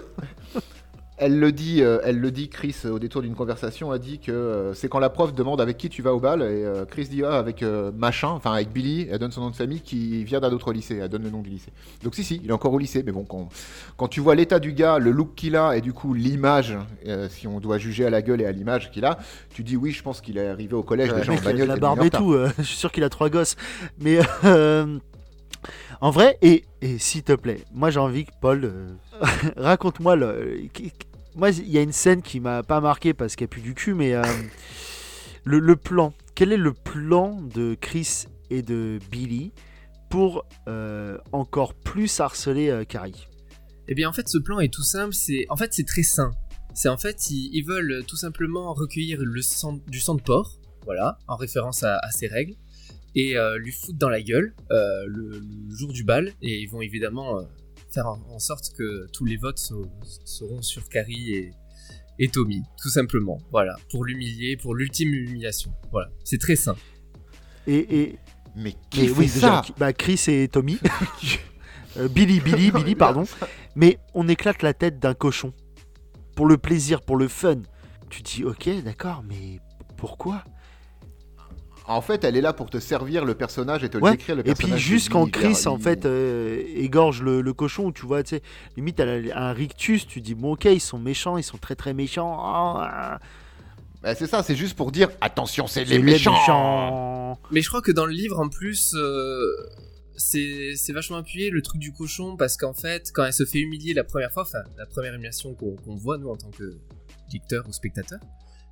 Elle 1.23 1.39
le 1.39 1.53
dit, 1.53 1.83
euh, 1.83 1.99
elle 2.03 2.19
le 2.19 2.31
dit, 2.31 2.49
Chris, 2.49 2.75
au 2.91 2.99
détour 2.99 3.21
d'une 3.21 3.35
conversation, 3.35 3.91
a 3.91 3.99
dit 3.99 4.19
que 4.21 4.33
euh, 4.33 4.73
c'est 4.73 4.89
quand 4.89 4.99
la 4.99 5.11
prof 5.11 5.35
demande 5.35 5.61
avec 5.61 5.77
qui 5.77 5.91
tu 5.91 6.01
vas 6.01 6.15
au 6.15 6.19
bal, 6.19 6.41
et 6.41 6.65
euh, 6.65 6.87
Chris 6.87 7.09
dit 7.09 7.23
ah, 7.23 7.39
avec 7.39 7.63
euh, 7.63 7.93
machin, 7.95 8.29
enfin 8.29 8.53
avec 8.53 8.73
Billy, 8.73 9.07
elle 9.11 9.19
donne 9.19 9.31
son 9.31 9.43
nom 9.43 9.51
de 9.51 9.55
famille 9.55 9.83
qui 9.83 10.25
vient 10.25 10.41
d'un 10.41 10.51
autre 10.51 10.73
lycée, 10.73 10.97
elle 10.97 11.11
donne 11.11 11.25
le 11.25 11.29
nom 11.31 11.43
du 11.43 11.51
lycée. 11.51 11.73
Donc 12.03 12.15
si, 12.15 12.25
si, 12.25 12.41
il 12.43 12.49
est 12.49 12.53
encore 12.55 12.73
au 12.73 12.79
lycée, 12.79 13.03
mais 13.05 13.13
bon, 13.13 13.25
quand, 13.25 13.51
quand 13.99 14.09
tu 14.09 14.21
vois 14.21 14.35
l'état 14.35 14.59
du 14.61 14.73
gars, 14.73 14.99
le 14.99 15.11
look 15.11 15.35
qu'il 15.35 15.57
a, 15.57 15.77
et 15.77 15.83
du 15.83 15.93
coup 15.93 16.15
l'image, 16.15 16.79
euh, 17.07 17.29
si 17.29 17.47
on 17.47 17.61
doit 17.61 17.77
juger 17.77 18.07
à 18.07 18.11
la 18.11 18.23
gueule 18.23 18.41
et 18.41 18.47
à 18.47 18.53
l'image 18.53 18.91
qu'il 18.91 19.05
a, 19.05 19.19
tu 19.53 19.63
dis 19.63 19.77
oui, 19.77 19.91
je 19.91 20.03
pense 20.03 20.23
qu'il 20.23 20.39
est 20.39 20.49
arrivé 20.49 20.75
au 20.75 20.83
collège 20.83 21.13
déjà 21.13 21.33
en 21.33 21.37
bagnole. 21.37 21.69
la 21.69 21.77
barbe 21.77 22.03
et 22.03 22.09
tout. 22.11 22.33
euh, 22.33 22.49
je 22.59 22.63
suis 22.63 22.77
sûr 22.79 22.91
qu'il 22.91 23.05
a 23.05 23.11
trois 23.11 23.29
gosses. 23.29 23.57
Mais 24.01 24.21
euh, 24.45 24.99
en 26.01 26.11
vrai, 26.11 26.39
et, 26.41 26.65
et 26.81 26.97
s'il 26.97 27.25
te 27.25 27.35
plaît, 27.35 27.61
moi 27.75 27.91
j'ai 27.91 28.01
envie 28.01 28.25
que 28.25 28.31
Paul 28.41 28.65
euh, 28.65 28.89
raconte-moi 29.59 30.17
le. 30.17 30.57
Moi, 31.37 31.51
il 31.51 31.71
y 31.71 31.79
a 31.79 31.83
une 31.83 31.93
scène 31.93 32.23
qui 32.23 32.41
m'a 32.41 32.63
pas 32.63 32.81
marqué 32.81 33.15
parce 33.15 33.37
qu'il 33.37 33.45
n'y 33.45 33.51
a 33.51 33.53
plus 33.53 33.63
du 33.63 33.75
cul, 33.75 33.95
mais 33.95 34.15
euh, 34.15 34.23
le, 35.45 35.77
plan. 35.77 36.13
Quel 36.35 36.53
est 36.53 36.57
le 36.57 36.73
plan 36.73 37.41
de 37.41 37.77
Chris 37.81 38.25
et 38.51 38.63
de 38.63 38.99
Billy 39.11 39.53
pour 40.09 40.45
euh, 40.69 41.19
encore 41.31 41.75
plus 41.75 42.21
harceler 42.21 42.69
euh, 42.71 42.85
Carrie? 42.85 43.29
Eh 43.87 43.95
bien, 43.95 44.09
en 44.09 44.13
fait, 44.13 44.29
ce 44.29 44.39
plan 44.39 44.59
est 44.59 44.73
tout 44.73 44.83
simple. 44.83 45.15
C'est, 45.15 45.47
en 45.51 45.57
fait, 45.57 45.73
c'est 45.73 45.87
très 45.87 46.03
sain. 46.03 46.33
C'est 46.75 46.89
en 46.89 46.99
fait, 46.99 47.31
ils, 47.31 47.63
veulent 47.63 48.05
tout 48.07 48.17
simplement 48.17 48.73
recueillir 48.75 49.21
le 49.21 49.43
sang, 49.43 49.81
du 49.89 50.01
sang 50.01 50.15
de 50.15 50.23
porc, 50.23 50.59
voilà, 50.85 51.19
en 51.27 51.37
référence 51.37 51.83
à, 51.83 51.99
à 51.99 52.11
ces 52.13 52.29
règles, 52.29 52.55
et 53.17 53.35
lui 53.59 53.73
foutre 53.73 53.99
dans 53.99 54.09
la 54.09 54.23
gueule 54.23 54.55
le, 54.71 55.41
le 55.41 55.75
jour 55.75 55.93
du 55.93 56.05
bal. 56.05 56.33
Et 56.43 56.61
ils 56.61 56.69
vont 56.69 56.81
évidemment 56.81 57.45
faire 57.93 58.07
en, 58.07 58.39
sorte 58.39 58.73
que 58.77 59.07
tous 59.13 59.25
les 59.25 59.37
votes 59.37 59.59
so- 59.59 59.91
seront 60.25 60.63
sur 60.63 60.89
Carrie 60.89 61.33
et, 61.35 61.51
et 62.19 62.29
Tommy, 62.29 62.63
tout 62.83 62.89
simplement. 62.91 63.39
Voilà, 63.51 63.77
pour 63.91 64.05
l'humilier, 64.05 64.57
pour 64.57 64.75
l'ultime 64.75 65.13
humiliation. 65.15 65.73
Voilà, 65.91 66.11
c'est 66.25 66.39
très 66.39 66.57
sain. 66.57 66.77
et, 67.67 68.01
et, 68.01 68.19
Mais 68.57 68.75
qui 68.91 69.03
Mais 69.03 69.07
fait 69.09 69.13
oui, 69.19 69.29
ça 69.29 69.61
déjà, 69.63 69.63
bah, 69.79 69.93
Chris 69.93 70.23
et 70.29 70.49
Tommy. 70.49 70.79
Euh, 71.97 72.07
Billy, 72.07 72.39
Billy, 72.39 72.71
Billy, 72.75 72.95
pardon. 72.95 73.25
Mais 73.75 73.99
on 74.15 74.29
éclate 74.29 74.63
la 74.63 74.73
tête 74.75 75.01
d'un 75.01 75.13
cochon. 75.13 75.53
Pour 76.37 76.47
le 76.47 76.57
plaisir, 76.57 77.03
pour 77.03 77.17
le 77.17 77.27
fun. 77.27 77.63
Tu 78.11 78.23
dis, 78.23 78.45
ok, 78.45 78.69
d'accord, 78.85 79.25
mais 79.29 79.59
pourquoi? 79.97 80.45
En 81.91 82.01
fait, 82.03 82.25
elle 82.25 82.37
est 82.37 82.41
là 82.41 82.53
pour 82.53 82.71
te 82.71 82.79
servir 82.79 83.25
le 83.25 83.35
personnage 83.35 83.83
et 83.85 83.89
te 83.89 83.97
le 83.99 84.03
Ouais, 84.05 84.13
décrire 84.13 84.37
le 84.37 84.41
Et 84.41 84.45
puis 84.45 84.55
personnage. 84.55 84.81
juste 84.81 85.09
quand 85.11 85.31
Chris, 85.31 85.67
en 85.67 85.79
fait, 85.79 86.07
euh, 86.07 86.63
égorge 86.77 87.23
le, 87.23 87.41
le 87.41 87.53
cochon, 87.53 87.91
tu 87.93 88.07
vois, 88.07 88.23
tu 88.23 88.37
sais, 88.37 88.43
limite, 88.77 89.01
elle 89.01 89.33
a 89.33 89.49
un 89.49 89.53
rictus, 89.53 90.07
tu 90.07 90.21
dis, 90.21 90.35
bon, 90.35 90.53
ok, 90.53 90.67
ils 90.67 90.81
sont 90.81 90.99
méchants, 90.99 91.37
ils 91.37 91.43
sont 91.43 91.59
très 91.59 91.75
très 91.75 91.93
méchants. 91.93 92.39
Ah, 92.43 93.19
Bah, 94.03 94.15
c'est 94.15 94.27
ça, 94.27 94.43
c'est 94.43 94.57
juste 94.57 94.77
pour 94.77 94.93
dire 94.93 95.09
attention, 95.21 95.67
c'est 95.67 95.85
les 95.85 95.99
méchants. 95.99 96.33
méchants. 96.33 97.39
Mais 97.51 97.61
je 97.61 97.69
crois 97.69 97.83
que 97.83 97.93
dans 97.93 98.07
le 98.07 98.13
livre, 98.13 98.39
en 98.39 98.49
plus, 98.49 98.95
euh, 98.95 99.45
c'est 100.17 100.75
c'est 100.77 100.93
vachement 100.93 101.17
appuyé 101.19 101.51
le 101.51 101.61
truc 101.61 101.81
du 101.81 101.93
cochon 101.93 102.37
parce 102.37 102.57
qu'en 102.57 102.73
fait, 102.73 103.11
quand 103.13 103.25
elle 103.25 103.33
se 103.33 103.45
fait 103.45 103.59
humilier 103.59 103.95
la 103.95 104.05
première 104.05 104.31
fois, 104.33 104.43
enfin, 104.45 104.63
la 104.79 104.87
première 104.87 105.13
humiliation 105.15 105.55
qu'on 105.55 105.77
qu'on 105.77 105.97
voit, 105.97 106.19
nous, 106.19 106.29
en 106.29 106.37
tant 106.37 106.51
que 106.51 106.79
lecteur 107.33 107.67
ou 107.69 107.73
spectateur, 107.73 108.21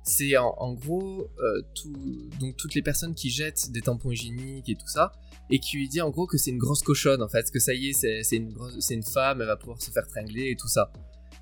c'est 0.09 0.35
en, 0.37 0.53
en 0.57 0.73
gros 0.73 1.29
euh, 1.39 1.61
tout, 1.75 1.93
donc 2.39 2.57
toutes 2.57 2.75
les 2.75 2.81
personnes 2.81 3.15
qui 3.15 3.29
jettent 3.29 3.71
des 3.71 3.81
tampons 3.81 4.11
hygiéniques 4.11 4.67
et 4.69 4.75
tout 4.75 4.87
ça, 4.87 5.11
et 5.49 5.59
qui 5.59 5.77
lui 5.77 5.87
dit 5.87 6.01
en 6.01 6.09
gros 6.09 6.27
que 6.27 6.37
c'est 6.37 6.51
une 6.51 6.57
grosse 6.57 6.81
cochonne, 6.83 7.21
en 7.21 7.29
fait, 7.29 7.49
que 7.51 7.59
ça 7.59 7.73
y 7.73 7.89
est, 7.89 7.93
c'est 7.93 8.23
c'est 8.23 8.35
une, 8.37 8.51
grosse- 8.51 8.79
c'est 8.79 8.95
une 8.95 9.03
femme, 9.03 9.41
elle 9.41 9.47
va 9.47 9.55
pouvoir 9.57 9.81
se 9.81 9.91
faire 9.91 10.05
tringler 10.07 10.49
et 10.51 10.55
tout 10.55 10.67
ça. 10.67 10.91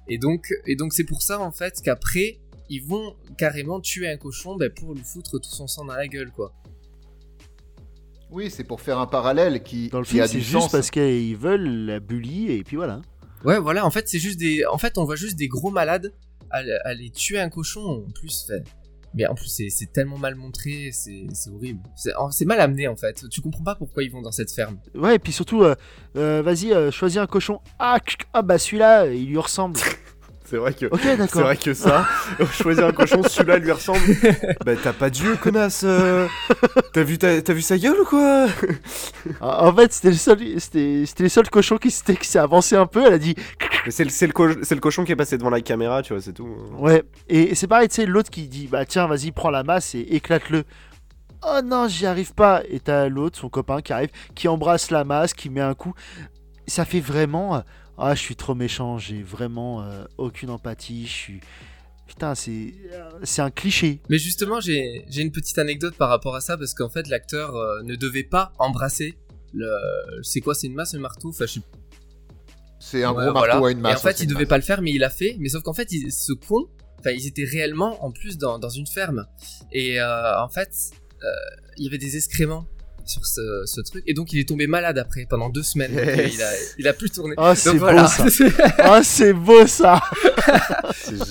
Et 0.07 0.18
donc, 0.18 0.47
et 0.65 0.76
donc 0.76 0.93
c'est 0.93 1.03
pour 1.03 1.22
ça, 1.22 1.39
en 1.39 1.51
fait, 1.51 1.82
qu'après, 1.84 2.39
ils 2.70 2.84
vont 2.84 3.15
carrément 3.38 3.80
tuer 3.82 4.07
un 4.09 4.18
cochon 4.18 4.55
ben, 4.55 4.70
pour 4.72 4.93
lui 4.93 5.03
foutre 5.03 5.39
tout 5.39 5.49
son 5.49 5.68
sang 5.68 5.86
dans 5.86 5.95
la 5.95 6.07
gueule, 6.07 6.32
quoi. 6.32 6.53
Oui, 8.30 8.49
c'est 8.51 8.63
pour 8.65 8.82
faire 8.82 8.99
un 8.99 9.07
parallèle 9.07 9.63
qui, 9.63 9.88
Dans 9.89 9.99
le 9.99 10.05
qui 10.05 10.11
film, 10.11 10.24
a 10.24 10.28
c'est 10.28 10.38
du 10.38 10.41
juste 10.43 10.51
sens. 10.63 10.72
parce 10.72 10.91
qu'ils 10.91 11.38
veulent 11.38 11.86
la 11.86 11.99
bully, 11.99 12.51
et 12.51 12.63
puis 12.63 12.76
voilà. 12.76 13.01
Ouais, 13.45 13.59
voilà, 13.59 13.86
en 13.86 13.91
fait, 13.91 14.07
c'est 14.09 14.20
juste 14.20 14.38
des. 14.39 14.65
En 14.65 14.78
fait, 14.78 14.97
on 14.97 15.05
voit 15.05 15.15
juste 15.15 15.38
des 15.38 15.47
gros 15.47 15.72
malades 15.72 16.13
aller, 16.49 16.77
aller 16.83 17.09
tuer 17.09 17.39
un 17.39 17.49
cochon, 17.49 18.05
en 18.07 18.11
plus. 18.11 18.45
fait. 18.47 18.63
Mais 19.13 19.25
en 19.25 19.35
plus, 19.35 19.47
c'est 19.47 19.69
c'est 19.69 19.91
tellement 19.91 20.17
mal 20.17 20.35
montré, 20.35 20.91
c'est 20.91 21.25
c'est 21.33 21.49
horrible. 21.49 21.81
C'est 21.95 22.45
mal 22.45 22.59
amené, 22.59 22.87
en 22.87 22.95
fait. 22.95 23.25
Tu 23.29 23.41
comprends 23.41 23.63
pas 23.63 23.75
pourquoi 23.75 24.03
ils 24.03 24.11
vont 24.11 24.21
dans 24.21 24.31
cette 24.31 24.51
ferme. 24.51 24.79
Ouais, 24.93 25.15
et 25.15 25.19
puis 25.19 25.31
surtout, 25.31 25.63
euh, 25.63 25.75
euh, 26.17 26.41
vas-y, 26.43 26.71
euh, 26.73 26.91
choisis 26.91 27.17
un 27.17 27.25
cochon. 27.25 27.59
Ah, 27.79 27.97
ah, 28.33 28.41
bah 28.41 28.57
celui-là, 28.57 29.07
il 29.07 29.27
lui 29.27 29.37
ressemble. 29.37 29.79
C'est 30.49 30.57
vrai 30.57 30.73
que. 30.73 30.85
C'est 31.27 31.41
vrai 31.41 31.57
que 31.57 31.73
ça, 31.73 32.07
choisir 32.53 32.85
un 32.87 32.91
cochon, 32.93 33.21
celui-là 33.23 33.57
lui 33.57 33.71
ressemble. 33.71 33.99
Bah 34.65 34.73
t'as 34.81 34.93
pas 34.93 35.09
d'yeux, 35.09 35.35
connasse. 35.35 35.81
euh. 35.85 36.27
T'as 36.93 37.03
vu, 37.03 37.17
ta- 37.17 37.41
t'as 37.41 37.53
vu 37.53 37.61
sa 37.61 37.77
gueule 37.77 37.99
ou 37.99 38.05
quoi? 38.05 38.47
En 39.41 39.47
en 39.67 39.75
fait, 39.75 39.91
c'était 39.93 40.09
le 40.09 40.15
seul, 40.15 40.39
c'était, 40.59 41.03
c'était 41.05 41.23
le 41.23 41.29
seul 41.29 41.49
cochon 41.49 41.77
qui 41.77 41.91
s'était, 41.91 42.15
qui 42.15 42.27
s'est 42.27 42.39
avancé 42.39 42.75
un 42.77 42.85
peu. 42.85 43.05
Elle 43.05 43.13
a 43.13 43.17
dit, 43.17 43.35
C'est 43.89 44.03
le, 44.05 44.09
c'est 44.09 44.27
le 44.27 44.33
co- 44.33 44.63
c'est 44.63 44.75
le 44.75 44.81
cochon 44.81 45.03
qui 45.03 45.11
est 45.11 45.15
passé 45.17 45.37
devant 45.37 45.49
la 45.49 45.59
caméra, 45.61 46.01
tu 46.01 46.13
vois, 46.13 46.21
c'est 46.21 46.33
tout. 46.33 46.47
ouais. 46.77 47.03
Et 47.27 47.53
c'est 47.55 47.67
pareil, 47.67 47.89
tu 47.89 47.95
sais, 47.95 48.05
l'autre 48.05 48.29
qui 48.29 48.47
dit, 48.47 48.67
bah 48.67 48.85
tiens, 48.85 49.07
vas-y, 49.07 49.31
prends 49.31 49.49
la 49.51 49.63
masse 49.63 49.95
et 49.95 50.01
éclate-le. 50.15 50.63
Oh 51.43 51.59
non, 51.63 51.87
j'y 51.87 52.05
arrive 52.05 52.33
pas. 52.33 52.61
Et 52.69 52.79
t'as 52.79 53.09
l'autre, 53.09 53.37
son 53.37 53.49
copain, 53.49 53.81
qui 53.81 53.91
arrive, 53.93 54.09
qui 54.33 54.47
embrasse 54.47 54.91
la 54.91 55.03
masse, 55.03 55.33
qui 55.33 55.49
met 55.49 55.61
un 55.61 55.73
coup. 55.73 55.93
Ça 56.67 56.83
fait 56.85 56.99
vraiment, 56.99 57.63
ah, 57.97 58.15
je 58.15 58.19
suis 58.21 58.35
trop 58.35 58.55
méchant. 58.55 58.97
J'ai 58.97 59.23
vraiment 59.23 59.81
euh, 59.83 60.05
aucune 60.17 60.49
empathie. 60.49 61.05
Je 61.07 61.11
suis, 61.11 61.39
putain, 62.07 62.35
c'est, 62.35 62.73
euh, 62.93 63.09
c'est 63.23 63.41
un 63.41 63.51
cliché. 63.51 64.01
Mais 64.09 64.17
justement, 64.17 64.59
j'ai 64.59 65.03
j'ai 65.09 65.21
une 65.21 65.31
petite 65.31 65.57
anecdote 65.57 65.95
par 65.95 66.09
rapport 66.09 66.35
à 66.35 66.41
ça 66.41 66.57
parce 66.57 66.73
qu'en 66.73 66.89
fait, 66.89 67.07
l'acteur 67.07 67.55
euh, 67.55 67.81
ne 67.83 67.95
devait 67.95 68.23
pas 68.23 68.53
embrasser 68.59 69.17
le. 69.53 69.69
C'est 70.23 70.41
quoi 70.41 70.53
C'est 70.55 70.67
une 70.67 70.75
masse, 70.75 70.93
un 70.93 70.99
marteau? 70.99 71.29
Enfin, 71.29 71.45
je 71.45 71.53
sais 71.53 71.61
C'est 72.79 73.03
un 73.03 73.11
Ouais, 73.13 73.23
gros 73.25 73.33
voilà. 73.33 73.53
marteau 73.55 73.65
à 73.65 73.71
une 73.71 73.79
Et 73.79 73.81
masse. 73.81 73.97
en 73.99 74.01
fait, 74.07 74.19
il 74.21 74.27
devait 74.27 74.41
masse. 74.41 74.49
pas 74.49 74.57
le 74.57 74.63
faire, 74.63 74.81
mais 74.81 74.91
il 74.91 74.99
l'a 74.99 75.09
fait. 75.09 75.35
Mais 75.39 75.49
sauf 75.49 75.63
qu'en 75.63 75.73
fait, 75.73 75.91
il- 75.91 76.11
ce 76.11 76.33
con, 76.33 76.67
enfin, 76.99 77.11
ils 77.11 77.25
étaient 77.27 77.43
réellement 77.45 78.03
en 78.05 78.11
plus 78.11 78.37
dans, 78.37 78.59
dans 78.59 78.69
une 78.69 78.87
ferme. 78.87 79.25
Et 79.71 79.99
euh, 79.99 80.39
en 80.41 80.49
fait, 80.49 80.69
euh, 81.23 81.27
il 81.77 81.85
y 81.85 81.87
avait 81.87 81.97
des 81.97 82.15
excréments 82.15 82.67
sur 83.08 83.26
ce, 83.26 83.64
ce 83.66 83.82
truc. 83.82 84.03
Et 84.08 84.14
donc, 84.14 84.34
il 84.34 84.39
est 84.39 84.47
tombé 84.47 84.68
malade 84.68 84.97
après 84.97 85.26
pendant 85.30 85.49
deux 85.49 85.64
semaines. 85.64 85.93
Yes. 85.93 86.34
il, 86.36 86.41
a, 86.41 86.49
il 86.80 86.88
a 86.88 86.93
plus 86.93 87.10
tourné. 87.10 87.34
Oh, 87.38 87.53
c'est 87.55 87.70
Donc 87.70 87.80
beau 87.80 87.86
voilà. 87.86 88.08
ça. 88.08 88.26
Oh, 88.86 88.99
c'est 89.03 89.34
beau 89.34 89.66
ça. 89.68 90.01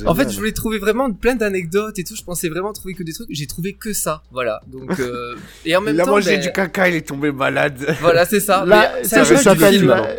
en 0.06 0.14
fait, 0.14 0.30
je 0.30 0.36
voulais 0.36 0.52
trouver 0.52 0.78
vraiment 0.78 1.12
plein 1.12 1.34
d'anecdotes 1.34 1.98
et 1.98 2.04
tout. 2.04 2.16
Je 2.16 2.24
pensais 2.24 2.48
vraiment 2.48 2.72
trouver 2.72 2.94
que 2.94 3.02
des 3.02 3.12
trucs. 3.12 3.28
J'ai 3.30 3.46
trouvé 3.46 3.74
que 3.74 3.92
ça. 3.92 4.22
Voilà. 4.32 4.60
Donc, 4.66 4.98
euh, 5.00 5.36
et 5.64 5.76
en 5.76 5.80
même 5.80 5.94
il 5.94 6.00
a 6.00 6.04
temps, 6.04 6.10
mangé 6.12 6.36
ben, 6.36 6.40
du 6.42 6.52
caca, 6.52 6.88
il 6.88 6.96
est 6.96 7.06
tombé 7.06 7.30
malade. 7.32 7.96
Voilà, 8.00 8.24
c'est 8.26 8.40
ça. 8.40 8.64
Là, 8.64 8.92
Mais 8.96 9.04
ça, 9.04 9.24
ça 9.24 9.36
s'appelle 9.36 9.84
la, 9.84 10.16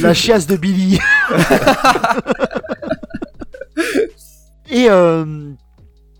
la 0.00 0.14
chiasse 0.14 0.46
de 0.46 0.56
Billy. 0.56 0.98
Et 4.70 4.88
euh, 4.88 5.24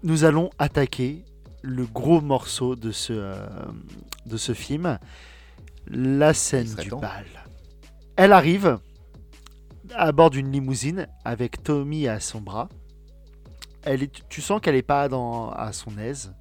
nous 0.03 0.25
allons 0.25 0.51
attaquer 0.59 1.25
le 1.63 1.85
gros 1.87 2.21
morceau 2.21 2.77
de 2.77 2.91
ce, 2.91 3.13
euh, 3.13 3.35
de 4.27 4.37
ce 4.37 4.53
film, 4.53 4.99
la 5.89 6.35
scène 6.35 6.75
du 6.75 6.89
temps. 6.89 6.99
bal. 7.01 7.25
Elle 8.17 8.33
arrive 8.33 8.79
à 9.95 10.13
bord 10.13 10.31
d'une 10.31 10.51
limousine 10.53 11.07
avec 11.25 11.63
Tommy 11.63 12.09
à 12.09 12.21
son 12.21 12.41
bras. 12.41 12.69
Elle 13.85 14.03
est, 14.05 14.29
tu 14.29 14.41
sens 14.41 14.61
qu'elle 14.61 14.75
n'est 14.75 14.83
pas 14.83 15.09
dans, 15.09 15.51
à 15.51 15.73
son 15.73 15.97
aise. 15.99 16.33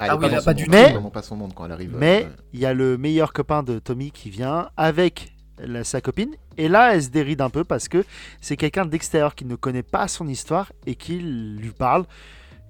elle 0.00 0.10
Ah 0.10 0.14
est 0.14 0.16
oui, 0.36 0.44
pas 0.44 0.54
du 0.54 0.64
tout. 0.64 0.70
Mais- 0.70 0.94
pas 1.12 1.22
son 1.22 1.36
monde 1.36 1.52
quand 1.54 1.64
elle 1.66 1.72
arrive. 1.72 1.94
Mais 1.96 2.24
euh, 2.26 2.34
il 2.52 2.60
y 2.60 2.66
a 2.66 2.74
le 2.74 2.98
meilleur 2.98 3.32
copain 3.32 3.62
de 3.62 3.78
Tommy 3.78 4.10
qui 4.10 4.30
vient 4.30 4.70
avec 4.76 5.32
la- 5.58 5.84
sa 5.84 6.00
copine. 6.00 6.34
Et 6.56 6.68
là, 6.68 6.94
elle 6.94 7.02
se 7.04 7.08
déride 7.08 7.40
un 7.40 7.50
peu 7.50 7.62
parce 7.64 7.88
que 7.88 8.04
c'est 8.40 8.56
quelqu'un 8.56 8.84
d'extérieur 8.84 9.34
qui 9.36 9.44
ne 9.44 9.54
connaît 9.54 9.82
pas 9.84 10.08
son 10.08 10.26
histoire 10.28 10.72
et 10.86 10.96
qui 10.96 11.18
lui 11.18 11.70
parle 11.70 12.04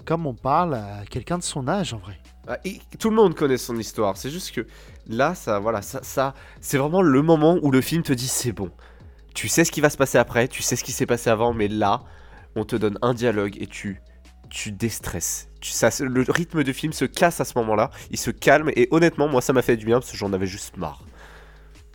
comme 0.08 0.24
on 0.24 0.32
parle 0.32 0.72
à 0.72 1.02
quelqu'un 1.10 1.36
de 1.36 1.42
son 1.42 1.68
âge 1.68 1.92
en 1.92 1.98
vrai. 1.98 2.18
Ah, 2.46 2.56
et 2.64 2.80
tout 2.98 3.10
le 3.10 3.16
monde 3.16 3.34
connaît 3.34 3.58
son 3.58 3.76
histoire. 3.76 4.16
C'est 4.16 4.30
juste 4.30 4.52
que 4.52 4.66
là, 5.06 5.34
ça, 5.34 5.58
voilà, 5.58 5.82
ça, 5.82 6.00
ça, 6.02 6.32
c'est 6.62 6.78
vraiment 6.78 7.02
le 7.02 7.20
moment 7.20 7.58
où 7.60 7.70
le 7.70 7.82
film 7.82 8.02
te 8.02 8.14
dit 8.14 8.26
c'est 8.26 8.52
bon. 8.52 8.70
Tu 9.34 9.48
sais 9.48 9.66
ce 9.66 9.70
qui 9.70 9.82
va 9.82 9.90
se 9.90 9.98
passer 9.98 10.16
après, 10.16 10.48
tu 10.48 10.62
sais 10.62 10.76
ce 10.76 10.82
qui 10.82 10.92
s'est 10.92 11.04
passé 11.04 11.28
avant, 11.28 11.52
mais 11.52 11.68
là, 11.68 12.04
on 12.56 12.64
te 12.64 12.74
donne 12.74 12.98
un 13.02 13.12
dialogue 13.12 13.58
et 13.60 13.66
tu, 13.66 14.00
tu 14.48 14.72
déstresses. 14.72 15.50
Tu, 15.60 15.72
ça, 15.72 15.90
le 16.00 16.24
rythme 16.26 16.64
du 16.64 16.72
film 16.72 16.94
se 16.94 17.04
casse 17.04 17.42
à 17.42 17.44
ce 17.44 17.52
moment-là. 17.58 17.90
Il 18.10 18.16
se 18.16 18.30
calme 18.30 18.70
et 18.76 18.88
honnêtement, 18.90 19.28
moi, 19.28 19.42
ça 19.42 19.52
m'a 19.52 19.60
fait 19.60 19.76
du 19.76 19.84
bien 19.84 20.00
parce 20.00 20.10
que 20.10 20.16
j'en 20.16 20.32
avais 20.32 20.46
juste 20.46 20.78
marre. 20.78 21.02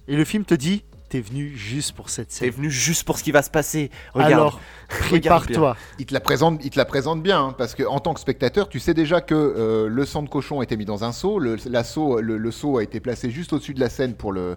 Et 0.08 0.16
le 0.16 0.24
film 0.24 0.46
te 0.46 0.54
dit 0.54 0.86
T'es 1.14 1.22
venu 1.22 1.56
juste 1.56 1.92
pour 1.92 2.10
cette 2.10 2.30
T'es 2.30 2.34
scène. 2.34 2.50
venu 2.50 2.72
juste 2.72 3.04
pour 3.04 3.20
ce 3.20 3.24
qui 3.24 3.32
va 3.32 3.44
se 3.44 3.52
passer. 3.52 3.92
Regarde. 4.16 4.34
Alors, 4.34 4.60
prépare-toi. 4.90 5.78
il 6.00 6.08
te 6.08 6.14
la 6.14 6.20
présente, 6.20 6.60
il 6.64 6.72
te 6.72 6.78
la 6.78 6.86
présente 6.86 7.22
bien, 7.22 7.40
hein, 7.40 7.56
parce 7.56 7.76
que 7.76 7.84
en 7.84 8.00
tant 8.00 8.16
que 8.16 8.20
spectateur, 8.20 8.68
tu 8.68 8.80
sais 8.80 8.96
déjà 8.96 9.22
que 9.22 9.36
euh, 9.36 9.88
le 9.88 10.06
sang 10.08 10.24
de 10.24 10.30
cochon 10.30 10.60
a 10.62 10.64
été 10.64 10.76
mis 10.76 10.86
dans 10.86 11.04
un 11.04 11.12
seau, 11.12 11.38
le, 11.38 11.58
la 11.68 11.84
seau- 11.84 12.20
le, 12.20 12.38
le 12.38 12.52
seau 12.52 12.80
a 12.80 12.84
été 12.84 13.00
placé 13.00 13.30
juste 13.30 13.54
au-dessus 13.54 13.76
de 13.76 13.80
la 13.80 13.90
scène 13.90 14.16
pour 14.16 14.32
le 14.34 14.56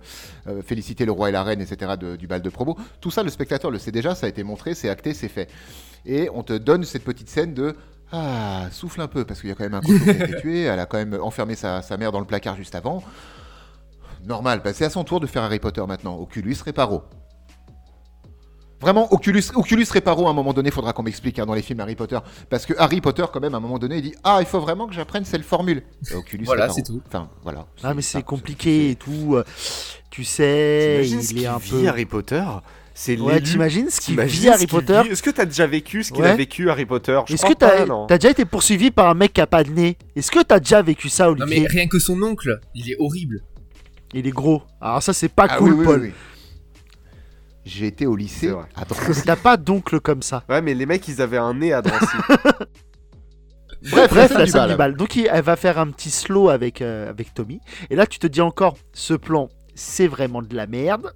euh, 0.49 0.63
féliciter 0.63 1.05
le 1.05 1.13
roi 1.13 1.29
et 1.29 1.33
la 1.33 1.43
reine, 1.43 1.61
etc. 1.61 1.93
de- 2.01 2.17
du 2.17 2.27
bal 2.27 2.41
de 2.41 2.49
promo. 2.49 2.75
Tout 3.03 3.11
ça, 3.11 3.23
le 3.23 3.29
spectateur 3.29 3.71
le 3.71 3.79
sait 3.79 3.93
déjà, 3.93 4.15
ça 4.15 4.25
a 4.25 4.29
été 4.31 4.43
montré, 4.43 4.75
c'est 4.75 4.89
acté, 4.89 5.13
c'est 5.13 5.29
fait. 5.29 5.51
Et 6.07 6.31
on 6.33 6.43
te 6.43 6.55
donne 6.55 6.85
cette 6.85 7.05
petite 7.05 7.29
scène 7.29 7.53
de 7.53 7.77
ah 8.13 8.69
souffle 8.71 9.01
un 9.01 9.09
peu 9.09 9.25
parce 9.25 9.41
qu'il 9.41 9.49
y 9.51 9.53
a 9.53 9.57
quand 9.57 9.65
même 9.65 9.75
un 9.75 9.81
cochon 9.81 9.99
qui 10.05 10.11
a 10.11 10.25
été 10.29 10.37
tué, 10.41 10.63
elle 10.63 10.79
a 10.81 10.87
quand 10.87 10.97
même 10.97 11.19
enfermé 11.21 11.55
sa, 11.55 11.83
sa 11.83 11.97
mère 11.97 12.13
dans 12.13 12.21
le 12.21 12.25
placard 12.25 12.57
juste 12.57 12.75
avant. 12.77 13.03
Normal, 14.27 14.61
bah, 14.65 14.73
c'est 14.73 14.85
à 14.85 14.91
son 14.91 15.05
tour 15.05 15.21
de 15.21 15.27
faire 15.27 15.43
Harry 15.43 15.59
Potter 15.61 15.83
maintenant. 15.87 16.17
Oculus 16.19 16.57
Reparo. 16.67 17.03
Vraiment, 18.81 19.11
Oculus, 19.13 19.43
Oculus 19.55 19.87
Reparo, 19.95 20.27
à 20.27 20.31
un 20.31 20.35
moment 20.35 20.53
donné, 20.53 20.71
faudra 20.71 20.93
qu'on 20.93 21.03
m'explique 21.03 21.39
hein, 21.39 21.47
dans 21.47 21.55
les 21.55 21.63
films 21.63 21.81
Harry 21.81 21.95
Potter. 21.95 22.19
Parce 22.51 22.67
que 22.67 22.75
Harry 22.77 23.01
Potter, 23.01 23.25
quand 23.33 23.41
même, 23.41 23.55
à 23.55 23.57
un 23.57 23.61
moment 23.61 23.79
donné, 23.79 23.97
il 23.97 24.03
dit 24.03 24.15
Ah, 24.23 24.39
il 24.41 24.47
faut 24.47 24.61
vraiment 24.61 24.87
que 24.87 24.95
j'apprenne 24.95 25.25
cette 25.25 25.43
formule. 25.45 25.83
Et 26.11 26.15
Oculus 26.15 26.45
Voilà, 26.45 26.65
Reparo. 26.65 26.77
c'est 26.77 26.83
tout. 26.83 27.01
Enfin, 27.07 27.31
voilà. 27.43 27.67
Ah, 27.83 27.95
mais 27.95 28.03
c'est 28.03 28.23
compliqué 28.23 28.91
et 28.91 28.97
tout. 28.97 29.35
euh, 29.37 29.45
Tu 30.11 30.25
sais, 30.25 30.91
T'imagines 31.09 31.23
ce 31.23 31.31
il 31.33 31.37
est 31.39 31.41
qu'il 31.41 31.49
un 31.49 31.59
vit 31.59 31.71
peu. 31.71 31.89
Harry 31.89 32.05
Potter? 32.05 32.45
C'est 32.95 33.19
Ouais, 33.19 33.41
t'imagines 33.41 33.89
ce 33.91 34.01
qu'il 34.01 34.21
vit 34.21 34.49
Harry 34.49 34.67
Potter? 34.67 35.03
Est-ce 35.11 35.23
que 35.23 35.31
t'as 35.31 35.45
déjà 35.47 35.67
vécu 35.67 36.03
ce 36.03 36.13
qu'il 36.13 36.23
Ouais. 36.23 36.31
a 36.31 36.37
vécu 36.37 36.69
Harry 36.71 36.87
Potter? 36.87 37.19
Je 37.29 37.35
Est-ce 37.35 37.47
que 37.47 37.53
t'as 37.55 37.79
pas, 37.81 37.87
non. 37.87 38.07
t'as 38.07 38.19
déjà 38.19 38.31
été 38.31 38.45
poursuivi 38.45 38.91
par 38.91 39.09
un 39.09 39.15
mec 39.15 39.33
qui 39.35 39.41
a 39.41 39.47
pas 39.47 39.65
de 39.65 39.71
nez? 39.71 39.97
Est-ce 40.17 40.31
que 40.31 40.43
t'as 40.43 40.59
déjà 40.59 40.81
vécu 40.83 41.09
ça, 41.11 41.27
Non 41.27 41.33
Olivier? 41.43 41.61
mais 41.61 41.67
rien 41.67 41.89
que 41.89 41.99
son 41.99 42.21
oncle, 42.23 42.59
il 42.75 42.91
est 42.91 42.97
horrible. 42.99 43.43
Il 44.15 44.27
est 44.27 44.31
gros. 44.31 44.63
Alors 44.81 45.03
ça, 45.03 45.13
c'est 45.13 45.29
pas 45.29 45.47
Ah 45.49 45.57
cool, 45.59 45.75
oui, 45.75 45.85
Paul. 45.85 46.01
oui, 46.03 46.07
oui. 46.09 46.15
J'ai 47.65 47.87
été 47.89 48.07
au 48.07 48.15
lycée. 48.15 48.49
Vrai. 48.49 48.65
Attends, 48.77 48.95
T'as 49.25 49.37
pas 49.37 49.57
d'oncle 49.57 50.01
comme 50.01 50.23
ça. 50.23 50.45
Ouais, 50.49 50.63
mais 50.63 50.73
les 50.75 50.87
mecs, 50.87 51.07
ils 51.09 51.21
avaient 51.21 51.37
un 51.39 51.55
nez 51.55 51.73
à 51.73 51.83
Drancy. 51.83 52.07
Bref, 53.91 54.11
Bref, 54.11 54.33
la 54.35 54.45
du 54.45 54.51
scène 54.51 54.61
bal. 54.61 54.71
du 54.71 54.77
bal. 54.77 54.97
Donc, 54.97 55.17
elle 55.17 55.43
va 55.43 55.57
faire 55.57 55.79
un 55.79 55.91
petit 55.91 56.11
slow 56.11 56.49
avec, 56.49 56.81
euh, 56.81 57.11
avec 57.11 57.35
Tommy. 57.35 57.61
Et 57.91 57.97
là, 57.97 58.07
tu 58.07 58.19
te 58.19 58.27
dis 58.27 58.41
encore, 58.41 58.77
ce 58.93 59.15
plan, 59.15 59.49
c'est 59.75 60.07
vraiment 60.09 60.43
de 60.43 60.55
la 60.57 60.67
merde. 60.67 61.13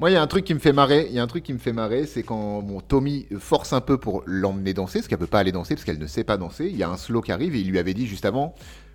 Moi, 0.00 0.10
il 0.10 0.14
y 0.14 0.16
a 0.16 0.22
un 0.22 0.26
truc 0.26 0.44
qui 0.44 0.54
me 0.54 0.58
fait 0.58 0.72
marrer. 0.72 1.06
Il 1.08 1.14
y 1.14 1.18
a 1.18 1.22
un 1.22 1.26
truc 1.28 1.44
qui 1.44 1.52
me 1.52 1.58
fait 1.58 1.72
marrer, 1.72 2.06
c'est 2.06 2.22
quand 2.24 2.62
bon, 2.62 2.80
Tommy 2.80 3.26
force 3.38 3.72
un 3.72 3.80
peu 3.80 3.96
pour 3.96 4.22
l'emmener 4.26 4.74
danser, 4.74 4.98
parce 4.98 5.08
qu'elle 5.08 5.18
peut 5.18 5.26
pas 5.26 5.38
aller 5.38 5.52
danser, 5.52 5.74
parce 5.76 5.84
qu'elle 5.84 5.98
ne 6.00 6.06
sait 6.06 6.24
pas 6.24 6.36
danser. 6.36 6.66
Il 6.66 6.76
y 6.76 6.82
a 6.82 6.90
un 6.90 6.96
slow 6.96 7.20
qui 7.20 7.32
arrive 7.32 7.54
et 7.54 7.60
il 7.60 7.70
lui 7.70 7.78
avait 7.78 7.94
dit 7.94 8.06
juste 8.06 8.24
avant, 8.24 8.54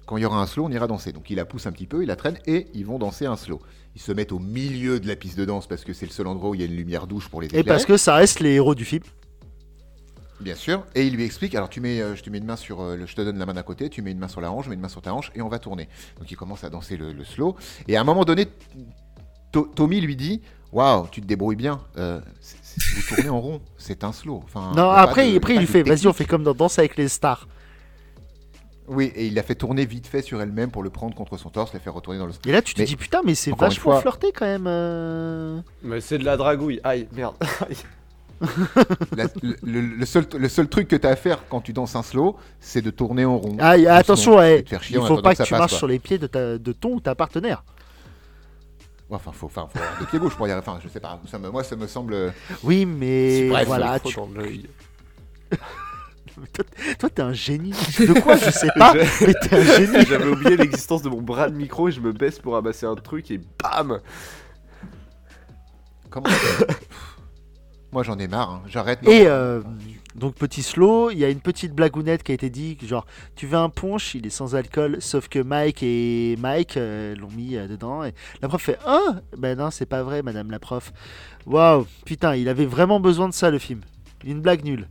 quand 0.10 0.18
il 0.18 0.24
y 0.24 0.26
aura 0.26 0.42
un 0.42 0.48
slow, 0.48 0.66
on 0.66 0.72
ira 0.72 0.88
danser. 0.88 1.12
Donc 1.14 1.30
il 1.30 1.36
la 1.36 1.46
pousse 1.46 1.68
un 1.68 1.72
petit 1.72 1.86
peu, 1.86 2.02
il 2.02 2.08
la 2.08 2.16
traîne 2.16 2.40
et 2.48 2.66
ils 2.74 2.84
vont 2.84 2.98
danser 2.98 3.28
un 3.28 3.36
slow. 3.36 3.62
Ils 3.96 4.02
se 4.02 4.12
mettent 4.12 4.32
au 4.32 4.40
milieu 4.40 5.00
de 5.00 5.08
la 5.08 5.16
piste 5.16 5.38
de 5.38 5.46
danse 5.46 5.68
parce 5.68 5.84
que 5.84 5.94
c'est 5.94 6.08
le 6.08 6.12
seul 6.12 6.26
endroit 6.26 6.50
où 6.50 6.56
il 6.56 6.62
y 6.62 6.64
a 6.64 6.66
une 6.66 6.76
lumière 6.76 7.06
douche 7.06 7.30
pour 7.30 7.42
les 7.42 7.46
éclairer. 7.46 7.62
Et 7.62 7.64
parce 7.64 7.86
que 7.86 7.96
ça 7.96 8.16
reste 8.16 8.40
les 8.40 8.54
héros 8.54 8.74
du 8.74 8.86
film. 8.86 9.04
Bien 10.40 10.56
sûr. 10.56 10.84
Et 10.96 11.06
il 11.06 11.14
lui 11.16 11.26
explique, 11.26 11.54
alors 11.54 11.70
tu 11.70 11.80
mets, 11.82 12.00
euh, 12.02 12.16
je 12.16 12.24
te 12.24 12.30
mets 12.32 12.38
une 12.40 12.46
main 12.46 12.56
sur, 12.56 12.82
euh, 12.82 12.96
le- 12.96 13.06
je 13.06 13.14
te 13.16 13.22
donne 13.22 13.38
la 13.38 13.46
main 13.46 13.54
d'un 13.54 13.62
côté, 13.62 13.88
tu 13.90 14.02
mets 14.02 14.12
une 14.12 14.20
main 14.20 14.30
sur 14.30 14.42
la 14.42 14.52
hanche, 14.52 14.66
je 14.66 14.70
mets 14.70 14.76
une 14.76 14.82
main 14.82 14.88
sur 14.90 15.02
ta 15.02 15.14
hanche 15.14 15.32
et 15.36 15.42
on 15.42 15.50
va 15.50 15.60
tourner. 15.60 15.90
Donc 16.18 16.32
il 16.32 16.36
commence 16.38 16.64
à 16.64 16.70
danser 16.70 16.98
le, 16.98 17.12
le 17.12 17.24
slow. 17.24 17.56
Et 17.88 17.96
à 17.98 18.02
un 18.02 18.04
moment 18.04 18.24
donné, 18.26 18.48
To- 19.52 19.70
Tommy 19.76 20.00
lui 20.00 20.16
dit, 20.16 20.42
waouh, 20.72 21.08
tu 21.12 21.22
te 21.22 21.26
débrouilles 21.28 21.56
bien. 21.58 21.82
Euh, 21.98 22.22
vous 22.96 23.16
tournez 23.16 23.30
en 23.30 23.42
rond, 23.42 23.62
c'est 23.78 24.04
un 24.04 24.14
slow. 24.14 24.42
Enfin, 24.46 24.72
non, 24.76 24.90
après, 24.90 25.30
de- 25.32 25.38
après 25.38 25.56
il 25.56 25.60
lui 25.60 25.68
fait, 25.68 25.84
vas-y, 25.84 26.08
on 26.08 26.14
fait 26.14 26.26
comme 26.26 26.44
dans 26.44 26.54
Danse 26.54 26.80
avec 26.80 26.96
les 26.98 27.10
stars. 27.10 27.48
Oui, 28.90 29.12
et 29.16 29.28
il 29.28 29.36
l'a 29.36 29.44
fait 29.44 29.56
tourner 29.56 29.86
vite 29.86 30.08
fait 30.08 30.22
sur 30.22 30.42
elle-même 30.42 30.72
pour 30.72 30.82
le 30.84 30.90
prendre 30.90 31.16
contre 31.16 31.38
son 31.38 31.50
torse, 31.50 31.74
la 31.74 31.80
faire 31.80 31.94
retourner 31.94 32.18
dans 32.20 32.26
le. 32.26 32.34
Et 32.48 32.52
là, 32.52 32.62
tu 32.62 32.74
te 32.74 32.80
Mais- 32.82 32.86
dis, 32.88 32.96
putain, 32.96 33.22
mais 33.24 33.36
c'est 33.36 33.52
vachement 33.56 33.92
fois- 33.92 34.02
flirté 34.02 34.32
quand 34.36 34.46
même. 34.46 34.66
euh. 34.68 35.60
mais 35.84 36.02
c'est 36.02 36.18
de 36.18 36.26
la 36.26 36.36
dragouille. 36.38 36.80
Aïe, 36.84 37.08
merde. 37.14 37.36
La- 39.18 39.26
le, 39.42 39.82
le- 39.82 40.06
seul, 40.06 40.26
le 40.38 40.48
seul 40.48 40.70
truc 40.70 40.88
que 40.88 40.96
tu 40.96 41.06
as 41.06 41.10
à 41.10 41.16
faire 41.18 41.40
quand 41.50 41.60
tu 41.60 41.74
danses 41.74 41.96
un 41.98 42.04
slow, 42.04 42.38
c'est 42.62 42.82
de 42.82 42.90
tourner 42.90 43.26
en 43.26 43.38
rond. 43.38 43.58
Ah, 43.60 43.76
et 43.78 43.82
Doucement, 43.82 43.96
attention, 43.98 44.34
et 44.34 44.38
ouais, 44.38 44.62
de 44.64 44.70
faire 44.70 44.82
chier 44.82 44.98
il 44.98 45.06
faut 45.06 45.22
pas 45.22 45.32
que 45.32 45.38
ça 45.38 45.44
tu 45.44 45.50
passe, 45.52 45.60
marches 45.60 45.72
quoi. 45.74 45.78
sur 45.80 45.88
les 45.88 46.00
pieds 46.00 46.18
de, 46.18 46.28
ta, 46.28 46.58
de 46.58 46.72
ton 46.72 46.94
ou 46.94 47.00
ta 47.02 47.16
partenaire. 47.16 47.64
Enfin, 49.10 49.32
faut, 49.34 49.48
enfin, 49.48 49.68
faut 49.72 49.78
avoir 49.80 50.00
deux 50.00 50.06
pieds 50.06 50.20
gauche 50.20 50.36
pour 50.36 50.48
y 50.48 50.52
arriver. 50.52 50.66
Enfin, 50.66 50.80
je 50.82 50.88
sais 50.88 51.00
pas. 51.02 51.20
Ça 51.30 51.38
me- 51.38 51.50
moi, 51.50 51.64
ça 51.66 51.76
me 51.76 51.86
semble. 51.88 52.32
Oui, 52.64 52.86
mais 52.86 53.50
Bref, 53.50 53.68
voilà, 53.68 54.00
tu... 54.00 54.16
toi, 57.00 57.10
t'es 57.10 57.22
un 57.22 57.34
génie. 57.34 57.72
De 58.00 58.20
quoi, 58.20 58.36
je 58.38 58.50
sais 58.50 58.70
pas, 58.78 58.94
mais 58.94 59.34
t'es 59.34 59.56
un 59.56 59.64
génie. 59.64 60.06
J'avais 60.08 60.28
oublié 60.30 60.58
l'existence 60.58 61.02
de 61.02 61.10
mon 61.10 61.22
bras 61.22 61.50
de 61.50 61.56
micro 61.56 61.90
et 61.90 61.92
je 61.92 62.02
me 62.02 62.12
baisse 62.12 62.40
pour 62.40 62.54
ramasser 62.54 62.86
un 62.86 62.96
truc 62.96 63.32
et 63.32 63.40
bam 63.62 64.00
Comment 66.10 66.30
Moi 67.92 68.04
j'en 68.04 68.20
ai 68.20 68.28
marre, 68.28 68.52
hein. 68.52 68.62
j'arrête. 68.68 69.00
Et 69.08 69.28
euh, 69.28 69.62
donc 70.16 70.36
petit 70.36 70.62
slow, 70.62 71.10
il 71.10 71.18
y 71.18 71.26
a 71.26 71.30
une 71.30 71.40
petite 71.40 71.74
blagounette 71.74 72.22
qui 72.22 72.32
a 72.32 72.36
été 72.36 72.50
dit, 72.52 72.78
genre 72.84 73.08
tu 73.36 73.48
veux 73.48 73.58
un 73.58 73.70
punch, 73.70 74.14
il 74.14 74.28
est 74.28 74.32
sans 74.32 74.54
alcool, 74.54 74.98
sauf 75.00 75.28
que 75.28 75.40
Mike 75.40 75.82
et 75.82 76.36
Mike 76.40 76.78
euh, 76.78 77.16
l'ont 77.16 77.32
mis 77.32 77.56
euh, 77.56 77.68
dedans. 77.68 78.04
Et 78.04 78.14
la 78.42 78.48
prof 78.48 78.62
fait 78.62 78.78
ah 78.86 79.22
ben 79.38 79.58
non 79.58 79.72
c'est 79.72 79.88
pas 79.88 80.04
vrai 80.04 80.22
madame 80.22 80.52
la 80.52 80.60
prof. 80.60 80.94
Waouh 81.48 81.88
putain 82.06 82.36
il 82.36 82.48
avait 82.48 82.68
vraiment 82.68 83.00
besoin 83.00 83.28
de 83.28 83.34
ça 83.34 83.50
le 83.50 83.58
film. 83.58 83.82
Une 84.24 84.42
blague 84.42 84.64
nulle. 84.64 84.88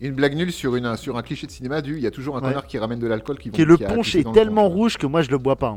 Une 0.00 0.12
blague 0.12 0.34
nulle 0.34 0.52
sur, 0.52 0.74
une, 0.76 0.96
sur 0.96 1.16
un 1.16 1.22
cliché 1.22 1.46
de 1.46 1.52
cinéma 1.52 1.80
du 1.80 1.96
il 1.96 2.02
y 2.02 2.06
a 2.06 2.10
toujours 2.10 2.36
un 2.36 2.40
Ouais. 2.40 2.48
connard 2.48 2.66
qui 2.66 2.78
ramène 2.78 2.98
de 2.98 3.06
l'alcool 3.06 3.38
qui, 3.38 3.50
vont- 3.50 3.56
Que 3.56 3.62
le 3.62 3.76
qui 3.76 3.84
a 3.84 3.88
punch 3.88 4.14
est 4.16 4.32
tellement 4.32 4.68
rouge 4.68 4.96
que 4.98 5.06
moi 5.06 5.22
je 5.22 5.30
le 5.30 5.38
bois 5.38 5.56
pas. 5.56 5.68
hein. 5.68 5.76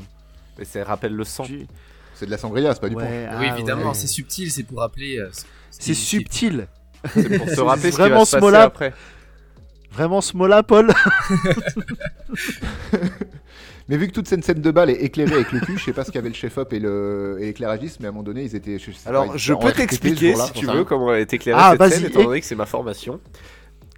Mais 0.58 0.66
ça 0.66 0.84
rappelle 0.84 1.14
le 1.16 1.24
sang. 1.24 1.44
Tu- 1.44 1.68
C'est 2.16 2.26
de 2.26 2.32
la 2.32 2.38
sangria, 2.40 2.74
c'est 2.74 2.82
pas 2.82 2.90
du 2.90 2.96
punch. 2.96 3.04
Ouais, 3.06 3.28
oui, 3.38 3.46
ah 3.50 3.54
évidemment, 3.56 3.90
ouais. 3.90 3.94
c'est 3.94 4.08
subtil, 4.08 4.52
c'est 4.52 4.64
pour 4.64 4.80
rappeler. 4.80 5.20
euh, 5.20 5.30
ce- 5.32 5.42
ce 5.42 5.46
C'est 5.70 5.92
qui- 5.94 5.96
subtil. 5.96 6.68
C'est 7.14 7.38
pour 7.38 7.48
se 7.48 7.62
rappeler 7.62 7.92
ce 7.92 7.96
qui 7.96 8.02
Vraiment 8.02 8.20
va 8.20 8.26
se 8.26 8.32
passer 8.32 8.42
Smola. 8.42 8.64
après. 8.64 8.94
Vraiment 9.92 10.22
ce 10.22 10.36
mot-là, 10.36 10.64
Paul. 10.64 10.92
Mais 13.90 13.96
vu 13.96 14.08
que 14.08 14.12
toute 14.12 14.28
cette 14.28 14.44
scène 14.44 14.60
de 14.62 14.72
balle 14.72 14.90
est 14.90 15.02
éclairée 15.02 15.34
avec 15.36 15.52
le 15.54 15.62
cul, 15.62 15.78
je 15.78 15.84
sais 15.86 15.94
pas 15.94 16.04
ce 16.04 16.12
qu'avait 16.12 16.28
le 16.28 16.36
chef-op 16.36 16.74
et 16.74 16.80
l'éclairagiste, 16.80 18.02
mais 18.02 18.08
à 18.08 18.10
un 18.10 18.12
moment 18.12 18.24
donné, 18.24 18.44
ils 18.44 18.54
étaient. 18.56 18.78
je 18.80 18.92
sais 18.92 18.98
pas, 19.06 19.10
Alors, 19.12 19.32
ils 19.34 19.40
je 19.40 19.54
peux 19.54 19.72
t'expliquer, 19.72 20.36
si 20.36 20.52
tu 20.54 20.66
veux, 20.66 20.84
comment 20.84 21.14
elle 21.14 21.22
est 21.22 21.34
éclairée 21.34 21.60
Ah, 21.62 21.74
cette 21.80 21.94
scène, 21.94 22.06
étant 22.06 22.24
donné 22.24 22.42
que 22.42 22.46
c'est 22.46 22.56
ma 22.56 22.66
formation. 22.66 23.22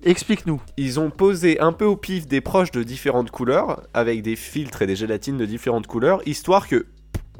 Explique-nous. 0.04 0.62
Ils 0.78 1.00
ont 1.00 1.10
posé 1.10 1.60
un 1.60 1.74
peu 1.74 1.86
au 1.86 1.95
pif 1.95 2.28
des 2.28 2.41
proches 2.41 2.72
de 2.72 2.84
différentes 2.84 3.32
couleurs, 3.32 3.84
avec 3.93 4.22
des 4.22 4.36
filtres 4.36 4.82
et 4.82 4.88
des 4.88 4.95
gélatines 4.95 5.38
de 5.38 5.45
différentes 5.45 5.88
couleurs, 5.88 6.22
histoire 6.26 6.68
que, 6.68 6.86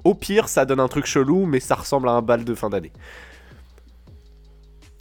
au 0.04 0.14
pire, 0.14 0.50
ça 0.50 0.66
donne 0.66 0.80
un 0.80 0.88
truc 0.88 1.06
chelou, 1.06 1.46
mais 1.46 1.60
ça 1.60 1.76
ressemble 1.76 2.10
à 2.10 2.12
un 2.12 2.22
bal 2.22 2.44
de 2.44 2.56
fin 2.56 2.70
d'année. 2.70 2.92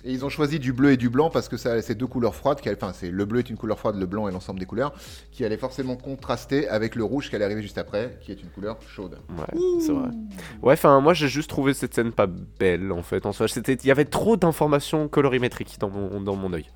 Et 0.04 0.12
ils 0.12 0.24
ont 0.24 0.28
choisi 0.28 0.60
du 0.60 0.72
bleu 0.72 0.92
et 0.92 0.96
du 0.96 1.10
blanc 1.10 1.28
parce 1.28 1.48
que 1.48 1.56
ça, 1.56 1.82
c'est 1.82 1.96
deux 1.96 2.06
couleurs 2.06 2.34
froides. 2.34 2.60
Qui, 2.60 2.70
enfin, 2.70 2.92
c'est 2.94 3.10
le 3.10 3.24
bleu 3.24 3.40
est 3.40 3.50
une 3.50 3.56
couleur 3.56 3.78
froide, 3.78 3.96
le 3.96 4.06
blanc 4.06 4.28
est 4.28 4.32
l'ensemble 4.32 4.60
des 4.60 4.64
couleurs, 4.64 4.92
qui 5.32 5.44
allait 5.44 5.56
forcément 5.56 5.96
contraster 5.96 6.68
avec 6.68 6.94
le 6.94 7.02
rouge 7.02 7.28
qui 7.28 7.34
allait 7.34 7.44
arriver 7.44 7.62
juste 7.62 7.78
après, 7.78 8.16
qui 8.20 8.30
est 8.30 8.40
une 8.40 8.48
couleur 8.48 8.78
chaude. 8.88 9.18
Ouais, 9.36 9.60
c'est 9.80 9.92
vrai. 9.92 10.08
Ouais, 10.62 10.74
enfin, 10.74 11.00
moi 11.00 11.14
j'ai 11.14 11.28
juste 11.28 11.50
trouvé 11.50 11.74
cette 11.74 11.94
scène 11.94 12.12
pas 12.12 12.28
belle 12.28 12.92
en 12.92 13.02
fait. 13.02 13.26
En 13.26 13.32
soi, 13.32 13.48
c'était, 13.48 13.74
il 13.74 13.86
y 13.86 13.90
avait 13.90 14.04
trop 14.04 14.36
d'informations 14.36 15.08
colorimétriques 15.08 15.78
dans 15.80 15.90
mon 15.90 16.20
dans 16.20 16.36
mon 16.36 16.52
œil. 16.52 16.66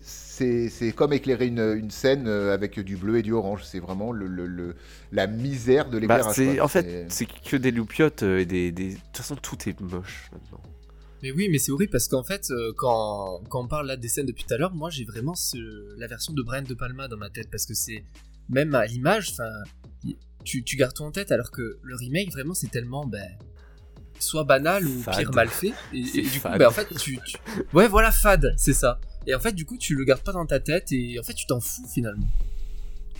C'est, 0.00 0.92
comme 0.92 1.12
éclairer 1.12 1.46
une, 1.46 1.60
une 1.76 1.90
scène 1.90 2.26
euh, 2.28 2.52
avec 2.54 2.78
du 2.80 2.96
bleu 2.96 3.18
et 3.18 3.22
du 3.22 3.32
orange. 3.32 3.62
C'est 3.64 3.80
vraiment 3.80 4.12
le, 4.12 4.26
le- 4.26 4.46
le- 4.46 4.74
la 5.12 5.26
misère 5.26 5.86
de 5.88 5.98
Bah, 6.00 6.18
l'éclairage. 6.18 6.56
quoi. 6.56 6.64
en 6.64 6.68
fait, 6.68 7.06
c'est 7.08 7.26
que 7.26 7.56
des 7.56 7.70
loupiottes 7.70 8.22
euh, 8.22 8.38
et 8.40 8.44
des, 8.46 8.70
des. 8.72 8.90
De 8.90 8.94
toute 8.96 9.16
façon, 9.16 9.36
tout 9.36 9.56
est 9.68 9.80
moche 9.80 10.28
là-dedans. 10.32 10.62
Mais 11.22 11.32
oui, 11.32 11.48
mais 11.50 11.58
c'est 11.58 11.72
horrible 11.72 11.90
parce 11.90 12.08
qu'en 12.08 12.22
fait, 12.22 12.50
euh, 12.50 12.72
quand, 12.76 13.40
quand 13.48 13.64
on 13.64 13.68
parle 13.68 13.86
là 13.86 13.96
des 13.96 14.08
scènes 14.08 14.26
depuis 14.26 14.44
tout 14.44 14.52
à 14.54 14.58
l'heure, 14.58 14.74
moi 14.74 14.90
j'ai 14.90 15.04
vraiment 15.04 15.34
ce- 15.34 15.98
la 15.98 16.06
version 16.06 16.32
de 16.34 16.42
Brian 16.42 16.62
De 16.62 16.74
Palma 16.74 17.08
dans 17.08 17.16
ma 17.16 17.30
tête 17.30 17.48
parce 17.50 17.64
que 17.64 17.72
c'est 17.74 18.04
même 18.50 18.74
à 18.74 18.84
l'image, 18.86 19.32
tu, 20.44 20.62
tu 20.62 20.76
gardes 20.76 20.94
tout 20.94 21.02
en 21.04 21.10
tête 21.10 21.32
alors 21.32 21.50
que 21.50 21.78
le 21.82 21.96
remake 21.96 22.30
vraiment 22.32 22.52
c'est 22.54 22.70
tellement 22.70 23.06
ben, 23.06 23.26
soit 24.20 24.44
banal 24.44 24.86
ou 24.86 25.00
Fade. 25.02 25.16
pire 25.18 25.32
mal 25.32 25.48
fait 25.48 25.72
et, 25.92 26.02
du 26.02 26.40
coup 26.40 26.48
ben, 26.58 26.66
en 26.68 26.70
fait 26.70 26.86
tu, 26.98 27.18
tu- 27.24 27.36
ouais 27.72 27.88
voilà 27.88 28.12
fade 28.12 28.54
c'est 28.56 28.72
ça 28.72 29.00
et 29.26 29.34
en 29.34 29.40
fait 29.40 29.52
du 29.52 29.64
coup 29.64 29.76
tu 29.76 29.94
le 29.94 30.04
gardes 30.04 30.22
pas 30.22 30.32
dans 30.32 30.46
ta 30.46 30.60
tête 30.60 30.92
et 30.92 31.18
en 31.18 31.22
fait 31.22 31.34
tu 31.34 31.46
t'en 31.46 31.60
fous 31.60 31.86
finalement. 31.88 32.26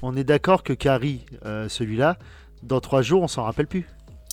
On 0.03 0.17
est 0.17 0.25
d'accord 0.25 0.63
que 0.63 0.73
Carrie, 0.73 1.25
euh, 1.45 1.69
celui-là, 1.69 2.19
dans 2.63 2.81
trois 2.81 3.03
jours, 3.03 3.23
on 3.23 3.29
s'en 3.29 3.45
rappelle 3.45 3.67
plus. 3.67 3.87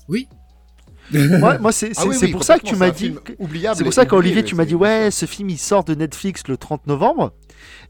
Oui. 0.09 0.28
moi, 1.11 1.57
moi, 1.57 1.71
c'est 1.71 1.91
Ah 1.97 2.05
oui, 2.05 2.15
oui, 2.21 2.32
pour 2.32 2.43
ça 2.43 2.57
que 2.59 2.65
tu 2.65 2.76
m'as 2.76 2.91
dit. 2.91 3.13
oubliable 3.39 3.78
C'est 3.78 3.84
pour 3.84 3.93
ça 3.93 4.05
qu'Olivier, 4.05 4.43
tu 4.43 4.55
m'as 4.55 4.65
dit 4.65 4.76
ouais, 4.76 5.11
ce 5.11 5.26
film 5.26 5.49
il 5.49 5.57
sort 5.57 5.84
de 5.84 5.95
Netflix 5.95 6.43
le 6.47 6.57
30 6.57 6.88
novembre 6.88 7.34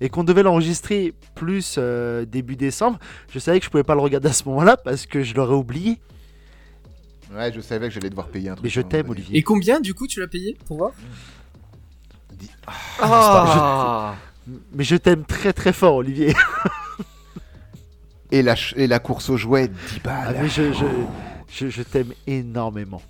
et 0.01 0.09
qu'on 0.09 0.23
devait 0.23 0.43
l'enregistrer 0.43 1.13
plus 1.35 1.75
euh, 1.77 2.25
début 2.25 2.55
décembre. 2.55 2.99
Je 3.31 3.39
savais 3.39 3.59
que 3.59 3.65
je 3.65 3.69
pouvais 3.69 3.83
pas 3.83 3.95
le 3.95 4.01
regarder 4.01 4.29
à 4.29 4.33
ce 4.33 4.47
moment-là 4.49 4.77
parce 4.77 5.05
que 5.05 5.23
je 5.23 5.33
l'aurais 5.35 5.55
oublié. 5.55 5.99
Ouais, 7.33 7.51
je 7.51 7.61
savais 7.61 7.87
que 7.87 7.93
j'allais 7.93 8.09
devoir 8.09 8.27
payer 8.27 8.49
un 8.49 8.55
truc. 8.55 8.63
Mais 8.63 8.69
je 8.69 8.81
t'aime. 8.81 9.09
Olivier. 9.09 9.37
Et 9.37 9.41
combien 9.43 9.79
du 9.79 9.93
coup 9.93 10.07
tu 10.07 10.19
l'as 10.19 10.27
payé 10.27 10.55
pour 10.65 10.77
voir? 10.77 10.91
Ah 12.99 14.15
Mais 14.73 14.83
je 14.83 14.95
t'aime 14.95 15.25
très 15.25 15.53
très 15.53 15.73
fort, 15.73 15.95
Olivier. 15.95 16.33
Et 18.31 18.41
la, 18.41 18.55
ch- 18.55 18.73
et 18.77 18.87
la 18.87 18.99
course 18.99 19.29
aux 19.29 19.37
jouets, 19.37 19.67
10 19.67 19.75
Ah, 19.97 19.99
balles. 20.03 20.37
mais 20.41 20.49
je, 20.49 20.73
je, 20.73 20.85
je, 21.51 21.69
je 21.69 21.83
t'aime 21.83 22.13
énormément. 22.25 23.01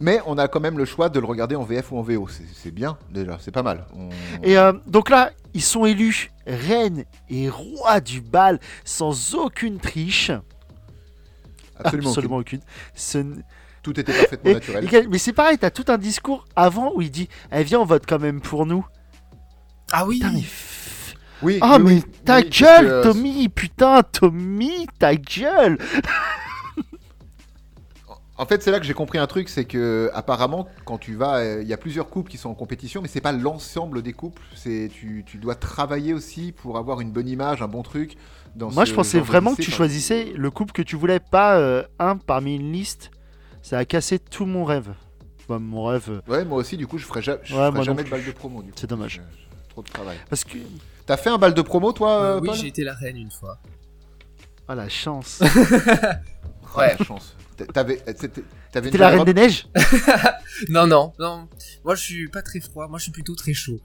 Mais 0.00 0.20
on 0.26 0.36
a 0.38 0.46
quand 0.48 0.60
même 0.60 0.78
le 0.78 0.84
choix 0.84 1.08
de 1.08 1.18
le 1.18 1.26
regarder 1.26 1.56
en 1.56 1.64
VF 1.64 1.90
ou 1.90 1.98
en 1.98 2.02
VO. 2.02 2.28
C'est 2.28 2.44
c'est 2.54 2.70
bien, 2.70 2.98
déjà, 3.10 3.38
c'est 3.40 3.50
pas 3.50 3.62
mal. 3.62 3.86
On- 3.96 4.10
Et 4.44 4.56
euh, 4.58 4.72
donc 4.86 5.08
là, 5.10 5.32
ils 5.54 5.62
sont 5.62 5.86
élus 5.86 6.30
reine 6.46 7.04
et 7.30 7.48
roi 7.48 8.00
du 8.00 8.20
bal 8.20 8.60
sans 8.84 9.34
aucune 9.34 9.78
triche. 9.78 10.30
Absolument. 11.80 12.10
Absolument 12.10 12.36
aucune. 12.36 12.60
Ce 12.94 13.24
Tout 13.82 13.98
était 13.98 14.12
parfaitement 14.12 14.50
Et- 14.50 14.54
naturel. 14.54 14.94
et- 14.94 15.06
mais 15.08 15.18
c'est 15.18 15.32
pareil, 15.32 15.56
t'as 15.58 15.70
tout 15.70 15.84
un 15.88 15.98
discours 15.98 16.44
avant 16.56 16.92
où 16.94 17.00
il 17.02 17.10
dit 17.10 17.28
Eh, 17.52 17.62
Viens, 17.62 17.80
on 17.80 17.84
vote 17.84 18.04
quand 18.06 18.18
même 18.18 18.40
pour 18.40 18.66
nous. 18.66 18.84
Ah 19.92 20.06
oui. 20.06 20.16
Putain, 20.18 20.32
mais. 20.32 20.40
f- 20.40 21.14
Oui, 21.42 21.58
Ah, 21.60 21.76
oui, 21.78 21.82
mais 21.84 21.92
oui, 21.94 22.02
ta 22.24 22.36
oui, 22.38 22.50
gueule, 22.50 22.84
que, 22.86 22.90
euh, 22.90 23.02
Tommy 23.04 23.48
Putain, 23.48 24.02
Tommy, 24.02 24.86
ta 24.98 25.14
gueule 25.14 25.78
En 28.40 28.46
fait, 28.46 28.62
c'est 28.62 28.70
là 28.70 28.78
que 28.78 28.86
j'ai 28.86 28.94
compris 28.94 29.18
un 29.18 29.26
truc, 29.26 29.48
c'est 29.48 29.64
que 29.64 30.10
apparemment, 30.14 30.68
quand 30.84 30.96
tu 30.96 31.16
vas, 31.16 31.38
euh, 31.38 31.58
il 31.60 31.66
y 31.68 31.72
a 31.72 31.76
plusieurs 31.76 32.08
couples 32.08 32.30
qui 32.30 32.38
sont 32.38 32.48
en 32.48 32.54
compétition, 32.54 33.02
mais 33.02 33.08
c'est 33.08 33.20
pas 33.20 33.32
l'ensemble 33.32 34.00
des 34.00 34.12
couples. 34.12 34.42
C'est 34.54 34.90
tu, 34.94 35.24
tu 35.26 35.38
dois 35.38 35.56
travailler 35.56 36.14
aussi 36.14 36.52
pour 36.52 36.78
avoir 36.78 37.00
une 37.00 37.10
bonne 37.10 37.28
image, 37.28 37.62
un 37.62 37.68
bon 37.68 37.82
truc. 37.82 38.16
Dans 38.54 38.70
Moi, 38.70 38.84
je 38.84 38.94
pensais 38.94 39.18
vraiment 39.18 39.56
que 39.56 39.62
tu 39.62 39.72
choisissais 39.72 40.32
le 40.36 40.50
couple 40.52 40.72
que 40.72 40.82
tu 40.82 40.94
voulais, 40.94 41.18
pas 41.18 41.56
euh, 41.58 41.82
un 41.98 42.16
parmi 42.16 42.54
une 42.56 42.70
liste. 42.72 43.10
Ça 43.68 43.76
a 43.78 43.84
cassé 43.84 44.18
tout 44.18 44.46
mon 44.46 44.64
rêve. 44.64 44.94
Bah, 45.46 45.58
mon 45.58 45.84
rêve. 45.84 46.08
euh, 46.08 46.20
Ouais, 46.32 46.42
moi 46.44 46.56
aussi, 46.56 46.78
du 46.78 46.86
coup, 46.86 46.96
je 46.96 47.04
ferai, 47.04 47.20
ja- 47.20 47.36
je 47.44 47.52
Ouais, 47.54 47.58
ferai 47.60 47.70
moi 47.70 47.78
non 47.80 47.84
jamais 47.84 48.04
de 48.04 48.08
balle 48.08 48.24
de 48.24 48.30
promo. 48.32 48.62
du 48.62 48.70
coup. 48.70 48.76
C'est 48.80 48.86
dommage. 48.88 49.20
J'ai 49.22 49.68
Trop 49.68 49.82
de 49.82 49.88
travail. 49.90 50.16
Parce 50.30 50.42
que. 50.44 50.56
T'as 51.04 51.18
fait 51.18 51.28
un 51.28 51.36
bal 51.36 51.52
de 51.52 51.60
promo, 51.60 51.92
toi, 51.92 52.12
Euh, 52.12 52.36
euh, 52.36 52.40
oui, 52.40 52.48
Paul 52.48 52.56
j'ai 52.56 52.66
été 52.68 52.82
la 52.82 52.94
reine 52.94 53.18
une 53.18 53.30
fois. 53.30 53.58
Oh 54.70 54.74
la 54.74 54.88
chance. 54.88 55.40
Oh, 55.42 56.78
Ouais. 56.78 56.96
la 56.98 57.04
chance. 57.04 57.36
T'a- 57.58 57.66
T'avais, 57.66 57.96
T'es 57.96 58.98
la 58.98 59.08
reine 59.10 59.24
des 59.24 59.34
neiges? 59.34 59.66
Non, 60.70 60.86
non, 60.86 61.12
non. 61.18 61.46
Moi, 61.84 61.94
je 61.94 62.02
suis 62.02 62.28
pas 62.28 62.40
très 62.42 62.60
froid. 62.60 62.88
Moi, 62.88 62.98
je 62.98 63.04
suis 63.04 63.12
plutôt 63.12 63.34
très 63.34 63.52
chaud. 63.54 63.80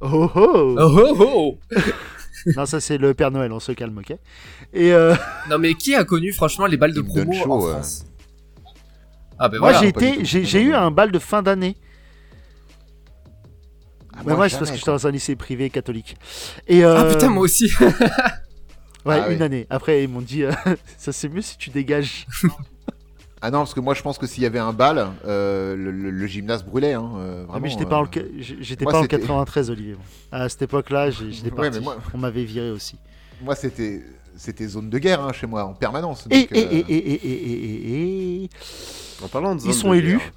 Oh 0.00 0.30
oh 0.34 0.76
Oh, 0.78 1.14
oh, 1.18 1.58
oh. 1.74 1.76
Non, 2.56 2.66
ça 2.66 2.80
c'est 2.80 2.98
le 2.98 3.14
Père 3.14 3.30
Noël, 3.30 3.52
on 3.52 3.60
se 3.60 3.70
calme, 3.72 3.96
ok? 3.98 4.16
Et 4.72 4.92
euh, 4.92 5.14
Non, 5.48 5.58
mais 5.58 5.74
qui 5.74 5.94
a 5.94 6.04
connu, 6.04 6.32
franchement, 6.32 6.66
les 6.66 6.76
balles 6.76 6.92
de 6.94 7.02
promo 7.02 7.32
en. 7.32 7.60
France? 7.70 8.04
Ah, 9.44 9.48
ben 9.48 9.58
moi 9.58 9.72
voilà. 9.72 9.80
j'ai 9.80 9.88
été, 9.88 10.24
j'ai 10.24 10.44
j'ai 10.44 10.62
eu 10.62 10.72
un 10.72 10.92
bal 10.92 11.10
de 11.10 11.18
fin 11.18 11.42
d'année. 11.42 11.76
Ah, 14.14 14.20
Mais 14.26 14.36
moi, 14.36 14.48
c'est 14.48 14.58
parce 14.58 14.70
que 14.70 14.76
j'étais 14.76 14.90
dans 14.90 15.06
un 15.06 15.10
lycée 15.10 15.34
privé 15.36 15.68
catholique. 15.68 16.16
Et 16.68 16.84
euh, 16.84 16.96
Ah, 16.96 17.12
putain, 17.12 17.28
moi 17.28 17.42
aussi. 17.42 17.68
Ouais, 19.04 19.18
Ah, 19.20 19.30
une 19.32 19.38
oui. 19.38 19.42
année. 19.42 19.66
Après, 19.68 20.04
ils 20.04 20.08
m'ont 20.08 20.20
dit, 20.20 20.44
euh, 20.44 20.52
ça 20.96 21.10
c'est 21.10 21.28
mieux 21.28 21.42
si 21.42 21.58
tu 21.58 21.70
dégages. 21.70 22.24
Ah 23.40 23.50
non, 23.50 23.58
parce 23.58 23.74
que 23.74 23.80
moi, 23.80 23.94
je 23.94 24.02
pense 24.02 24.16
que 24.16 24.28
s'il 24.28 24.44
y 24.44 24.46
avait 24.46 24.60
un 24.60 24.72
bal, 24.72 25.08
euh, 25.24 25.74
le, 25.74 25.90
le- 25.90 26.10
le 26.12 26.26
gymnase 26.28 26.62
brûlait. 26.64 26.92
Hein, 26.92 27.10
Ah, 27.52 27.58
mais 27.60 27.68
j'étais 27.68 27.84
pas, 27.84 27.96
en, 27.98 28.04
euh, 28.04 28.06
le- 28.14 28.40
j'étais 28.60 28.84
moi, 28.84 28.92
pas 28.92 28.98
en 29.00 29.02
c'était- 29.02 29.18
93, 29.18 29.70
Olivier. 29.70 29.96
À 30.30 30.48
cette 30.48 30.62
époque-là, 30.62 31.10
j'ai- 31.10 31.32
j'étais 31.32 31.50
Ouais, 31.50 31.56
parti. 31.56 31.78
mais 31.78 31.84
moi- 31.84 31.96
On 32.14 32.18
m'avait 32.18 32.44
viré 32.44 32.70
aussi. 32.70 32.96
Moi, 33.42 33.56
c'était, 33.56 34.04
c'était 34.36 34.66
zone 34.66 34.90
de 34.90 34.98
guerre 34.98 35.22
hein, 35.22 35.32
chez 35.32 35.46
moi, 35.46 35.64
en 35.64 35.74
permanence. 35.74 36.26
Et, 36.30 36.40
donc, 36.42 36.52
et, 36.52 36.64
euh, 36.64 36.70
et, 36.72 36.78
et, 36.78 37.12
et, 37.12 37.32
et, 37.32 37.52
et, 38.40 38.44
et- 38.44 38.50
En 39.22 39.28
parlant 39.28 39.54
de 39.54 39.60
Ils 39.60 39.64
zone 39.64 39.72
sont 39.72 39.90
de 39.92 39.96
élus. 39.96 40.18
guerre, 40.18 40.32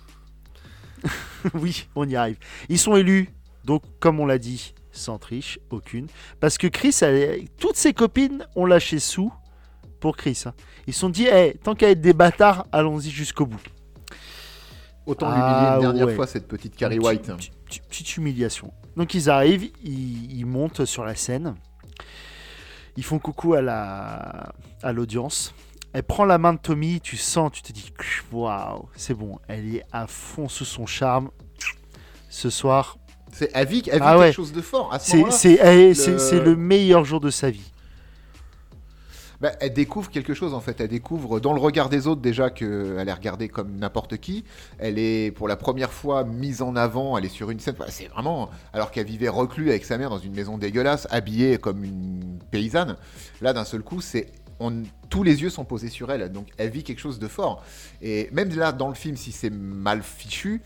oui, 1.54 1.88
on 1.96 2.08
y 2.08 2.16
arrive. 2.16 2.38
Ils 2.70 2.80
sont 2.80 2.96
élus, 2.96 3.30
donc 3.64 3.84
comme 4.00 4.20
on 4.20 4.26
l'a 4.26 4.38
dit, 4.38 4.74
sans 4.91 5.18
triche, 5.18 5.60
aucune. 5.70 6.08
Parce 6.39 6.58
que 6.58 6.68
Chris, 6.68 6.96
elle- 7.02 7.48
toutes 7.60 7.76
ses 7.78 7.93
copines 7.93 8.46
ont 8.56 8.66
lâché 8.66 9.00
sous 9.00 9.32
pour 10.00 10.18
Chris. 10.18 10.43
hein. 10.46 10.54
Ils 10.88 10.93
se 10.93 11.00
sont 11.00 11.10
dit, 11.10 11.26
hey, 11.26 11.58
tant 11.58 11.76
qu'à 11.76 11.89
être 11.89 12.02
des 12.02 12.14
bâtards, 12.14 12.66
allons-y 12.72 13.10
jusqu'au 13.10 13.46
bout. 13.46 13.62
Autant 15.06 15.28
Ah, 15.30 15.36
l'humilier 15.36 15.76
une 15.76 15.82
dernière 15.82 16.08
ouais. 16.08 16.16
fois, 16.16 16.26
cette 16.28 16.48
petite 16.48 16.76
Carrie 16.76 17.00
White. 17.00 17.24
petite- 17.28 17.54
petite- 17.66 17.84
petite 17.88 18.18
humiliation. 18.18 18.72
Donc 18.98 19.14
ils 19.14 19.30
arrivent, 19.30 19.70
ils, 19.84 20.32
ils 20.39 20.46
montent 20.46 20.86
sur 20.86 21.04
la 21.06 21.16
scène. 21.16 21.56
Ils 22.98 23.04
font 23.04 23.20
coucou 23.20 23.54
à 23.56 23.62
la 23.62 24.54
à 24.84 24.93
l'audience. 24.93 25.54
Elle 25.93 26.04
prend 26.04 26.26
la 26.26 26.38
main 26.38 26.54
de 26.54 26.60
Tommy, 26.60 27.00
tu 27.02 27.16
sens, 27.18 27.52
tu 27.54 27.62
te 27.62 27.72
dis 27.72 27.91
waouh, 28.32 28.89
c'est 28.96 29.14
bon, 29.14 29.39
elle 29.48 29.76
est 29.76 29.84
à 29.93 30.08
fond 30.08 30.50
sous 30.50 30.66
son 30.66 30.86
charme. 30.86 31.30
Ce 32.30 32.50
soir, 32.50 32.98
C'est, 33.32 33.56
vit 33.66 33.82
Ah 33.88 33.91
quelque 33.91 34.32
chose 34.34 34.52
de 34.52 34.62
fort. 34.62 34.91
À 34.93 35.00
ce 35.00 35.12
c'est 35.32 35.60
eh, 35.64 35.88
le- 35.89 35.93
c'est- 35.93 36.20
c'est 36.20 36.39
le 36.41 36.56
meilleur 36.58 37.06
jour 37.06 37.22
de 37.22 37.30
sa 37.30 37.50
vie. 37.50 37.72
Bah, 39.46 39.52
elle 39.60 39.74
découvre 39.74 40.10
quelque 40.10 40.34
chose 40.34 40.56
en 40.56 40.60
fait. 40.60 40.82
Elle 40.82 40.88
découvre 40.88 41.39
dans 41.39 41.54
le 41.54 41.60
regard 41.60 41.88
des 41.88 42.08
autres 42.08 42.20
déjà 42.20 42.50
qu'elle 42.50 43.08
est 43.08 43.14
regardée 43.14 43.48
comme 43.48 43.76
n'importe 43.76 44.18
qui. 44.18 44.43
Elle 44.80 44.98
est 44.98 45.30
pour 45.30 45.48
la 45.48 45.56
première 45.56 45.91
fois 45.91 46.24
mise 46.24 46.64
en 46.64 46.76
avant. 46.76 47.16
Elle 47.16 47.26
est 47.26 47.30
sur 47.30 47.52
une 47.52 47.60
scène. 47.60 47.76
C'est 47.89 48.08
vraiment 48.08 48.50
alors 48.74 48.89
qu'elle 48.89 49.06
vivait 49.06 49.30
reclus 49.30 49.70
avec 49.70 49.86
sa 49.86 50.00
mère 50.00 50.10
dans 50.10 50.18
une 50.18 50.34
maison 50.34 50.58
dégueulasse, 50.58 51.08
habillée 51.12 51.60
comme 51.60 51.84
une 51.84 52.39
paysanne. 52.50 52.98
Là, 53.39 53.54
d'un 53.54 53.66
seul 53.66 53.84
coup, 53.84 54.02
c'est 54.02 54.32
tous 55.10 55.22
les 55.22 55.43
yeux 55.43 55.52
sont 55.52 55.66
posés 55.66 55.89
sur 55.89 56.12
elle, 56.12 56.32
donc 56.32 56.48
elle 56.58 56.72
vit 56.72 56.84
quelque 56.84 57.00
chose 57.00 57.20
de 57.20 57.28
fort. 57.28 57.64
Et 58.02 58.30
même 58.32 58.50
là, 58.56 58.72
dans 58.72 58.88
le 58.88 58.96
film, 58.96 59.16
si 59.16 59.32
c'est 59.32 59.52
mal 59.52 60.02
fichu, 60.02 60.64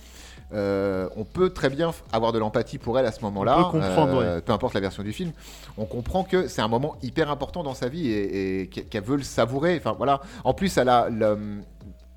euh, 0.54 1.08
on 1.16 1.24
peut 1.26 1.50
très 1.52 1.70
bien 1.70 1.91
avoir 2.12 2.32
de 2.32 2.39
l'empathie 2.39 2.78
pour 2.78 2.97
elle 2.97 3.06
à 3.06 3.12
ce 3.12 3.22
moment-là. 3.22 3.58
Euh, 3.76 4.41
Peu 4.41 4.52
importe 4.52 4.74
la 4.74 4.80
version 4.80 5.04
du 5.04 5.14
film, 5.14 5.32
on 5.78 5.86
comprend 5.86 6.24
que 6.24 6.47
c'est 6.47 6.62
un 6.62 6.68
moment 6.68 6.95
hyper 7.04 7.30
important 7.30 7.64
dans 7.64 7.74
sa 7.76 7.88
vie 7.88 8.10
et, 8.10 8.62
et 8.62 8.68
qu'elle 8.68 9.04
veut 9.04 9.18
le 9.18 9.24
savourer. 9.24 9.78
Enfin 9.78 9.93
voilà. 9.97 10.22
En 10.43 10.54
plus, 10.54 10.78
elle 10.78 10.89
a 10.89 11.10
le 11.10 11.38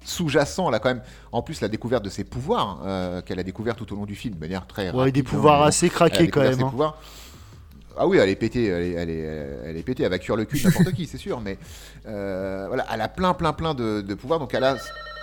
sous-jacent, 0.04 0.68
elle 0.68 0.74
a 0.74 0.78
quand 0.80 0.88
même, 0.88 1.02
en 1.30 1.42
plus, 1.42 1.60
la 1.60 1.68
découverte 1.68 2.04
de 2.04 2.10
ses 2.10 2.24
pouvoirs 2.24 2.80
euh, 2.84 3.20
qu'elle 3.22 3.38
a 3.38 3.44
découvert 3.44 3.76
tout 3.76 3.92
au 3.92 3.96
long 3.96 4.04
du 4.06 4.16
film 4.16 4.34
de 4.34 4.40
manière 4.40 4.66
très 4.66 4.90
Ouais, 4.90 4.98
rapide, 4.98 5.14
des 5.14 5.20
hein, 5.20 5.24
pouvoirs 5.24 5.60
bon. 5.60 5.64
assez 5.66 5.88
craqués 5.90 6.28
quand 6.28 6.40
même. 6.40 6.60
hein. 6.60 6.94
Ah 7.96 8.06
oui, 8.08 8.16
elle 8.16 8.30
est 8.30 8.36
pétée, 8.36 8.66
elle 8.66 8.82
est, 8.82 8.92
elle 8.92 9.10
est, 9.10 9.48
elle 9.66 9.76
est 9.76 9.82
pétée, 9.82 10.02
elle 10.02 10.10
va 10.10 10.18
cuire 10.18 10.34
le 10.34 10.46
cul 10.46 10.60
n'importe 10.64 10.92
qui, 10.96 11.06
c'est 11.06 11.18
sûr, 11.18 11.40
mais 11.40 11.58
euh, 12.08 12.64
voilà, 12.66 12.86
elle 12.92 13.00
a 13.02 13.08
plein, 13.08 13.34
plein, 13.34 13.52
plein 13.52 13.74
de, 13.74 14.00
de 14.00 14.14
pouvoirs, 14.14 14.40
donc 14.40 14.54
elle 14.54 14.64
a, 14.64 14.76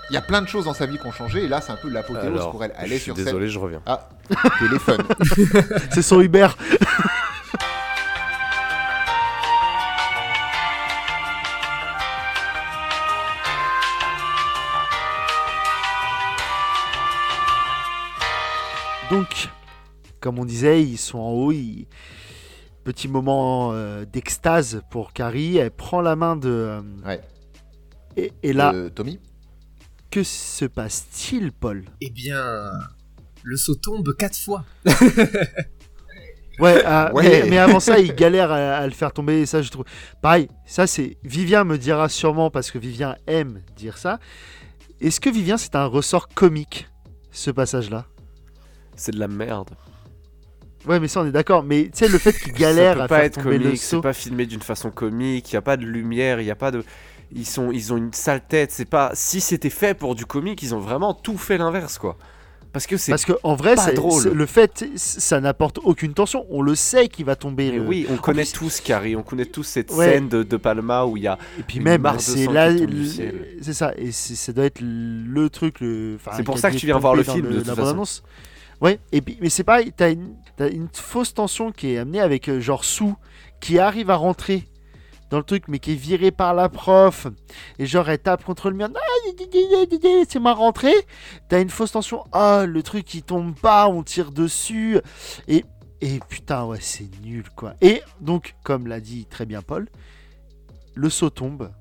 il 0.09 0.13
y 0.13 0.17
a 0.17 0.21
plein 0.21 0.41
de 0.41 0.47
choses 0.47 0.65
dans 0.65 0.73
sa 0.73 0.85
vie 0.85 0.97
qui 0.97 1.05
ont 1.05 1.11
changé, 1.11 1.43
et 1.43 1.47
là, 1.47 1.61
c'est 1.61 1.71
un 1.71 1.75
peu 1.75 1.89
l'apothéose 1.89 2.47
pour 2.51 2.63
elle. 2.63 2.73
Elle 2.77 2.93
est 2.93 2.99
sur 2.99 3.13
désolé, 3.15 3.47
je 3.49 3.59
reviens. 3.59 3.81
Ah, 3.85 4.09
téléphone. 4.59 5.03
C'est 5.91 6.01
son 6.01 6.19
Uber. 6.21 6.47
Donc, 19.09 19.49
comme 20.19 20.39
on 20.39 20.45
disait, 20.45 20.83
ils 20.83 20.97
sont 20.97 21.19
en 21.19 21.31
haut. 21.31 21.51
ils- 21.51 21.87
Petit 22.85 23.07
moment 23.07 23.71
euh, 23.73 24.05
d'extase 24.05 24.81
pour 24.89 25.13
Carrie. 25.13 25.57
Elle 25.57 25.69
prend 25.69 26.01
la 26.01 26.15
main 26.15 26.35
de. 26.35 26.49
euh, 26.49 26.81
Ouais. 27.05 27.21
et, 28.17 28.31
et 28.41 28.53
là, 28.53 28.71
Euh, 28.73 28.89
Tommy 28.89 29.19
que 30.09 30.23
se 30.23 30.65
passe-t-il, 30.65 31.51
Paul? 31.51 31.83
Eh 32.01 32.09
bien, 32.09 32.71
le 33.43 33.57
saut 33.57 33.75
tombe 33.75 34.15
quatre 34.15 34.37
fois. 34.37 34.65
Ouais, 36.59 36.83
euh, 36.85 37.11
Ouais. 37.13 37.43
Mais, 37.43 37.49
mais 37.51 37.57
avant 37.57 37.79
ça, 37.79 37.99
il 37.99 38.13
galère 38.13 38.51
à, 38.51 38.57
à 38.77 38.85
le 38.85 38.91
faire 38.91 39.13
tomber. 39.13 39.39
Et 39.41 39.45
ça, 39.45 39.61
je 39.61 39.69
trouve. 39.69 39.85
Pareil, 40.21 40.49
ça, 40.65 40.87
c'est. 40.87 41.17
Vivien 41.23 41.63
me 41.63 41.77
dira 41.77 42.09
sûrement, 42.09 42.49
parce 42.51 42.69
que 42.69 42.77
Vivien 42.77 43.15
aime 43.27 43.61
dire 43.77 43.97
ça. 43.97 44.19
Est-ce 44.99 45.21
que 45.21 45.29
Vivien, 45.29 45.57
c'est 45.57 45.75
un 45.75 45.85
ressort 45.85 46.27
comique, 46.27 46.89
ce 47.31 47.51
passage-là? 47.51 48.05
C'est 48.95 49.13
de 49.13 49.19
la 49.19 49.29
merde. 49.29 49.69
Ouais, 50.85 50.99
mais 50.99 51.07
ça, 51.07 51.21
on 51.21 51.25
est 51.25 51.31
d'accord. 51.31 51.63
Mais 51.63 51.85
tu 51.85 51.91
sais, 51.93 52.07
le 52.07 52.17
fait 52.17 52.33
qu'il 52.33 52.53
galère 52.53 52.93
ça 52.93 52.97
peut 52.97 53.03
à 53.03 53.07
pas 53.07 53.15
faire 53.15 53.25
être 53.25 53.41
tomber 53.41 53.57
le 53.57 53.63
comique, 53.63 53.79
c'est 53.79 53.95
saut. 53.95 54.01
pas 54.01 54.13
filmé 54.13 54.45
d'une 54.45 54.61
façon 54.61 54.91
comique, 54.91 55.51
il 55.51 55.53
y 55.53 55.57
a 55.57 55.61
pas 55.61 55.77
de 55.77 55.85
lumière, 55.85 56.41
il 56.41 56.47
y 56.47 56.51
a 56.51 56.55
pas 56.55 56.71
de 56.71 56.83
ils 57.31 57.45
sont 57.45 57.71
ils 57.71 57.93
ont 57.93 57.97
une 57.97 58.13
sale 58.13 58.41
tête, 58.47 58.71
c'est 58.71 58.85
pas 58.85 59.11
si 59.13 59.41
c'était 59.41 59.69
fait 59.69 59.93
pour 59.93 60.15
du 60.15 60.25
comique, 60.25 60.61
ils 60.63 60.73
ont 60.75 60.79
vraiment 60.79 61.13
tout 61.13 61.37
fait 61.37 61.57
l'inverse 61.57 61.97
quoi. 61.97 62.17
Parce 62.71 62.85
que 62.85 62.97
c'est 62.97 63.11
Parce 63.11 63.25
qu'en 63.25 63.55
vrai, 63.55 63.73
pas 63.73 63.85
c'est- 63.85 63.93
drôle. 63.95 64.25
le 64.27 64.45
fait, 64.45 64.85
ça 64.95 65.41
n'apporte 65.41 65.79
aucune 65.83 66.13
tension. 66.13 66.45
On 66.51 66.61
le 66.61 66.75
sait 66.75 67.07
qu'il 67.07 67.25
va 67.25 67.35
tomber. 67.35 67.71
Mais 67.71 67.79
oui, 67.79 68.05
on 68.11 68.17
connaît 68.17 68.43
plus- 68.43 68.51
tous 68.53 68.79
Carrie, 68.81 69.15
on 69.15 69.23
connaît 69.23 69.45
tous 69.47 69.63
cette 69.63 69.91
Ouais. 69.91 70.05
scène 70.05 70.29
de, 70.29 70.43
de 70.43 70.55
Palma 70.55 71.03
où 71.05 71.17
il 71.17 71.23
y 71.23 71.27
a 71.27 71.39
Et 71.57 71.63
puis 71.63 71.77
une 71.77 71.83
même, 71.85 72.03
c'est 72.19 72.45
là, 72.45 72.69
c'est 73.61 73.73
ça, 73.73 73.91
et 73.97 74.11
ça 74.11 74.53
doit 74.53 74.65
être 74.65 74.81
le 74.81 75.49
truc. 75.49 75.79
Le, 75.79 76.17
enfin, 76.19 76.31
C'est 76.37 76.43
pour 76.43 76.59
ça 76.59 76.69
que 76.69 76.75
tu 76.77 76.85
viens 76.85 76.99
voir 76.99 77.15
le 77.15 77.23
film, 77.23 77.41
de 77.49 77.57
toute 77.57 77.65
la 77.65 77.73
façon. 77.73 77.81
bande-annonce. 77.81 78.23
Ouais, 78.81 78.99
et 79.11 79.21
puis, 79.21 79.39
mais 79.41 79.49
c'est 79.49 79.63
pareil, 79.63 79.91
t'as 79.97 80.11
une, 80.11 80.35
une 80.59 80.87
fausse 80.93 81.33
tension 81.33 81.71
qui 81.71 81.93
est 81.93 81.97
amenée 81.97 82.21
avec 82.21 82.47
euh, 82.49 82.59
genre 82.61 82.85
Sue 82.85 83.13
qui 83.59 83.79
arrive 83.79 84.11
à 84.11 84.15
rentrer 84.15 84.67
dans 85.29 85.37
le 85.37 85.43
truc, 85.43 85.65
mais 85.67 85.79
qui 85.79 85.91
est 85.91 85.95
viré 85.95 86.31
par 86.31 86.53
la 86.53 86.69
prof, 86.69 87.27
et 87.77 87.85
genre 87.85 88.09
elle 88.09 88.19
tape 88.19 88.43
contre 88.43 88.69
le 88.69 88.75
mur, 88.75 88.89
Ah, 88.93 89.85
c'est 90.27 90.39
ma 90.39 90.53
rentrée. 90.53 90.93
T'as 91.47 91.61
une 91.61 91.69
fausse 91.69 91.91
tension, 91.91 92.23
ah 92.31 92.65
le 92.67 92.83
truc 92.83 93.05
qui 93.05 93.21
tombe 93.21 93.55
pas, 93.55 93.87
on 93.87 94.03
tire 94.03 94.31
dessus, 94.31 94.99
et 95.47 95.65
et 96.01 96.19
putain 96.29 96.65
ouais 96.65 96.79
c'est 96.81 97.09
nul 97.23 97.43
quoi. 97.55 97.73
Et 97.81 98.01
donc 98.21 98.55
comme 98.63 98.87
l'a 98.87 98.99
dit 98.99 99.25
très 99.25 99.45
bien 99.45 99.61
Paul, 99.61 99.89
le 100.95 101.09
saut 101.09 101.29
tombe, 101.29 101.71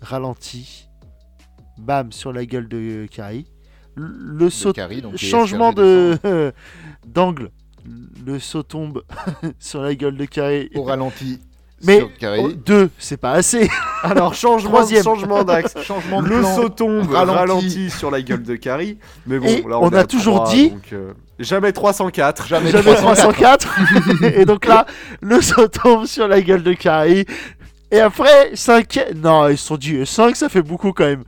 ralenti, 0.00 0.88
bam 1.78 2.12
sur 2.12 2.32
la 2.32 2.44
gueule 2.46 2.68
de 2.68 3.06
Carrie. 3.10 3.46
Le 3.94 4.48
saut 4.48 4.72
Carrie, 4.72 5.02
donc, 5.02 5.16
changement 5.16 5.72
de 5.72 6.18
d'angle. 7.06 7.50
Le 8.24 8.38
saut 8.38 8.62
tombe 8.62 9.02
sur 9.58 9.82
la 9.82 9.94
gueule 9.94 10.16
de 10.16 10.24
Carrie. 10.24 10.70
Au 10.74 10.84
ralenti 10.84 11.40
Mais 11.84 12.02
oh, 12.38 12.48
deux, 12.52 12.90
c'est 12.98 13.16
pas 13.16 13.32
assez. 13.32 13.68
Alors 14.02 14.34
changement 14.34 14.70
Troisième. 14.70 15.02
changement 15.02 15.42
d'axe. 15.44 15.74
Changement 15.82 16.22
de 16.22 16.28
Le 16.28 16.40
plan. 16.40 16.56
saut 16.56 16.68
tombe 16.68 17.10
ralenti. 17.10 17.38
ralenti. 17.38 17.90
sur 17.90 18.10
la 18.10 18.22
gueule 18.22 18.42
de 18.42 18.54
Carrie. 18.54 18.98
Mais 19.26 19.38
bon, 19.38 19.46
Et 19.46 19.62
là 19.68 19.78
on 19.80 19.88
a 19.90 20.00
à 20.00 20.04
toujours 20.04 20.44
dit- 20.44 20.70
donc, 20.70 20.92
euh, 20.92 21.12
jamais 21.38 21.72
304. 21.72 22.46
Jamais 22.46 22.70
J'avais 22.70 22.94
304. 22.94 23.66
304. 23.66 24.24
et 24.38 24.44
donc 24.44 24.66
là, 24.66 24.86
le 25.20 25.40
saut 25.40 25.68
tombe 25.68 26.06
sur 26.06 26.28
la 26.28 26.40
gueule 26.40 26.62
de 26.62 26.72
Carrie. 26.72 27.26
Et 27.90 28.00
après, 28.00 28.52
5. 28.54 29.00
Non, 29.16 29.48
ils 29.48 29.58
se 29.58 29.66
sont 29.66 29.76
dit 29.76 30.06
5, 30.06 30.36
ça 30.36 30.48
fait 30.48 30.62
beaucoup 30.62 30.92
quand 30.92 31.04
même. 31.04 31.24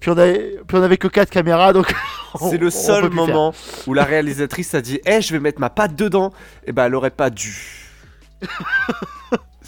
Puis 0.00 0.10
on 0.10 0.16
avait, 0.18 0.56
puis 0.66 0.76
on 0.76 0.82
avait 0.82 0.96
que 0.96 1.06
4 1.08 1.28
caméras, 1.30 1.72
donc. 1.72 1.92
on- 2.40 2.50
C'est 2.50 2.58
le 2.58 2.70
seul 2.70 3.02
faire. 3.02 3.12
moment 3.12 3.52
où 3.86 3.94
la 3.94 4.04
réalisatrice 4.04 4.74
a 4.74 4.80
dit 4.80 5.00
Eh, 5.06 5.20
je 5.20 5.32
vais 5.32 5.38
mettre 5.40 5.60
ma 5.60 5.70
patte 5.70 5.94
dedans. 5.94 6.32
Et 6.66 6.72
ben, 6.72 6.86
elle 6.86 6.94
aurait 6.94 7.10
pas 7.10 7.30
dû. 7.30 7.78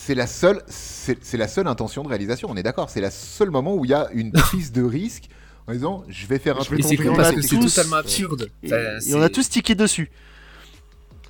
C'est 0.07 0.15
la 0.15 0.27
seule, 0.27 0.63
c'est 0.67 1.17
c'est 1.25 1.39
la 1.39 1.49
seule 1.49 1.67
intention 1.67 2.03
de 2.03 2.09
réalisation. 2.09 2.49
On 2.51 2.57
est 2.57 2.63
d'accord. 2.63 2.91
C'est 2.91 3.01
le 3.01 3.09
seul 3.11 3.51
moment 3.51 3.75
où 3.75 3.85
il 3.87 3.91
y 3.91 3.95
a 3.95 4.09
une 4.13 4.33
prise 4.33 4.71
de 4.71 4.83
risque 4.83 5.25
en 5.67 5.73
disant, 5.73 6.05
je 6.09 6.27
vais 6.27 6.39
faire 6.39 6.61
un 6.61 6.65
peu 6.65 6.77
c'est 6.83 6.97
totalement 7.59 7.97
absurde. 7.97 8.51
Et, 8.63 8.67
Enfin, 8.67 8.99
et 9.07 9.15
on 9.15 9.23
a 9.23 9.31
tous 9.31 9.49
tiqué 9.49 9.75
dessus. 9.75 10.11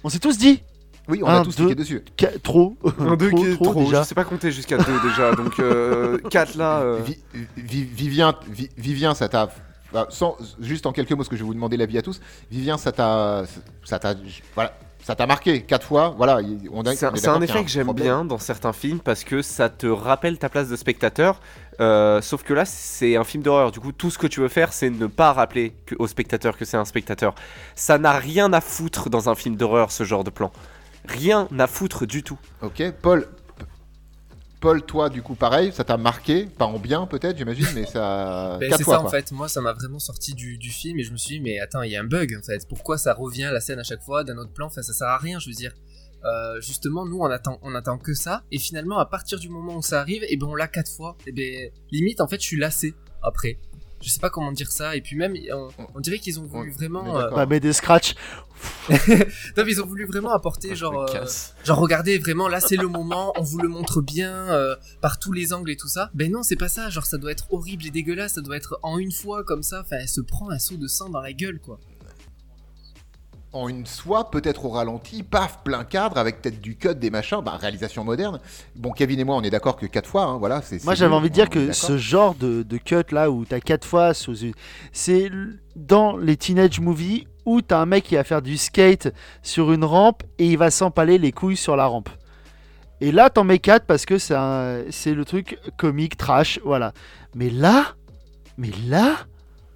On 0.03 0.09
s'est 0.09 0.19
tous 0.19 0.37
dit 0.39 0.61
Oui, 1.07 1.21
on 1.23 1.29
Un, 1.29 1.41
a 1.43 1.45
tous 1.45 1.51
deux. 1.55 1.67
cliqué 1.67 1.75
dessus. 1.77 2.03
Qu- 2.17 2.41
trop. 2.43 2.77
Un, 2.99 3.15
deux, 3.17 3.29
trop, 3.31 3.39
qui 3.39 3.47
est 3.51 3.55
trop, 3.55 3.65
trop. 3.67 3.85
déjà. 3.85 4.03
Je 4.03 4.09
sais 4.09 4.15
pas 4.17 4.25
compter 4.25 4.51
jusqu'à 4.51 4.79
deux 4.79 5.01
déjà. 5.09 5.33
Donc, 5.35 5.55
4 6.31 6.57
là. 6.57 6.81
euh, 6.81 7.01
Vi- 7.05 7.19
Vi- 7.57 7.85
Vivien, 7.85 8.35
Vi- 8.51 8.71
Vivien, 8.77 9.15
ça 9.15 9.29
t'a. 9.29 9.51
bah, 9.93 10.09
sans, 10.11 10.37
juste 10.61 10.87
en 10.87 10.93
quelques 10.93 11.11
mots, 11.13 11.19
parce 11.19 11.29
que 11.29 11.37
je 11.37 11.43
vais 11.43 11.47
vous 11.47 11.55
demander 11.55 11.77
l'avis 11.77 11.99
à 11.99 12.03
tous. 12.03 12.21
Vivien, 12.51 12.77
ça 12.77 12.91
t'a, 12.91 13.45
ça 13.85 14.01
t'a, 14.01 14.15
voilà, 14.57 14.77
ça 15.05 15.15
t'a 15.15 15.27
marqué 15.27 15.63
quatre 15.63 15.87
fois. 15.87 16.15
Voilà, 16.17 16.41
il- 16.41 16.69
on 16.73 16.83
a- 16.83 16.95
C'est 16.97 17.05
un, 17.07 17.41
effet 17.43 17.63
que 17.63 17.71
j'aime 17.71 17.93
bien 17.93 18.25
dans 18.25 18.39
certains 18.39 18.73
films 18.73 19.01
parce 19.01 19.23
que 19.23 19.43
ça 19.43 19.69
te 19.69 19.87
rappelle 19.87 20.39
ta 20.39 20.49
place 20.49 20.69
de 20.69 20.77
spectateur. 20.77 21.41
Euh, 21.81 22.21
sauf 22.23 22.43
que 22.43 22.55
là, 22.55 22.65
c'est 22.65 23.17
un 23.17 23.25
film 23.25 23.43
d'horreur. 23.43 23.71
Du 23.71 23.81
coup, 23.81 23.93
tout 23.93 24.11
ce 24.11 24.17
que 24.17 24.27
tu 24.27 24.41
veux 24.41 24.49
faire, 24.49 24.73
c'est 24.73 24.89
ne 24.91 25.07
pas 25.07 25.33
rappeler 25.33 25.75
que- 25.87 25.95
au 25.99 26.07
spectateur 26.07 26.57
que 26.57 26.65
c'est 26.65 26.77
un 26.79 26.85
spectateur. 26.87 27.35
Ça 27.75 27.99
n'a 27.99 28.13
rien 28.13 28.53
à 28.53 28.61
foutre 28.61 29.11
dans 29.11 29.29
un 29.29 29.35
film 29.35 29.57
d'horreur, 29.57 29.91
ce 29.93 30.05
genre 30.05 30.25
de 30.25 30.31
plan. 30.31 30.51
Rien 31.07 31.49
à 31.59 31.67
foutre 31.67 32.07
du 32.07 32.23
tout. 32.23 32.39
Ok, 32.63 32.83
Paul. 33.03 33.29
Paul, 34.65 34.81
toi, 34.83 35.11
du 35.11 35.21
coup, 35.21 35.35
pareil, 35.35 35.73
ça 35.73 35.85
t'a 35.85 35.99
marqué, 35.99 36.47
pas 36.47 36.65
en 36.65 36.79
bien 36.79 37.07
peut-être, 37.07 37.37
j'imagine, 37.37 37.67
mais 37.75 37.85
ça. 37.85 38.57
Ben, 38.61 38.71
c'est 38.73 38.79
ça 38.79 38.85
quoi. 38.85 39.05
en 39.05 39.09
fait, 39.09 39.31
moi 39.31 39.47
ça 39.47 39.61
m'a 39.61 39.75
vraiment 39.75 39.99
sorti 39.99 40.33
du, 40.33 40.57
du 40.57 40.71
film 40.71 40.99
et 40.99 41.03
je 41.03 41.13
me 41.13 41.19
suis 41.19 41.37
dit 41.37 41.41
mais 41.41 41.59
attends 41.59 41.83
il 41.83 41.91
y 41.91 41.97
a 41.97 42.01
un 42.01 42.05
bug 42.05 42.35
en 42.41 42.43
fait, 42.43 42.67
pourquoi 42.67 42.97
ça 42.97 43.13
revient 43.13 43.51
la 43.53 43.61
scène 43.61 43.79
à 43.79 43.83
chaque 43.83 44.03
fois 44.03 44.25
d'un 44.25 44.39
autre 44.39 44.53
plan, 44.53 44.67
enfin 44.67 44.81
ça 44.81 44.95
sert 44.95 45.09
à 45.09 45.19
rien 45.19 45.39
je 45.39 45.51
veux 45.51 45.55
dire. 45.55 45.75
Euh, 46.25 46.61
justement 46.63 47.05
nous 47.05 47.19
on 47.19 47.27
attend, 47.27 47.59
on 47.63 47.75
attend 47.75 47.99
que 47.99 48.15
ça 48.15 48.45
et 48.51 48.59
finalement 48.59 48.99
à 48.99 49.05
partir 49.05 49.39
du 49.39 49.51
moment 49.51 49.77
où 49.77 49.83
ça 49.83 50.01
arrive 50.01 50.25
et 50.29 50.37
ben 50.39 50.47
on 50.47 50.55
l'a 50.55 50.69
quatre 50.69 50.91
fois 50.91 51.19
et 51.27 51.33
ben 51.33 51.71
limite 51.91 52.23
en 52.23 52.29
fait 52.29 52.41
je 52.41 52.47
suis 52.47 52.59
lassé 52.59 52.95
après. 53.23 53.59
Je 54.05 54.11
sais 54.11 54.21
pas 54.21 54.29
comment 54.29 54.53
dire 54.53 54.71
ça 54.71 54.97
et 54.97 55.01
puis 55.01 55.17
même 55.17 55.35
on, 55.51 55.69
on 55.95 56.01
dirait 56.01 56.19
qu'ils 56.19 56.39
ont 56.39 56.45
voulu 56.45 56.71
vraiment 56.71 57.19
euh. 57.19 57.31
Bah, 57.31 57.47
mais 57.47 57.59
des 57.59 57.73
scratchs. 57.73 58.15
non 58.89 59.65
mais 59.65 59.73
ils 59.73 59.83
ont 59.83 59.87
voulu 59.87 60.07
vraiment 60.07 60.33
apporter 60.33 60.75
genre 60.75 61.03
euh, 61.03 61.25
genre 61.65 61.79
regardez 61.79 62.19
vraiment 62.19 62.49
là 62.49 62.61
c'est 62.61 62.77
le 62.77 62.89
moment 62.89 63.33
on 63.37 63.43
vous 63.43 63.59
le 63.59 63.69
montre 63.69 64.01
bien 64.01 64.33
euh, 64.33 64.77
par 65.03 65.19
tous 65.19 65.33
les 65.33 65.53
angles 65.53 65.71
et 65.71 65.77
tout 65.77 65.89
ça 65.89 66.11
ben 66.15 66.31
non 66.31 66.43
c'est 66.43 66.57
pas 66.57 66.69
ça 66.69 66.89
genre 66.89 67.05
ça 67.05 67.19
doit 67.19 67.33
être 67.33 67.53
horrible 67.53 67.85
et 67.87 67.91
dégueulasse 67.91 68.35
ça 68.35 68.41
doit 68.41 68.57
être 68.57 68.79
en 68.83 68.97
une 68.99 69.13
fois 69.13 69.45
comme 69.45 69.63
ça 69.63 69.81
enfin 69.81 69.97
elle 70.01 70.09
se 70.09 70.21
prend 70.23 70.49
un 70.51 70.59
seau 70.59 70.77
de 70.77 70.87
sang 70.87 71.11
dans 71.11 71.21
la 71.21 71.33
gueule 71.33 71.59
quoi 71.61 71.79
En 73.55 73.69
une 73.69 73.87
fois, 73.87 74.31
peut-être 74.33 74.65
au 74.65 74.71
ralenti, 74.71 75.23
paf, 75.23 75.61
plein 75.63 75.85
cadre, 75.85 76.19
avec 76.19 76.43
peut-être 76.43 76.61
du 76.61 76.77
cut, 76.77 76.97
des 76.97 77.09
machins, 77.11 77.39
bah, 77.41 77.57
réalisation 77.57 78.03
moderne. 78.03 78.41
Bon, 78.75 78.91
Kevin 78.91 79.21
et 79.21 79.25
moi, 79.25 79.37
on 79.37 79.43
est 79.43 79.51
d'accord 79.51 79.77
que 79.77 79.87
quatre 79.87 80.09
fois, 80.09 80.25
hein, 80.25 80.39
voilà. 80.39 80.61
c'est- 80.61 80.85
Moi 80.85 80.95
j'avais 80.97 81.15
envie 81.15 81.29
de 81.31 81.35
dire 81.35 81.49
que 81.49 81.73
ce 81.73 81.97
genre 81.97 82.35
de, 82.35 82.65
de 82.65 82.77
cut 82.79 83.13
là 83.13 83.31
où 83.31 83.45
t'as 83.45 83.61
quatre 83.61 83.87
fois 83.87 84.13
sous 84.13 84.37
une- 84.39 84.55
c'est 84.93 85.31
dans 85.77 86.17
les 86.17 86.37
teenage 86.37 86.81
movies 86.81 87.27
où 87.47 87.63
t'as 87.63 87.79
un 87.79 87.87
mec 87.87 88.03
qui 88.05 88.17
va 88.17 88.25
faire 88.25 88.43
du 88.43 88.57
skate 88.57 89.15
sur 89.43 89.71
une 89.73 89.85
rampe 89.85 90.25
et 90.39 90.47
il 90.49 90.59
va 90.59 90.73
s'empaler 90.73 91.19
les 91.19 91.31
couilles 91.31 91.57
sur 91.57 91.77
la 91.77 91.87
rampe. 91.87 92.09
Et 93.01 93.13
là, 93.13 93.31
t'en 93.31 93.45
mets 93.45 93.59
4 93.61 93.87
parce 93.87 94.05
que 94.05 94.19
c'est 94.19 94.35
un- 94.35 94.83
c'est 94.91 95.15
le 95.15 95.25
truc 95.25 95.59
comique, 95.77 96.17
trash, 96.17 96.59
voilà. 96.65 96.93
Mais 97.37 97.51
là, 97.51 97.95
mais 98.59 98.71
là, 98.89 99.15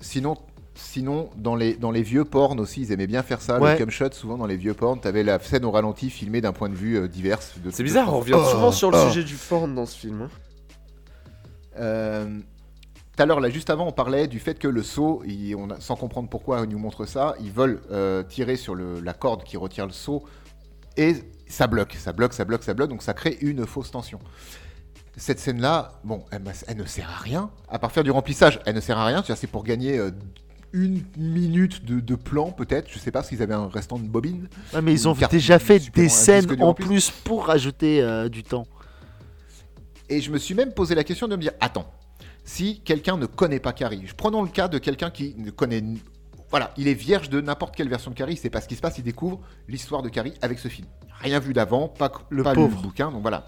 Sinon, 0.01 0.37
sinon 0.81 1.29
dans, 1.37 1.57
les, 1.57 1.75
dans 1.75 1.91
les 1.91 2.03
vieux 2.03 2.25
porns 2.25 2.59
aussi, 2.61 2.83
ils 2.83 2.93
aimaient 2.93 3.07
bien 3.07 3.23
faire 3.23 3.41
ça. 3.43 3.59
Ouais. 3.61 3.73
Le 3.73 3.79
cum 3.79 3.91
shot, 3.91 4.13
souvent 4.13 4.39
dans 4.39 4.47
les 4.47 4.57
vieux 4.57 4.75
porns, 4.75 5.01
t'avais 5.01 5.23
la 5.25 5.39
scène 5.41 5.65
au 5.65 5.71
ralenti 5.71 6.09
filmée 6.09 6.41
d'un 6.41 6.53
point 6.53 6.69
de 6.69 6.75
vue 6.75 6.97
euh, 6.97 7.09
divers. 7.09 7.39
de- 7.65 7.71
C'est 7.71 7.83
de- 7.83 7.89
bizarre, 7.89 8.13
on 8.15 8.21
revient 8.21 8.35
Oh, 8.37 8.45
souvent 8.45 8.73
sur 8.73 8.91
le 8.91 8.97
oh. 8.99 9.09
sujet 9.09 9.25
du 9.25 9.35
porn 9.35 9.75
dans 9.75 9.87
ce 9.87 9.97
film. 9.99 10.23
hein. 10.23 10.29
Euh, 11.79 12.39
Tout 13.17 13.23
à 13.23 13.27
l'heure, 13.27 13.41
là, 13.41 13.51
juste 13.51 13.69
avant, 13.71 13.89
on 13.89 13.93
parlait 13.93 14.29
du 14.29 14.39
fait 14.39 14.57
que 14.59 14.69
le 14.69 14.83
saut, 14.85 15.23
il- 15.27 15.57
on 15.57 15.71
a- 15.71 15.81
sans 15.81 15.97
comprendre 15.97 16.29
pourquoi 16.29 16.61
ils 16.63 16.69
nous 16.69 16.79
montrent 16.79 17.05
ça, 17.05 17.35
ils 17.41 17.51
veulent 17.51 17.81
euh, 17.91 18.23
tirer 18.23 18.55
sur 18.57 18.77
le- 18.77 19.01
la 19.01 19.13
corde 19.13 19.43
qui 19.43 19.57
retient 19.57 19.87
le 19.87 19.93
saut 19.93 20.23
et 20.97 21.15
ça 21.49 21.67
bloque, 21.67 21.95
ça 21.99 22.13
bloque, 22.13 22.33
ça 22.33 22.45
bloque, 22.45 22.63
ça 22.63 22.75
bloque, 22.75 22.91
donc 22.91 23.03
ça 23.03 23.15
crée 23.15 23.37
une 23.41 23.67
fausse 23.67 23.91
tension. 23.91 24.21
Cette 25.17 25.41
scène-là, 25.41 25.99
bon, 26.05 26.25
elle, 26.31 26.45
ne 26.77 26.85
sert 26.85 27.11
à 27.11 27.17
rien, 27.21 27.51
à 27.69 27.81
part 27.81 27.91
faire 27.91 28.05
du 28.05 28.13
remplissage, 28.13 28.61
elle 28.67 28.77
ne 28.77 28.81
sert 28.81 28.97
à 28.99 29.05
rien, 29.07 29.25
c'est 29.25 29.49
pour 29.49 29.65
gagner 29.65 29.99
euh, 29.99 30.13
une 30.73 31.03
minute 31.17 31.85
de, 31.85 32.01
de 32.01 32.15
plan 32.15 32.51
peut-être, 32.53 32.89
je 32.91 32.99
sais 32.99 33.11
pas 33.11 33.23
s'ils 33.23 33.43
avaient 33.43 33.55
un 33.55 33.69
restant 33.69 33.99
de 33.99 34.07
bobine. 34.07 34.49
ouais, 34.75 34.83
mais 34.83 34.93
ils 34.93 35.09
ont 35.09 35.17
déjà 35.31 35.59
fait 35.59 35.91
des 35.95 36.09
scènes 36.09 36.61
en 36.63 36.75
plus. 36.75 37.11
pour 37.11 37.47
rajouter 37.47 38.03
euh, 38.03 38.29
du 38.29 38.43
temps. 38.43 38.67
Et 40.09 40.21
je 40.21 40.31
me 40.31 40.39
suis 40.39 40.55
même 40.55 40.73
posé 40.73 40.95
la 40.95 41.05
question 41.05 41.29
de 41.29 41.37
me 41.37 41.41
dire, 41.43 41.53
attends, 41.61 41.87
si 42.45 42.81
quelqu'un 42.81 43.17
ne 43.17 43.27
connaît 43.27 43.61
pas 43.61 43.73
Carrie, 43.73 44.03
prenons 44.17 44.43
le 44.43 44.49
cas 44.49 44.69
de 44.69 44.79
quelqu'un 44.79 45.11
qui 45.11 45.35
ne 45.37 45.51
connaît... 45.51 45.83
Voilà, 46.51 46.73
il 46.79 46.89
est 46.89 46.95
vierge 46.95 47.29
de 47.29 47.43
n'importe 47.43 47.77
quelle 47.77 47.91
version 47.91 48.11
de 48.11 48.17
Carrie, 48.17 48.33
il 48.33 48.39
sait 48.39 48.49
pas 48.49 48.63
ce 48.63 48.69
qui 48.69 48.75
se 48.77 48.81
passe, 48.81 48.97
il 48.97 49.05
découvre 49.05 49.41
l'histoire 49.69 50.03
de 50.03 50.09
Carrie 50.09 50.33
avec 50.41 50.59
ce 50.59 50.69
film. 50.69 50.87
Rien 51.21 51.41
vu 51.41 51.53
d'avant, 51.53 51.89
pas, 51.89 52.11
Le 52.31 52.43
pas 52.43 52.55
lu 52.55 52.61
pauvre. 52.61 52.77
le 52.77 52.83
bouquin, 52.83 53.11
donc 53.11 53.21
voilà. 53.21 53.47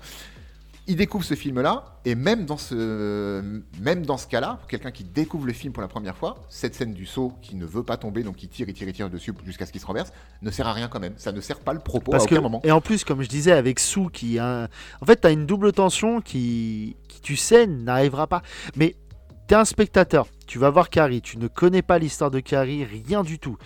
Il 0.91 0.97
découvre 0.97 1.25
ce 1.25 1.35
film-là, 1.35 2.01
et 2.05 2.17
même 2.17 2.47
dans 2.47 2.57
ce, 2.57 3.63
même 3.81 4.05
dans 4.05 4.17
ce 4.17 4.27
cas-là, 4.27 4.57
pour 4.59 4.67
quelqu'un 4.67 4.91
qui 4.91 5.05
découvre 5.05 5.47
le 5.47 5.53
film 5.53 5.73
pour 5.73 5.83
la 5.83 5.87
première 5.87 6.17
fois, 6.17 6.45
cette 6.49 6.75
scène 6.75 6.95
du 6.95 7.07
saut 7.07 7.33
qui 7.43 7.55
ne 7.55 7.65
veut 7.65 7.85
pas 7.85 7.97
tomber, 7.97 8.25
donc 8.25 8.35
qui 8.35 8.49
tire 8.49 8.69
et 8.69 8.73
tire 8.73 8.89
et 8.89 8.93
tire 8.93 9.09
dessus 9.09 9.33
jusqu'à 9.47 9.67
ce 9.67 9.71
qu'il 9.71 9.81
se 9.81 9.87
renverse, 9.87 10.13
ne 10.43 10.51
sert 10.51 10.67
à 10.67 10.73
rien 10.73 10.89
quand 10.89 10.99
même. 10.99 11.15
Ça 11.17 11.31
ne 11.31 11.41
sert 11.41 11.61
pas 11.61 11.75
le 11.75 11.79
propos 11.79 12.11
Parce 12.11 12.25
à 12.25 12.27
que, 12.27 12.35
aucun 12.35 12.43
moment. 12.43 12.61
et 12.65 12.73
en 12.73 12.81
plus, 12.81 13.05
comme 13.05 13.23
je 13.23 13.29
disais, 13.29 13.53
avec 13.53 13.79
Sue, 13.79 14.11
qui 14.13 14.41
a 14.41 14.69
en 15.01 15.07
fait, 15.07 15.15
t'as 15.15 15.31
une 15.31 15.47
double 15.47 15.73
tension 15.73 16.21
qui, 16.21 16.97
qui 17.07 17.21
tu 17.21 17.37
sais, 17.37 17.69
n'arrivera 17.69 18.27
pas. 18.27 18.43
Mais 18.75 18.97
t'es 19.47 19.55
un 19.55 19.65
spectateur, 19.65 20.27
tu 20.49 20.59
vas 20.59 20.71
voir 20.71 20.91
Carrie, 20.91 21.23
tu 21.23 21.39
ne 21.39 21.47
connais 21.47 21.83
pas 21.83 22.01
l'histoire 22.01 22.33
de 22.33 22.41
Carrie, 22.41 22.85
rien 22.85 23.23
du 23.23 23.39
tout. 23.39 23.57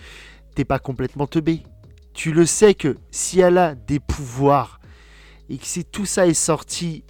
T'es 0.53 0.63
pas 0.63 0.77
complètement 0.77 1.25
teubé. 1.25 1.63
Tu 2.13 2.31
le 2.31 2.45
sais 2.45 2.75
que 2.75 2.97
si 3.09 3.39
elle 3.39 3.57
a 3.57 3.73
des 3.73 3.99
pouvoirs 3.99 4.79
et 5.49 5.57
que 5.57 5.65
si 5.65 5.85
tout 5.85 6.05
ça 6.05 6.27
est 6.27 6.33
sorti, 6.33 7.03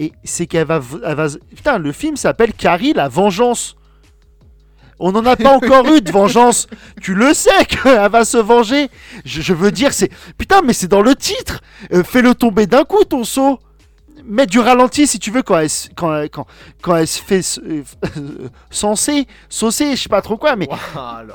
et 0.00 0.12
c'est 0.24 0.46
qu'elle 0.46 0.66
va, 0.66 0.80
elle 1.04 1.14
va. 1.14 1.26
Putain, 1.54 1.78
le 1.78 1.92
film 1.92 2.16
s'appelle 2.16 2.52
Carrie 2.52 2.92
la 2.94 3.08
vengeance. 3.08 3.76
On 5.02 5.12
n'en 5.12 5.24
a 5.24 5.34
pas 5.36 5.54
encore 5.56 5.86
eu 5.94 6.00
de 6.02 6.10
vengeance. 6.12 6.66
Tu 7.00 7.14
le 7.14 7.32
sais 7.32 7.64
qu'elle 7.66 8.10
va 8.10 8.24
se 8.24 8.36
venger. 8.38 8.88
Je, 9.24 9.40
je 9.40 9.54
veux 9.54 9.70
dire, 9.72 9.92
c'est. 9.94 10.10
Putain, 10.36 10.60
mais 10.62 10.72
c'est 10.74 10.88
dans 10.88 11.00
le 11.02 11.14
titre. 11.14 11.60
Euh, 11.92 12.02
Fais-le 12.04 12.34
tomber 12.34 12.66
d'un 12.66 12.84
coup, 12.84 13.04
ton 13.04 13.24
saut. 13.24 13.58
Mets 14.26 14.44
du 14.46 14.58
ralenti 14.60 15.06
si 15.06 15.18
tu 15.18 15.30
veux 15.30 15.42
quand 15.42 15.58
elle, 15.58 15.70
se- 15.70 15.88
quand, 15.96 16.14
elle- 16.14 16.28
quand, 16.28 16.46
quand 16.82 16.94
elle 16.96 17.08
se 17.08 17.22
fait 17.22 17.40
euh, 17.66 17.82
censer, 18.70 19.26
saucer, 19.48 19.96
je 19.96 20.02
sais 20.02 20.08
pas 20.10 20.20
trop 20.20 20.36
quoi, 20.36 20.56
mais 20.56 20.68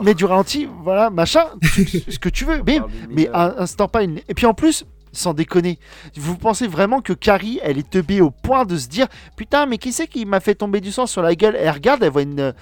mets 0.02 0.14
du 0.14 0.24
ralenti, 0.26 0.68
voilà, 0.84 1.10
machin, 1.10 1.46
ce 1.64 2.20
que 2.20 2.30
tu 2.30 2.46
veux. 2.46 2.62
Bim. 2.62 2.86
Mais 3.10 3.28
un 3.34 3.56
instant 3.58 3.88
pas 3.88 4.04
une. 4.04 4.20
Et 4.30 4.36
puis 4.36 4.46
en 4.46 4.54
plus, 4.54 4.86
sans 5.16 5.34
déconner, 5.34 5.80
vous 6.16 6.38
pensez 6.38 6.68
vraiment 6.68 7.02
que 7.02 7.14
Carrie, 7.14 7.60
elle 7.64 7.78
est 7.78 7.90
teubée 7.90 8.22
au 8.22 8.32
point 8.32 8.66
de 8.66 8.78
se 8.78 8.88
dire 8.88 9.08
Putain, 9.36 9.66
mais 9.66 9.78
qui 9.78 9.92
c'est 9.92 10.08
qui 10.08 10.26
m'a 10.26 10.40
fait 10.40 10.56
tomber 10.56 10.82
du 10.82 10.92
sang 10.92 11.06
sur 11.08 11.22
la 11.22 11.36
gueule? 11.36 11.56
Elle 11.58 11.70
regarde, 11.72 12.04
elle 12.04 12.12
voit 12.12 12.22
une. 12.24 12.54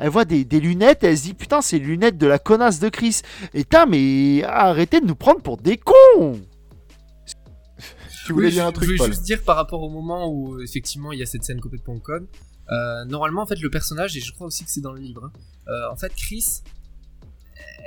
Elle 0.00 0.08
voit 0.10 0.24
des, 0.24 0.44
des 0.44 0.58
lunettes, 0.60 1.04
elle 1.04 1.16
se 1.16 1.22
dit 1.22 1.34
Putain, 1.34 1.60
c'est 1.62 1.78
les 1.78 1.84
lunettes 1.84 2.18
de 2.18 2.26
la 2.26 2.38
connasse 2.38 2.80
de 2.80 2.88
Chris. 2.88 3.20
Et 3.54 3.60
putain, 3.64 3.86
mais 3.86 4.42
arrêtez 4.44 5.00
de 5.00 5.06
nous 5.06 5.14
prendre 5.14 5.40
pour 5.40 5.56
des 5.56 5.76
cons 5.76 6.40
Tu 8.26 8.32
voulais 8.32 8.46
Oui, 8.48 8.52
dire 8.52 8.64
un 8.66 8.68
je- 8.70 8.74
truc, 8.74 8.84
Je 8.84 8.86
voulais 8.88 8.98
Paul? 8.98 9.08
juste 9.12 9.22
dire 9.22 9.42
par 9.44 9.56
rapport 9.56 9.82
au 9.82 9.90
moment 9.90 10.28
où 10.28 10.60
effectivement 10.60 11.12
il 11.12 11.18
y 11.18 11.22
a 11.22 11.26
cette 11.26 11.44
scène 11.44 11.60
complètement 11.60 11.98
conne. 11.98 12.26
Euh, 12.72 13.04
normalement, 13.04 13.42
en 13.42 13.46
fait, 13.46 13.60
le 13.60 13.68
personnage, 13.70 14.16
et 14.16 14.20
je 14.20 14.32
crois 14.32 14.46
aussi 14.46 14.64
que 14.64 14.70
c'est 14.70 14.80
dans 14.80 14.92
le 14.92 15.00
livre, 15.00 15.24
hein, 15.26 15.32
euh, 15.68 15.92
en 15.92 15.96
fait, 15.96 16.12
Chris, 16.14 16.62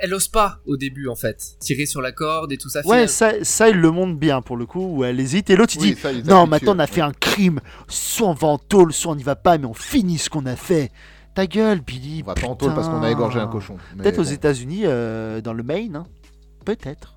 elle 0.00 0.14
ose 0.14 0.28
pas 0.28 0.60
au 0.66 0.76
début, 0.76 1.08
en 1.08 1.14
fait, 1.14 1.56
tirer 1.60 1.86
sur 1.86 2.00
la 2.00 2.12
corde 2.12 2.52
et 2.52 2.56
tout 2.58 2.68
ça. 2.68 2.80
Ouais, 2.86 3.06
ça, 3.06 3.32
ça, 3.42 3.68
il 3.68 3.76
le 3.76 3.90
montre 3.90 4.18
bien 4.18 4.42
pour 4.42 4.56
le 4.56 4.66
coup, 4.66 4.84
où 4.96 5.04
elle 5.04 5.18
hésite. 5.20 5.50
Et 5.50 5.56
l'autre, 5.56 5.74
il 5.76 5.82
Oui, 5.82 5.94
dit 5.94 6.00
ça, 6.00 6.12
Non, 6.24 6.46
maintenant 6.46 6.74
on 6.76 6.78
a 6.78 6.86
fait 6.86 7.00
ouais. 7.02 7.08
un 7.08 7.12
crime. 7.12 7.60
Soit 7.88 8.28
on 8.28 8.34
va 8.34 8.48
en 8.48 8.58
tôle, 8.58 8.92
soit 8.92 9.12
on 9.12 9.16
n'y 9.16 9.22
va 9.22 9.36
pas, 9.36 9.58
mais 9.58 9.66
on 9.66 9.74
finit 9.74 10.18
ce 10.18 10.30
qu'on 10.30 10.46
a 10.46 10.56
fait. 10.56 10.90
Ta 11.34 11.46
gueule, 11.46 11.80
Billy. 11.80 12.22
On 12.24 12.26
va 12.28 12.34
pas 12.34 12.46
en 12.48 12.56
tôle 12.56 12.74
parce 12.74 12.88
qu'on 12.88 13.02
a 13.02 13.10
égorgé 13.10 13.38
un 13.38 13.46
cochon. 13.46 13.76
Peut-être 13.96 14.18
aux. 14.18 14.22
États-Unis, 14.24 14.82
euh, 14.84 15.40
dans 15.40 15.52
le 15.52 15.62
Maine. 15.62 15.96
hein. 15.96 16.06
Peut-être. 16.64 17.14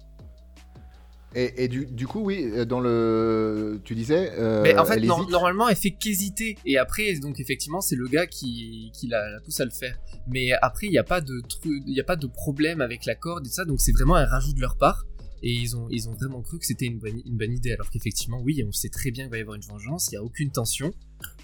Et, 1.34 1.64
et 1.64 1.68
du, 1.70 1.86
du 1.86 2.08
coup, 2.08 2.20
oui, 2.20 2.44
euh, 2.52 2.66
dans 2.66 2.82
le. 2.82 3.80
Tu 3.86 3.96
disais. 3.96 4.32
euh, 4.38 4.64
Mais 4.64 4.78
en 4.78 4.84
fait, 4.84 5.00
normalement, 5.00 5.70
elle 5.70 5.78
fait 5.78 5.92
qu'hésiter. 5.92 6.58
Et 6.66 6.78
après, 6.78 7.14
donc 7.20 7.40
effectivement, 7.40 7.80
c'est 7.80 7.96
le 7.96 8.08
gars 8.08 8.28
qui, 8.28 8.92
qui 8.94 9.08
la, 9.08 9.30
la 9.30 9.40
pousse 9.40 9.60
à 9.62 9.66
le 9.66 9.72
faire. 9.72 9.98
Mais 10.28 10.52
après, 10.62 10.88
il 10.88 10.92
n'y 10.92 10.98
a 10.98 11.04
pas 11.06 11.22
de 11.22 11.42
il 11.88 12.00
a 12.00 12.04
pas 12.04 12.18
de 12.18 12.28
problème 12.28 12.82
avec 12.82 13.06
la 13.06 13.16
corde 13.16 13.48
et 13.48 13.50
ça. 13.50 13.64
Donc 13.64 13.80
c'est 13.80 13.94
vraiment 13.94 14.16
un 14.16 14.26
rajout 14.26 14.54
de 14.54 14.60
leur 14.62 14.78
part. 14.78 15.06
Et 15.44 15.52
ils 15.52 15.76
ont, 15.76 15.88
ils 15.90 16.08
ont 16.08 16.14
vraiment 16.14 16.42
cru 16.42 16.60
que 16.60 16.66
c'était 16.66 16.86
une 16.86 17.00
bonne, 17.00 17.20
une 17.26 17.38
bonne 17.38 17.54
idée. 17.54 17.72
Alors 17.72 17.90
qu'effectivement, 17.90 18.40
oui, 18.44 18.64
on 18.68 18.72
sait 18.72 18.90
très 18.90 19.10
bien 19.10 19.24
qu'il 19.24 19.32
va 19.32 19.38
y 19.38 19.42
avoir 19.42 19.56
une 19.56 19.64
vengeance. 19.64 20.08
Il 20.08 20.12
n'y 20.12 20.18
a 20.18 20.24
aucune 20.24 20.52
tension. 20.52 20.94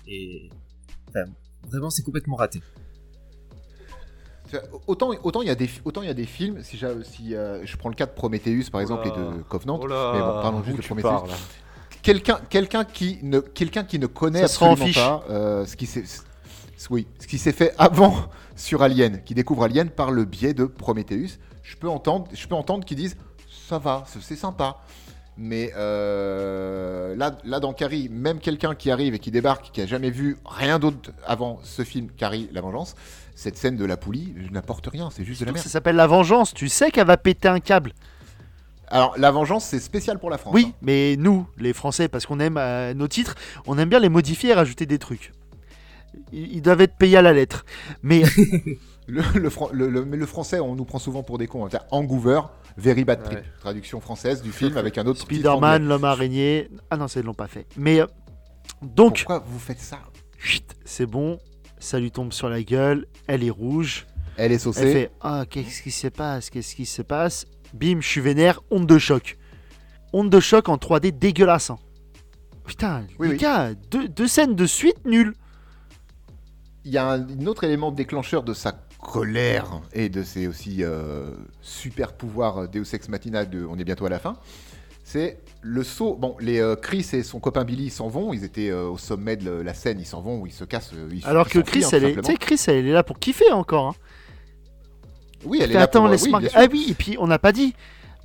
Et 0.05 0.49
enfin, 1.09 1.23
vraiment, 1.69 1.89
c'est 1.89 2.03
complètement 2.03 2.35
raté. 2.35 2.59
Autant 4.87 5.11
autant 5.23 5.41
il 5.41 5.47
y 5.47 5.51
a 5.51 5.55
des 5.55 5.69
autant 5.85 6.01
il 6.01 6.07
y 6.07 6.11
a 6.11 6.13
des 6.13 6.25
films 6.25 6.61
si, 6.63 6.77
si 7.03 7.35
euh, 7.35 7.65
je 7.65 7.77
prends 7.77 7.89
le 7.89 7.95
cas 7.95 8.05
de 8.05 8.11
Prometheus 8.11 8.69
par 8.71 8.81
exemple 8.81 9.07
et 9.07 9.11
de 9.11 9.41
Covenant 9.49 9.79
Oh 9.81 9.87
mais 9.87 10.19
bon 10.19 10.41
parlons 10.41 10.63
juste 10.63 10.77
de 10.77 10.81
Prometheus. 10.83 11.33
quelqu'un 12.01 12.39
quelqu'un 12.49 12.83
qui 12.83 13.19
ne 13.23 13.39
quelqu'un 13.39 13.83
qui 13.83 13.99
ne 13.99 14.07
connaît 14.07 14.43
absolument 14.43 14.85
fiche. 14.85 14.95
pas 14.95 15.23
euh, 15.29 15.65
ce 15.65 15.75
qui 15.75 15.85
s'est 15.85 16.03
oui 16.89 17.07
ce 17.19 17.27
qui 17.27 17.37
s'est 17.37 17.51
fait 17.51 17.73
avant 17.77 18.15
sur 18.55 18.81
Alien 18.81 19.21
qui 19.23 19.33
découvre 19.33 19.63
Alien 19.63 19.89
par 19.89 20.11
le 20.11 20.25
biais 20.25 20.53
de 20.53 20.65
Prometheus 20.65 21.39
je 21.63 21.75
peux 21.75 21.89
entendre 21.89 22.27
je 22.33 22.47
peux 22.47 22.55
entendre 22.55 22.85
qu'ils 22.85 22.97
disent 22.97 23.17
ça 23.67 23.77
va 23.77 24.03
c'est 24.07 24.21
c'est 24.21 24.35
sympa. 24.35 24.77
Mais 25.37 25.71
euh, 25.77 27.15
là, 27.15 27.37
là, 27.43 27.59
dans 27.59 27.71
Carrie, 27.71 28.09
même 28.09 28.39
quelqu'un 28.39 28.73
qui 28.73 28.89
arrive 28.89 29.13
et 29.13 29.19
qui 29.19 29.29
débarque, 29.29 29.69
qui 29.71 29.81
a 29.81 29.85
jamais 29.85 30.09
vu 30.09 30.37
rien 30.45 30.79
d'autre 30.79 31.11
avant 31.25 31.59
ce 31.63 31.83
film, 31.83 32.07
Carrie, 32.17 32.49
la 32.51 32.61
vengeance, 32.61 32.95
cette 33.37 33.55
scène 33.57 33.77
de 33.77 33.85
la 33.85 33.97
poulie, 33.97 34.33
n'apporte 34.51 34.87
rien, 34.87 35.09
c'est 35.11 35.23
juste 35.23 35.41
de 35.41 35.45
la 35.45 35.51
merde. 35.51 35.63
Ça 35.63 35.69
s'appelle 35.69 35.95
la 35.95 36.07
vengeance. 36.07 36.53
Tu 36.55 36.69
sais 36.69 36.89
qu'elle 36.89 37.05
va 37.05 37.17
péter 37.17 37.47
un 37.47 37.59
câble. 37.59 37.93
Alors, 38.87 39.13
la 39.17 39.29
vengeance, 39.31 39.65
c'est 39.65 39.79
spécial 39.79 40.17
pour 40.17 40.29
la 40.29 40.37
France. 40.37 40.53
Oui, 40.55 40.67
hein. 40.69 40.73
mais 40.81 41.15
nous, 41.19 41.45
les 41.57 41.73
Français, 41.73 42.07
parce 42.07 42.25
qu'on 42.25 42.39
aime 42.39 42.57
euh, 42.57 42.93
nos 42.95 43.07
titres, 43.07 43.35
on 43.67 43.77
aime 43.77 43.89
bien 43.89 43.99
les 43.99 44.09
modifier 44.09 44.49
et 44.51 44.53
rajouter 44.53 44.85
des 44.85 44.97
trucs. 44.97 45.33
Ils, 46.31 46.55
ils 46.55 46.61
doivent 46.61 46.81
être 46.81 46.95
payés 46.97 47.17
à 47.17 47.21
la 47.21 47.33
lettre. 47.33 47.65
Mais 48.01 48.23
Le, 49.09 49.21
le, 49.35 49.49
fran- 49.49 49.69
le- 49.71 49.89
le- 49.89 50.03
mais 50.03 50.17
le 50.17 50.25
français, 50.25 50.59
on 50.59 50.75
nous 50.75 50.83
prend 50.83 50.99
souvent 50.99 51.23
pour 51.23 51.37
des 51.37 51.47
cons. 51.47 51.65
hein. 51.65 51.69
Hangouver, 51.91 52.41
Very 52.75 53.05
Bad 53.05 53.23
Trip. 53.23 53.37
Ouais. 53.37 53.45
Traduction 53.61 54.01
française 54.01 54.41
du 54.41 54.51
film 54.51 54.75
avec 54.77 54.97
un 54.97 55.05
autre 55.05 55.19
titre 55.19 55.33
Spider-Man, 55.33 55.87
l'homme 55.87 56.03
araignée. 56.03 56.69
Ah 56.89 56.97
non, 56.97 57.07
ça, 57.07 57.21
ils 57.21 57.25
l'ont 57.25 57.33
pas 57.33 57.47
fait. 57.47 57.67
Mais 57.77 58.01
euh, 58.01 58.07
donc, 58.81 59.19
Pourquoi 59.19 59.43
vous 59.47 59.59
faites 59.59 59.79
ça? 59.79 59.99
Chut, 60.37 60.65
c'est 60.83 61.05
bon. 61.05 61.39
Ça 61.79 61.99
lui 61.99 62.11
tombe 62.11 62.33
sur 62.33 62.49
la 62.49 62.63
gueule. 62.63 63.05
Elle 63.27 63.43
est 63.43 63.49
rouge. 63.49 64.07
Elle 64.37 64.51
est 64.51 64.55
Elle 64.55 64.59
saucée. 64.61 64.91
fait 64.93 65.11
Ah, 65.21 65.45
qu'est-ce 65.49 65.81
qui 65.81 65.91
se 65.91 66.07
passe 66.07 66.49
Qu'est-ce 66.49 66.75
qui 66.75 66.85
se 66.85 67.01
passe? 67.01 67.45
Bim, 67.73 67.99
je 68.01 68.07
suis 68.07 68.21
vénère. 68.21 68.61
Onde 68.71 68.87
de 68.87 68.97
choc. 68.97 69.37
Onde 70.13 70.29
de 70.29 70.39
choc 70.39 70.69
en 70.69 70.77
3D 70.77 71.11
dégueulasse. 71.17 71.69
hein. 71.69 71.77
Putain, 72.65 73.05
Oui, 73.19 73.27
les 73.27 73.33
oui. 73.33 73.39
gars, 73.39 73.73
deux, 73.91 74.07
deux 74.09 74.27
scènes 74.27 74.55
de 74.55 74.65
suite 74.65 75.05
nulles. 75.05 75.33
Il 76.83 76.91
y 76.91 76.97
a 76.97 77.05
un, 77.09 77.21
un 77.27 77.45
autre 77.45 77.63
élément 77.63 77.91
déclencheur 77.91 78.43
de 78.43 78.53
sa 78.53 78.73
colère 79.01 79.81
et 79.93 80.09
de 80.09 80.23
ses 80.23 80.47
aussi 80.47 80.83
euh, 80.83 81.31
super 81.61 82.13
pouvoirs 82.13 82.57
euh, 82.63 82.67
Deus 82.67 82.93
Ex 82.93 83.07
Machina 83.09 83.45
de 83.45 83.65
On 83.65 83.77
est 83.77 83.83
bientôt 83.83 84.05
à 84.05 84.09
la 84.09 84.19
fin. 84.19 84.37
C'est 85.09 85.39
le 85.61 85.83
saut. 85.85 86.15
Bon, 86.15 86.35
les 86.41 86.59
euh, 86.59 86.75
Chris 86.75 87.07
et 87.13 87.23
son 87.23 87.39
copain 87.39 87.63
Billy 87.63 87.89
s'en 87.89 88.09
vont. 88.09 88.33
Ils 88.33 88.43
étaient 88.43 88.69
euh, 88.69 88.89
au 88.89 88.97
sommet 88.97 89.37
de 89.37 89.49
la 89.49 89.73
scène. 89.73 90.01
Ils 90.01 90.05
s'en 90.05 90.19
vont 90.21 90.41
ou 90.41 90.47
ils 90.47 90.51
se 90.51 90.65
cassent. 90.65 90.91
euh, 90.93 91.07
ils- 91.13 91.25
Alors 91.25 91.47
ils 91.47 91.53
que 91.53 91.59
Chris, 91.59 91.85
elle 91.93 92.03
est, 92.03 92.07
tu 92.07 92.15
sais, 92.15 92.15
simplement. 92.23 92.37
Chris, 92.41 92.61
elle 92.67 92.87
est 92.87 92.91
là 92.91 93.03
pour 93.03 93.17
kiffer 93.17 93.49
encore. 93.53 93.87
hein. 93.87 93.95
Oui, 95.45 95.59
elle 95.61 95.71
est 95.71 95.75
là 95.75 95.83
attends, 95.83 96.01
pour. 96.01 96.09
laisse-moi. 96.09 96.39
oui, 96.43 96.49
ah 96.53 96.65
oui, 96.69 96.87
et 96.89 96.93
puis 96.93 97.15
on 97.19 97.27
n'a 97.27 97.39
pas 97.39 97.53
dit. 97.53 97.73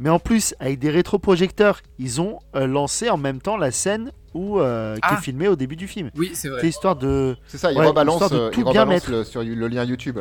Mais 0.01 0.09
en 0.11 0.19
plus, 0.19 0.57
avec 0.59 0.81
des 0.81 0.91
rétroprojecteurs, 0.91 1.83
ils 2.01 2.21
ont 2.21 2.41
euh, 2.57 2.67
lancé 2.67 3.11
en 3.11 3.17
même 3.19 3.41
temps 3.41 3.57
la 3.57 3.71
scène 3.71 4.11
où, 4.35 4.59
euh, 4.59 4.97
qui 4.97 5.01
Ah. 5.05 5.15
est 5.19 5.23
filmée 5.23 5.47
au 5.47 5.55
début 5.55 5.77
du 5.77 5.87
film. 5.87 6.11
Oui, 6.17 6.33
c'est 6.35 6.49
vrai. 6.49 6.63
C'est 6.63 6.69
histoire 6.69 6.97
de. 6.97 7.37
C'est 7.47 7.59
ça, 7.59 7.71
il 7.71 7.79
Ouais, 7.79 7.87
rebalance, 7.87 8.15
histoire 8.23 8.31
de 8.31 8.47
euh, 8.47 8.51
tout 8.51 8.61
il 8.61 8.65
bien 8.65 8.83
rebalance 8.83 8.89
mettre. 9.07 9.11
le, 9.13 9.23
sur 9.25 9.45
le 9.45 9.69
lien 9.69 9.85
YouTube. 9.85 10.19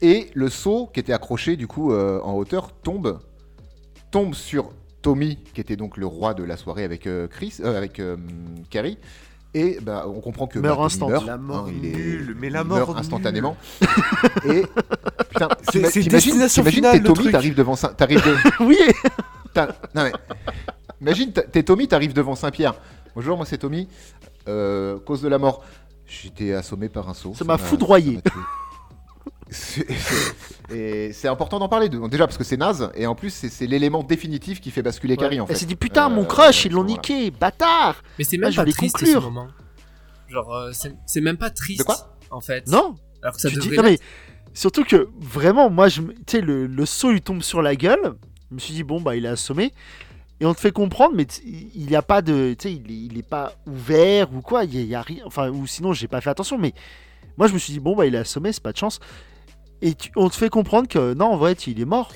Et 0.00 0.28
le 0.34 0.48
saut 0.48 0.90
qui 0.92 0.98
était 0.98 1.12
accroché 1.12 1.54
du 1.56 1.68
coup 1.68 1.92
euh, 1.92 2.18
en 2.22 2.32
hauteur 2.32 2.72
tombe, 2.82 3.20
tombe 4.10 4.34
sur 4.34 4.72
Tommy, 5.02 5.36
qui 5.54 5.60
était 5.60 5.76
donc 5.76 5.96
le 5.96 6.06
roi 6.06 6.32
de 6.34 6.44
la 6.44 6.56
soirée 6.56 6.84
avec 6.84 7.06
euh, 7.06 7.26
Chris, 7.28 7.56
euh, 7.60 7.76
avec 7.76 7.98
euh, 8.00 8.16
Carrie. 8.70 8.98
Et 9.54 9.78
bah, 9.82 10.06
on 10.08 10.20
comprend 10.20 10.46
que 10.46 10.58
Meurt 10.58 10.78
bah, 10.78 10.84
instant. 10.86 11.06
Tommy 11.08 11.12
meurt, 11.12 11.26
La 11.26 11.36
mort 11.36 11.66
hein, 11.68 11.72
il 11.76 11.84
est- 11.86 11.94
nulle, 11.94 12.36
mais 12.40 12.48
la 12.48 12.64
mort 12.64 12.78
meurt 12.78 12.96
instantanément. 12.98 13.56
et 14.46 14.62
putain, 15.28 15.48
C'est- 15.70 16.08
destination 16.08 16.64
finale, 16.64 17.02
t'es 17.02 17.06
Tommy, 17.06 17.30
t'arrives 17.30 17.54
devant, 17.54 17.76
Saint- 17.76 17.92
t'arrives 17.92 18.24
de- 18.24 18.36
oui, 18.64 18.78
non 19.94 20.04
mais, 20.04 20.12
imagine, 21.02 21.32
t'es 21.32 21.62
Tommy, 21.62 21.86
t'arrives 21.86 22.14
devant 22.14 22.34
Saint-Pierre. 22.34 22.74
Bonjour, 23.14 23.36
moi 23.36 23.44
c'est 23.44 23.58
Tommy. 23.58 23.88
Euh, 24.48 24.98
cause 25.00 25.20
de 25.20 25.28
la 25.28 25.36
mort. 25.38 25.62
J'étais 26.06 26.52
assommé 26.54 26.88
par 26.88 27.08
un 27.10 27.14
seau. 27.14 27.34
Ça 27.34 27.44
m'a 27.44 27.58
foudroyé. 27.58 28.20
ça 28.24 28.30
m'a 28.30 28.30
tué. 28.30 28.40
C'est- 28.40 28.40
c'est- 28.40 29.41
Et 30.74 31.12
c'est 31.12 31.28
important 31.28 31.58
d'en 31.58 31.68
parler, 31.68 31.88
de- 31.88 32.06
déjà 32.08 32.26
parce 32.26 32.38
que 32.38 32.44
c'est 32.44 32.56
naze, 32.56 32.90
et 32.94 33.06
en 33.06 33.14
plus 33.14 33.30
c'est 33.30 33.66
l'élément 33.66 34.02
définitif 34.02 34.60
qui 34.60 34.70
fait 34.70 34.82
basculer 34.82 35.16
Carrie 35.16 35.40
en 35.40 35.46
elle 35.46 35.54
fait. 35.54 35.60
s'est 35.60 35.66
dit 35.66 35.76
putain, 35.76 36.08
mon 36.08 36.22
Euh, 36.22 36.26
crush, 36.26 36.64
ils 36.64 36.72
l'ont 36.72 36.82
voilà. 36.82 36.94
niqué, 36.94 37.30
bâtard 37.30 38.02
Mais 38.18 38.24
c'est 38.24 38.36
Ah, 38.38 38.40
même 38.46 38.52
je 38.52 38.56
pas 38.56 38.64
triste 38.64 38.96
conclure. 38.98 39.20
ce 39.20 39.24
moment. 39.26 39.48
Genre, 40.28 40.54
euh, 40.54 40.70
c'est 41.06 41.20
même 41.20 41.36
pas 41.36 41.50
triste. 41.50 41.80
De 41.80 41.84
quoi 41.84 42.16
En 42.30 42.40
fait. 42.40 42.66
Non 42.68 42.94
Alors 43.22 43.34
que 43.34 43.40
ça 43.40 43.50
Tu 43.50 43.58
dis- 43.58 43.70
non, 43.70 43.82
mais 43.82 43.98
surtout 44.54 44.84
que 44.84 45.08
vraiment, 45.20 45.68
moi, 45.68 45.88
je, 45.88 46.00
tu 46.00 46.12
sais, 46.26 46.40
le, 46.40 46.66
le 46.66 46.86
saut 46.86 47.10
lui 47.12 47.20
tombe 47.20 47.42
sur 47.42 47.60
la 47.60 47.76
gueule. 47.76 48.14
Je 48.50 48.54
me 48.54 48.60
suis 48.60 48.72
dit, 48.74 48.82
bon, 48.82 49.00
bah, 49.00 49.14
il 49.16 49.26
est 49.26 49.28
assommé. 49.28 49.72
Et 50.40 50.46
on 50.46 50.54
te 50.54 50.60
fait 50.60 50.72
comprendre, 50.72 51.14
mais 51.14 51.26
il 51.44 51.86
n'y 51.86 51.94
a 51.94 52.02
pas 52.02 52.20
de. 52.22 52.54
Tu 52.58 52.68
sais, 52.68 52.74
il, 52.74 52.90
il 52.90 53.18
est 53.18 53.22
pas 53.28 53.52
ouvert 53.66 54.32
ou 54.34 54.40
quoi. 54.40 54.64
Il 54.64 54.74
y 54.74 54.78
a, 54.78 54.80
il 54.80 54.88
y 54.88 54.94
a 54.94 55.02
rien. 55.02 55.22
Enfin, 55.26 55.50
ou 55.50 55.66
sinon, 55.66 55.92
j'ai 55.92 56.08
pas 56.08 56.20
fait 56.22 56.30
attention. 56.30 56.58
Mais 56.58 56.72
moi, 57.36 57.46
je 57.46 57.52
me 57.52 57.58
suis 57.58 57.72
dit, 57.74 57.78
bon, 57.80 57.94
bah, 57.94 58.06
il 58.06 58.14
est 58.14 58.18
assommé, 58.18 58.52
c'est 58.52 58.62
pas 58.62 58.72
de 58.72 58.78
chance. 58.78 58.98
Et 59.82 59.94
tu- 59.94 60.10
on 60.16 60.28
te 60.28 60.36
fait 60.36 60.48
comprendre 60.48 60.88
que 60.88 61.12
non, 61.14 61.26
en 61.32 61.36
vrai, 61.36 61.52
il 61.66 61.80
est 61.80 61.84
mort. 61.84 62.10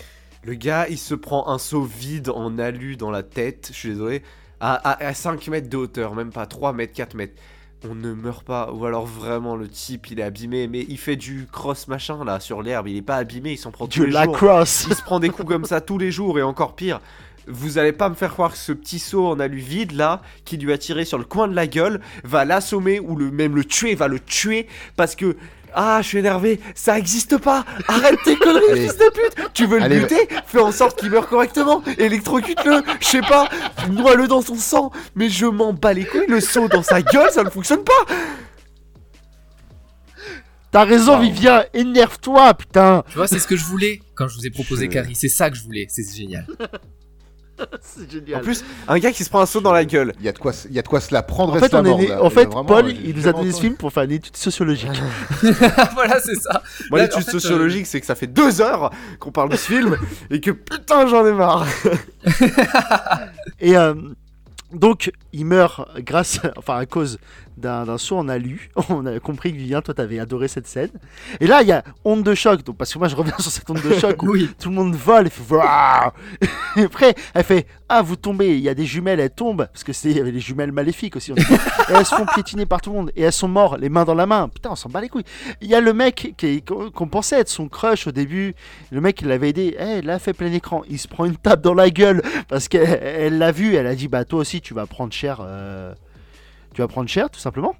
Le 0.44 0.54
gars, 0.54 0.86
il 0.88 0.98
se 0.98 1.14
prend 1.14 1.48
un 1.48 1.58
seau 1.58 1.82
vide 1.82 2.28
en 2.30 2.58
alu 2.58 2.96
dans 2.96 3.10
la 3.10 3.22
tête, 3.24 3.68
je 3.72 3.76
suis 3.76 3.88
désolé, 3.90 4.22
à, 4.60 4.74
à, 4.74 5.04
à 5.04 5.12
5 5.14 5.48
mètres 5.48 5.68
de 5.68 5.76
hauteur, 5.76 6.14
même 6.14 6.30
pas 6.30 6.46
3 6.46 6.72
mètres, 6.72 6.92
4 6.94 7.14
mètres. 7.14 7.34
On 7.88 7.94
ne 7.94 8.12
meurt 8.14 8.44
pas, 8.44 8.72
ou 8.72 8.86
alors 8.86 9.04
vraiment 9.06 9.54
le 9.54 9.68
type 9.68 10.10
il 10.10 10.18
est 10.18 10.22
abîmé, 10.22 10.66
mais 10.66 10.86
il 10.88 10.98
fait 10.98 11.16
du 11.16 11.46
cross 11.52 11.88
machin 11.88 12.24
là 12.24 12.40
sur 12.40 12.62
l'herbe, 12.62 12.88
il 12.88 12.96
est 12.96 13.02
pas 13.02 13.16
abîmé, 13.16 13.52
il 13.52 13.58
s'en 13.58 13.70
prend 13.70 13.86
tous 13.86 14.00
De 14.00 14.04
les 14.06 14.12
la 14.12 14.24
jours. 14.24 14.34
cross. 14.36 14.86
Il 14.88 14.94
se 14.96 15.02
prend 15.02 15.20
des 15.20 15.28
coups 15.28 15.46
comme 15.48 15.64
ça 15.66 15.80
tous 15.80 15.98
les 15.98 16.10
jours 16.10 16.38
et 16.38 16.42
encore 16.42 16.74
pire. 16.74 17.00
Vous 17.48 17.78
allez 17.78 17.92
pas 17.92 18.08
me 18.08 18.14
faire 18.16 18.32
croire 18.32 18.52
que 18.52 18.58
ce 18.58 18.72
petit 18.72 18.98
seau 18.98 19.26
en 19.28 19.38
alu 19.38 19.58
vide 19.58 19.92
là, 19.92 20.22
qui 20.44 20.56
lui 20.56 20.72
a 20.72 20.78
tiré 20.78 21.04
sur 21.04 21.18
le 21.18 21.24
coin 21.24 21.46
de 21.48 21.54
la 21.54 21.66
gueule, 21.68 22.00
va 22.24 22.44
l'assommer 22.44 22.98
ou 22.98 23.14
le, 23.14 23.30
même 23.30 23.54
le 23.54 23.64
tuer, 23.64 23.94
va 23.94 24.08
le 24.08 24.20
tuer 24.20 24.66
parce 24.96 25.14
que. 25.16 25.36
Ah, 25.74 26.00
je 26.02 26.08
suis 26.08 26.18
énervé, 26.18 26.60
ça 26.74 26.98
existe 26.98 27.36
pas! 27.38 27.64
Arrête 27.88 28.18
tes 28.24 28.36
conneries, 28.36 28.72
Allez. 28.72 28.82
fils 28.88 28.96
de 28.96 29.10
pute! 29.12 29.52
Tu 29.52 29.66
veux 29.66 29.78
le 29.78 29.84
Allez, 29.84 30.00
buter? 30.00 30.28
Fais 30.46 30.60
en 30.60 30.72
sorte 30.72 30.98
qu'il 31.00 31.10
meure 31.10 31.28
correctement! 31.28 31.82
Électrocute-le! 31.98 32.82
Je 33.00 33.06
sais 33.06 33.20
pas! 33.20 33.48
Noie-le 33.90 34.26
dans 34.28 34.40
son 34.42 34.54
sang! 34.56 34.90
Mais 35.14 35.28
je 35.28 35.46
m'en 35.46 35.72
bats 35.72 35.92
les 35.92 36.04
couilles, 36.04 36.26
le 36.28 36.40
seau 36.40 36.68
dans 36.68 36.82
sa 36.82 37.02
gueule, 37.02 37.30
ça 37.30 37.44
ne 37.44 37.50
fonctionne 37.50 37.84
pas! 37.84 38.14
T'as 40.72 40.84
raison, 40.84 41.16
Wow. 41.16 41.22
Vivien. 41.22 41.64
Énerve-toi, 41.72 42.52
putain. 42.54 43.02
Tu 43.08 43.16
vois, 43.16 43.26
c'est 43.28 43.38
ce 43.38 43.46
que 43.46 43.56
je 43.56 43.64
voulais 43.64 44.00
quand 44.14 44.28
je 44.28 44.36
vous 44.36 44.46
ai 44.46 44.50
proposé 44.50 44.86
Je- 44.86 44.90
Carrie. 44.90 45.14
C'est 45.14 45.28
ça 45.28 45.48
que 45.50 45.56
je 45.56 45.62
voulais. 45.62 45.86
C'est 45.88 46.04
génial. 46.14 46.46
C'est 47.80 48.06
En 48.06 48.10
génial. 48.10 48.40
plus, 48.42 48.64
un 48.88 48.98
gars 48.98 49.12
qui 49.12 49.24
se 49.24 49.30
prend 49.30 49.40
un 49.40 49.46
seau 49.46 49.60
dans 49.60 49.72
la 49.72 49.84
gueule. 49.84 50.12
Il 50.20 50.24
y 50.26 50.28
a 50.28 50.32
de 50.32 50.38
quoi, 50.38 50.52
se- 50.52 50.68
il 50.68 50.74
y 50.74 50.78
a 50.78 50.82
de 50.82 50.88
quoi 50.88 51.00
se 51.00 51.12
la 51.14 51.22
prendre. 51.22 51.54
En 51.54 51.56
et 51.56 51.60
fait, 51.60 51.74
on 51.74 51.84
est 51.84 51.94
né- 51.94 52.08
là. 52.08 52.22
en 52.22 52.28
vraiment- 52.28 52.64
Paul, 52.64 52.90
il 52.90 53.16
nous 53.16 53.28
a 53.28 53.32
donné 53.32 53.52
ce 53.52 53.60
film 53.60 53.76
pour 53.76 53.92
faire 53.92 54.02
une 54.04 54.12
étude 54.12 54.36
sociologique. 54.36 54.90
voilà, 55.94 56.20
c'est 56.24 56.34
ça. 56.36 56.62
Moi, 56.90 57.00
l'étude 57.00 57.18
en 57.18 57.20
fait, 57.22 57.30
sociologique, 57.30 57.86
c'est 57.86 58.00
que 58.00 58.06
ça 58.06 58.14
fait 58.14 58.26
deux 58.26 58.60
heures 58.60 58.90
qu'on 59.20 59.32
parle 59.32 59.48
de 59.50 59.56
ce 59.56 59.66
film 59.72 59.96
et 60.30 60.40
que 60.40 60.50
putain, 60.50 61.06
j'en 61.06 61.24
ai 61.26 61.32
marre. 61.32 61.66
Et 63.60 63.76
euh, 63.76 63.94
donc, 64.72 65.10
il 65.32 65.46
meurt 65.46 65.88
grâce, 66.02 66.40
enfin 66.56 66.76
à 66.76 66.86
cause 66.86 67.18
d'un 67.56 67.98
saut 67.98 68.18
en 68.18 68.28
alu. 68.28 68.70
On 68.90 69.06
a 69.06 69.18
compris 69.20 69.52
que 69.52 69.56
Vivien, 69.58 69.80
toi, 69.82 69.94
t'avais 69.94 70.18
adoré 70.18 70.48
cette 70.48 70.66
scène. 70.66 70.90
Et 71.40 71.46
là, 71.46 71.62
il 71.62 71.68
y 71.68 71.72
a 71.72 71.82
onde 72.04 72.22
de 72.22 72.34
choc. 72.34 72.62
Donc, 72.64 72.76
parce 72.76 72.92
que 72.92 72.98
moi, 72.98 73.08
je 73.08 73.16
reviens 73.16 73.34
sur 73.38 73.50
cette 73.50 73.68
onde 73.70 73.80
de 73.82 73.94
choc 73.94 74.22
où 74.22 74.30
Oui. 74.32 74.50
tout 74.58 74.68
le 74.68 74.74
monde 74.74 74.94
vole 74.94 75.26
et 75.26 75.30
fait 75.30 75.42
Et 76.76 76.82
après, 76.82 77.14
elle 77.34 77.44
fait 77.44 77.66
Ah, 77.88 78.02
vous 78.02 78.16
tombez. 78.16 78.56
Il 78.56 78.60
y 78.62 78.68
a 78.68 78.74
des 78.74 78.84
jumelles, 78.86 79.20
elles 79.20 79.30
tombent. 79.30 79.66
Parce 79.72 79.84
que 79.84 79.92
c'est 79.92 80.10
il 80.10 80.16
y 80.16 80.20
avait 80.20 80.32
des 80.32 80.40
jumelles 80.40 80.72
maléfiques 80.72 81.16
aussi. 81.16 81.32
on 81.32 81.34
dit. 81.34 81.42
et 81.42 81.92
elles 81.94 82.04
se 82.06 82.14
font 82.14 82.26
piétiner 82.26 82.66
par 82.66 82.80
tout 82.80 82.90
le 82.90 82.96
monde. 82.96 83.12
Et 83.16 83.22
elles 83.22 83.32
sont 83.32 83.48
mortes, 83.48 83.78
les 83.80 83.88
mains 83.88 84.04
dans 84.04 84.14
la 84.14 84.26
main. 84.26 84.48
Putain, 84.48 84.70
on 84.72 84.76
s'en 84.76 84.88
bat 84.90 85.00
les 85.00 85.08
couilles. 85.08 85.24
Il 85.60 85.68
y 85.68 85.74
a 85.74 85.80
le 85.80 85.92
mec 85.94 86.34
qu'on 86.66 87.08
pensait 87.08 87.40
être 87.40 87.48
son 87.48 87.68
crush 87.68 88.06
au 88.06 88.12
début. 88.12 88.54
Le 88.90 89.00
mec, 89.00 89.20
il 89.22 89.28
l'avait 89.28 89.48
aidé. 89.50 89.76
Eh, 89.78 89.98
il 90.00 90.04
l'a 90.06 90.18
fait 90.18 90.32
plein 90.34 90.52
écran. 90.52 90.82
Il 90.90 90.98
se 90.98 91.08
prend 91.08 91.24
une 91.24 91.36
tape 91.36 91.62
dans 91.62 91.74
la 91.74 91.90
gueule. 91.90 92.22
Parce 92.48 92.68
qu'elle 92.68 93.00
elle 93.02 93.38
l'a 93.38 93.52
vu. 93.52 93.74
Elle 93.76 93.86
a 93.86 93.94
dit 93.94 94.08
Bah, 94.08 94.24
toi 94.24 94.40
aussi, 94.40 94.60
tu 94.60 94.74
vas 94.74 94.86
prendre 94.86 95.12
cher. 95.12 95.38
euh, 95.40 95.94
Tu 96.76 96.82
vas 96.82 96.88
prendre 96.88 97.08
cher, 97.08 97.30
tout 97.30 97.40
simplement. 97.40 97.74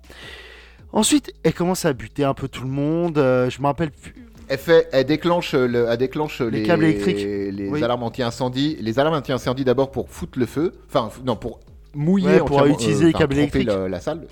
Ensuite, 0.93 1.35
elle 1.43 1.52
commence 1.52 1.85
à 1.85 1.93
buter 1.93 2.24
un 2.24 2.32
peu 2.32 2.48
tout 2.48 2.62
le 2.62 2.70
monde. 2.70 3.18
euh, 3.18 3.51
je 3.51 3.60
me 3.60 3.66
rappelle 3.66 3.90
plus. 3.90 4.14
Elle 4.48 4.56
fait, 4.59 4.89
elle 4.90 5.05
déclenche, 5.05 5.52
le, 5.52 5.86
elle 5.90 5.98
déclenche 5.98 6.40
les, 6.40 6.62
câbles 6.62 6.85
électriques. 6.85 7.18
les 7.18 7.68
Oui. 7.68 7.85
alarmes 7.85 8.05
anti-incendie, 8.05 8.78
les 8.81 8.98
alarmes 8.98 9.16
anti-incendie 9.16 9.64
d'abord 9.64 9.90
pour 9.90 10.09
foutre 10.09 10.39
le 10.39 10.47
feu, 10.47 10.73
enfin 10.89 11.10
non 11.27 11.36
pour 11.36 11.60
mouiller, 11.94 12.27
Ouais, 12.28 12.39
pour 12.39 12.64
utiliser 12.64 13.05
les 13.05 13.10
enfin, 13.10 13.18
câbles 13.18 13.35
électriques. 13.36 13.66
la, 13.66 13.86
la 13.89 14.01
salle, 14.01 14.23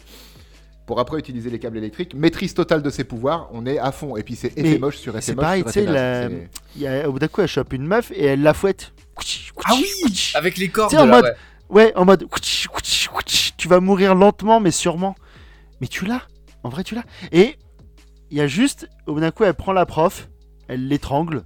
pour 0.86 0.98
après 1.00 1.18
utiliser 1.18 1.50
les 1.50 1.58
câbles 1.58 1.76
électriques, 1.76 2.14
maîtrise 2.14 2.54
totale 2.54 2.80
de 2.80 2.88
ses 2.90 3.04
pouvoirs, 3.04 3.50
on 3.52 3.66
est 3.66 3.78
à 3.78 3.90
fond 3.92 4.16
et 4.16 4.22
puis 4.22 4.34
c'est 4.36 4.56
effet 4.56 4.78
moche 4.78 4.96
sur 4.96 5.12
effet 5.14 5.20
c'est 5.26 5.34
moche 5.34 5.42
pareil, 5.44 5.62
sur 5.62 5.72
tu 5.72 5.80
sais, 5.80 6.38
c'est- 6.78 7.04
au 7.06 7.12
bout 7.12 7.18
d'un 7.18 7.28
coup, 7.28 7.40
elle 7.42 7.48
chope 7.48 7.72
une 7.74 7.86
meuf 7.86 8.10
et 8.14 8.24
elle 8.24 8.42
la 8.42 8.54
fouette. 8.54 8.92
Ah 9.66 9.72
oui 9.74 10.30
Avec 10.34 10.56
les 10.56 10.68
cordes. 10.68 10.90
Tu 10.90 10.96
sais, 10.96 11.02
en 11.02 11.06
là, 11.06 11.16
mode- 11.16 11.24
ouais. 11.24 11.30
Ouais, 11.74 11.92
en 11.96 12.05
mode 12.05 12.26
tu 13.56 13.68
vas 13.68 13.80
mourir 13.80 14.14
lentement 14.14 14.60
mais 14.60 14.70
sûrement. 14.70 15.14
Mais 15.80 15.88
tu 15.88 16.05
l'as, 16.05 16.22
en 16.62 16.68
vrai 16.68 16.84
tu 16.84 16.94
l'as. 16.94 17.05
Et 17.32 17.56
il 18.30 18.38
y 18.38 18.40
a 18.40 18.46
juste, 18.46 18.88
au 19.06 19.14
bout 19.14 19.20
d'un 19.20 19.30
coup, 19.32 19.44
elle 19.44 19.55
prend 19.55 19.72
la 19.72 19.84
prof, 19.84 20.28
elle 20.68 20.86
l'étrangle, 20.86 21.44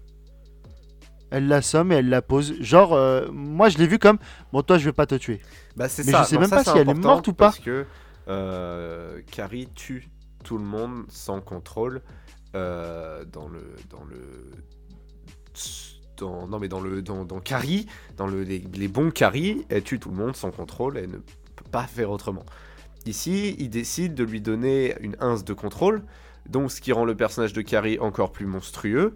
elle 1.30 1.48
l'assomme 1.48 1.92
et 1.92 1.96
elle 1.96 2.10
la 2.10 2.20
pose. 2.20 2.60
Genre, 2.60 2.92
euh, 2.92 3.28
moi 3.32 3.70
je 3.70 3.78
l'ai 3.78 3.86
vu 3.86 3.98
comme, 3.98 4.18
bon 4.52 4.62
toi 4.62 4.76
je 4.76 4.84
vais 4.84 4.92
pas 4.92 5.06
te 5.06 5.14
tuer. 5.14 5.40
Bah, 5.76 5.88
c'est 5.88 6.04
Mais 6.04 6.12
ça. 6.12 6.22
je 6.24 6.28
sais 6.28 6.34
Non, 6.34 6.42
même 6.42 6.50
ça, 6.50 6.56
pas 6.56 6.64
si 6.72 6.78
elle 6.78 6.90
est 6.90 6.94
morte 6.94 7.26
ou 7.28 7.32
pas. 7.32 7.46
Parce 7.46 7.58
que 7.60 7.86
euh, 8.28 9.22
Carrie 9.30 9.68
tue 9.74 10.10
tout 10.44 10.58
le 10.58 10.64
monde 10.64 11.04
sans 11.08 11.40
contrôle 11.40 12.02
euh, 12.54 13.24
dans 13.24 13.48
le 13.48 13.74
dans 13.90 14.04
le 14.04 14.52
non 16.22 16.58
mais 16.58 16.68
dans 16.68 16.80
le 16.80 17.02
dans, 17.02 17.24
dans 17.24 17.40
Carrie, 17.40 17.86
dans 18.16 18.26
le, 18.26 18.42
les, 18.42 18.88
bons 18.88 19.10
Carrie, 19.10 19.64
elle 19.68 19.82
tue 19.82 19.98
tout 19.98 20.10
le 20.10 20.16
monde 20.16 20.36
sans 20.36 20.50
contrôle, 20.50 20.98
elle 20.98 21.10
ne 21.10 21.16
peut 21.16 21.70
pas 21.70 21.86
faire 21.86 22.10
autrement. 22.10 22.44
Ici, 23.06 23.56
il 23.58 23.70
décide 23.70 24.14
de 24.14 24.24
lui 24.24 24.40
donner 24.40 24.94
une 25.00 25.16
ince 25.20 25.44
de 25.44 25.52
contrôle, 25.52 26.02
donc 26.48 26.70
ce 26.70 26.80
qui 26.80 26.92
rend 26.92 27.04
le 27.04 27.16
personnage 27.16 27.52
de 27.52 27.62
Carrie 27.62 27.98
encore 27.98 28.32
plus 28.32 28.46
monstrueux, 28.46 29.12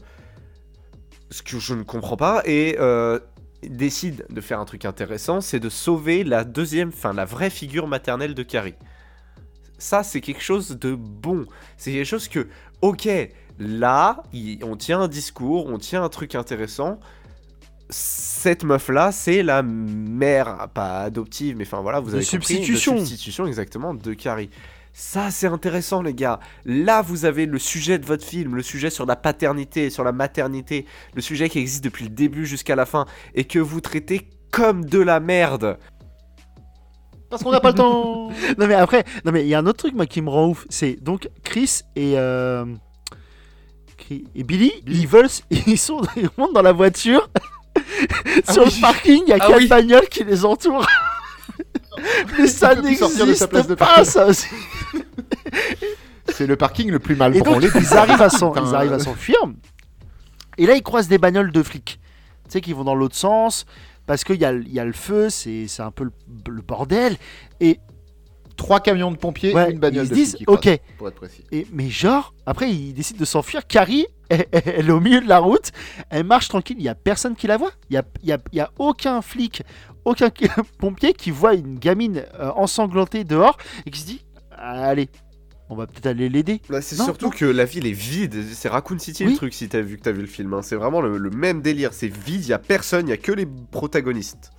ce 1.30 1.42
que 1.42 1.58
je 1.58 1.74
ne 1.74 1.82
comprends 1.82 2.16
pas, 2.16 2.42
et 2.44 2.76
euh, 2.78 3.18
il 3.62 3.76
décide 3.76 4.26
de 4.28 4.40
faire 4.40 4.60
un 4.60 4.64
truc 4.64 4.84
intéressant, 4.84 5.40
c'est 5.40 5.60
de 5.60 5.68
sauver 5.68 6.24
la 6.24 6.44
deuxième, 6.44 6.88
enfin 6.88 7.12
la 7.12 7.24
vraie 7.24 7.50
figure 7.50 7.86
maternelle 7.86 8.34
de 8.34 8.42
Carrie. 8.42 8.74
Ça, 9.78 10.04
c'est 10.04 10.20
quelque 10.20 10.42
chose 10.42 10.78
de 10.78 10.94
bon. 10.94 11.44
C'est 11.76 11.90
quelque 11.90 12.06
chose 12.06 12.28
que, 12.28 12.46
ok, 12.82 13.08
là, 13.58 14.22
il- 14.32 14.62
on 14.64 14.76
tient 14.76 15.00
un 15.00 15.08
discours, 15.08 15.66
on 15.66 15.78
tient 15.78 16.02
un 16.02 16.08
truc 16.08 16.34
intéressant. 16.34 16.98
Cette 17.90 18.64
meuf-là, 18.64 19.12
c'est 19.12 19.42
la 19.42 19.62
mère, 19.62 20.68
pas 20.72 21.00
adoptive, 21.02 21.56
mais 21.56 21.64
enfin 21.66 21.80
voilà, 21.82 22.00
vous 22.00 22.10
De 22.10 22.16
avez 22.16 22.24
compris, 22.24 22.54
substitution. 22.54 22.94
de 22.94 22.98
substitution 23.00 23.46
exactement 23.46 23.92
de 23.94 24.14
Carrie. 24.14 24.48
Ça, 24.94 25.30
c'est 25.30 25.46
intéressant, 25.46 26.02
les 26.02 26.14
gars. 26.14 26.38
Là, 26.64 27.00
vous 27.02 27.24
avez 27.24 27.46
le 27.46 27.58
sujet 27.58 27.98
de 27.98 28.04
votre 28.06 28.24
film, 28.24 28.54
le 28.56 28.62
sujet 28.62 28.90
sur 28.90 29.06
la 29.06 29.16
paternité, 29.16 29.88
sur 29.90 30.04
la 30.04 30.12
maternité, 30.12 30.86
le 31.14 31.22
sujet 31.22 31.48
qui 31.48 31.58
existe 31.58 31.84
depuis 31.84 32.04
le 32.04 32.10
début 32.10 32.44
jusqu'à 32.46 32.76
la 32.76 32.84
fin, 32.86 33.06
et 33.34 33.44
que 33.44 33.58
vous 33.58 33.80
traitez 33.80 34.28
comme 34.50 34.84
de 34.84 34.98
la 34.98 35.18
merde. 35.20 35.78
Parce 37.30 37.42
qu'on 37.42 37.50
n'a 37.52 37.60
pas 37.60 37.70
le 37.70 37.74
temps. 37.76 38.28
Non 38.58 38.66
mais 38.66 38.74
après, 38.74 39.04
non 39.24 39.32
mais 39.32 39.42
il 39.42 39.48
y 39.48 39.54
a 39.54 39.58
un 39.58 39.66
autre 39.66 39.78
truc 39.78 39.94
moi 39.94 40.04
qui 40.06 40.20
me 40.20 40.28
rend 40.28 40.48
ouf, 40.48 40.66
c'est 40.68 41.02
donc 41.02 41.28
Chris 41.42 41.80
et 41.96 42.18
euh, 42.18 42.66
Et 44.34 44.42
Billy, 44.44 44.72
ils 44.86 45.06
veulent, 45.06 45.28
ils 45.50 45.78
sont, 45.78 46.00
ils 46.16 46.28
montent 46.38 46.54
dans 46.54 46.62
la 46.62 46.72
voiture. 46.72 47.28
Sur 48.50 48.64
oui. 48.64 48.72
le 48.76 48.80
parking, 48.80 49.22
il 49.26 49.30
y 49.30 49.32
a 49.32 49.36
Ah 49.40 49.46
quatre 49.46 49.58
oui. 49.58 49.66
bagnoles 49.68 50.08
qui 50.08 50.24
les 50.24 50.44
entourent. 50.44 50.86
mais 52.38 52.46
ça 52.46 52.74
n'existe 52.74 53.46
pas, 53.46 53.62
parking. 53.76 54.04
ça 54.04 54.26
aussi. 54.26 54.46
C'est 56.28 56.46
le 56.46 56.56
parking 56.56 56.90
le 56.90 56.98
plus 56.98 57.16
mal 57.16 57.36
Et 57.36 57.40
donc 57.40 57.62
ils 57.62 57.94
arrivent 57.94 58.22
à 58.22 58.30
s'en- 58.30 58.52
Putain, 58.52 58.66
ils 58.68 58.74
arrivent 58.74 58.92
à 58.92 58.98
s'enfuir. 58.98 59.36
Et 60.58 60.66
là 60.66 60.74
ils 60.74 60.82
croisent 60.82 61.08
des 61.08 61.18
bagnoles 61.18 61.52
de 61.52 61.62
flics. 61.62 61.98
Tu 62.44 62.50
sais 62.50 62.60
qui 62.60 62.72
vont 62.72 62.84
dans 62.84 62.94
l'autre 62.94 63.16
sens 63.16 63.66
parce 64.06 64.24
qu'il 64.24 64.36
y 64.40 64.44
a, 64.44 64.52
le- 64.52 64.62
il 64.64 64.72
y 64.72 64.80
a 64.80 64.84
le 64.84 64.92
feu, 64.92 65.30
c'est 65.30 65.66
c'est 65.68 65.82
un 65.82 65.90
peu 65.90 66.04
le, 66.04 66.12
le 66.50 66.62
bordel. 66.62 67.16
Et 67.60 67.78
Trois 68.56 68.80
camions 68.80 69.10
de 69.10 69.16
pompiers, 69.16 69.54
Ouais, 69.54 69.70
une 69.72 69.78
bagnole 69.78 70.04
ils 70.04 70.08
se 70.08 70.14
disent, 70.14 70.36
ok. 70.46 70.68
pour 70.98 71.08
être 71.08 71.14
précis. 71.16 71.42
Et, 71.52 71.66
mais 71.72 71.88
genre, 71.88 72.34
après, 72.46 72.70
il 72.70 72.92
décide 72.92 73.16
de 73.16 73.24
s'enfuir. 73.24 73.66
Carrie, 73.66 74.06
elle, 74.28 74.46
elle 74.52 74.88
est 74.88 74.92
au 74.92 75.00
milieu 75.00 75.20
de 75.20 75.28
la 75.28 75.38
route. 75.38 75.72
Elle 76.10 76.24
marche 76.24 76.48
tranquille. 76.48 76.76
Il 76.78 76.82
n'y 76.82 76.88
a 76.88 76.94
personne 76.94 77.34
qui 77.34 77.46
la 77.46 77.56
voit. 77.56 77.72
Il 77.90 77.94
n'y 77.94 77.98
a, 77.98 78.04
il 78.22 78.28
y 78.28 78.32
a, 78.32 78.38
il 78.52 78.56
y 78.56 78.60
a 78.60 78.70
aucun 78.78 79.20
flic, 79.22 79.62
aucun 80.04 80.30
pompier 80.78 81.12
qui 81.14 81.30
voit 81.30 81.54
une 81.54 81.78
gamine 81.78 82.24
euh, 82.38 82.50
ensanglantée 82.56 83.24
dehors 83.24 83.56
et 83.86 83.90
qui 83.90 84.00
se 84.00 84.06
dit 84.06 84.24
Allez, 84.56 85.08
on 85.70 85.74
va 85.74 85.86
peut-être 85.86 86.06
aller 86.06 86.28
l'aider. 86.28 86.60
Bah, 86.68 86.80
c'est 86.82 86.96
surtout 86.96 87.26
non. 87.26 87.30
que 87.30 87.44
la 87.46 87.64
ville 87.64 87.86
est 87.86 87.92
vide. 87.92 88.44
C'est 88.52 88.68
Raccoon 88.68 88.98
City 88.98 89.24
Oui. 89.24 89.32
le 89.32 89.36
truc 89.36 89.54
si 89.54 89.68
t'as 89.68 89.80
vu 89.80 89.96
que 89.96 90.02
t'as 90.02 90.12
vu 90.12 90.20
le 90.20 90.26
film. 90.26 90.52
hein. 90.54 90.62
C'est 90.62 90.76
vraiment 90.76 91.00
le, 91.00 91.16
le 91.16 91.30
même 91.30 91.62
délire. 91.62 91.92
C'est 91.94 92.08
vide, 92.08 92.46
y 92.46 92.52
a 92.52 92.58
personne, 92.58 93.08
y 93.08 93.12
a 93.12 93.16
que 93.16 93.32
les 93.32 93.46
protagonistes. 93.70 94.50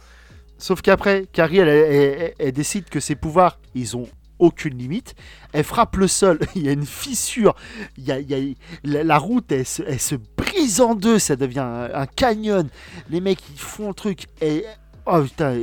Sauf 0.63 0.81
qu'après, 0.81 1.25
Carrie, 1.33 1.57
elle, 1.59 2.51
décide 2.53 2.85
que 2.85 3.01
ses 3.01 3.15
pouvoirs, 3.15 3.59
ils 3.75 3.97
ont 3.97 4.07
aucune 4.39 4.77
limite. 4.77 5.13
Elle 5.51 5.65
frappe 5.65 5.97
le 5.97 6.07
sol, 6.07 6.39
il 6.55 6.63
y 6.63 6.69
a 6.69 6.71
une 6.71 6.85
fissure, 6.85 7.53
il 7.97 8.07
il 8.29 8.55
la, 8.85 9.17
route, 9.17 9.51
elle 9.51 9.65
se, 9.65 10.15
brise 10.37 10.79
en 10.79 10.95
deux, 10.95 11.19
ça 11.19 11.35
devient 11.35 11.65
un, 11.93 12.05
canyon. 12.05 12.69
Les 13.09 13.19
mecs, 13.19 13.41
ils 13.53 13.59
font 13.59 13.89
le 13.89 13.93
truc 13.93 14.27
et... 14.39 14.63
Oh 15.05 15.21
putain, 15.21 15.57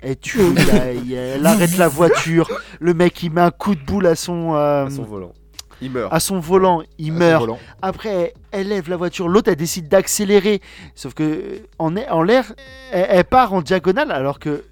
elle 0.00 0.16
tue, 0.16 0.40
il 0.40 1.04
il 1.04 1.12
elle 1.12 1.44
arrête 1.44 1.76
la 1.76 1.88
voiture, 1.88 2.48
le 2.80 2.94
mec 2.94 3.22
il 3.22 3.32
met 3.32 3.42
un 3.42 3.50
coup 3.50 3.74
de 3.74 3.84
boule 3.84 4.06
à 4.06 4.14
son, 4.14 4.54
euh, 4.54 4.86
À 4.86 4.90
son 4.90 5.02
volant. 5.02 5.34
Il 5.82 5.90
meurt. 5.90 6.12
à 6.12 6.20
son 6.20 6.38
volant, 6.40 6.82
il 6.98 7.10
À 7.12 7.14
meurt. 7.18 7.40
volant. 7.40 7.58
Après, 7.82 8.32
elle 8.50 8.68
lève 8.68 8.88
la 8.88 8.96
voiture, 8.96 9.28
l'autre 9.28 9.50
elle 9.50 9.56
décide 9.56 9.88
d'accélérer. 9.88 10.60
Sauf 10.94 11.12
que 11.14 11.22
euh, 11.22 11.58
en, 11.78 11.94
en 11.96 12.22
l'air, 12.22 12.52
elle, 12.92 13.06
elle 13.10 13.24
part 13.24 13.52
en 13.52 13.60
diagonale 13.62 14.10
alors 14.10 14.38
que 14.38 14.64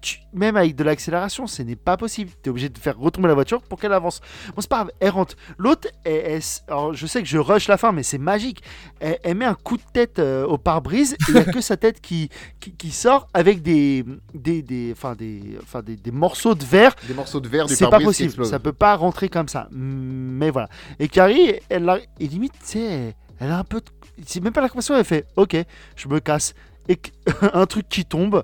tu- 0.00 0.18
même 0.32 0.56
avec 0.56 0.74
de 0.76 0.84
l'accélération, 0.84 1.46
ce 1.46 1.62
n'est 1.62 1.76
pas 1.76 1.96
possible. 1.96 2.30
Tu 2.42 2.48
es 2.48 2.50
obligé 2.50 2.68
de 2.68 2.78
faire 2.78 2.98
retomber 2.98 3.28
la 3.28 3.34
voiture 3.34 3.62
pour 3.62 3.78
qu'elle 3.80 3.92
avance. 3.92 4.20
Bon, 4.54 4.60
c'est 4.60 4.68
pas 4.70 4.76
grave, 4.76 4.90
elle 5.00 5.10
rentre. 5.10 5.36
L'autre, 5.58 5.88
je 6.06 7.06
sais 7.06 7.22
que 7.22 7.28
je 7.28 7.38
rush 7.38 7.68
la 7.68 7.76
fin, 7.76 7.92
mais 7.92 8.02
c'est 8.02 8.18
magique. 8.18 8.62
Elle, 9.00 9.18
elle 9.22 9.36
met 9.36 9.44
un 9.44 9.54
coup 9.54 9.76
de 9.76 9.82
tête 9.92 10.18
euh, 10.18 10.44
au 10.46 10.58
pare-brise 10.58 11.16
il 11.28 11.34
n'y 11.34 11.40
a 11.40 11.44
que 11.44 11.60
sa 11.60 11.76
tête 11.76 12.00
qui, 12.00 12.28
qui, 12.60 12.72
qui 12.72 12.90
sort 12.90 13.28
avec 13.34 13.62
des, 13.62 14.04
des, 14.34 14.62
des, 14.62 14.92
enfin, 14.92 15.14
des, 15.14 15.58
enfin, 15.62 15.82
des, 15.82 15.96
des 15.96 16.10
morceaux 16.10 16.54
de 16.54 16.64
verre 16.64 16.94
Des 17.06 17.14
morceaux 17.14 17.40
de 17.40 17.48
verre 17.48 17.66
du 17.66 17.74
c'est 17.74 17.84
pas 17.90 17.98
possible, 18.06 18.30
ça 18.46 18.58
peut 18.58 18.72
pas 18.72 18.96
rentrer 18.96 19.28
comme 19.28 19.48
ça. 19.48 19.68
Mais 19.72 20.50
voilà. 20.50 20.68
Et 20.98 21.08
Carrie, 21.08 21.54
elle 21.68 21.88
a, 21.88 21.98
et 22.18 22.26
limite, 22.26 22.52
tu 22.60 22.66
sais, 22.78 23.14
elle 23.38 23.50
a 23.50 23.58
un 23.58 23.64
peu, 23.64 23.80
de- 23.80 23.86
c'est 24.26 24.40
même 24.42 24.52
pas 24.52 24.60
la 24.60 24.68
compassion, 24.68 24.96
elle 24.96 25.04
fait, 25.04 25.26
ok, 25.36 25.56
je 25.96 26.08
me 26.08 26.20
casse. 26.20 26.54
Et 26.88 26.98
un 27.52 27.66
truc 27.66 27.88
qui 27.88 28.04
tombe, 28.04 28.42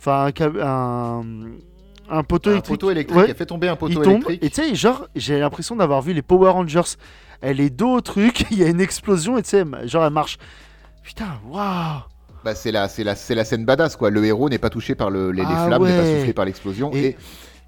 enfin 0.00 0.30
un, 0.40 0.60
un, 0.60 1.24
un 2.18 2.22
poteau 2.24 2.50
Un 2.50 2.54
électrique, 2.54 2.74
poteau 2.80 2.90
électrique, 2.90 3.18
ouais, 3.20 3.26
elle 3.28 3.36
fait 3.36 3.46
tomber 3.46 3.68
un 3.68 3.74
il 3.74 3.78
poteau 3.78 4.02
tombe. 4.02 4.12
électrique. 4.28 4.42
Et 4.44 4.50
tu 4.50 4.62
sais, 4.62 4.74
genre, 4.74 5.06
j'ai 5.14 5.38
l'impression 5.38 5.76
d'avoir 5.76 6.02
vu 6.02 6.12
les 6.12 6.22
Power 6.22 6.50
Rangers. 6.50 6.96
Elle 7.42 7.60
est 7.60 7.70
dos 7.70 7.96
au 7.96 8.00
truc, 8.00 8.44
il 8.50 8.58
y 8.58 8.64
a 8.64 8.68
une 8.68 8.80
explosion 8.80 9.38
et 9.38 9.42
tu 9.42 9.50
sais, 9.50 9.64
genre 9.84 10.04
elle 10.04 10.12
marche. 10.12 10.38
Putain, 11.02 11.38
waouh. 11.48 12.00
Bah, 12.44 12.54
c'est 12.54 12.72
la, 12.72 12.88
la, 12.98 13.14
la 13.28 13.44
scène 13.44 13.64
badass 13.66 13.96
quoi. 13.96 14.08
Le 14.10 14.24
héros 14.24 14.48
n'est 14.48 14.58
pas 14.58 14.70
touché 14.70 14.94
par 14.94 15.10
le, 15.10 15.30
les, 15.30 15.42
les 15.42 15.48
Ah 15.50 15.66
flammes, 15.66 15.84
n'est 15.84 15.96
pas 15.96 16.04
soufflé 16.16 16.32
par 16.32 16.44
l'explosion. 16.46 16.90
Et- 16.94 16.98
Et, 17.04 17.16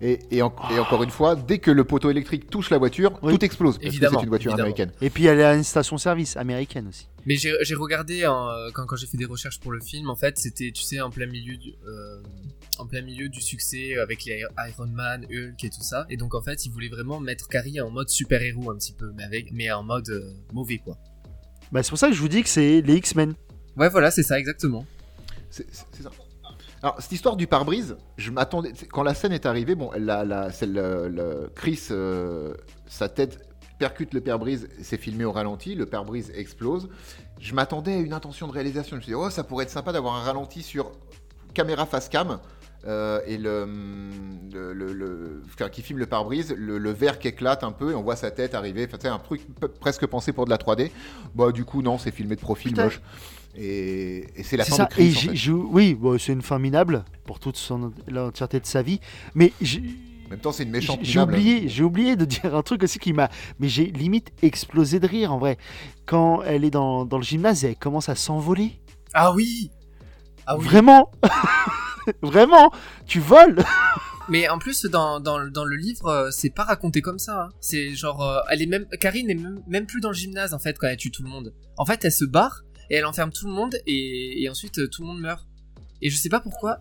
et, 0.02 0.18
et, 0.30 0.42
en- 0.42 0.54
et 0.74 0.78
encore 0.78 1.02
une 1.02 1.10
fois, 1.10 1.36
dès 1.36 1.58
que 1.58 1.70
le 1.70 1.84
poteau 1.84 2.10
électrique 2.10 2.50
touche 2.50 2.68
la 2.70 2.76
voiture, 2.78 3.18
Oui. 3.22 3.32
tout 3.38 3.44
explose 3.44 3.76
parce 3.78 3.86
Évidemment, 3.86 4.16
que 4.16 4.20
c'est 4.20 4.24
une 4.24 4.28
voiture 4.28 4.50
évidemment. 4.50 4.64
américaine. 4.74 4.92
Et 5.00 5.08
puis 5.10 5.24
elle 5.26 5.38
est 5.38 5.44
à 5.44 5.54
une 5.54 5.62
station-service 5.64 6.36
américaine 6.36 6.88
aussi. 6.88 7.06
Mais 7.24 7.36
j'ai 7.36 7.54
j'ai 7.62 7.74
regardé 7.76 8.24
hein, 8.24 8.48
quand, 8.74 8.84
quand 8.86 8.96
j'ai 8.96 9.06
fait 9.06 9.16
des 9.16 9.24
recherches 9.24 9.60
pour 9.60 9.70
le 9.72 9.80
film, 9.80 10.10
en 10.10 10.16
fait, 10.16 10.36
c'était, 10.38 10.72
tu 10.72 10.82
sais, 10.82 11.00
en 11.00 11.10
plein 11.10 11.26
milieu 11.26 11.56
du, 11.56 11.70
euh, 11.86 12.20
en 12.78 12.86
plein 12.86 13.00
milieu 13.02 13.28
du 13.28 13.40
succès 13.40 13.96
avec 13.96 14.24
les 14.24 14.44
Iron 14.68 14.88
Man, 14.88 15.24
Hulk 15.30 15.62
et 15.62 15.70
tout 15.70 15.82
ça. 15.82 16.04
Et 16.10 16.16
donc, 16.16 16.34
en 16.34 16.42
fait, 16.42 16.66
ils 16.66 16.72
voulaient 16.72 16.88
vraiment 16.88 17.20
mettre 17.20 17.48
Carrie 17.48 17.80
en 17.80 17.90
mode 17.90 18.08
super-héros 18.08 18.70
un 18.72 18.76
petit 18.76 18.92
peu, 18.92 19.12
mais, 19.16 19.22
avec, 19.22 19.52
mais 19.52 19.70
en 19.70 19.84
mode 19.84 20.08
euh, 20.10 20.32
mauvais, 20.52 20.78
quoi. 20.78 20.98
Bah, 21.70 21.82
c'est 21.84 21.90
pour 21.90 21.98
ça 21.98 22.08
que 22.08 22.14
je 22.14 22.20
vous 22.20 22.28
dis 22.28 22.42
que 22.42 22.48
c'est 22.48 22.80
les 22.80 22.96
X-Men. 22.96 23.34
Ouais, 23.76 23.88
voilà, 23.88 24.10
c'est 24.10 24.22
ça, 24.24 24.38
exactement. 24.38 24.84
C'est 25.48 25.66
c'est- 25.72 25.86
c'est 25.92 26.02
ça. 26.02 26.10
Alors, 26.82 26.96
cette 27.00 27.12
histoire 27.12 27.36
du 27.36 27.46
pare-brise, 27.46 27.96
je 28.16 28.30
m'attendais. 28.30 28.72
Quand 28.90 29.02
la 29.04 29.14
scène 29.14 29.32
est 29.32 29.46
arrivée, 29.46 29.74
bon, 29.74 29.90
la, 29.96 30.24
la, 30.24 30.48
le, 30.62 31.09
le- 31.09 31.50
Chris, 31.54 31.80
euh, 31.92 32.54
sa 32.86 33.09
tête 33.09 33.38
percute 33.78 34.12
le 34.14 34.20
pare-brise, 34.20 34.68
c'est 34.82 34.96
filmé 34.96 35.24
au 35.24 35.32
ralenti, 35.32 35.74
le 35.74 35.86
pare-brise 35.86 36.32
explose. 36.34 36.88
Je 37.40 37.54
m'attendais 37.54 37.94
à 37.94 37.98
une 37.98 38.12
intention 38.12 38.46
de 38.48 38.52
réalisation. 38.52 38.90
Je 38.92 38.96
me 38.96 39.00
suis 39.02 39.10
dit, 39.10 39.14
oh, 39.16 39.30
ça 39.30 39.44
pourrait 39.44 39.64
être 39.64 39.70
sympa 39.70 39.92
d'avoir 39.92 40.14
un 40.16 40.22
ralenti 40.22 40.62
sur 40.62 40.90
caméra 41.54 41.86
face 41.86 42.09
cam. 42.09 42.38
euh, 42.84 43.20
et 43.26 43.38
le, 43.38 43.64
le, 44.52 44.72
le- 44.72 44.92
le- 44.92 45.42
enfin, 45.46 45.68
qui 45.68 45.82
filme 45.82 46.00
le 46.00 46.06
pare-brise, 46.06 46.52
le, 46.56 46.90
verre 46.90 47.20
qui 47.20 47.28
éclate 47.28 47.62
un 47.62 47.70
peu 47.70 47.92
et 47.92 47.94
on 47.94 48.02
voit 48.02 48.16
sa 48.16 48.32
tête 48.32 48.56
arriver. 48.56 48.86
Enfin, 48.88 48.98
c'est 49.00 49.06
un 49.09 49.20
truc 49.20 49.42
presque 49.80 50.04
pensé 50.06 50.32
pour 50.32 50.46
de 50.46 50.50
la 50.50 50.56
3D. 50.56 50.90
Bah, 51.36 51.52
du 51.52 51.64
coup, 51.64 51.80
non, 51.82 51.96
c'est 51.98 52.10
filmé 52.10 52.34
de 52.34 52.40
profil 52.40 52.72
Putain. 52.72 52.84
moche. 52.84 53.00
Et, 53.56 54.26
et 54.36 54.42
c'est 54.42 54.56
la 54.56 54.64
fin 54.64 54.76
ça. 54.76 54.84
de 54.86 54.90
Chris. 54.90 55.04
Et 55.04 55.10
en 55.10 55.12
j'ai- 55.20 55.28
fait. 55.30 55.36
j'ai- 55.36 55.52
oui, 55.52 55.94
bon, 55.94 56.18
c'est 56.18 56.32
une 56.32 56.42
fin 56.42 56.58
minable 56.58 57.04
pour 57.26 57.38
toute 57.40 57.56
son 57.56 57.92
l'entièreté 58.08 58.60
de 58.60 58.66
sa 58.66 58.82
vie. 58.82 58.98
Mais 59.34 59.52
En 60.26 60.30
même 60.30 60.40
temps, 60.40 60.52
c'est 60.52 60.62
une 60.62 60.70
méchante 60.70 61.00
j'ai 61.02 61.20
oublié, 61.20 61.68
j'ai 61.68 61.82
oublié 61.84 62.16
de 62.16 62.24
dire 62.26 62.54
un 62.54 62.62
truc 62.62 62.82
aussi 62.82 62.98
qui 62.98 63.12
m'a, 63.12 63.28
mais 63.60 63.68
j'ai 63.68 63.84
limite 63.86 64.30
explosé 64.42 65.00
de 65.00 65.06
rire 65.06 65.32
en 65.32 65.38
vrai. 65.38 65.58
Quand 66.06 66.42
elle 66.42 66.64
est 66.64 66.70
dans, 66.70 67.04
dans 67.04 67.18
le 67.18 67.24
gymnase, 67.24 67.64
et 67.64 67.68
elle 67.70 67.76
commence 67.76 68.08
à 68.08 68.14
s'envoler. 68.14 68.80
Ah 69.12 69.34
oui 69.34 69.70
Ah 70.46 70.56
oui 70.56 70.64
Vraiment, 70.64 71.10
vraiment, 72.22 72.70
tu 73.06 73.20
voles. 73.20 73.62
Mais 74.28 74.48
en 74.48 74.58
plus, 74.58 74.84
dans, 74.86 75.18
dans, 75.20 75.36
le- 75.38 75.50
dans 75.50 75.64
le 75.64 75.76
livre, 75.76 76.06
euh, 76.06 76.30
c'est 76.30 76.50
pas 76.50 76.62
raconté 76.64 77.02
comme 77.02 77.18
ça. 77.18 77.42
hein. 77.42 77.48
C'est 77.60 77.94
genre, 77.94 78.22
euh, 78.22 78.38
elle 78.50 78.62
est 78.62 78.66
même, 78.66 78.86
Karine 79.00 79.28
est 79.28 79.34
même, 79.34 79.60
même 79.66 79.84
plus 79.84 80.00
dans 80.00 80.10
le 80.10 80.14
gymnase 80.14 80.54
en 80.54 80.58
fait 80.60 80.78
quand 80.78 80.86
elle 80.86 80.96
tue 80.96 81.10
tout 81.10 81.24
le 81.24 81.28
monde. 81.28 81.52
En 81.76 81.84
fait, 81.84 82.04
elle 82.04 82.12
se 82.12 82.24
barre 82.24 82.62
et 82.90 82.96
elle 82.96 83.06
enferme 83.06 83.30
tout 83.32 83.46
le 83.46 83.52
monde 83.52 83.76
et, 83.86 84.42
et 84.42 84.48
ensuite 84.48 84.78
euh, 84.78 84.88
tout 84.88 85.02
le 85.02 85.09
monde 85.09 85.20
meurt. 85.20 85.46
Et 86.00 86.10
je 86.10 86.16
sais 86.16 86.28
pas 86.28 86.40
pourquoi. 86.40 86.78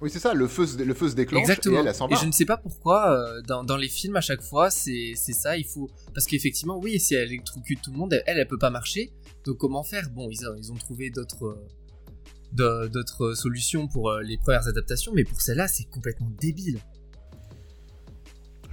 Oui, 0.00 0.10
c'est 0.10 0.18
ça, 0.18 0.34
le 0.34 0.48
feu, 0.48 0.66
se- 0.66 0.76
le 0.82 0.92
feu 0.94 1.08
se 1.08 1.14
déclenche 1.14 1.42
Exactement. 1.42 1.76
et 1.76 1.80
elle, 1.80 1.86
elle 1.88 1.94
s'en 1.94 2.08
Et 2.08 2.16
je 2.16 2.26
ne 2.26 2.32
sais 2.32 2.44
pas 2.44 2.56
pourquoi 2.56 3.10
euh, 3.12 3.40
dans, 3.42 3.62
dans 3.64 3.76
les 3.76 3.88
films 3.88 4.16
à 4.16 4.20
chaque 4.20 4.42
fois 4.42 4.70
c'est 4.70 5.14
ça. 5.16 5.56
Il 5.56 5.64
faut 5.64 5.88
parce 6.12 6.26
qu'effectivement 6.26 6.78
oui, 6.78 6.98
si 7.00 7.14
elle 7.14 7.28
électrocute 7.28 7.80
tout 7.82 7.92
le 7.92 7.96
monde, 7.98 8.12
elle, 8.26 8.38
elle 8.38 8.48
peut 8.48 8.58
pas 8.58 8.70
marcher. 8.70 9.12
Donc 9.46 9.58
comment 9.58 9.82
faire? 9.84 10.10
Bon, 10.10 10.28
ils 10.30 10.46
ont, 10.48 10.54
ils 10.56 10.72
ont 10.72 10.76
trouvé 10.76 11.10
d'autres 11.10 11.56
euh, 12.56 12.88
d'autres 12.88 13.34
solutions 13.34 13.88
pour 13.88 14.12
les 14.14 14.36
premières 14.38 14.66
adaptations, 14.68 15.12
mais 15.14 15.24
pour 15.24 15.40
celle-là, 15.40 15.68
c'est 15.68 15.84
complètement 15.84 16.30
débile. 16.40 16.80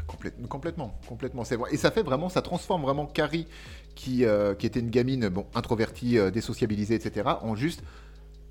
Complète- 0.08 0.48
complètement, 0.48 1.00
complètement, 1.08 1.44
c'est 1.46 1.56
vrai. 1.56 1.74
Et 1.74 1.78
ça 1.78 1.90
fait 1.92 2.04
vraiment, 2.04 2.28
ça 2.30 2.42
transforme 2.42 2.82
vraiment 2.84 3.06
Carrie, 3.06 3.48
qui, 3.96 4.26
euh, 4.26 4.54
qui 4.56 4.66
était 4.66 4.80
une 4.80 4.90
gamine, 4.90 5.30
bon, 5.30 5.46
introvertie, 5.56 6.18
euh, 6.18 6.32
désociabilisée, 6.32 6.96
etc., 6.96 7.30
en 7.42 7.56
juste, 7.56 7.82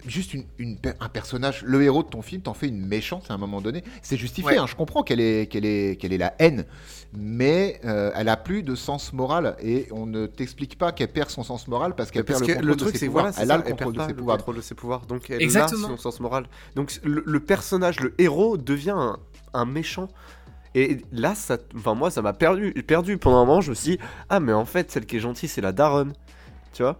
juste 0.07 0.33
une, 0.35 0.45
une 0.59 0.77
per- 0.79 0.93
un 1.01 1.09
personnage. 1.09 1.63
Le 1.65 1.83
héros 1.83 2.03
de 2.03 2.09
ton 2.09 2.23
film 2.23 2.41
t'en 2.43 2.55
fait 2.55 2.69
une 2.69 2.87
méchante 2.87 3.27
à 3.31 3.35
un 3.35 3.39
moment 3.39 3.61
donné. 3.61 3.85
C'est 4.03 4.17
justifié, 4.17 4.53
Ouais. 4.53 4.59
hein, 4.59 4.67
je 4.67 4.75
comprends 4.75 5.03
qu'elle 5.03 5.21
est, 5.21 5.47
qu'elle 5.51 5.67
est, 5.67 6.01
qu'elle 6.01 6.13
est 6.13 6.19
la 6.19 6.35
haine, 6.39 6.65
mais 7.13 7.81
euh, 7.85 8.11
elle 8.15 8.29
a 8.29 8.37
plus 8.37 8.63
de 8.63 8.75
sens 8.75 9.13
moral 9.13 9.57
et 9.63 9.89
on 9.91 10.07
ne 10.07 10.27
t'explique 10.27 10.79
pas 10.79 10.93
qu'elle 10.93 11.09
perd 11.13 11.29
son 11.31 11.43
sens 11.43 11.69
moral 11.69 11.95
parce 11.97 12.11
qu'elle 12.11 12.25
perd 12.25 12.41
que 12.41 12.47
le 12.47 12.55
contrôle 12.55 12.67
le 12.69 12.75
de 12.75 12.79
truc, 12.79 12.93
ses 12.93 12.99
c'est 13.01 13.07
pouvoirs. 13.07 13.25
voilà, 13.33 13.37
elle 13.43 13.49
ça, 13.49 13.55
a 13.55 13.57
le 13.59 13.65
elle 13.67 13.71
contrôle 13.73 13.93
perd 13.95 14.05
de 14.07 14.09
ses 14.09 14.13
le 14.15 14.19
pouvoirs. 14.19 14.37
contrôle 14.39 14.57
de 14.57 14.61
ses 14.63 14.75
pouvoirs. 14.75 15.07
Donc 15.07 15.31
elle 15.31 15.43
Exactement. 15.43 15.87
a 15.87 15.91
son 15.91 15.97
sens 15.99 16.21
moral. 16.21 16.47
Donc 16.77 16.99
le, 17.05 17.23
le 17.27 17.41
personnage, 17.41 18.01
le 18.01 18.15
héros, 18.19 18.57
devient 18.57 18.95
un, 18.97 19.19
un 19.53 19.65
méchant. 19.67 20.09
Et 20.75 20.99
là, 21.11 21.35
ça, 21.35 21.59
enfin 21.77 21.95
moi, 21.95 22.11
ça 22.11 22.23
m'a 22.23 22.33
perdu, 22.33 22.73
perdu. 22.87 23.19
Pendant 23.19 23.39
un 23.39 23.45
moment, 23.45 23.61
je 23.61 23.71
me 23.71 23.75
suis 23.75 23.97
dit, 23.97 23.99
ah 24.29 24.39
mais 24.41 24.53
en 24.53 24.65
fait, 24.65 24.91
celle 24.91 25.07
qui 25.07 25.17
est 25.17 25.21
gentille, 25.21 25.49
c'est 25.49 25.61
la 25.61 25.73
daronne. 25.73 26.13
Tu 26.73 26.83
vois? 26.83 26.99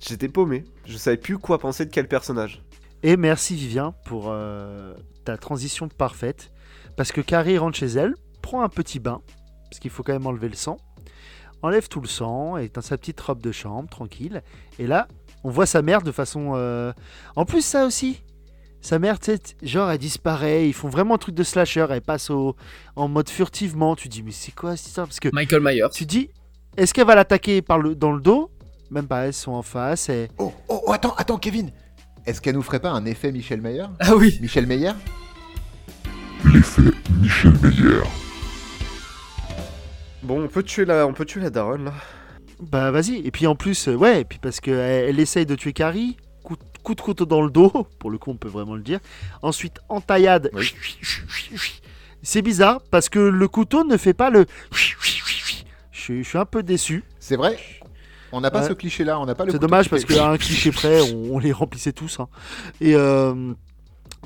J'étais 0.00 0.28
paumé. 0.28 0.64
Je 0.86 0.96
savais 0.96 1.16
plus 1.16 1.38
quoi 1.38 1.58
penser 1.58 1.84
de 1.84 1.90
quel 1.90 2.08
personnage. 2.08 2.62
Et 3.02 3.16
merci 3.18 3.54
Vivien 3.54 3.94
pour 4.06 4.26
euh, 4.28 4.94
ta 5.24 5.36
transition 5.36 5.88
parfaite. 5.88 6.50
Parce 6.96 7.12
que 7.12 7.20
Carrie 7.20 7.58
rentre 7.58 7.76
chez 7.76 7.86
elle, 7.86 8.14
prend 8.40 8.62
un 8.62 8.68
petit 8.68 8.98
bain, 8.98 9.20
parce 9.68 9.80
qu'il 9.80 9.90
faut 9.90 10.02
quand 10.02 10.12
même 10.12 10.26
enlever 10.26 10.48
le 10.48 10.54
sang, 10.54 10.78
enlève 11.60 11.88
tout 11.88 12.00
le 12.00 12.08
sang, 12.08 12.56
est 12.56 12.74
dans 12.74 12.80
sa 12.82 12.96
petite 12.96 13.20
robe 13.20 13.42
de 13.42 13.52
chambre, 13.52 13.88
tranquille. 13.90 14.42
Et 14.78 14.86
là, 14.86 15.08
on 15.42 15.50
voit 15.50 15.66
sa 15.66 15.82
mère 15.82 16.02
de 16.02 16.12
façon... 16.12 16.52
euh, 16.54 16.92
En 17.36 17.44
plus, 17.44 17.62
ça 17.62 17.84
aussi, 17.84 18.22
sa 18.84 18.98
mère, 18.98 19.18
tu 19.18 19.32
sais, 19.32 19.40
genre, 19.62 19.90
elle 19.90 19.96
disparaît, 19.96 20.68
ils 20.68 20.74
font 20.74 20.90
vraiment 20.90 21.14
un 21.14 21.18
truc 21.18 21.34
de 21.34 21.42
slasher, 21.42 21.86
elle 21.88 22.02
passe 22.02 22.28
au... 22.28 22.54
en 22.96 23.08
mode 23.08 23.30
furtivement, 23.30 23.96
tu 23.96 24.10
dis, 24.10 24.22
mais 24.22 24.30
c'est 24.30 24.54
quoi 24.54 24.76
cette 24.76 24.88
histoire? 24.88 25.06
Parce 25.06 25.20
que 25.20 25.30
Michael 25.32 25.62
Myers. 25.62 25.88
tu 25.90 26.04
dis, 26.04 26.28
est-ce 26.76 26.92
qu'elle 26.92 27.06
va 27.06 27.14
l'attaquer 27.14 27.62
par 27.62 27.78
le... 27.78 27.94
dans 27.94 28.12
le 28.12 28.20
dos? 28.20 28.50
Même 28.90 29.06
pas, 29.06 29.26
elles 29.26 29.32
sont 29.32 29.52
en 29.52 29.62
face, 29.62 30.10
et... 30.10 30.28
Oh, 30.36 30.52
oh, 30.68 30.82
oh, 30.86 30.92
attends, 30.92 31.14
attends, 31.16 31.38
Kevin! 31.38 31.70
Est-ce 32.26 32.42
qu'elle 32.42 32.56
nous 32.56 32.62
ferait 32.62 32.78
pas 32.78 32.90
un 32.90 33.06
effet 33.06 33.32
Michel 33.32 33.62
Meyer? 33.62 33.86
Ah 34.00 34.16
oui. 34.16 34.38
Michel 34.42 34.66
Meyer? 34.66 34.92
Bon, 40.22 40.44
on 40.44 40.48
peut 40.48 40.62
tuer 40.62 40.84
la, 40.84 41.06
on 41.06 41.14
peut 41.14 41.24
tuer 41.24 41.40
la 41.40 41.48
daronne 41.48 41.86
là. 41.86 41.94
Bah 42.60 42.90
vas-y, 42.90 43.16
et 43.26 43.30
puis 43.30 43.46
en 43.46 43.56
plus, 43.56 43.88
euh, 43.88 43.94
ouais, 43.94 44.20
et 44.20 44.24
puis 44.24 44.38
parce 44.38 44.60
qu'elle 44.60 44.74
elle 44.74 45.20
essaye 45.20 45.46
de 45.46 45.54
tuer 45.54 45.72
Carrie, 45.72 46.16
coup, 46.84 46.94
de 46.94 47.00
couteau 47.00 47.26
dans 47.26 47.42
le 47.42 47.50
dos, 47.50 47.72
pour 47.98 48.10
le 48.10 48.18
coup 48.18 48.30
on 48.30 48.36
peut 48.36 48.48
vraiment 48.48 48.76
le 48.76 48.82
dire. 48.82 49.00
Ensuite, 49.42 49.78
en 49.88 50.00
taillade, 50.00 50.50
Oui. 50.54 50.72
C'est 52.22 52.40
bizarre 52.42 52.80
parce 52.90 53.08
que 53.08 53.18
le 53.18 53.48
couteau 53.48 53.84
ne 53.84 53.96
fait 53.96 54.14
pas 54.14 54.30
le. 54.30 54.46
Je 54.70 54.78
suis, 55.92 56.22
je 56.22 56.28
suis 56.28 56.38
un 56.38 56.44
peu 56.46 56.62
déçu. 56.62 57.04
C'est 57.18 57.36
vrai? 57.36 57.58
On 58.32 58.40
n'a 58.40 58.50
pas 58.50 58.62
Ouais. 58.62 58.68
ce 58.68 58.72
cliché-là, 58.72 59.18
on 59.20 59.26
n'a 59.26 59.34
pas 59.34 59.44
le 59.44 59.52
C'est 59.52 59.58
dommage 59.58 59.88
parce 59.90 60.04
qu'à 60.04 60.28
un 60.30 60.36
cliché 60.44 60.70
près, 60.72 61.00
on, 61.02 61.34
on 61.34 61.38
les 61.38 61.52
remplissait 61.52 61.92
tous. 61.92 62.20
hein. 62.20 62.28
Et 62.80 62.94
euh, 62.94 63.52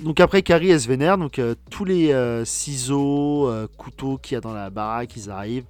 donc 0.02 0.20
après, 0.20 0.42
Carrie, 0.42 0.70
elle 0.70 0.80
se 0.80 0.88
vénère. 0.88 1.18
Donc 1.18 1.38
euh, 1.38 1.54
tous 1.70 1.84
les 1.84 2.12
euh, 2.12 2.44
ciseaux, 2.44 3.50
couteaux 3.76 4.16
qu'il 4.18 4.34
y 4.34 4.38
a 4.38 4.40
dans 4.40 4.54
la 4.54 4.70
baraque, 4.70 5.16
ils 5.16 5.30
arrivent. 5.30 5.66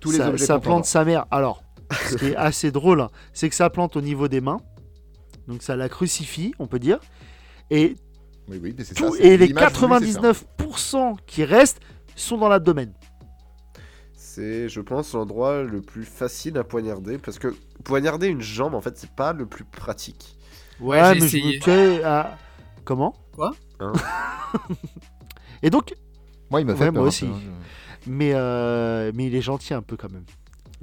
Tous 0.00 0.10
les 0.10 0.18
ça, 0.18 0.28
objets 0.30 0.46
ça 0.46 0.58
plante 0.58 0.84
sa 0.86 1.04
mère. 1.04 1.26
Alors, 1.30 1.62
ce 2.08 2.16
qui 2.16 2.26
est 2.28 2.36
assez 2.48 2.70
drôle, 2.72 3.02
hein, 3.02 3.10
c'est 3.32 3.48
que 3.48 3.54
ça 3.54 3.68
plante 3.70 3.96
au 3.96 4.00
niveau 4.00 4.26
des 4.26 4.40
mains. 4.40 4.60
Donc 5.48 5.62
ça 5.62 5.76
la 5.76 5.88
crucifie, 5.88 6.54
on 6.58 6.66
peut 6.66 6.78
dire. 6.78 6.98
Et, 7.70 7.96
Oui, 8.48 8.58
oui, 8.62 8.74
mais 8.76 8.84
c'est 8.84 8.94
tout, 8.94 9.14
ça. 9.14 9.22
et 9.22 9.36
les 9.36 9.46
l'image 9.48 9.72
voulue, 9.74 9.98
c'est 9.98 10.12
ça. 10.12 10.20
99% 10.22 11.16
qui 11.26 11.44
restent 11.44 11.80
sont 12.16 12.38
dans 12.38 12.48
l'abdomen. 12.48 12.92
C'est, 14.14 14.68
je 14.68 14.80
pense, 14.80 15.12
l'endroit 15.12 15.62
le 15.62 15.82
plus 15.82 16.04
facile 16.04 16.56
à 16.58 16.64
poignarder 16.64 17.18
parce 17.18 17.38
que 17.38 17.54
poignarder 17.84 18.28
une 18.28 18.40
jambe, 18.40 18.74
en 18.74 18.80
fait, 18.80 18.96
c'est 18.96 19.10
pas 19.10 19.32
le 19.32 19.46
plus 19.46 19.64
pratique. 19.64 20.36
Ouais, 20.80 21.14
mais 21.14 21.20
je 21.20 21.24
essayé. 21.26 21.60
me 21.66 22.04
ah, 22.04 22.38
Comment? 22.84 23.14
Quoi? 23.32 23.52
Hein? 23.80 23.92
Et 25.62 25.70
donc, 25.70 25.94
Moi, 26.50 26.60
il 26.60 26.66
me 26.66 26.74
fait 26.74 26.84
Ouais, 26.84 26.92
peur 26.92 27.02
moi 27.02 27.08
aussi. 27.08 27.26
peu, 27.26 27.32
hein. 27.32 27.40
mais, 28.06 28.32
euh, 28.34 29.12
mais 29.14 29.26
il 29.26 29.34
est 29.34 29.42
gentil 29.42 29.74
un 29.74 29.82
peu 29.82 29.96
quand 29.96 30.10
même. 30.10 30.24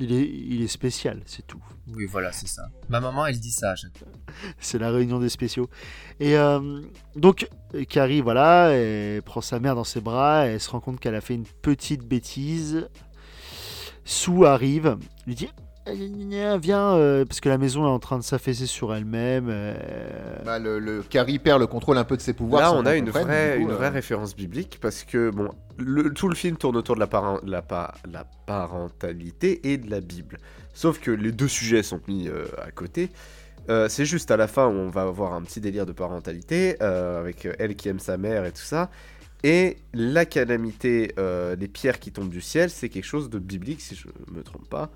Il 0.01 0.13
est, 0.13 0.30
il 0.30 0.61
est 0.61 0.67
spécial, 0.67 1.21
c'est 1.26 1.45
tout. 1.45 1.61
Oui, 1.93 2.05
voilà, 2.05 2.31
c'est 2.31 2.47
ça. 2.47 2.69
Ma 2.88 3.01
maman, 3.01 3.26
elle 3.26 3.38
dit 3.38 3.51
ça 3.51 3.71
à 3.71 3.76
chaque 3.76 3.97
fois. 3.97 4.07
C'est 4.59 4.80
la 4.80 4.91
réunion 4.91 5.19
des 5.19 5.27
spéciaux. 5.27 5.69
Et 6.21 6.38
euh, 6.38 6.81
donc, 7.17 7.49
Carrie, 7.89 8.21
voilà, 8.21 8.69
elle 8.69 9.21
prend 9.23 9.41
sa 9.41 9.59
mère 9.59 9.76
dans 9.76 9.84
ses 9.84 9.99
bras, 9.99 10.45
elle 10.45 10.61
se 10.61 10.69
rend 10.69 10.80
compte 10.80 11.01
qu'elle 11.01 11.15
a 11.15 11.21
fait 11.21 11.34
une 11.34 11.45
petite 11.45 12.07
bêtise. 12.07 12.88
Sue 14.05 14.45
arrive, 14.45 14.97
lui 15.27 15.35
dit 15.35 15.49
Viens, 15.94 16.94
euh, 16.95 17.26
parce 17.26 17.40
que 17.40 17.49
la 17.49 17.57
maison 17.57 17.84
est 17.86 17.90
en 17.90 17.99
train 17.99 18.18
de 18.18 18.24
s'affaisser 18.24 18.66
sur 18.66 18.94
elle-même. 18.94 19.48
euh, 19.49 19.74
Bah, 20.45 20.60
le, 20.60 20.80
le 20.80 21.02
Carrie 21.03 21.40
perd 21.40 21.60
le 21.60 21.68
contrôle 21.68 21.98
un 21.98 22.03
peu 22.03 22.18
de 22.18 22.22
ses 22.22 22.34
pouvoirs. 22.34 22.61
Là, 22.61 22.74
on 22.74 22.86
a 22.86 22.95
une 22.95 23.10
vraie, 23.10 23.56
coup, 23.57 23.64
une 23.64 23.72
euh, 23.72 23.76
vraie 23.76 23.90
référence 23.90 24.36
biblique 24.36 24.80
parce 24.82 25.03
que 25.03 25.30
bon, 25.30 25.49
le- 25.78 26.14
tout 26.14 26.28
le 26.30 26.36
film 26.36 26.57
tourne 26.57 26.78
autour 26.78 26.95
de 26.95 26.99
la, 27.02 27.10
la, 27.45 27.61
pa- 27.61 27.94
la 28.11 28.26
parentalité 28.45 29.72
et 29.72 29.78
de 29.78 29.90
la 29.90 30.02
Bible. 30.02 30.38
Sauf 30.74 30.99
que 30.99 31.11
les 31.11 31.32
deux 31.32 31.48
sujets 31.48 31.84
sont 31.84 32.02
mis 32.07 32.28
euh, 32.28 32.45
à 32.66 32.72
côté. 32.72 33.10
Euh, 33.70 33.88
c'est 33.90 34.06
juste 34.06 34.32
à 34.32 34.38
la 34.38 34.48
fin 34.48 34.68
où 34.68 34.72
on 34.72 34.90
va 34.90 35.02
avoir 35.03 35.34
un 35.34 35.41
petit 35.41 35.60
délire 35.61 35.86
de 35.86 35.91
parentalité 35.91 36.78
euh, 36.82 37.20
avec 37.20 37.45
euh, 37.45 37.53
elle 37.60 37.76
qui 37.76 37.90
aime 37.90 37.99
sa 37.99 38.18
mère 38.18 38.45
et 38.45 38.52
tout 38.52 38.61
ça. 38.61 38.90
Et 39.44 39.78
la 39.94 40.26
calamité, 40.26 41.14
euh, 41.18 41.56
les 41.56 41.68
pierres 41.68 41.99
qui 41.99 42.11
tombent 42.11 42.30
du 42.30 42.41
ciel, 42.41 42.70
c'est 42.70 42.90
quelque 42.90 43.06
chose 43.06 43.30
de 43.30 43.40
biblique 43.40 43.80
si 43.82 43.95
je 43.95 44.07
me 44.34 44.41
trompe 44.44 44.68
pas. 44.70 44.90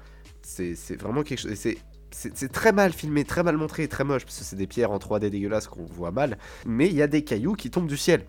C'est 0.44 1.02
vraiment 1.02 1.24
quelque 1.24 1.40
chose. 1.40 1.58
c'est 2.12 2.52
très 2.52 2.72
mal 2.72 2.94
filmé, 2.94 3.24
très 3.24 3.44
mal 3.44 3.58
montré, 3.58 3.88
très 3.88 4.04
moche, 4.04 4.26
parce 4.26 4.38
que 4.38 4.44
c'est 4.44 4.56
des 4.56 4.68
pierres 4.68 4.92
en 4.92 4.98
3D 4.98 5.30
dégueulasses 5.30 5.68
qu'on 5.68 5.86
voit 5.86 6.12
mal. 6.12 6.38
Mais 6.66 6.88
il 6.88 6.94
y 6.94 7.02
a 7.02 7.08
des 7.08 7.24
cailloux 7.24 7.54
qui 7.54 7.72
tombent 7.72 7.88
du 7.88 7.98
ciel. 7.98 8.26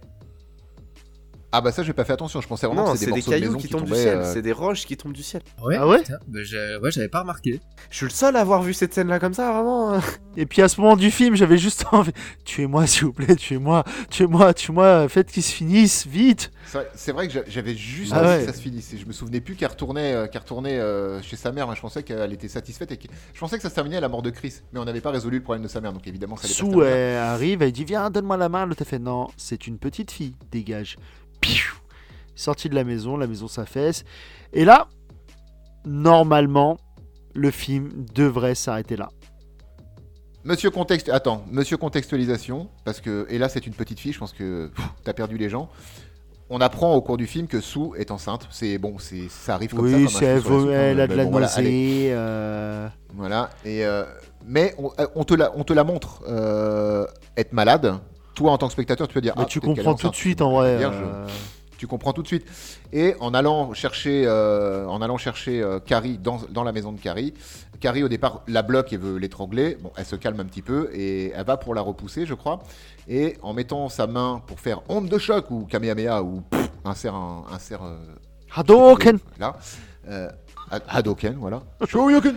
Ah 1.56 1.60
bah 1.60 1.70
ça, 1.72 1.82
j'ai 1.84 1.92
pas 1.92 2.04
fait 2.04 2.12
attention. 2.12 2.40
Je 2.40 2.48
pensais 2.48 2.66
vraiment 2.66 2.84
Non, 2.84 2.92
que 2.92 2.98
c'est 2.98 3.04
c'était 3.06 3.16
des, 3.20 3.22
de 3.22 3.30
cailloux 3.30 3.46
maison 3.46 3.58
qui 3.58 3.66
qui 3.68 3.72
tombent 3.72 3.84
du 3.84 3.94
ciel. 3.94 4.18
euh, 4.18 4.32
C'est 4.32 4.42
des 4.42 4.52
roches 4.52 4.86
qui 4.86 4.96
tombent 4.96 5.12
du 5.12 5.22
ciel. 5.22 5.42
Ouais, 5.62 5.76
Ah 5.78 5.86
ouais 5.86 5.98
putain, 6.00 6.18
bah, 6.26 6.40
j'ai- 6.42 6.76
ouais, 6.82 6.90
j'avais 6.90 7.08
pas 7.08 7.20
remarqué. 7.20 7.60
Je 7.90 7.96
suis 7.96 8.06
le 8.06 8.10
seul 8.10 8.34
à 8.36 8.40
avoir 8.40 8.62
vu 8.62 8.74
cette 8.74 8.92
scène-là 8.92 9.20
comme 9.20 9.34
ça, 9.34 9.52
vraiment. 9.52 10.00
Et 10.36 10.46
puis 10.46 10.62
à 10.62 10.68
ce 10.68 10.80
moment 10.80 10.96
du 10.96 11.12
film, 11.12 11.36
j'avais 11.36 11.58
juste 11.58 11.84
envie 11.92 12.10
Tuez-moi, 12.44 12.86
s'il 12.88 13.04
vous 13.04 13.12
plaît, 13.12 13.36
tuez-moi, 13.36 13.84
tuez-moi, 14.10 14.52
tuez-moi, 14.52 15.08
faites 15.08 15.30
qu'il 15.30 15.44
se 15.44 15.52
finisse, 15.52 16.06
vite 16.08 16.50
C'est 16.96 17.12
vrai- 17.12 17.28
que 17.28 17.32
j'a- 17.34 17.44
j'avais 17.46 17.74
juste 17.76 18.12
Ah 18.14 18.18
envie 18.20 18.28
ouais. 18.28 18.40
que 18.40 18.46
ça 18.46 18.52
se 18.52 18.60
finisse. 18.60 18.92
Et 18.92 18.98
je 18.98 19.06
me 19.06 19.12
souvenais 19.12 19.40
plus 19.40 19.54
qu'elle 19.54 19.68
retournait, 19.70 20.12
euh, 20.12 20.26
qu'elle 20.26 20.42
retournait 20.42 20.78
euh, 20.80 21.22
chez 21.22 21.36
sa 21.36 21.52
mère. 21.52 21.72
Je 21.74 21.80
pensais 21.80 22.02
qu'elle 22.02 22.32
était 22.32 22.48
satisfaite 22.48 22.90
et 22.90 22.96
que... 22.96 23.06
je 23.32 23.38
pensais 23.38 23.56
que 23.56 23.62
ça 23.62 23.70
se 23.70 23.74
terminait 23.76 23.98
à 23.98 24.00
la 24.00 24.08
mort 24.08 24.22
de 24.22 24.30
Chris. 24.30 24.54
Mais 24.72 24.80
on 24.80 24.84
n'avait 24.84 25.00
pas 25.00 25.10
résolu 25.12 25.36
le 25.38 25.42
problème 25.44 25.62
de 25.62 25.68
sa 25.68 25.80
mère, 25.80 25.92
donc 25.92 26.04
évidemment 26.08 26.36
ça 26.36 26.46
allait 26.46 26.54
pas 26.54 26.58
se 26.58 26.64
Sue 26.64 26.68
terminer. 26.70 26.86
elle 26.90 27.16
arrive, 27.18 27.62
elle 27.62 27.70
dit 27.72 27.84
Viens, 27.84 28.10
donne-moi 28.10 28.36
la 28.36 28.48
main. 28.48 28.66
L'autre 28.66 28.84
fait 28.84 28.98
Non, 28.98 29.28
c'est 29.36 29.68
une 29.68 29.78
petite 29.78 30.10
fille, 30.10 30.34
dégage. 30.50 30.96
Piou 31.44 31.74
Sorti 32.34 32.70
de 32.70 32.74
la 32.74 32.84
maison, 32.84 33.18
la 33.18 33.26
maison 33.26 33.48
s'affaisse. 33.48 34.04
Et 34.54 34.64
là, 34.64 34.88
normalement, 35.84 36.78
le 37.34 37.50
film 37.50 38.06
devrait 38.14 38.54
s'arrêter 38.54 38.96
là. 38.96 39.10
Monsieur 40.42 40.70
contexte, 40.70 41.08
attends, 41.10 41.44
monsieur 41.50 41.76
contextualisation, 41.76 42.68
parce 42.84 43.00
que 43.00 43.26
et 43.30 43.38
là 43.38 43.48
c'est 43.48 43.66
une 43.66 43.72
petite 43.74 44.00
fille, 44.00 44.12
je 44.12 44.18
pense 44.18 44.32
que 44.32 44.70
t'as 45.04 45.12
perdu 45.12 45.36
les 45.38 45.48
gens. 45.48 45.68
On 46.50 46.60
apprend 46.60 46.94
au 46.94 47.00
cours 47.02 47.16
du 47.16 47.26
film 47.26 47.46
que 47.46 47.60
Sue 47.60 47.94
est 47.96 48.10
enceinte. 48.10 48.46
C'est 48.50 48.76
bon, 48.78 48.98
c'est 48.98 49.28
ça 49.28 49.54
arrive 49.54 49.74
comme 49.74 49.88
ça. 49.88 49.96
oui, 49.96 50.68
elle, 50.68 50.74
elle 50.74 51.00
a 51.00 51.06
de 51.06 51.14
la 51.14 51.24
bon, 51.24 51.30
voilà, 51.30 51.50
euh, 51.58 52.88
Voilà. 53.14 53.50
Et 53.64 53.84
euh, 53.84 54.04
mais 54.46 54.74
on, 54.78 54.90
euh, 54.98 55.06
on 55.14 55.24
te 55.24 55.34
la, 55.34 55.52
on 55.56 55.64
te 55.64 55.72
la 55.72 55.84
montre 55.84 56.22
euh, 56.26 57.06
être 57.36 57.52
malade. 57.52 57.98
Toi, 58.34 58.50
en 58.52 58.58
tant 58.58 58.66
que 58.66 58.72
spectateur, 58.72 59.06
tu 59.08 59.14
peux 59.14 59.20
dire. 59.20 59.34
mais 59.36 59.42
ah, 59.44 59.46
tu 59.46 59.60
comprends 59.60 59.94
tout 59.94 60.08
de 60.08 60.14
suite 60.16 60.42
en 60.42 60.52
vrai. 60.52 60.76
Vierge. 60.78 60.96
euh, 61.00 61.26
Tu 61.78 61.86
comprends 61.86 62.12
tout 62.12 62.22
de 62.22 62.26
suite. 62.26 62.46
Et 62.92 63.14
en 63.20 63.34
allant 63.34 63.72
chercher, 63.74 64.24
euh, 64.26 64.86
en 64.86 65.02
allant 65.02 65.18
chercher 65.18 65.60
euh, 65.62 65.78
Carrie 65.80 66.18
dans, 66.18 66.38
dans 66.50 66.64
la 66.64 66.72
maison 66.72 66.92
de 66.92 67.00
Carrie, 67.00 67.34
Carrie 67.80 68.02
au 68.02 68.08
départ 68.08 68.42
la 68.48 68.62
bloque 68.62 68.92
et 68.92 68.96
veut 68.96 69.16
l'étrangler. 69.18 69.76
Bon, 69.80 69.92
elle 69.96 70.04
se 70.06 70.16
calme 70.16 70.40
un 70.40 70.44
petit 70.46 70.62
peu 70.62 70.88
et 70.94 71.30
elle 71.32 71.44
va 71.44 71.56
pour 71.56 71.74
la 71.74 71.80
repousser, 71.82 72.26
je 72.26 72.34
crois. 72.34 72.60
Et 73.08 73.36
en 73.42 73.52
mettant 73.52 73.88
sa 73.88 74.06
main 74.06 74.42
pour 74.46 74.58
faire 74.60 74.82
onde 74.88 75.08
de 75.08 75.18
choc 75.18 75.50
ou 75.50 75.66
Kamehameha 75.66 76.22
ou 76.22 76.40
pff, 76.42 76.70
insère 76.84 77.14
un, 77.14 77.44
insère 77.52 77.82
euh, 77.84 77.96
Hadouken 78.54 79.18
là, 79.38 79.56
Ha- 80.08 80.78
Hadoken, 80.88 81.34
voilà. 81.38 81.62
Shoryuken. 81.86 82.36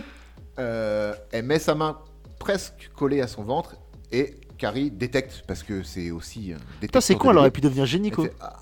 Elle 0.58 1.44
met 1.44 1.58
sa 1.58 1.74
main 1.74 1.98
presque 2.38 2.90
collée 2.96 3.20
à 3.20 3.26
son 3.26 3.42
ventre 3.42 3.76
et 4.12 4.34
Carrie 4.58 4.90
détecte 4.90 5.44
parce 5.46 5.62
que 5.62 5.82
c'est 5.82 6.10
aussi. 6.10 6.52
Putain, 6.80 7.00
c'est 7.00 7.14
con, 7.14 7.30
elle 7.30 7.38
aurait 7.38 7.50
pu 7.50 7.60
devenir. 7.60 7.84
Elle 7.84 8.12
fait, 8.14 8.34
Ah. 8.40 8.56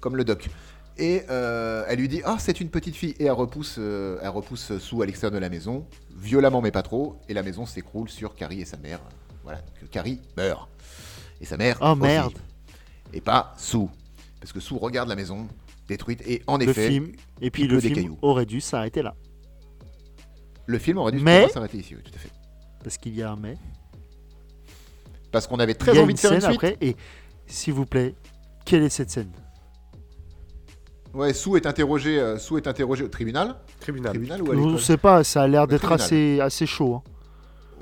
Comme 0.00 0.16
le 0.16 0.24
doc. 0.24 0.48
Et 0.96 1.22
euh, 1.30 1.84
elle 1.88 1.98
lui 1.98 2.08
dit 2.08 2.22
Ah, 2.24 2.36
c'est 2.38 2.60
une 2.60 2.70
petite 2.70 2.94
fille. 2.96 3.14
Et 3.18 3.24
elle 3.24 3.32
repousse, 3.32 3.76
euh, 3.78 4.18
elle 4.22 4.28
repousse 4.30 4.78
sous 4.78 5.02
à 5.02 5.06
l'extérieur 5.06 5.32
de 5.34 5.38
la 5.38 5.48
maison, 5.48 5.86
violemment 6.16 6.60
mais 6.60 6.70
pas 6.70 6.82
trop. 6.82 7.20
Et 7.28 7.34
la 7.34 7.42
maison 7.42 7.66
s'écroule 7.66 8.08
sur 8.08 8.34
Carrie 8.34 8.60
et 8.60 8.64
sa 8.64 8.76
mère. 8.76 9.00
Voilà, 9.42 9.60
donc 9.80 9.90
Carrie 9.90 10.20
meurt. 10.36 10.68
Et 11.40 11.44
sa 11.44 11.56
mère. 11.56 11.78
Oh, 11.80 11.86
aussi. 11.92 12.00
merde. 12.00 12.38
Et 13.12 13.20
pas 13.20 13.54
Sue. 13.56 13.86
Parce 14.40 14.52
que 14.52 14.60
Sue 14.60 14.74
regarde 14.74 15.08
la 15.08 15.16
maison 15.16 15.48
détruite. 15.88 16.22
Et 16.26 16.42
en 16.46 16.58
Le 16.58 16.68
effet, 16.68 16.88
film. 16.88 17.12
Et 17.40 17.50
puis 17.50 17.66
le 17.66 17.80
film 17.80 17.94
cailloux. 17.94 18.18
aurait 18.22 18.46
dû 18.46 18.60
s'arrêter 18.60 19.02
là. 19.02 19.14
le 20.66 20.78
film 20.78 20.98
aurait 20.98 21.12
dû 21.12 21.20
Mais- 21.20 21.48
s'arrêter 21.48 21.78
ici. 21.78 21.94
Oui, 21.96 22.02
tout 22.02 22.12
à 22.14 22.18
fait. 22.18 22.30
Parce 22.84 22.98
qu'il 22.98 23.14
y 23.14 23.22
a 23.22 23.30
un 23.32 23.36
mais. 23.36 23.56
Parce 25.30 25.46
qu'on 25.46 25.58
avait 25.58 25.74
très 25.74 25.98
envie 25.98 26.14
de 26.14 26.18
faire 26.18 26.32
une 26.32 26.40
scène 26.40 26.50
suite. 26.50 26.64
après. 26.64 26.76
Et 26.80 26.96
s'il 27.46 27.74
vous 27.74 27.86
plaît, 27.86 28.14
quelle 28.64 28.82
est 28.82 28.88
cette 28.88 29.10
scène? 29.10 29.30
Ouais, 31.14 31.32
Sue 31.32 31.56
est 31.56 31.66
interrogé, 31.66 32.18
euh, 32.18 32.38
Sue 32.38 32.56
est 32.56 32.66
interrogé 32.66 33.04
au 33.04 33.08
tribunal. 33.08 33.56
Tribunal. 33.80 34.12
Tribunal 34.12 34.42
ou 34.42 34.52
à 34.52 34.54
Je 34.54 34.60
ne 34.60 34.78
sais 34.78 34.96
pas, 34.98 35.24
ça 35.24 35.42
a 35.42 35.48
l'air 35.48 35.66
d'être 35.66 35.90
assez, 35.90 36.40
assez 36.40 36.66
chaud. 36.66 36.96
hein. 36.96 37.02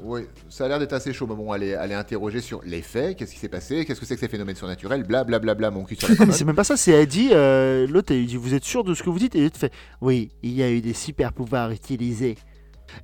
Oui, 0.03 0.23
ça 0.49 0.67
a 0.67 0.69
l'air 0.69 0.79
d'être 0.79 0.93
assez 0.93 1.13
chaud, 1.13 1.27
mais 1.27 1.35
bon, 1.35 1.53
elle 1.55 1.63
est, 1.63 1.69
elle 1.71 1.91
est 1.91 1.95
interrogée 1.97 2.41
sur 2.41 2.61
les 2.65 2.83
faits, 2.83 3.17
qu'est-ce 3.17 3.33
qui 3.33 3.39
s'est 3.39 3.49
passé, 3.49 3.85
qu'est-ce 3.85 3.99
que 3.99 4.07
c'est 4.07 4.15
que 4.15 4.21
ces 4.21 4.29
phénomènes 4.29 4.55
surnaturels, 4.55 5.05
blablabla, 5.05 5.39
bla, 5.39 5.55
bla, 5.55 5.71
mon 5.71 5.85
cul 5.85 5.97
sur 5.97 6.09
la 6.09 6.33
c'est 6.33 6.45
même 6.45 6.55
pas 6.55 6.65
ça, 6.65 6.77
c'est 6.77 6.93
elle 6.93 7.07
dit, 7.07 7.31
euh, 7.33 7.87
l'autre 7.87 8.13
elle 8.13 8.21
lui 8.21 8.27
dit, 8.27 8.37
vous 8.37 8.53
êtes 8.55 8.65
sûr 8.65 8.85
de 8.85 8.93
ce 8.95 9.03
que 9.03 9.09
vous 9.09 9.19
dites? 9.19 9.35
Et 9.35 9.43
l'autre 9.43 9.57
fait, 9.59 9.73
oui, 10.03 10.31
il 10.43 10.53
y 10.53 10.63
a 10.63 10.71
eu 10.71 10.83
des 10.83 10.93
super 10.93 11.33
pouvoirs 11.33 11.71
utilisés. 11.71 12.37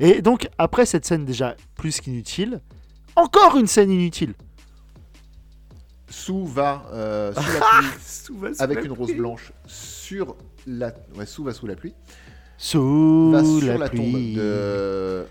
Et 0.00 0.20
donc, 0.22 0.48
après 0.58 0.84
cette 0.86 1.06
scène 1.06 1.24
déjà 1.24 1.56
plus 1.76 2.00
qu'inutile, 2.00 2.60
encore 3.16 3.56
une 3.58 3.66
scène 3.66 3.90
inutile. 3.90 4.34
Sue 6.08 6.44
va 6.46 6.84
euh, 6.92 7.32
sous 7.32 7.40
la 7.40 7.60
pluie 7.80 7.88
Souvent, 8.00 8.48
c'est 8.52 8.62
avec 8.62 8.78
la 8.78 8.84
une 8.84 8.92
rose 8.92 9.08
pluie. 9.08 9.18
blanche 9.18 9.52
sur 9.66 10.36
la... 10.66 10.92
Ouais, 11.16 11.26
Sue 11.26 11.42
va 11.42 11.52
sous 11.54 11.66
la 11.66 11.74
pluie. 11.74 11.94
Sous 12.58 13.30
Va 13.32 13.38
la, 13.42 13.44
sur 13.44 13.78
la, 13.78 13.88
pluie. 13.88 14.34
tombe 14.34 14.42
de... 14.44 15.24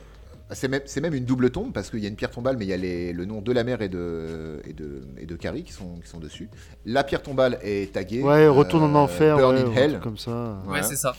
C'est 0.53 0.67
même, 0.67 0.81
c'est 0.85 0.99
même 0.99 1.13
une 1.13 1.23
double 1.23 1.49
tombe, 1.49 1.71
parce 1.71 1.89
qu'il 1.89 1.99
y 1.99 2.05
a 2.05 2.09
une 2.09 2.15
pierre 2.17 2.31
tombale, 2.31 2.57
mais 2.57 2.65
il 2.65 2.69
y 2.69 2.73
a 2.73 2.77
les- 2.77 3.13
le 3.13 3.23
nom 3.23 3.41
de 3.41 3.51
la 3.53 3.63
mère 3.63 3.81
et 3.81 3.87
de, 3.87 4.59
et 4.65 4.73
de, 4.73 5.03
et 5.17 5.25
de 5.25 5.35
Carrie 5.37 5.63
qui 5.63 5.71
sont, 5.71 5.95
qui 6.03 6.09
sont 6.09 6.19
dessus. 6.19 6.49
La 6.85 7.05
pierre 7.05 7.21
tombale 7.21 7.57
est 7.63 7.93
taguée. 7.93 8.21
Ouais, 8.21 8.49
retourne 8.49 8.83
en 8.83 8.93
euh, 8.95 9.03
enfer, 9.03 9.37
Burn 9.37 9.55
ouais, 9.55 9.63
in 9.63 9.71
Hell. 9.73 9.99
comme 10.01 10.17
ça. 10.17 10.61
Ouais, 10.67 10.83
c'est 10.83 10.97
ça. 10.97 11.15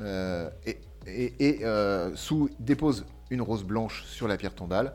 Euh, 0.00 0.50
et 0.66 0.78
et, 1.06 1.34
et 1.38 1.64
euh, 1.64 2.14
Sue 2.16 2.34
dépose 2.58 3.06
une 3.30 3.40
rose 3.40 3.62
blanche 3.64 4.04
sur 4.06 4.26
la 4.28 4.36
pierre 4.36 4.54
tombale. 4.54 4.92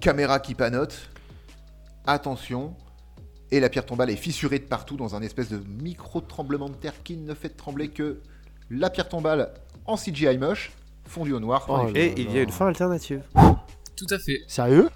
Caméra 0.00 0.38
qui 0.40 0.54
panote. 0.54 1.10
Attention. 2.06 2.74
Et 3.50 3.60
la 3.60 3.68
pierre 3.68 3.86
tombale 3.86 4.10
est 4.10 4.16
fissurée 4.16 4.58
de 4.58 4.64
partout 4.64 4.96
dans 4.96 5.14
un 5.14 5.22
espèce 5.22 5.48
de 5.50 5.58
micro 5.82 6.20
tremblement 6.20 6.68
de 6.68 6.74
terre 6.74 6.94
qui 7.04 7.16
ne 7.16 7.32
fait 7.34 7.48
trembler 7.50 7.88
que 7.88 8.20
la 8.70 8.90
pierre 8.90 9.08
tombale 9.08 9.52
en 9.84 9.96
CGI 9.96 10.36
moche, 10.36 10.72
fondue 11.06 11.32
au 11.32 11.38
noir. 11.40 11.64
Oh. 11.68 11.86
Et 11.94 12.12
il 12.20 12.32
y 12.32 12.38
a 12.38 12.42
une 12.42 12.50
fin 12.50 12.66
alternative. 12.66 13.22
Tout 13.96 14.06
à 14.10 14.18
fait. 14.18 14.40
Sérieux? 14.48 14.88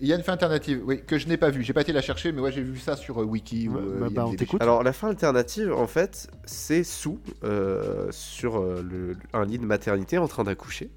Il 0.00 0.08
y 0.08 0.12
a 0.12 0.16
une 0.16 0.22
fin 0.22 0.32
alternative, 0.32 0.82
oui, 0.84 1.00
que 1.06 1.16
je 1.18 1.26
n'ai 1.28 1.38
pas 1.38 1.48
vue. 1.48 1.62
J'ai 1.62 1.72
pas 1.72 1.80
été 1.80 1.92
la 1.92 2.02
chercher, 2.02 2.30
mais 2.32 2.42
ouais, 2.42 2.52
j'ai 2.52 2.62
vu 2.62 2.78
ça 2.78 2.94
sur 2.96 3.22
euh, 3.22 3.24
Wiki 3.24 3.68
ou 3.68 3.78
euh, 3.78 4.00
bah, 4.00 4.06
bah, 4.10 4.22
on 4.24 4.28
IMDb. 4.30 4.38
t'écoute. 4.38 4.60
Alors 4.60 4.82
la 4.82 4.92
fin 4.92 5.08
alternative, 5.08 5.72
en 5.72 5.86
fait, 5.86 6.28
c'est 6.44 6.84
Sue 6.84 7.10
euh, 7.44 8.08
sur 8.10 8.58
euh, 8.60 8.82
le- 8.86 9.16
un 9.32 9.46
lit 9.46 9.58
de 9.58 9.64
maternité 9.64 10.18
en 10.18 10.28
train 10.28 10.44
d'accoucher, 10.44 10.90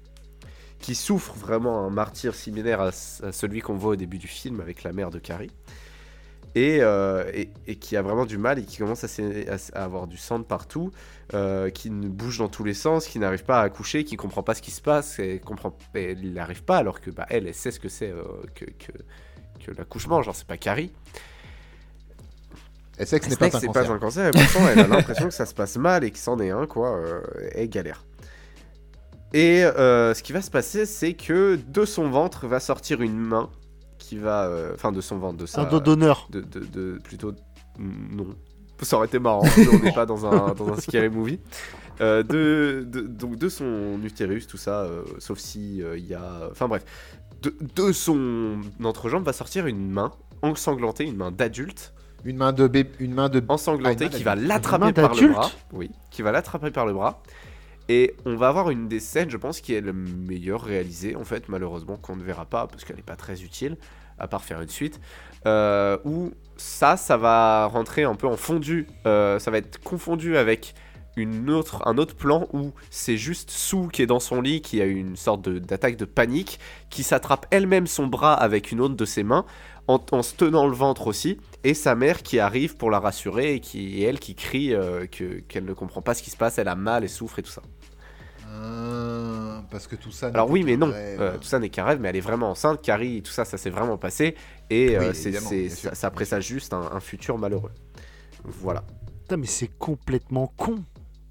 qui 0.80 0.94
souffre 0.94 1.34
vraiment 1.34 1.84
un 1.84 1.90
martyr 1.90 2.34
similaire 2.34 2.80
à, 2.80 2.92
celui 2.92 3.60
qu'on 3.60 3.74
voit 3.74 3.92
au 3.92 3.96
début 3.96 4.18
du 4.18 4.28
film 4.28 4.60
avec 4.60 4.82
la 4.82 4.92
mère 4.92 5.10
de 5.10 5.18
Carrie, 5.18 5.50
et, 6.54 6.78
euh, 6.80 7.30
et, 7.34 7.50
et 7.66 7.76
qui 7.76 7.96
a 7.96 8.02
vraiment 8.02 8.26
du 8.26 8.38
mal 8.38 8.58
et 8.58 8.64
qui 8.64 8.78
commence 8.78 9.04
à, 9.04 9.82
avoir 9.82 10.06
du 10.06 10.16
sang 10.16 10.38
de 10.38 10.44
partout, 10.44 10.92
euh, 11.34 11.70
qui 11.70 11.90
ne 11.90 12.08
bouge 12.08 12.38
dans 12.38 12.48
tous 12.48 12.64
les 12.64 12.74
sens, 12.74 13.06
qui 13.06 13.18
n'arrive 13.18 13.44
pas 13.44 13.60
à 13.60 13.64
accoucher, 13.64 14.04
qui 14.04 14.16
comprend 14.16 14.42
pas 14.42 14.54
ce 14.54 14.62
qui 14.62 14.70
se 14.70 14.80
passe, 14.80 15.18
et 15.18 15.40
comprend, 15.40 15.76
et 15.94 16.12
il 16.12 16.32
n'arrive 16.32 16.64
pas 16.64 16.78
alors 16.78 17.00
que 17.00 17.10
bah, 17.10 17.26
elle, 17.28 17.46
elle 17.46 17.54
sait 17.54 17.70
ce 17.70 17.80
que 17.80 17.88
c'est 17.88 18.10
euh, 18.10 18.22
que, 18.54 18.64
que, 18.64 18.92
que 19.64 19.70
l'accouchement, 19.76 20.22
genre 20.22 20.34
c'est 20.34 20.46
pas 20.46 20.56
Carrie. 20.56 20.92
Elle 22.98 23.06
sait 23.06 23.20
que 23.20 23.26
ce 23.26 23.30
n'est 23.30 23.36
pas 23.36 23.46
un 23.46 23.50
cancer. 23.50 23.72
pas 23.72 23.90
un 23.90 23.98
cancer, 23.98 24.26
et 24.28 24.30
pourtant 24.32 24.68
elle 24.68 24.80
a 24.80 24.86
l'impression 24.88 25.26
que 25.26 25.34
ça 25.34 25.46
se 25.46 25.54
passe 25.54 25.76
mal 25.76 26.02
et 26.02 26.10
que 26.10 26.18
c'en 26.18 26.40
est 26.40 26.50
un, 26.50 26.66
quoi, 26.66 26.96
euh, 26.96 27.20
et 27.54 27.68
galère. 27.68 28.04
Et 29.34 29.62
euh, 29.64 30.14
ce 30.14 30.22
qui 30.22 30.32
va 30.32 30.40
se 30.42 30.50
passer, 30.50 30.86
c'est 30.86 31.12
que 31.14 31.58
de 31.68 31.84
son 31.84 32.08
ventre 32.10 32.46
va 32.46 32.60
sortir 32.60 33.02
une 33.02 33.18
main 33.18 33.50
qui 33.98 34.16
va. 34.16 34.44
euh, 34.46 34.72
Enfin, 34.74 34.90
de 34.92 35.00
son 35.00 35.18
ventre, 35.18 35.36
de 35.36 35.46
sa. 35.46 35.62
Un 35.62 35.64
dos 35.64 35.80
d'honneur. 35.80 36.28
de, 36.30 36.40
de, 36.40 36.60
de- 36.60 36.98
plutôt 37.02 37.32
non 37.78 38.26
ça 38.82 38.96
aurait 38.96 39.06
été 39.08 39.18
marrant 39.18 39.42
mais 39.56 39.66
on 39.68 39.78
n'est 39.80 39.92
pas 39.92 40.06
dans 40.06 40.24
un 40.24 40.54
dans 40.54 40.68
un 40.72 40.76
scary 40.76 41.08
movie 41.08 41.40
Euh, 42.00 42.22
de, 42.22 42.84
de- 42.88 43.00
donc 43.00 43.34
de 43.36 43.48
son 43.48 43.98
utérus 44.04 44.46
tout 44.46 44.56
ça 44.56 44.82
euh, 44.82 45.02
sauf 45.18 45.38
si 45.40 45.82
euh, 45.82 45.98
il 45.98 46.06
y 46.06 46.14
a 46.14 46.48
enfin 46.52 46.68
bref 46.68 46.84
de, 47.42 47.52
de 47.74 47.90
son 47.92 48.60
entrejambe 48.84 49.24
va 49.24 49.32
sortir 49.32 49.66
une 49.66 49.90
main 49.90 50.12
ensanglantée 50.42 51.04
une 51.04 51.16
main 51.16 51.32
d'adulte 51.32 51.92
Une 52.24 52.36
main 52.36 52.52
de 52.52 52.68
bébé, 52.68 52.90
une 53.00 53.14
main 53.14 53.28
de. 53.28 53.42
ensanglantée 53.48 53.96
Ah, 54.04 54.06
une 54.06 54.12
main 54.12 54.16
qui 54.18 54.22
va 54.24 54.36
l'attraper 54.36 54.92
par 54.92 55.14
le 55.14 55.28
bras 55.28 55.50
oui 55.72 55.90
qui 56.12 56.22
va 56.22 56.30
l'attraper 56.30 56.70
par 56.70 56.86
le 56.86 56.92
bras 56.92 57.20
et 57.88 58.14
on 58.26 58.36
va 58.36 58.48
avoir 58.48 58.70
une 58.70 58.88
des 58.88 59.00
scènes, 59.00 59.30
je 59.30 59.36
pense, 59.36 59.60
qui 59.60 59.74
est 59.74 59.80
le 59.80 59.92
meilleur 59.92 60.62
réalisée, 60.62 61.16
en 61.16 61.24
fait, 61.24 61.48
malheureusement, 61.48 61.96
qu'on 61.96 62.16
ne 62.16 62.22
verra 62.22 62.44
pas, 62.44 62.66
parce 62.66 62.84
qu'elle 62.84 62.96
n'est 62.96 63.02
pas 63.02 63.16
très 63.16 63.42
utile, 63.42 63.76
à 64.18 64.28
part 64.28 64.44
faire 64.44 64.60
une 64.60 64.68
suite, 64.68 65.00
euh, 65.46 65.96
où 66.04 66.32
ça, 66.56 66.96
ça 66.96 67.16
va 67.16 67.66
rentrer 67.66 68.04
un 68.04 68.14
peu 68.14 68.26
en 68.26 68.36
fondu, 68.36 68.86
euh, 69.06 69.38
ça 69.38 69.50
va 69.50 69.58
être 69.58 69.80
confondu 69.80 70.36
avec 70.36 70.74
une 71.16 71.50
autre, 71.50 71.82
un 71.86 71.98
autre 71.98 72.14
plan 72.14 72.46
où 72.52 72.72
c'est 72.90 73.16
juste 73.16 73.50
Sue 73.50 73.88
qui 73.92 74.02
est 74.02 74.06
dans 74.06 74.20
son 74.20 74.40
lit, 74.40 74.60
qui 74.60 74.80
a 74.80 74.84
une 74.84 75.16
sorte 75.16 75.48
d'attaque 75.48 75.96
de, 75.96 76.04
panique, 76.04 76.60
qui 76.90 77.02
s'attrape 77.02 77.46
elle-même 77.50 77.86
son 77.86 78.06
bras 78.06 78.34
avec 78.34 78.70
une 78.70 78.80
autre 78.80 78.94
de 78.94 79.04
ses 79.04 79.22
mains, 79.22 79.44
en, 79.88 80.22
se 80.22 80.34
tenant 80.34 80.66
le 80.66 80.74
ventre 80.74 81.06
aussi, 81.06 81.38
et 81.64 81.72
sa 81.74 81.94
mère 81.94 82.22
qui 82.22 82.38
arrive 82.38 82.76
pour 82.76 82.90
la 82.90 83.00
rassurer, 83.00 83.54
et, 83.54 83.60
qui, 83.60 84.00
et 84.00 84.02
elle 84.02 84.18
qui 84.20 84.34
crie 84.34 84.74
euh, 84.74 85.06
que- 85.06 85.40
qu'elle 85.40 85.64
ne 85.64 85.72
comprend 85.72 86.02
pas 86.02 86.14
ce 86.14 86.22
qui 86.22 86.30
se 86.30 86.36
passe, 86.36 86.58
elle 86.58 86.68
a 86.68 86.74
mal, 86.74 87.04
elle 87.04 87.08
souffre 87.08 87.38
et 87.38 87.42
tout 87.42 87.50
ça. 87.50 87.62
Ah, 88.50 89.62
parce 89.70 89.86
que 89.86 89.96
tout 89.96 90.10
ça. 90.10 90.28
Alors 90.28 90.50
oui, 90.50 90.62
mais 90.64 90.76
non, 90.76 90.90
rêve. 90.90 91.20
euh, 91.20 91.36
tout 91.36 91.44
ça 91.46 91.58
n'est 91.58 91.68
qu'un 91.68 91.84
rêve, 91.84 92.00
mais 92.00 92.08
elle 92.08 92.16
est 92.16 92.20
vraiment 92.20 92.50
enceinte, 92.50 92.80
Carrie, 92.82 93.22
tout 93.22 93.30
ça, 93.32 93.44
ça 93.44 93.58
s'est 93.58 93.70
vraiment 93.70 93.98
passé, 93.98 94.34
et 94.70 94.90
Oui, 94.98 95.04
euh, 95.06 95.12
c'est, 95.12 95.68
ça, 95.68 95.94
ça 95.94 96.10
présage 96.10 96.46
juste 96.46 96.72
un, 96.72 96.80
un 96.92 97.00
futur 97.00 97.36
malheureux. 97.38 97.72
Voilà. 98.44 98.84
Putain, 99.22 99.36
mais 99.36 99.46
c'est 99.46 99.68
complètement 99.78 100.52
con. 100.56 100.82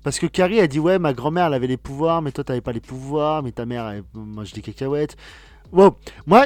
Parce 0.04 0.20
que 0.20 0.28
Carrie 0.28 0.60
a 0.60 0.68
dit 0.68 0.80
ouais, 0.80 1.00
ma 1.00 1.14
grand-mère 1.14 1.48
elle 1.48 1.54
avait 1.56 1.68
les 1.68 1.78
pouvoirs, 1.78 2.22
mais 2.22 2.32
toi 2.32 2.44
t'avais 2.44 2.62
pas 2.62 2.72
les 2.72 2.80
pouvoirs, 2.80 3.44
mais 3.44 3.52
ta 3.52 3.66
mère, 3.66 3.88
elle 3.88 4.04
mange 4.14 4.54
des 4.54 4.62
cacahuètes. 4.62 5.18
Wow. 5.74 5.98
Moi, 6.26 6.46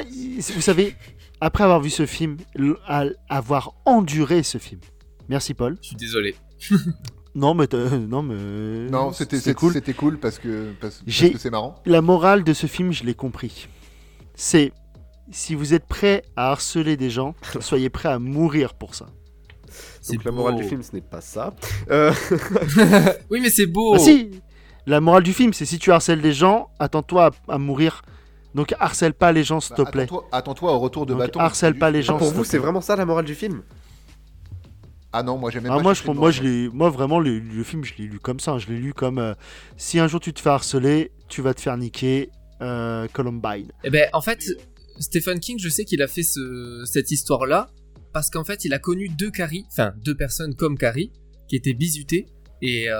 vous 0.54 0.60
savez, 0.60 0.96
après 1.40 1.62
avoir 1.62 1.80
vu 1.80 1.90
ce 1.90 2.06
film, 2.06 2.38
avoir 3.28 3.74
enduré 3.84 4.42
ce 4.42 4.58
film. 4.58 4.80
Merci 5.28 5.54
Paul. 5.54 5.76
Je 5.80 5.88
suis 5.88 5.96
désolé. 5.96 6.34
Non 7.34 7.54
mais 7.54 7.66
non 8.08 8.22
mais 8.22 8.90
Non, 8.90 9.12
c'était 9.12 9.54
cool. 9.54 9.72
C'était 9.72 9.94
cool 9.94 10.18
parce 10.18 10.38
que 10.38 10.72
parce, 10.80 10.96
parce 10.96 11.02
J'ai- 11.06 11.32
que 11.32 11.38
c'est 11.38 11.50
marrant. 11.50 11.76
La 11.86 12.02
morale 12.02 12.44
de 12.44 12.52
ce 12.52 12.66
film, 12.66 12.92
je 12.92 13.04
l'ai 13.04 13.14
compris. 13.14 13.68
C'est 14.34 14.72
si 15.30 15.54
vous 15.54 15.72
êtes 15.72 15.86
prêt 15.86 16.22
à 16.36 16.50
harceler 16.50 16.96
des 16.98 17.08
gens, 17.10 17.34
soyez 17.60 17.88
prêt 17.90 18.10
à 18.10 18.18
mourir 18.18 18.74
pour 18.74 18.94
ça. 18.94 19.06
C'est 20.02 20.16
Donc 20.16 20.24
la 20.24 20.32
morale 20.32 20.54
beau. 20.56 20.60
du 20.60 20.68
film, 20.68 20.82
ce 20.82 20.92
n'est 20.94 21.00
pas 21.00 21.22
ça. 21.22 21.54
Euh, 21.90 22.12
Oui, 23.30 23.40
mais 23.40 23.48
c'est 23.50 23.66
beau. 23.66 23.94
Ah 23.94 23.98
si 23.98 24.30
La 24.86 25.00
morale 25.00 25.22
du 25.22 25.32
film, 25.32 25.54
c'est 25.54 25.64
si 25.64 25.78
tu 25.78 25.90
harcèles 25.92 26.20
des 26.20 26.32
gens, 26.34 26.68
attends-toi 26.78 27.30
à, 27.48 27.54
à 27.54 27.58
mourir. 27.58 28.02
Donc 28.54 28.74
harcèle 28.78 29.14
pas 29.14 29.32
les 29.32 29.44
gens, 29.44 29.60
s'il 29.60 29.74
te 29.76 29.80
Bah, 29.82 29.90
plaît. 29.90 30.06
Attends-toi 30.32 30.72
au 30.74 30.78
retour 30.78 31.06
de 31.06 31.12
Donc, 31.14 31.20
bâton. 31.20 31.40
harcèle 31.40 31.78
pas 31.78 31.90
les 31.90 32.00
ah, 32.00 32.02
gens. 32.02 32.18
pour 32.18 32.26
s'il 32.26 32.34
te 32.34 32.38
vous, 32.38 32.44
c'est 32.44 32.58
vraiment 32.58 32.82
ça 32.82 32.96
la 32.96 33.06
morale 33.06 33.24
du 33.24 33.34
film? 33.34 33.62
Ah 35.12 35.22
non, 35.22 35.36
moi 35.38 35.50
j'ai 35.50 35.60
même 35.60 35.70
Ah, 35.72 35.76
pas 35.76 35.82
moi, 35.82 35.94
je, 35.94 36.06
moi, 36.10 36.30
je 36.30 36.42
l'ai- 36.42 36.68
moi, 36.70 36.88
vraiment, 36.90 37.18
le, 37.20 37.38
le 37.38 37.62
film, 37.64 37.84
je 37.84 37.92
l'ai 37.98 38.04
lu 38.04 38.18
comme 38.18 38.40
ça. 38.40 38.58
Je 38.58 38.66
l'ai 38.68 38.78
lu 38.78 38.94
comme 38.94 39.18
euh, 39.18 39.34
si 39.76 39.98
un 39.98 40.08
jour 40.08 40.20
tu 40.20 40.32
te 40.32 40.40
fais 40.40 40.48
harceler, 40.50 41.12
tu 41.28 41.42
vas 41.42 41.52
te 41.54 41.60
faire 41.60 41.76
niquer. 41.76 42.30
euh, 42.62 43.08
Columbine. 43.12 43.72
Eh 43.82 43.90
ben, 43.90 44.08
en 44.12 44.20
fait, 44.20 44.44
Stephen 45.00 45.40
King, 45.40 45.58
je 45.58 45.68
sais 45.68 45.84
qu'il 45.84 46.00
a 46.00 46.06
fait 46.06 46.22
ce- 46.22 46.84
cette 46.86 47.10
histoire-là 47.10 47.70
parce 48.12 48.30
qu'en 48.30 48.44
fait, 48.44 48.64
il 48.64 48.72
a 48.72 48.78
connu 48.78 49.08
deux 49.08 49.30
Carrie, 49.30 49.64
enfin 49.72 49.92
deux 50.04 50.14
personnes 50.14 50.54
comme 50.54 50.78
Carrie, 50.78 51.10
qui 51.48 51.56
étaient 51.56 51.72
bisutées 51.72 52.26
et, 52.62 52.88
euh, 52.88 52.96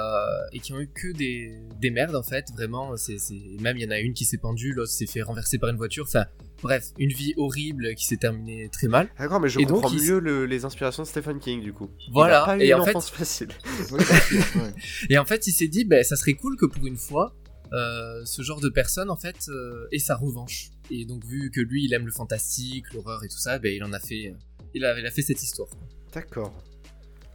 et 0.53 0.59
qui 0.59 0.73
ont 0.75 0.81
eu 0.81 0.89
que 0.89 1.13
des, 1.13 1.55
des 1.81 1.91
merdes 1.91 2.15
en 2.17 2.23
fait. 2.23 2.47
Vraiment, 2.55 2.97
c'est 2.97 3.19
c'est- 3.19 3.41
même 3.61 3.77
il 3.79 3.83
y 3.85 3.87
en 3.87 3.91
a 3.91 3.99
une 4.01 4.13
qui 4.13 4.25
s'est 4.25 4.37
pendue, 4.39 4.73
l'autre 4.73 4.91
s'est 4.91 5.07
fait 5.07 5.23
renverser 5.23 5.59
par 5.59 5.71
une 5.71 5.77
voiture. 5.77 6.05
Enfin, 6.07 6.27
bref, 6.63 6.89
une 6.99 7.11
vie 7.13 7.33
horrible 7.37 7.95
qui 7.95 8.05
s'est 8.07 8.17
terminée 8.17 8.69
très 8.71 8.89
mal. 8.89 9.09
D'accord, 9.19 9.41
mais 9.41 9.49
je 9.49 9.59
Et 9.61 9.65
donc, 9.65 9.83
comprends 9.83 9.97
il- 9.97 10.03
mieux 10.03 10.19
le- 10.19 10.45
les 10.47 10.65
inspirations 10.65 11.05
de 11.05 11.09
Stephen 11.09 11.39
King 11.39 11.63
du 11.63 11.73
coup. 11.73 11.89
Voilà, 12.13 12.39
Il 12.39 12.43
a 12.43 12.45
pas 12.47 12.57
eu 12.59 12.63
et 12.67 12.75
en 12.75 12.85
fait- 12.85 13.01
facile. 13.17 13.49
Et 15.11 15.19
en 15.19 15.25
fait, 15.25 15.47
il 15.47 15.53
s'est 15.53 15.69
dit, 15.69 15.85
ben, 15.85 16.03
ça 16.05 16.17
serait 16.17 16.35
cool 16.35 16.57
que 16.57 16.67
pour 16.67 16.87
une 16.87 16.97
fois, 16.97 17.35
euh, 17.73 18.23
ce 18.25 18.43
genre 18.43 18.61
de 18.61 18.69
personne, 18.69 19.11
en 19.11 19.17
fait, 19.17 19.37
euh, 19.49 19.87
ait 19.93 19.99
sa 19.99 20.17
revanche. 20.17 20.71
Et 20.91 21.05
donc, 21.05 21.25
vu 21.25 21.51
que 21.51 21.61
lui, 21.61 21.85
il 21.85 21.95
aime 21.95 22.05
le 22.07 22.13
fantastique, 22.13 22.93
l'horreur 22.93 23.25
et 23.25 23.29
tout 23.29 23.39
ça, 23.39 23.59
ben, 23.59 23.73
il 23.75 23.83
en 23.85 23.93
a 23.93 23.99
fait, 24.01 24.29
euh, 24.29 24.35
il 24.75 24.85
a, 24.85 24.99
il 24.99 25.07
a 25.07 25.11
fait 25.11 25.23
cette 25.23 25.43
histoire. 25.43 25.69
D'accord. 26.15 26.53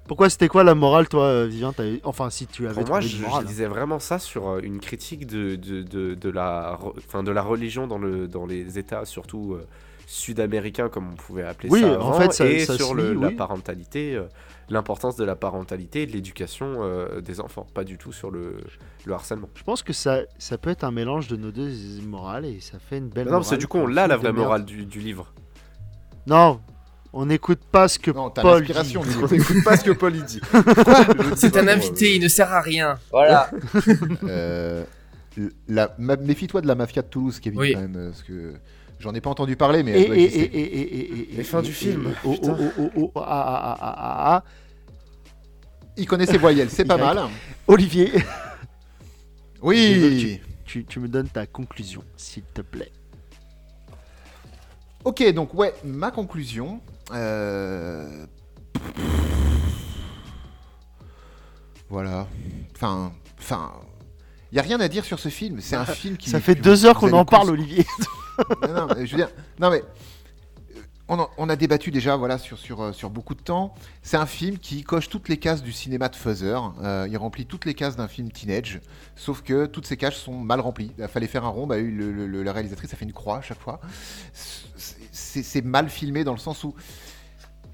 Pourquoi 0.08 0.30
c'était 0.30 0.48
quoi 0.48 0.64
la 0.64 0.74
morale, 0.76 1.08
toi, 1.10 1.24
euh, 1.26 1.46
Vivien 1.48 1.74
T'avais- 1.74 2.00
Enfin, 2.04 2.30
si 2.30 2.48
tu 2.48 2.66
avais 2.68 2.82
Pour 2.82 2.88
moi, 2.90 3.02
je, 3.02 3.22
morale. 3.22 3.44
hein. 3.44 3.48
lisais 3.48 3.66
vraiment 3.68 4.00
ça 4.00 4.20
sur 4.20 4.48
euh, 4.50 4.60
une 4.64 4.80
critique 4.80 5.28
de, 5.28 5.56
de, 5.56 5.82
de, 5.84 6.16
de 6.16 6.30
la, 6.30 6.80
enfin, 7.08 7.24
de 7.24 7.32
la 7.32 7.42
religion 7.42 7.88
dans, 7.88 7.98
le, 7.98 8.28
dans 8.28 8.46
les 8.46 8.80
États, 8.80 9.06
surtout 9.06 9.54
euh, 9.54 9.68
sud-américains, 10.06 10.88
comme 10.90 11.12
on 11.12 11.16
pouvait 11.16 11.44
appeler 11.44 11.70
Oui, 11.70 11.82
ça 11.82 11.88
en 11.88 11.94
avant, 12.10 12.14
fait, 12.14 12.32
ça- 12.32 12.46
et 12.48 12.60
ça 12.60 12.76
sur 12.76 12.94
le- 12.96 13.14
la 13.14 13.28
oui. 13.28 13.36
parentalité, 13.36 14.16
euh, 14.16 14.24
l'importance 14.70 15.18
de 15.18 15.26
la 15.26 15.36
parentalité 15.36 16.04
et 16.04 16.06
de 16.06 16.14
l'éducation 16.14 16.78
euh, 16.84 17.20
des 17.20 17.42
enfants, 17.42 17.68
pas 17.74 17.84
du 17.84 17.98
tout 17.98 18.14
sur 18.14 18.32
le, 18.32 18.56
le 19.06 19.14
harcèlement. 19.14 19.50
Je 19.56 19.64
pense 19.64 19.84
que 19.84 19.92
ça, 19.94 20.22
ça 20.38 20.58
peut 20.58 20.70
être 20.70 20.86
un 20.86 20.92
mélange 20.92 21.28
de 21.28 21.36
nos 21.36 21.52
deux 21.52 21.70
morales 22.06 22.46
et 22.46 22.60
ça 22.62 22.80
fait 22.80 22.98
une 23.00 23.10
belle 23.10 23.26
non, 23.26 23.32
parce 23.34 23.48
que 23.48 23.56
morale 23.56 23.60
du 23.60 23.68
coup, 23.68 23.78
on 23.80 23.88
l'a 23.88 24.08
la 24.08 24.16
vraie 24.18 24.32
morale 24.34 24.64
du, 24.64 24.86
du 24.86 25.00
livre. 25.02 25.34
Non, 26.26 26.60
on 27.20 27.26
n'écoute 27.26 27.60
pas 27.72 27.88
ce 27.88 27.98
que 28.00 28.12
Non, 28.12 28.30
t'as 28.30 28.42
Paul 28.42 28.60
l'inspiration. 28.62 29.02
dit. 29.02 29.10
On 29.22 29.28
n'écoute 29.28 29.64
pas 29.64 29.76
ce 29.78 29.84
que 29.84 29.92
Paul 29.92 30.14
dit. 30.14 30.40
C'est 31.36 31.58
un 31.58 31.68
invité, 31.68 32.16
il 32.16 32.22
ne 32.22 32.28
sert 32.28 32.52
à 32.54 32.62
rien. 32.62 32.98
Voilà. 33.12 33.50
Euh, 34.24 34.84
Méfie-toi 36.00 36.62
de 36.62 36.68
la 36.68 36.74
mafia 36.76 37.04
de 37.04 37.08
Toulouse, 37.08 37.40
Kevin, 37.40 37.60
Oui. 37.60 37.74
quand 37.74 37.82
même, 37.82 38.10
parce 38.10 38.24
que 38.24 38.54
j'en 39.00 39.14
ai 39.14 39.22
pas 39.22 39.30
entendu 39.30 39.56
parler, 39.56 39.84
mais 39.84 39.92
Et, 39.92 40.04
et, 40.04 40.24
et, 40.24 40.42
et, 40.42 40.62
et, 40.62 40.80
et, 40.82 41.34
et- 41.34 41.38
Les 41.38 41.44
fins 41.44 41.60
et- 41.62 41.66
du 41.66 41.72
film, 41.74 42.12
Il 45.96 46.06
connaît 46.08 46.26
ses 46.26 46.38
voyelles, 46.38 46.70
c'est 46.70 46.86
pas 46.86 46.98
mal. 46.98 47.20
Olivier, 47.68 48.12
Oui. 49.62 50.40
tu, 50.66 50.86
tu 50.86 51.00
me 51.00 51.08
donnes 51.08 51.30
ta 51.30 51.46
conclusion, 51.46 52.04
s'il 52.16 52.44
te 52.44 52.62
plaît. 52.62 52.92
Ok, 55.04 55.24
donc 55.34 55.54
ouais, 55.54 55.74
ma 55.84 56.12
conclusion. 56.12 56.82
Euh, 57.12 58.26
Voilà. 61.90 62.28
Enfin, 62.76 63.12
enfin, 63.40 63.72
il 64.52 64.56
y 64.56 64.60
a 64.60 64.62
rien 64.62 64.80
à 64.80 64.88
dire 64.88 65.06
sur 65.06 65.20
ce 65.20 65.30
film. 65.30 65.60
C'est 65.62 65.76
un 65.76 65.86
film 65.86 66.18
qui. 66.18 66.30
Ça 66.30 66.40
fait 66.40 66.56
deux 66.56 66.86
heures 66.86 66.98
qu'on 67.00 67.14
en 67.14 67.26
parle, 67.26 67.50
Olivier. 67.50 67.86
non, 68.68 68.74
non, 68.74 68.88
mais 68.96 69.06
je 69.06 69.12
veux 69.12 69.18
dire, 69.18 69.30
non 69.60 69.70
mais 69.72 69.82
euh, 70.76 70.82
on, 71.08 71.18
en- 71.20 71.30
on 71.38 71.50
a 71.50 71.56
débattu 71.56 71.90
déjà, 71.90 72.16
voilà, 72.18 72.38
sur 72.38 72.58
sur 72.58 72.82
euh, 72.84 72.92
sur 72.92 73.10
beaucoup 73.10 73.34
de 73.36 73.42
temps. 73.42 73.74
C'est 74.04 74.18
un 74.18 74.26
film 74.26 74.58
qui 74.60 74.84
coche 74.84 75.08
toutes 75.10 75.28
les 75.30 75.38
cases 75.38 75.64
du 75.64 75.72
cinéma 75.72 76.10
de 76.10 76.16
Fuzzer. 76.16 76.60
Euh, 76.84 77.08
il 77.10 77.18
remplit 77.18 77.46
toutes 77.46 77.66
les 77.66 77.74
cases 77.74 77.96
d'un 77.96 78.08
film 78.10 78.32
teenage, 78.32 78.80
sauf 79.16 79.42
que 79.42 79.66
toutes 79.66 79.88
ces 79.88 79.98
cases 79.98 80.16
sont 80.16 80.38
mal 80.38 80.60
remplies. 80.60 80.92
Il 81.00 81.08
fallait 81.08 81.28
faire 81.28 81.46
un 81.46 81.50
rond, 81.50 81.66
bah, 81.68 81.78
le- 81.78 82.12
le- 82.12 82.28
le- 82.28 82.44
la 82.44 82.52
réalisatrice 82.52 82.94
a 82.94 82.98
fait 82.98 83.06
une 83.06 83.14
croix 83.14 83.38
à 83.38 83.42
chaque 83.42 83.60
fois. 83.62 83.80
C'est 85.44 85.64
mal 85.64 85.90
filmé 85.90 86.24
dans 86.24 86.34
le 86.34 86.40
sens 86.40 86.64
où 86.64 86.74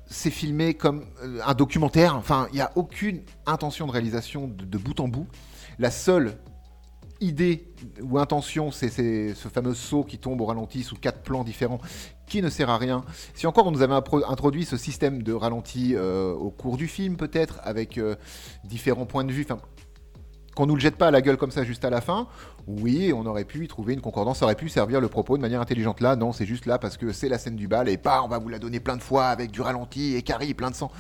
c'est 0.06 0.30
filmé 0.30 0.73
comme 0.73 1.06
euh, 1.23 1.40
un 1.45 1.53
documentaire. 1.53 2.15
Enfin, 2.15 2.48
il 2.52 2.56
n'y 2.56 2.61
a 2.61 2.72
aucune 2.76 3.22
intention 3.45 3.88
de 3.88 3.91
réalisation 3.91 4.48
de, 4.48 4.65
de 4.65 4.77
bout 4.77 4.99
en 4.99 5.07
bout. 5.07 5.27
La 5.80 5.91
seule 5.91 6.38
idée 7.23 7.73
ou 8.02 8.19
intention, 8.19 8.72
c'est 8.72 8.90
ce 8.90 9.48
fameux 9.48 9.73
saut 9.73 10.03
qui 10.03 10.18
tombe 10.18 10.41
au 10.41 10.45
ralenti 10.45 10.84
sous 10.84 10.95
quatre 10.95 11.22
plans 11.22 11.44
différents, 11.44 11.80
qui 12.27 12.41
ne 12.41 12.49
sert 12.49 12.69
à 12.69 12.77
rien. 12.77 13.03
Si 13.34 13.48
encore 13.48 13.68
on 13.68 13.72
nous 13.72 13.81
avait 13.81 13.94
introduit 13.94 14.65
ce 14.65 14.77
système 14.77 15.23
de 15.23 15.34
ralenti 15.34 15.95
euh, 15.95 16.34
au 16.34 16.52
cours 16.52 16.77
du 16.77 16.88
film, 16.88 17.15
peut-être, 17.15 17.60
avec 17.64 17.98
euh, 17.98 18.15
différents 18.64 19.06
points 19.06 19.23
de 19.23 19.31
vue, 19.31 19.45
enfin, 19.49 19.61
qu'on 20.56 20.65
nous 20.65 20.76
le 20.76 20.81
jette 20.81 20.98
pas 20.98 21.07
à 21.07 21.11
la 21.11 21.22
gueule 21.22 21.38
comme 21.38 21.52
ça 21.52 21.64
juste 21.64 21.85
à 21.85 21.90
la 21.90 22.02
fin, 22.02 22.27
oui, 22.68 23.11
on 23.14 23.26
aurait 23.26 23.44
pu 23.44 23.65
y 23.65 23.68
trouver 23.68 23.94
une 23.94 24.02
concordance, 24.02 24.40
ça 24.40 24.45
aurait 24.45 24.56
pu 24.56 24.69
servir 24.69 25.02
le 25.02 25.10
propos 25.10 25.35
de 25.38 25.41
manière 25.41 25.61
intelligente. 25.61 25.99
Là, 25.99 26.15
non, 26.15 26.31
c'est 26.31 26.45
juste 26.45 26.65
là 26.65 26.77
parce 26.77 26.98
que 26.98 27.11
c'est 27.11 27.30
la 27.30 27.38
scène 27.38 27.56
du 27.56 27.68
bal 27.68 27.90
et 27.90 27.98
pas, 27.98 28.22
on 28.23 28.27
va 28.27 28.38
vous 28.38 28.49
la 28.49 28.60
donner 28.60 28.80
plein 28.80 28.95
de 28.95 29.02
fois 29.02 29.27
avec 29.27 29.52
du 29.52 29.61
ralenti 29.61 30.15
et 30.15 30.22
Carrie 30.22 30.53
plein 30.53 30.72
de 30.72 30.76
sang. 30.76 30.91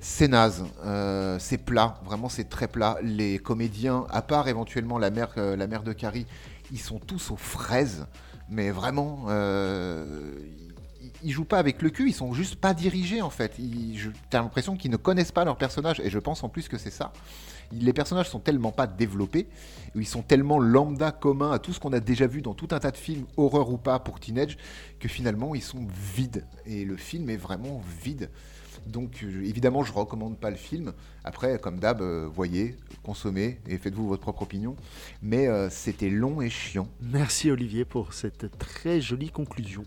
C'est 0.00 0.28
naze, 0.28 0.64
euh, 0.84 1.38
c'est 1.38 1.58
plat, 1.58 1.98
vraiment 2.04 2.28
c'est 2.28 2.44
très 2.44 2.68
plat. 2.68 2.98
Les 3.02 3.38
comédiens, 3.38 4.06
à 4.10 4.20
part 4.20 4.48
éventuellement 4.48 4.98
la 4.98 5.10
mère, 5.10 5.30
euh, 5.38 5.56
la 5.56 5.66
mère 5.66 5.82
de 5.82 5.92
Carrie, 5.92 6.26
ils 6.72 6.80
sont 6.80 6.98
tous 6.98 7.30
aux 7.30 7.36
fraises, 7.36 8.06
mais 8.50 8.70
vraiment, 8.70 9.24
euh, 9.28 10.34
ils, 11.22 11.32
jouent 11.32 11.46
pas 11.46 11.58
avec 11.58 11.80
le 11.80 11.88
cul, 11.88 12.08
ils 12.08 12.14
sont 12.14 12.34
juste 12.34 12.56
pas 12.56 12.74
dirigés 12.74 13.22
en 13.22 13.30
fait. 13.30 13.56
T'as 14.28 14.42
l'impression 14.42 14.76
qu'ils 14.76 14.90
ne 14.90 14.96
connaissent 14.96 15.32
pas 15.32 15.44
leur 15.44 15.56
personnage, 15.56 16.00
et 16.00 16.10
je 16.10 16.18
pense 16.18 16.44
en 16.44 16.50
plus 16.50 16.68
que 16.68 16.76
c'est 16.76 16.90
ça. 16.90 17.12
Les 17.80 17.92
personnages 17.92 18.28
sont 18.28 18.40
tellement 18.40 18.72
pas 18.72 18.86
développés, 18.86 19.48
ils 19.94 20.06
sont 20.06 20.22
tellement 20.22 20.58
lambda 20.58 21.12
communs 21.12 21.52
à 21.52 21.58
tout 21.58 21.72
ce 21.72 21.80
qu'on 21.80 21.92
a 21.92 22.00
déjà 22.00 22.26
vu 22.26 22.42
dans 22.42 22.54
tout 22.54 22.68
un 22.72 22.78
tas 22.78 22.90
de 22.90 22.96
films, 22.96 23.26
horreur 23.36 23.70
ou 23.70 23.78
pas, 23.78 23.98
pour 23.98 24.20
Teenage, 24.20 24.56
que 25.00 25.08
finalement 25.08 25.54
ils 25.54 25.62
sont 25.62 25.86
vides. 26.14 26.46
Et 26.66 26.84
le 26.84 26.96
film 26.96 27.30
est 27.30 27.36
vraiment 27.36 27.82
vide. 28.02 28.30
Donc 28.86 29.22
euh, 29.22 29.44
évidemment, 29.44 29.82
je 29.82 29.92
recommande 29.92 30.38
pas 30.38 30.50
le 30.50 30.56
film. 30.56 30.92
Après, 31.24 31.58
comme 31.58 31.78
d'hab, 31.78 32.00
euh, 32.02 32.28
voyez, 32.32 32.76
consommez 33.02 33.60
et 33.66 33.78
faites-vous 33.78 34.08
votre 34.08 34.22
propre 34.22 34.42
opinion. 34.42 34.76
Mais 35.22 35.48
euh, 35.48 35.70
c'était 35.70 36.10
long 36.10 36.40
et 36.40 36.50
chiant. 36.50 36.88
Merci 37.00 37.50
Olivier 37.50 37.84
pour 37.84 38.12
cette 38.12 38.58
très 38.58 39.00
jolie 39.00 39.30
conclusion. 39.30 39.84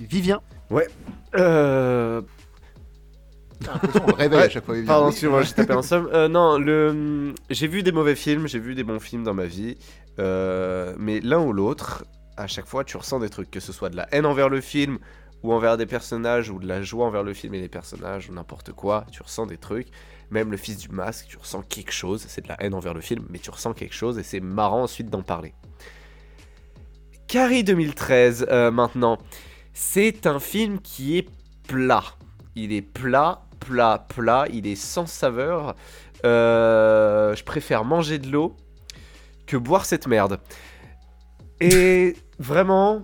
Vivien. 0.00 0.40
Ouais. 0.70 0.88
Euh... 1.34 2.22
on 4.06 4.12
réveille 4.12 4.42
à 4.42 4.48
chaque 4.48 4.64
fois. 4.64 4.76
Pardon, 4.86 5.08
excuse-moi, 5.08 5.42
j'ai 5.42 5.52
tapé 5.52 5.74
en 5.74 5.82
somme. 5.82 6.10
non, 6.28 6.58
le... 6.58 7.34
j'ai 7.50 7.66
vu 7.66 7.82
des 7.82 7.92
mauvais 7.92 8.14
films, 8.14 8.46
j'ai 8.46 8.58
vu 8.58 8.74
des 8.74 8.84
bons 8.84 9.00
films 9.00 9.24
dans 9.24 9.34
ma 9.34 9.46
vie. 9.46 9.76
mais 10.18 11.20
l'un 11.20 11.40
ou 11.40 11.52
l'autre, 11.52 12.04
à 12.36 12.46
chaque 12.46 12.66
fois, 12.66 12.84
tu 12.84 12.96
ressens 12.96 13.20
des 13.20 13.28
trucs, 13.28 13.50
que 13.50 13.60
ce 13.60 13.72
soit 13.72 13.90
de 13.90 13.96
la 13.96 14.06
haine 14.12 14.26
envers 14.26 14.48
le 14.48 14.60
film 14.60 14.98
ou 15.42 15.52
envers 15.52 15.76
des 15.76 15.86
personnages, 15.86 16.50
ou 16.50 16.58
de 16.58 16.66
la 16.66 16.82
joie 16.82 17.06
envers 17.06 17.22
le 17.22 17.34
film 17.34 17.54
et 17.54 17.60
les 17.60 17.68
personnages, 17.68 18.30
ou 18.30 18.32
n'importe 18.32 18.72
quoi, 18.72 19.04
tu 19.10 19.22
ressens 19.22 19.46
des 19.46 19.56
trucs. 19.56 19.88
Même 20.30 20.50
le 20.50 20.56
fils 20.56 20.78
du 20.78 20.88
masque, 20.88 21.26
tu 21.28 21.36
ressens 21.36 21.62
quelque 21.62 21.92
chose. 21.92 22.24
C'est 22.28 22.42
de 22.42 22.48
la 22.48 22.56
haine 22.62 22.74
envers 22.74 22.94
le 22.94 23.00
film, 23.00 23.26
mais 23.28 23.38
tu 23.38 23.50
ressens 23.50 23.74
quelque 23.74 23.94
chose 23.94 24.18
et 24.18 24.22
c'est 24.22 24.40
marrant 24.40 24.82
ensuite 24.82 25.10
d'en 25.10 25.22
parler. 25.22 25.52
Carrie 27.26 27.64
2013, 27.64 28.46
euh, 28.50 28.70
maintenant. 28.70 29.18
C'est 29.74 30.26
un 30.26 30.38
film 30.38 30.80
qui 30.80 31.18
est 31.18 31.28
plat. 31.66 32.04
Il 32.54 32.72
est 32.72 32.82
plat, 32.82 33.42
plat, 33.64 34.06
plat. 34.08 34.46
Il 34.52 34.66
est 34.66 34.76
sans 34.76 35.06
saveur. 35.06 35.74
Euh, 36.24 37.34
je 37.34 37.44
préfère 37.44 37.84
manger 37.84 38.18
de 38.18 38.30
l'eau 38.30 38.56
que 39.46 39.56
boire 39.56 39.84
cette 39.84 40.06
merde. 40.06 40.38
Et 41.60 42.16
vraiment, 42.38 43.02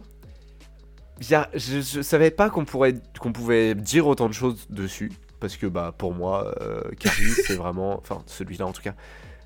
je, 1.20 2.02
savais 2.02 2.30
pas 2.30 2.50
qu'on 2.50 2.64
pourrait 2.64 2.94
qu'on 3.20 3.32
pouvait 3.32 3.74
dire 3.74 4.06
autant 4.06 4.28
de 4.28 4.34
choses 4.34 4.66
dessus 4.70 5.12
parce 5.40 5.56
que 5.56 5.66
bah 5.66 5.94
pour 5.96 6.14
moi 6.14 6.52
euh, 6.60 6.82
Carrie 6.98 7.30
c'est 7.46 7.54
vraiment 7.54 7.98
enfin 7.98 8.22
celui-là 8.26 8.66
en 8.66 8.72
tout 8.72 8.82
cas 8.82 8.94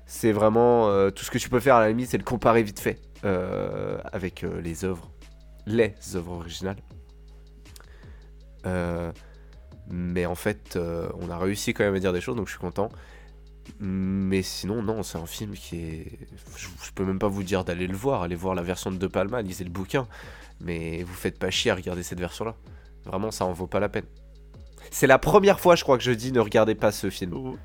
c'est 0.05 0.31
vraiment 0.31 0.89
euh, 0.89 1.09
tout 1.09 1.23
ce 1.23 1.31
que 1.31 1.37
tu 1.37 1.49
peux 1.49 1.59
faire 1.59 1.75
à 1.75 1.81
la 1.81 1.89
limite 1.89 2.09
c'est 2.09 2.17
le 2.17 2.23
comparer 2.23 2.63
vite 2.63 2.79
fait 2.79 2.99
euh, 3.25 3.97
avec 4.11 4.43
euh, 4.43 4.61
les 4.61 4.85
œuvres 4.85 5.11
les 5.65 5.95
œuvres 6.15 6.33
originales 6.33 6.77
mais 9.89 10.25
en 10.25 10.35
fait 10.35 10.77
on 11.19 11.29
a 11.29 11.37
réussi 11.37 11.73
quand 11.73 11.83
même 11.83 11.95
à 11.95 11.99
dire 11.99 12.13
des 12.13 12.21
choses 12.21 12.35
donc 12.35 12.47
je 12.47 12.51
suis 12.51 12.59
content 12.59 12.89
mais 13.79 14.41
sinon 14.41 14.81
non 14.81 15.03
c'est 15.03 15.17
un 15.17 15.25
film 15.25 15.53
qui 15.53 15.77
est 15.77 16.19
je, 16.55 16.67
je 16.83 16.91
peux 16.93 17.05
même 17.05 17.19
pas 17.19 17.27
vous 17.27 17.43
dire 17.43 17.63
d'aller 17.63 17.87
le 17.87 17.95
voir 17.95 18.21
allez 18.21 18.35
voir 18.35 18.55
la 18.55 18.61
version 18.61 18.91
de 18.91 18.97
De 18.97 19.07
Palma 19.07 19.41
lisez 19.41 19.63
le 19.63 19.69
bouquin 19.69 20.07
mais 20.63 21.03
vous 21.03 21.13
faites 21.13 21.37
pas 21.37 21.49
chier 21.49 21.71
à 21.71 21.75
regarder 21.75 22.03
cette 22.03 22.19
version-là. 22.19 22.55
Vraiment, 23.05 23.31
ça 23.31 23.45
en 23.45 23.51
vaut 23.51 23.67
pas 23.67 23.79
la 23.79 23.89
peine. 23.89 24.05
C'est 24.91 25.07
la 25.07 25.19
première 25.19 25.59
fois, 25.59 25.75
je 25.75 25.83
crois, 25.83 25.97
que 25.97 26.03
je 26.03 26.11
dis 26.11 26.31
ne 26.31 26.39
regardez 26.39 26.75
pas 26.75 26.91
ce 26.91 27.09
film. 27.09 27.57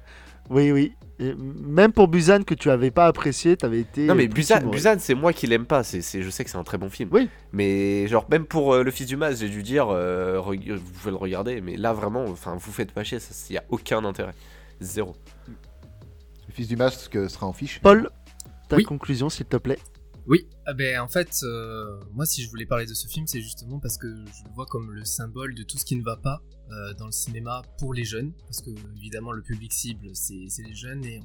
Oui, 0.50 0.72
oui. 0.72 0.92
même 1.18 1.92
pour 1.92 2.08
Busan, 2.08 2.42
que 2.42 2.54
tu 2.54 2.70
avais 2.70 2.90
pas 2.90 3.06
apprécié, 3.06 3.56
t'avais 3.56 3.80
été. 3.80 4.06
Non, 4.06 4.14
mais 4.14 4.28
Busan, 4.28 4.60
Busan 4.70 4.96
c'est 4.98 5.14
moi 5.14 5.32
qui 5.32 5.46
l'aime 5.46 5.66
pas. 5.66 5.82
C'est, 5.82 6.22
je 6.22 6.30
sais 6.30 6.44
que 6.44 6.50
c'est 6.50 6.56
un 6.56 6.64
très 6.64 6.78
bon 6.78 6.90
film. 6.90 7.10
Oui. 7.12 7.28
Mais, 7.52 8.06
genre, 8.08 8.26
même 8.30 8.44
pour 8.44 8.74
euh, 8.74 8.82
Le 8.82 8.90
Fils 8.90 9.06
du 9.06 9.16
Mas, 9.16 9.40
j'ai 9.40 9.48
dû 9.48 9.62
dire, 9.62 9.88
euh, 9.90 10.40
vous 10.40 10.92
pouvez 10.92 11.10
le 11.10 11.16
regarder. 11.16 11.60
Mais 11.60 11.76
là, 11.76 11.92
vraiment, 11.92 12.24
enfin, 12.24 12.56
vous 12.58 12.72
faites 12.72 12.92
pas 12.92 13.04
chier. 13.04 13.18
Il 13.50 13.54
y 13.54 13.58
a 13.58 13.64
aucun 13.68 14.04
intérêt. 14.04 14.34
Zéro. 14.80 15.16
Le 15.48 16.52
Fils 16.52 16.68
du 16.68 16.76
Masque 16.76 17.28
sera 17.28 17.46
en 17.46 17.52
fiche. 17.52 17.80
Paul, 17.80 18.10
ta 18.68 18.80
conclusion, 18.82 19.28
s'il 19.28 19.46
te 19.46 19.56
plaît. 19.56 19.78
Oui, 20.28 20.46
ah 20.66 20.74
ben, 20.74 21.00
en 21.00 21.08
fait, 21.08 21.40
euh, 21.42 21.98
moi 22.12 22.26
si 22.26 22.42
je 22.42 22.50
voulais 22.50 22.66
parler 22.66 22.84
de 22.84 22.92
ce 22.92 23.08
film, 23.08 23.26
c'est 23.26 23.40
justement 23.40 23.80
parce 23.80 23.96
que 23.96 24.06
je 24.26 24.44
le 24.44 24.54
vois 24.54 24.66
comme 24.66 24.92
le 24.92 25.02
symbole 25.06 25.54
de 25.54 25.62
tout 25.62 25.78
ce 25.78 25.86
qui 25.86 25.96
ne 25.96 26.02
va 26.02 26.18
pas 26.18 26.42
euh, 26.70 26.92
dans 26.98 27.06
le 27.06 27.12
cinéma 27.12 27.62
pour 27.78 27.94
les 27.94 28.04
jeunes, 28.04 28.34
parce 28.40 28.60
que 28.60 28.68
évidemment 28.98 29.32
le 29.32 29.40
public 29.40 29.72
cible 29.72 30.10
c'est 30.12 30.62
les 30.62 30.74
jeunes 30.74 31.02
et, 31.06 31.22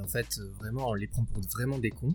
en 0.00 0.06
fait 0.06 0.38
vraiment 0.60 0.90
on 0.90 0.94
les 0.94 1.08
prend 1.08 1.24
pour 1.24 1.42
vraiment 1.52 1.80
des 1.80 1.90
cons. 1.90 2.14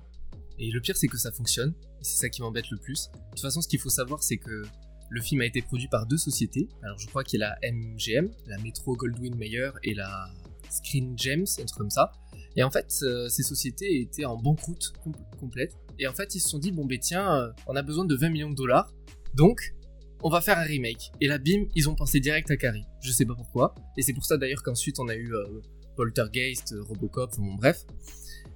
Et 0.57 0.71
le 0.71 0.79
pire 0.79 0.95
c'est 0.95 1.09
que 1.09 1.17
ça 1.17 1.33
fonctionne, 1.33 1.73
c'est 2.01 2.15
ça 2.15 2.29
qui 2.29 2.41
m'embête 2.41 2.69
le 2.69 2.77
plus. 2.77 3.09
De 3.11 3.19
toute 3.31 3.41
façon 3.41 3.59
ce 3.59 3.67
qu'il 3.67 3.79
faut 3.79 3.89
savoir 3.89 4.23
c'est 4.23 4.37
que 4.37 4.63
le 5.09 5.21
film 5.21 5.41
a 5.41 5.45
été 5.45 5.61
produit 5.61 5.89
par 5.89 6.05
deux 6.05 6.17
sociétés, 6.17 6.69
alors 6.81 6.97
je 6.97 7.07
crois 7.07 7.25
qu'il 7.25 7.41
y 7.41 7.43
a 7.43 7.57
la 7.61 7.71
MGM, 7.73 8.29
la 8.47 8.57
Metro 8.59 8.95
Goldwyn 8.95 9.35
Mayer 9.35 9.71
et 9.83 9.93
la 9.93 10.29
Screen 10.69 11.19
Gems, 11.19 11.45
un 11.59 11.65
truc 11.65 11.77
comme 11.77 11.89
ça. 11.89 12.13
Et 12.55 12.63
en 12.63 12.69
fait, 12.69 12.93
euh, 13.03 13.27
ces 13.29 13.43
sociétés 13.43 14.01
étaient 14.01 14.25
en 14.25 14.37
banqueroute 14.37 14.93
complète. 15.39 15.75
Et 15.99 16.07
en 16.07 16.13
fait, 16.13 16.35
ils 16.35 16.39
se 16.39 16.49
sont 16.49 16.59
dit, 16.59 16.71
bon, 16.71 16.85
ben 16.85 16.99
tiens, 16.99 17.35
euh, 17.35 17.51
on 17.67 17.75
a 17.75 17.81
besoin 17.81 18.05
de 18.05 18.15
20 18.15 18.29
millions 18.29 18.49
de 18.49 18.55
dollars. 18.55 18.91
Donc, 19.33 19.73
on 20.21 20.29
va 20.29 20.41
faire 20.41 20.57
un 20.57 20.63
remake. 20.63 21.11
Et 21.19 21.27
là, 21.27 21.37
bim, 21.37 21.65
ils 21.75 21.89
ont 21.89 21.95
pensé 21.95 22.19
direct 22.19 22.49
à 22.51 22.57
Carrie. 22.57 22.85
Je 23.01 23.11
sais 23.11 23.25
pas 23.25 23.35
pourquoi. 23.35 23.75
Et 23.97 24.01
c'est 24.01 24.13
pour 24.13 24.25
ça 24.25 24.37
d'ailleurs 24.37 24.63
qu'ensuite, 24.63 24.99
on 24.99 25.07
a 25.07 25.15
eu 25.15 25.33
euh, 25.33 25.61
Poltergeist, 25.95 26.75
Robocop, 26.79 27.35
bon, 27.37 27.55
bref. 27.55 27.85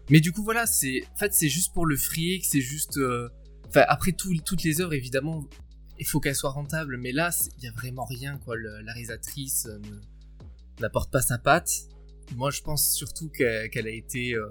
Mais 0.10 0.22
du 0.22 0.32
coup, 0.32 0.44
voilà, 0.44 0.66
c'est. 0.66 1.02
En 1.14 1.18
fait, 1.18 1.34
c'est 1.34 1.50
juste 1.50 1.74
pour 1.74 1.86
le 1.86 1.98
fric, 1.98 2.46
c'est 2.46 2.62
juste. 2.62 2.98
Enfin, 3.68 3.84
après 3.90 4.14
toutes 4.14 4.64
les 4.64 4.80
œuvres, 4.80 4.94
évidemment, 4.94 5.44
il 6.00 6.08
faut 6.08 6.22
qu'elles 6.22 6.36
soient 6.36 6.52
rentables. 6.52 6.98
Mais 6.98 7.12
là, 7.12 7.30
il 7.58 7.66
y 7.66 7.68
a 7.68 7.74
vraiment 7.74 8.06
rien, 8.06 8.38
quoi. 8.38 8.56
la 8.58 8.94
réalisatrice 8.94 9.68
n'apporte 10.80 11.12
pas 11.12 11.22
sa 11.22 11.38
patte. 11.38 11.90
Moi, 12.36 12.52
je 12.52 12.62
pense 12.62 12.92
surtout 12.92 13.30
qu'elle 13.30 13.88
a 13.88 13.92
été 13.92 14.34
euh, 14.34 14.50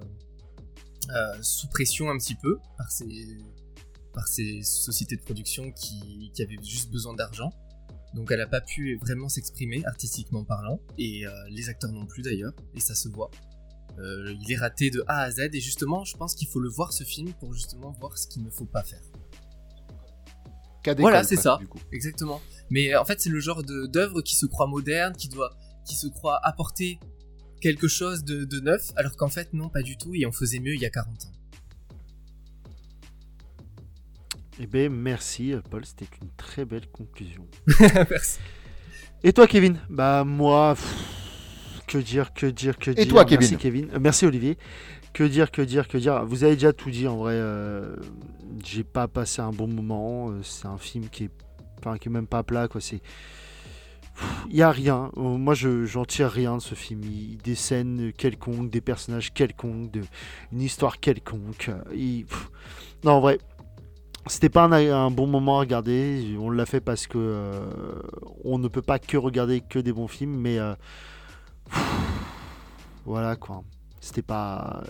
euh, 1.11 1.43
sous 1.43 1.69
pression 1.69 2.11
un 2.11 2.19
petit 2.19 2.35
peu 2.35 2.59
par 2.78 2.90
ces, 2.90 3.39
par 4.12 4.27
ces 4.27 4.62
sociétés 4.62 5.16
de 5.16 5.23
production 5.23 5.70
qui, 5.73 6.32
avaient 6.40 6.62
juste 6.62 6.90
besoin 6.90 7.15
d'argent. 7.15 7.53
Donc 8.15 8.31
elle 8.31 8.39
n'a 8.39 8.47
pas 8.47 8.62
pu 8.62 8.97
vraiment 9.03 9.28
s'exprimer 9.28 9.85
artistiquement 9.85 10.44
parlant, 10.44 10.81
et 10.97 11.27
euh, 11.27 11.31
les 11.51 11.69
acteurs 11.69 11.93
non 11.93 12.07
plus 12.07 12.23
d'ailleurs, 12.23 12.55
et 12.74 12.81
ça 12.81 12.94
se 12.94 13.09
voit. 13.09 13.31
il 13.98 14.51
est 14.51 14.57
raté 14.57 14.90
de 14.90 15.05
A 15.07 15.20
à 15.20 15.31
Z, 15.31 15.51
et 15.53 15.61
justement, 15.61 16.05
je 16.05 16.16
pense 16.16 16.35
qu'il 16.35 16.48
faut 16.48 16.61
le 16.61 16.70
voir 16.70 16.93
ce 16.93 17.05
film 17.05 17.32
pour 17.35 17.53
justement 17.53 17.93
voir 18.01 18.16
ce 18.16 18.27
qu'il 18.27 18.43
ne 18.43 18.51
faut 18.51 18.65
pas 18.65 18.82
faire. 18.82 19.03
Voilà, 20.98 21.24
c'est 21.24 21.36
ça, 21.36 21.59
exactement. 21.93 22.40
Mais 22.70 22.94
en 22.97 23.05
fait, 23.05 23.20
c'est 23.20 23.31
le 23.31 23.40
genre 23.40 23.62
d'œuvre 23.62 24.23
qui 24.23 24.36
se 24.36 24.47
croit 24.47 24.66
moderne, 24.66 25.15
qui 25.16 25.28
doit, 25.28 25.57
qui 25.85 25.97
se 25.97 26.07
croit 26.07 26.39
apporter 26.44 26.98
quelque 27.61 27.89
chose 27.89 28.24
de, 28.24 28.61
neuf, 28.61 28.93
alors 28.97 29.16
qu'en 29.16 29.28
fait, 29.28 29.53
non, 29.53 29.69
pas 29.69 29.83
du 29.83 29.97
tout, 29.97 30.15
et 30.15 30.27
on 30.27 30.33
faisait 30.33 30.61
mieux 30.61 30.74
il 30.74 30.81
y 30.81 30.87
a 30.87 30.91
40 30.91 31.27
ans. 31.27 31.33
Eh 34.59 34.66
bien, 34.66 34.89
merci, 34.89 35.55
Paul, 35.70 35.85
c'était 35.85 36.09
une 36.23 36.31
très 36.37 36.65
belle 36.65 36.89
conclusion. 36.89 37.47
merci. 38.11 38.39
Et 39.23 39.33
toi, 39.33 39.47
Kevin? 39.47 39.78
Bah, 39.91 40.24
moi, 40.24 40.77
que 41.87 41.99
dire, 41.99 42.33
que 42.33 42.47
dire, 42.47 42.78
que 42.78 42.91
dire? 42.91 43.05
Et 43.05 43.09
toi, 43.09 43.24
Kevin? 43.24 43.41
Merci, 43.41 43.57
Kevin. 43.57 43.89
Euh, 43.93 43.99
merci, 44.01 44.27
Olivier. 44.27 44.59
Que 45.12 45.24
dire, 45.24 45.51
que 45.51 45.62
dire, 45.62 45.89
que 45.89 45.99
dire? 45.99 46.24
Vous 46.24 46.45
avez 46.45 46.55
déjà 46.55 46.73
tout 46.73 46.91
dit, 46.91 47.07
en 47.07 47.16
vrai. 47.16 47.35
Euh, 47.35 47.97
j'ai 48.65 48.85
pas 48.85 49.09
passé 49.09 49.43
un 49.43 49.51
bon 49.51 49.69
moment. 49.69 50.31
Euh, 50.31 50.43
c'est 50.43 50.66
un 50.66 50.78
film 50.78 51.09
qui 51.09 51.24
est, 51.24 51.31
enfin, 51.78 51.99
qui 51.99 52.09
est 52.09 52.12
même 52.12 52.27
pas 52.27 52.43
plat, 52.43 52.69
quoi. 52.69 52.81
C'est 52.81 53.01
il 54.48 54.56
n'y 54.56 54.62
a 54.62 54.70
rien. 54.70 55.10
Euh, 55.16 55.20
moi, 55.20 55.55
je 55.55 55.84
j'en 55.84 56.05
tire 56.05 56.30
rien 56.30 56.56
de 56.56 56.62
ce 56.62 56.74
film. 56.74 57.02
Il, 57.05 57.38
des 57.38 57.55
scènes 57.55 58.12
quelconques, 58.12 58.70
des 58.70 58.80
personnages 58.80 59.32
quelconques, 59.32 59.98
une 60.52 60.62
histoire 60.62 61.01
quelconque. 61.01 61.70
non, 63.05 63.12
en 63.12 63.20
vrai, 63.20 63.38
c'était 64.26 64.48
pas 64.48 64.64
un, 64.64 65.10
bon 65.10 65.26
moment 65.26 65.56
à 65.56 65.60
regarder. 65.60 66.36
On 66.38 66.51
l'a 66.51 66.66
fait 66.66 66.80
parce 66.80 67.06
que 67.06 67.18
euh, 67.18 68.01
on 68.44 68.59
ne 68.59 68.68
peut 68.68 68.82
pas 68.82 68.98
que 68.98 69.16
regarder 69.16 69.60
que 69.60 69.78
des 69.78 69.93
bons 69.93 70.09
films, 70.09 70.36
mais 70.36 70.59
euh, 70.59 70.74
voilà 73.05 73.36
quoi. 73.36 73.62
C'était 74.01 74.22
pas 74.22 74.82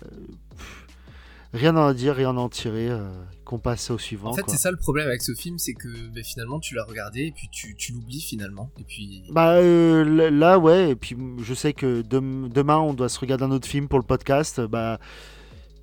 rien 1.57 1.77
à 1.77 1.81
en 1.81 1.93
dire, 1.95 2.15
rien 2.15 2.31
à 2.37 2.41
en 2.41 2.49
tirer. 2.49 2.89
euh, 2.91 3.09
qu'on 3.45 3.61
passe 3.61 3.93
au 3.93 3.99
suivant. 3.99 4.31
En 4.31 4.35
fait, 4.35 4.43
c'est 4.49 4.57
ça 4.57 4.73
le 4.73 4.77
problème 4.77 5.07
avec 5.07 5.23
ce 5.23 5.33
film, 5.33 5.57
c'est 5.59 5.75
que 5.75 5.87
ben, 6.13 6.25
finalement 6.25 6.59
tu 6.59 6.75
l'as 6.75 6.83
regardé 6.83 7.27
et 7.27 7.31
puis 7.31 7.49
tu, 7.53 7.77
tu 7.77 7.93
l'oublies 7.93 8.21
finalement. 8.21 8.73
Et 8.77 8.83
puis. 8.83 9.23
Bah 9.31 9.53
euh, 9.59 10.31
là 10.31 10.59
ouais 10.59 10.91
et 10.91 10.97
puis 10.97 11.17
je 11.39 11.55
sais 11.55 11.73
que 11.73 12.03
dem- 12.03 12.49
demain 12.49 12.79
on 12.79 12.93
doit 12.93 13.09
se 13.09 13.21
regarder 13.21 13.45
un 13.45 13.53
autre 13.53 13.69
film 13.69 13.87
pour 13.87 14.01
le 14.01 14.05
podcast 14.05 14.61
bah 14.61 14.99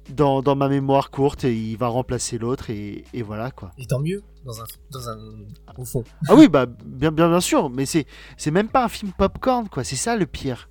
dans, 0.09 0.41
dans 0.41 0.57
ma 0.57 0.67
mémoire 0.67 1.09
courte 1.09 1.43
il 1.45 1.77
va 1.77 1.87
remplacer 1.87 2.37
l'autre 2.37 2.69
et, 2.69 3.05
et 3.13 3.21
voilà 3.21 3.49
quoi. 3.51 3.71
Et 3.77 3.85
tant 3.85 4.01
mieux, 4.01 4.21
dans 4.43 4.59
un, 4.59 4.65
dans 4.91 5.07
un, 5.09 5.17
au 5.77 5.85
fond. 5.85 6.03
Ah 6.27 6.35
oui 6.35 6.49
bah 6.49 6.65
bien 6.65 7.11
bien 7.13 7.29
bien 7.29 7.39
sûr 7.39 7.69
mais 7.69 7.85
c'est 7.85 8.05
c'est 8.35 8.51
même 8.51 8.67
pas 8.67 8.83
un 8.83 8.89
film 8.89 9.13
popcorn 9.17 9.69
quoi 9.69 9.85
c'est 9.85 9.95
ça 9.95 10.17
le 10.17 10.25
pire. 10.25 10.67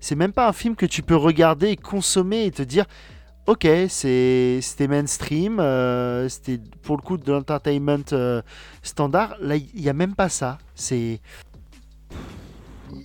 C'est 0.00 0.16
même 0.16 0.32
pas 0.34 0.46
un 0.46 0.52
film 0.52 0.76
que 0.76 0.84
tu 0.84 1.00
peux 1.02 1.16
regarder 1.16 1.68
et 1.68 1.76
consommer 1.76 2.44
et 2.44 2.50
te 2.50 2.60
dire 2.60 2.84
ok 3.46 3.66
c'était 3.90 4.88
mainstream 4.88 5.60
euh, 5.60 6.28
c'était 6.30 6.58
pour 6.82 6.96
le 6.96 7.02
coup 7.02 7.18
de 7.18 7.30
l'entertainment 7.30 8.04
euh, 8.12 8.40
standard 8.82 9.36
là 9.40 9.56
il 9.56 9.80
y 9.80 9.90
a 9.90 9.92
même 9.92 10.14
pas 10.14 10.30
ça 10.30 10.58
c'est 10.74 11.20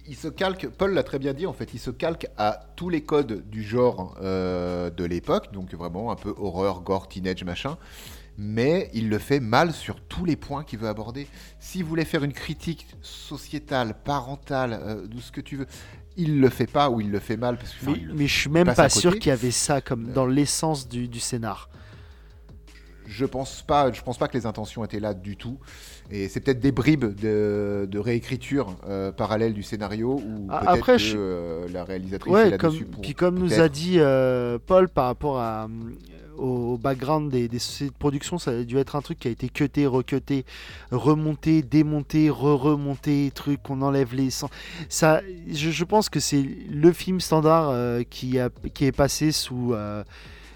Il, 0.07 0.16
se 0.16 0.28
calque, 0.28 0.68
Paul 0.68 0.94
l'a 0.94 1.03
très 1.03 1.20
bien 1.20 1.34
dit 1.34 1.48
en 1.48 1.53
fait, 1.53 1.74
il 1.74 1.80
se 1.80 1.90
calque 1.90 2.28
à 2.38 2.60
tous 2.76 2.90
les 2.90 3.02
codes 3.02 3.49
du 3.49 3.64
genre 3.64 4.16
euh, 4.22 4.90
de 4.91 5.03
l'époque, 5.03 5.52
donc 5.52 5.74
vraiment 5.74 6.11
un 6.11 6.16
peu 6.16 6.34
horreur, 6.38 6.82
gore, 6.82 7.07
teenage, 7.07 7.44
machin. 7.44 7.78
Mais 8.38 8.90
il 8.94 9.10
le 9.10 9.18
fait 9.18 9.40
mal 9.40 9.74
sur 9.74 9.99
tous 10.02 10.26
les 10.26 10.36
points 10.36 10.64
qu'il 10.64 10.80
veut 10.80 10.88
aborder. 10.88 11.28
S'il 11.60 11.84
voulait 11.84 12.06
faire 12.06 12.24
une 12.24 12.34
critique 12.34 12.88
sociétale, 13.02 13.95
parentale, 14.03 15.07
de 15.07 15.20
ce 15.20 15.32
que 15.32 15.41
tu 15.41 15.57
veux, 15.57 15.68
il 16.20 16.40
le 16.40 16.50
fait 16.50 16.68
pas 16.70 16.90
ou 16.90 17.02
il 17.02 17.10
le 17.10 17.20
fait 17.20 17.38
mal. 17.38 17.58
Parce 17.58 17.72
que, 17.74 17.86
Mais, 17.90 18.00
mais 18.14 18.28
je 18.28 18.40
suis 18.40 18.50
même 18.50 18.72
pas 18.74 18.90
sûr 18.90 19.14
qu'il 19.18 19.30
y 19.30 19.32
avait 19.32 19.52
ça 19.52 19.82
comme 19.82 20.12
dans 20.12 20.26
l'essence 20.28 20.88
du, 20.88 21.08
du 21.08 21.20
scénar. 21.20 21.70
Je 23.08 23.26
pense 23.26 23.64
pas, 23.64 23.91
je 23.91 24.02
pense 24.04 24.20
pas 24.20 24.28
que 24.28 24.38
les 24.38 24.46
intentions 24.46 24.86
étaient 24.86 25.00
là 25.00 25.16
du 25.16 25.36
tout. 25.36 25.58
Et 26.12 26.28
c'est 26.28 26.40
peut-être 26.41 26.60
des 26.60 26.72
bribes 26.72 27.16
de, 27.16 27.88
de 27.90 28.00
réécriture 28.00 28.76
euh, 28.88 29.12
parallèle 29.12 29.54
du 29.54 29.64
scénario 29.64 30.22
ou 30.24 30.48
Ah, 30.50 30.64
après, 30.74 30.94
que 30.94 30.98
je- 31.00 31.18
euh, 31.18 31.68
la 31.74 31.84
réalisatrice 31.86 32.32
est 32.32 32.36
Ouais, 32.52 32.58
comme, 32.58 32.78
pour- 32.86 33.02
puis 33.02 33.14
comme 33.16 33.40
nous 33.40 33.60
a 33.60 33.68
dit 33.70 33.96
euh, 33.98 34.60
Paul 34.64 34.90
par 34.90 35.06
rapport 35.06 35.40
à, 35.40 35.66
euh, 35.66 35.68
au, 36.40 36.78
background 36.78 37.32
des, 37.32 37.48
des 37.48 37.60
sociétés 37.60 37.91
de 37.91 37.98
production, 37.98 38.38
ça 38.38 38.52
a 38.52 38.64
dû 38.64 38.78
être 38.78 38.95
un 38.95 39.02
truc 39.02 39.20
qui 39.20 39.28
a 39.28 39.32
été 39.32 39.49
cuté, 39.49 39.86
recuté, 39.86 40.45
remonté, 40.91 41.61
démonté, 41.61 42.30
re-remonté, 42.30 43.32
truc, 43.34 43.61
qu'on 43.64 43.82
enlève 43.82 44.16
les 44.16 44.30
sens. 44.30 44.49
Ça, 44.88 45.22
je, 45.52 45.84
pense 45.84 46.10
que 46.10 46.20
c'est 46.20 46.45
le 46.70 46.91
film 46.91 47.20
standard 47.20 47.70
euh, 47.70 48.03
qui, 48.10 48.40
a, 48.40 48.49
qui 48.74 48.86
est 48.86 48.91
passé 48.91 49.32
sous, 49.32 49.74
euh, 49.74 50.03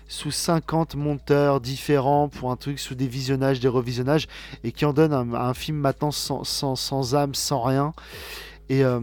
sous 0.08 0.32
50 0.32 0.96
monteurs 0.96 1.62
différents 1.62 2.30
pour 2.30 2.52
un 2.52 2.56
truc, 2.56 2.80
sous 2.80 2.96
des 2.96 3.08
visionnages, 3.08 3.60
des 3.60 3.68
revisionnages, 3.68 4.28
et 4.64 4.72
qui 4.72 4.86
en 4.86 4.94
donne 4.94 5.14
un, 5.14 5.34
un 5.34 5.54
film 5.54 5.78
maintenant 5.78 6.12
sans, 6.12 6.44
sans, 6.44 6.76
sans 6.76 7.16
âme, 7.16 7.36
sans 7.36 7.62
rien. 7.62 7.94
Et 8.70 8.84
euh, 8.84 9.00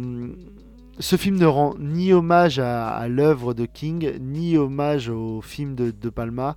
ce 1.01 1.17
film 1.17 1.37
ne 1.37 1.47
rend 1.47 1.75
ni 1.79 2.13
hommage 2.13 2.59
à, 2.59 2.89
à 2.91 3.09
l'œuvre 3.09 3.55
de 3.55 3.67
King, 3.67 4.19
ni 4.21 4.57
hommage 4.57 5.09
au 5.09 5.41
film 5.41 5.75
de, 5.75 5.91
de 5.91 6.09
Palma. 6.11 6.57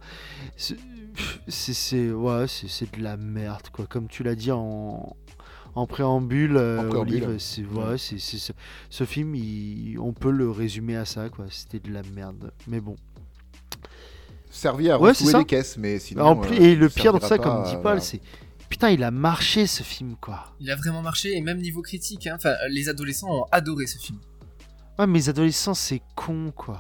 C'est- 0.58 0.78
C'est 1.48 1.74
c'est- 1.74 2.10
ouais, 2.12 2.48
c'est- 2.48 2.68
c'est 2.68 2.98
de 2.98 3.04
la 3.04 3.18
merde, 3.18 3.68
quoi. 3.72 3.86
Comme 3.86 4.08
tu 4.08 4.24
l'as 4.24 4.34
dit 4.34 4.52
en, 4.52 5.16
en 5.76 5.86
préambule, 5.88 6.58
euh, 6.58 6.80
En 6.80 6.90
préambule. 6.90 7.24
Olive, 7.26 7.36
c'est- 7.40 7.64
ouais, 7.66 7.98
c'est- 8.00 8.18
c'est- 8.18 8.40
ce- 8.40 8.52
ce 8.90 9.04
film, 9.04 9.36
il- 9.36 9.98
on 10.00 10.12
peut 10.14 10.32
le 10.32 10.50
résumer 10.50 10.96
à 10.96 11.06
ça, 11.06 11.30
quoi. 11.30 11.46
C'était 11.52 11.80
de 11.80 11.94
la 11.94 12.02
merde. 12.16 12.52
Mais 12.68 12.80
bon. 12.80 12.96
servi 14.50 14.90
à 14.92 15.00
Ouais, 15.00 15.12
les 15.34 15.46
caisses, 15.46 15.78
mais 15.78 15.98
sinon. 16.00 16.24
En 16.26 16.36
plus- 16.36 16.58
euh, 16.58 16.62
et 16.62 16.76
le 16.76 16.88
pire 16.90 17.14
de 17.14 17.20
servira 17.20 17.28
ça, 17.28 17.38
pas 17.38 17.44
comme 17.44 17.64
dit 17.66 17.74
Paul, 17.74 17.82
voilà. 17.82 18.02
c'est. 18.02 18.22
Putain, 18.70 18.90
il 18.90 19.04
a 19.04 19.12
marché 19.12 19.68
ce 19.68 19.84
film, 19.84 20.16
quoi. 20.20 20.46
Il 20.60 20.70
a 20.72 20.76
vraiment 20.76 21.02
marché 21.04 21.36
et 21.38 21.42
même 21.42 21.60
niveau 21.60 21.82
critique. 21.84 22.26
Hein. 22.28 22.34
Enfin, 22.38 22.54
les 22.70 22.90
adolescents 22.90 23.30
ont 23.42 23.46
adoré 23.52 23.86
ce 23.88 23.98
film. 24.00 24.18
Ouais, 25.00 25.08
mais 25.08 25.20
les 25.20 25.30
adolescents, 25.30 25.74
c'est 25.74 26.02
con, 26.16 26.52
quoi. 26.56 26.80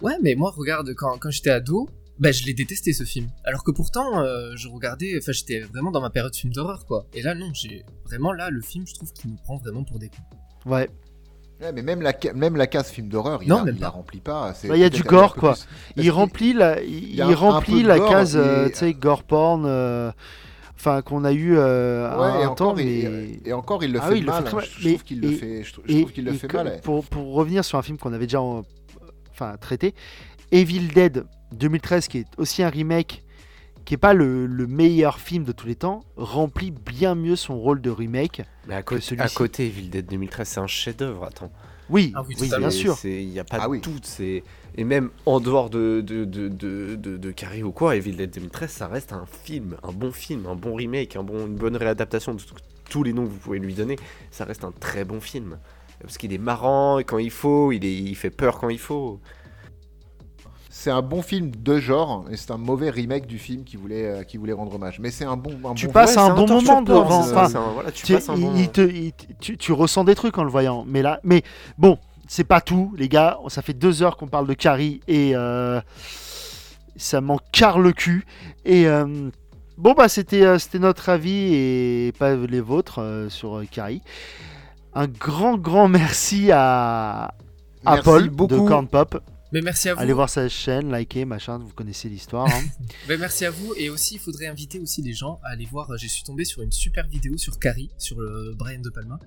Ouais, 0.00 0.14
mais 0.22 0.34
moi, 0.34 0.52
regarde, 0.56 0.92
quand, 0.94 1.18
quand 1.18 1.30
j'étais 1.30 1.50
ado, 1.50 1.88
bah, 2.18 2.32
je 2.32 2.44
l'ai 2.44 2.54
détesté 2.54 2.92
ce 2.92 3.04
film. 3.04 3.28
Alors 3.44 3.62
que 3.64 3.70
pourtant, 3.70 4.20
euh, 4.20 4.52
je 4.56 4.68
regardais, 4.68 5.16
enfin, 5.18 5.32
j'étais 5.32 5.60
vraiment 5.60 5.90
dans 5.90 6.00
ma 6.00 6.10
période 6.10 6.34
film 6.34 6.52
d'horreur, 6.52 6.86
quoi. 6.86 7.06
Et 7.14 7.22
là, 7.22 7.34
non, 7.34 7.50
j'ai 7.52 7.84
vraiment 8.06 8.32
là, 8.32 8.50
le 8.50 8.60
film, 8.62 8.86
je 8.86 8.94
trouve 8.94 9.12
qu'il 9.12 9.30
nous 9.30 9.36
prend 9.36 9.56
vraiment 9.58 9.84
pour 9.84 9.98
des 9.98 10.08
cons. 10.08 10.70
Ouais. 10.70 10.88
Ouais, 11.60 11.72
mais 11.72 11.82
même 11.82 12.02
la, 12.02 12.12
même 12.34 12.56
la 12.56 12.66
case 12.66 12.90
film 12.90 13.08
d'horreur, 13.08 13.40
il, 13.42 13.48
Non, 13.48 13.58
la- 13.58 13.64
même 13.66 13.76
il 13.76 13.80
la 13.80 13.86
pas. 13.90 13.96
remplit 13.96 14.20
pas. 14.20 14.52
c'est 14.54 14.66
Bah, 14.68 14.76
il 14.76 14.80
y 14.80 14.84
a 14.84 14.90
du 14.90 15.02
gore, 15.04 15.34
quoi. 15.36 15.52
plus- 15.54 15.66
Il 16.02 16.10
remplit 16.10 16.54
la, 16.54 16.82
il, 16.82 17.22
remplit 17.34 17.82
de 17.84 17.88
la 17.88 17.98
gore, 17.98 18.10
case, 18.10 18.36
euh, 18.36 18.68
tu 18.68 18.74
sais, 18.76 18.94
gore 18.94 19.22
porn, 19.22 19.64
euh, 19.66 20.10
enfin 20.84 21.00
qu'on 21.02 21.24
a 21.24 21.32
eu 21.32 21.56
euh, 21.56 22.08
Ouais, 22.18 22.24
un, 22.24 22.40
et 22.40 22.42
un 22.42 22.48
encore, 22.48 22.74
temps, 22.74 22.76
et, 22.78 22.84
mais 23.08 23.38
et 23.48 23.52
encore, 23.52 23.84
il 23.84 23.92
le 23.92 24.00
Ah 24.02 24.06
fait 24.06 24.12
oui, 24.14 24.18
il 24.18 24.24
le 24.24 24.30
mal. 24.32 24.42
fait 24.42 24.48
très 24.50 24.52
hein. 24.56 24.56
mal. 24.60 24.68
Je, 24.68 24.80
je 24.80 24.84
Mais- 24.88 24.92
trouve 24.94 25.04
qu'il 25.04 25.20
le 25.20 25.30
fait, 25.30 25.62
je, 25.62 25.72
trouve- 25.72 25.84
je 25.86 25.92
et- 25.94 26.00
trouve 26.00 26.12
qu'il 26.12 26.24
le 26.24 26.32
fait 26.32 26.48
que- 26.48 26.56
mal. 26.56 26.80
Pour, 26.82 27.04
pour 27.04 27.32
revenir 27.34 27.64
sur 27.64 27.78
un 27.78 27.82
film 27.82 27.98
qu'on 27.98 28.12
avait 28.12 28.26
déjà, 28.26 28.40
en- 28.42 28.62
enfin 29.30 29.56
traité, 29.60 29.94
Evil 30.50 30.88
Dead 30.88 31.24
2013, 31.52 32.08
qui 32.08 32.18
est 32.18 32.26
aussi 32.36 32.62
un 32.64 32.68
remake, 32.68 33.22
qui 33.84 33.94
est 33.94 33.98
pas 33.98 34.12
le, 34.12 34.46
le 34.46 34.66
meilleur 34.66 35.18
film 35.20 35.44
de 35.44 35.52
tous 35.52 35.66
les 35.68 35.76
temps, 35.76 36.02
remplit 36.16 36.72
bien 36.72 37.14
mieux 37.14 37.36
son 37.36 37.58
rôle 37.58 37.80
de 37.80 37.90
remake. 37.90 38.42
Mais 38.66 38.74
à, 38.74 38.82
que 38.82 38.94
côté, 38.94 39.00
celui-ci. 39.02 39.22
à 39.24 39.28
côté, 39.28 39.66
Evil 39.66 39.88
Dead 39.88 40.06
2013, 40.06 40.48
c'est 40.48 40.60
un 40.60 40.66
chef-d'œuvre. 40.66 41.24
Attends. 41.24 41.50
Oui, 41.90 42.12
Ah 42.14 42.22
oui, 42.28 42.34
bien 42.58 42.70
sûr. 42.70 42.96
Il 43.04 43.28
n'y 43.28 43.38
a 43.40 43.44
pas 43.44 43.58
Ah 43.60 43.64
de 43.66 43.70
oui. 43.70 43.80
doute. 43.80 44.06
c'est- 44.06 44.42
Et 44.76 44.84
même 44.84 45.10
en 45.26 45.40
dehors 45.40 45.68
de, 45.68 46.00
de, 46.00 46.24
de, 46.24 46.48
de, 46.48 46.96
de, 46.96 47.16
de 47.16 47.30
Carrie 47.30 47.62
ou 47.62 47.72
quoi, 47.72 47.96
Evil 47.96 48.16
Dead 48.16 48.30
2013, 48.30 48.70
ça 48.70 48.86
reste 48.86 49.12
un 49.12 49.26
film, 49.26 49.76
un 49.82 49.92
bon 49.92 50.12
film, 50.12 50.46
un 50.46 50.54
bon 50.54 50.74
remake, 50.74 51.16
un 51.16 51.22
bon, 51.22 51.46
une 51.46 51.56
bonne 51.56 51.76
réadaptation 51.76 52.34
de 52.34 52.40
tous 52.88 53.02
les 53.02 53.12
noms 53.12 53.24
que 53.24 53.30
vous 53.30 53.38
pouvez 53.38 53.58
lui 53.58 53.74
donner. 53.74 53.96
Ça 54.30 54.44
reste 54.44 54.64
un 54.64 54.72
très 54.72 55.04
bon 55.04 55.20
film. 55.20 55.58
Parce 56.00 56.18
qu'il 56.18 56.32
est 56.32 56.38
marrant 56.38 56.98
quand 56.98 57.18
il 57.18 57.30
faut, 57.30 57.70
il, 57.72 57.84
est, 57.84 57.94
il 57.94 58.14
fait 58.16 58.30
peur 58.30 58.58
quand 58.58 58.70
il 58.70 58.78
faut. 58.78 59.20
C'est 60.68 60.90
un 60.90 61.02
bon 61.02 61.22
film 61.22 61.50
de 61.50 61.78
genre, 61.78 62.24
et 62.30 62.36
c'est 62.36 62.50
un 62.50 62.56
mauvais 62.56 62.90
remake 62.90 63.26
du 63.26 63.38
film 63.38 63.62
qui 63.62 63.76
voulait, 63.76 64.06
euh, 64.06 64.22
qui 64.24 64.36
voulait 64.36 64.52
rendre 64.54 64.74
hommage. 64.74 64.98
Mais 64.98 65.10
c'est 65.10 65.24
un 65.24 65.36
bon, 65.36 65.56
un 65.64 65.74
Tu 65.74 65.86
bon 65.86 65.92
passes 65.92 66.16
un 66.16 66.34
bon 66.34 66.48
moment 66.48 66.82
devant. 66.82 67.20
Enfin, 67.20 67.46
voilà, 67.74 67.90
bon 67.90 68.70
tu, 69.38 69.56
tu 69.58 69.72
ressens 69.72 70.04
des 70.04 70.14
trucs 70.14 70.38
en 70.38 70.44
le 70.44 70.50
voyant. 70.50 70.84
Mais 70.88 71.02
là, 71.02 71.20
mais 71.22 71.42
bon, 71.78 71.98
c'est 72.28 72.44
pas 72.44 72.60
tout, 72.60 72.94
les 72.96 73.08
gars. 73.08 73.38
Ça 73.48 73.62
fait 73.62 73.74
deux 73.74 74.02
heures 74.02 74.16
qu'on 74.16 74.28
parle 74.28 74.46
de 74.46 74.54
Carrie 74.54 75.00
et 75.08 75.32
euh, 75.34 75.80
ça 76.96 77.20
m'en 77.20 77.38
carre 77.52 77.78
le 77.78 77.92
cul. 77.92 78.24
Et 78.64 78.86
euh, 78.86 79.30
bon, 79.78 79.92
bah, 79.94 80.08
c'était 80.08 80.44
euh, 80.44 80.58
c'était 80.58 80.78
notre 80.78 81.08
avis 81.08 81.54
et 81.54 82.12
pas 82.18 82.34
les 82.34 82.60
vôtres 82.60 83.26
sur 83.28 83.62
Carrie. 83.70 84.02
Un 84.94 85.06
grand, 85.06 85.56
grand 85.56 85.88
merci 85.88 86.50
à, 86.52 87.34
à 87.84 87.94
Merci 87.94 88.04
Paul 88.04 88.30
beaucoup. 88.30 88.54
de 88.54 88.68
Corn 88.68 88.86
Pop. 88.86 89.22
Mais 89.52 89.60
merci 89.60 89.90
à 89.90 89.94
vous. 89.94 90.00
Allez 90.00 90.14
voir 90.14 90.30
sa 90.30 90.48
chaîne, 90.48 90.90
likez, 90.90 91.26
machin, 91.26 91.58
vous 91.58 91.68
connaissez 91.74 92.08
l'histoire. 92.08 92.48
hein. 92.48 92.62
Ben, 93.08 93.20
merci 93.20 93.44
à 93.44 93.50
vous 93.50 93.74
et 93.76 93.90
aussi 93.90 94.14
il 94.14 94.18
faudrait 94.18 94.46
inviter 94.46 94.78
aussi 94.78 95.02
les 95.02 95.12
gens 95.12 95.40
à 95.44 95.50
aller 95.50 95.66
voir. 95.66 95.94
Je 95.98 96.06
suis 96.06 96.24
tombé 96.24 96.44
sur 96.46 96.62
une 96.62 96.72
super 96.72 97.06
vidéo 97.08 97.36
sur 97.36 97.58
Carrie, 97.58 97.90
sur 97.98 98.18
le 98.18 98.54
Brian 98.54 98.80
de 98.80 98.88
Palma, 98.88 99.18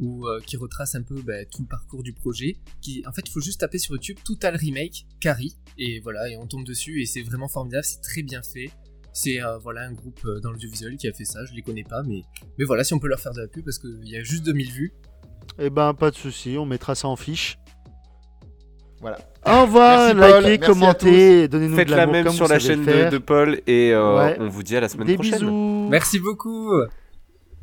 où 0.00 0.26
euh, 0.26 0.40
qui 0.44 0.56
retrace 0.56 0.96
un 0.96 1.02
peu 1.02 1.22
ben, 1.22 1.46
tout 1.52 1.62
le 1.62 1.68
parcours 1.68 2.02
du 2.02 2.12
projet. 2.12 2.56
Qui 2.80 3.04
en 3.06 3.12
fait 3.12 3.22
il 3.24 3.30
faut 3.30 3.40
juste 3.40 3.60
taper 3.60 3.78
sur 3.78 3.94
YouTube 3.94 4.18
Total 4.24 4.56
Remake 4.56 5.06
Carrie 5.20 5.56
et 5.78 6.00
voilà 6.00 6.28
et 6.28 6.36
on 6.36 6.46
tombe 6.48 6.64
dessus 6.64 7.00
et 7.00 7.06
c'est 7.06 7.22
vraiment 7.22 7.48
formidable, 7.48 7.84
c'est 7.84 8.00
très 8.00 8.22
bien 8.22 8.42
fait. 8.42 8.70
C'est 9.12 9.40
euh, 9.42 9.58
voilà 9.58 9.82
un 9.82 9.92
groupe 9.92 10.20
euh, 10.24 10.40
dans 10.40 10.50
l'audiovisuel 10.50 10.96
qui 10.96 11.06
a 11.06 11.12
fait 11.12 11.24
ça, 11.24 11.44
je 11.44 11.52
les 11.54 11.62
connais 11.62 11.84
pas 11.84 12.02
mais 12.02 12.22
mais 12.58 12.64
voilà 12.64 12.82
si 12.82 12.94
on 12.94 12.98
peut 12.98 13.08
leur 13.08 13.20
faire 13.20 13.32
de 13.32 13.40
la 13.42 13.48
pub 13.48 13.64
parce 13.64 13.78
qu'il 13.78 14.08
y 14.08 14.16
a 14.16 14.22
juste 14.24 14.44
2000 14.44 14.72
vues. 14.72 14.92
Eh 15.60 15.70
ben, 15.70 15.94
pas 15.94 16.10
de 16.10 16.16
souci, 16.16 16.56
on 16.58 16.66
mettra 16.66 16.94
ça 16.94 17.08
en 17.08 17.16
fiche. 17.16 17.58
Voilà. 19.00 19.18
Au 19.46 19.62
revoir, 19.62 20.14
Merci, 20.14 20.50
likez, 20.50 20.66
commentez, 20.66 21.48
donnez-nous 21.48 21.72
de 21.72 21.76
Faites 21.76 21.90
la 21.90 22.06
même 22.06 22.24
comme 22.26 22.34
sur 22.34 22.48
la 22.48 22.58
chaîne 22.58 22.84
de, 22.84 23.18
Paul 23.18 23.60
et 23.66 23.92
euh, 23.92 24.18
Ouais. 24.18 24.36
on 24.40 24.48
vous 24.48 24.62
dit 24.62 24.76
à 24.76 24.80
la 24.80 24.88
semaine 24.88 25.06
Des 25.06 25.14
prochaine. 25.14 25.38
bisous. 25.38 25.88
Merci 25.90 26.18
beaucoup. 26.18 26.72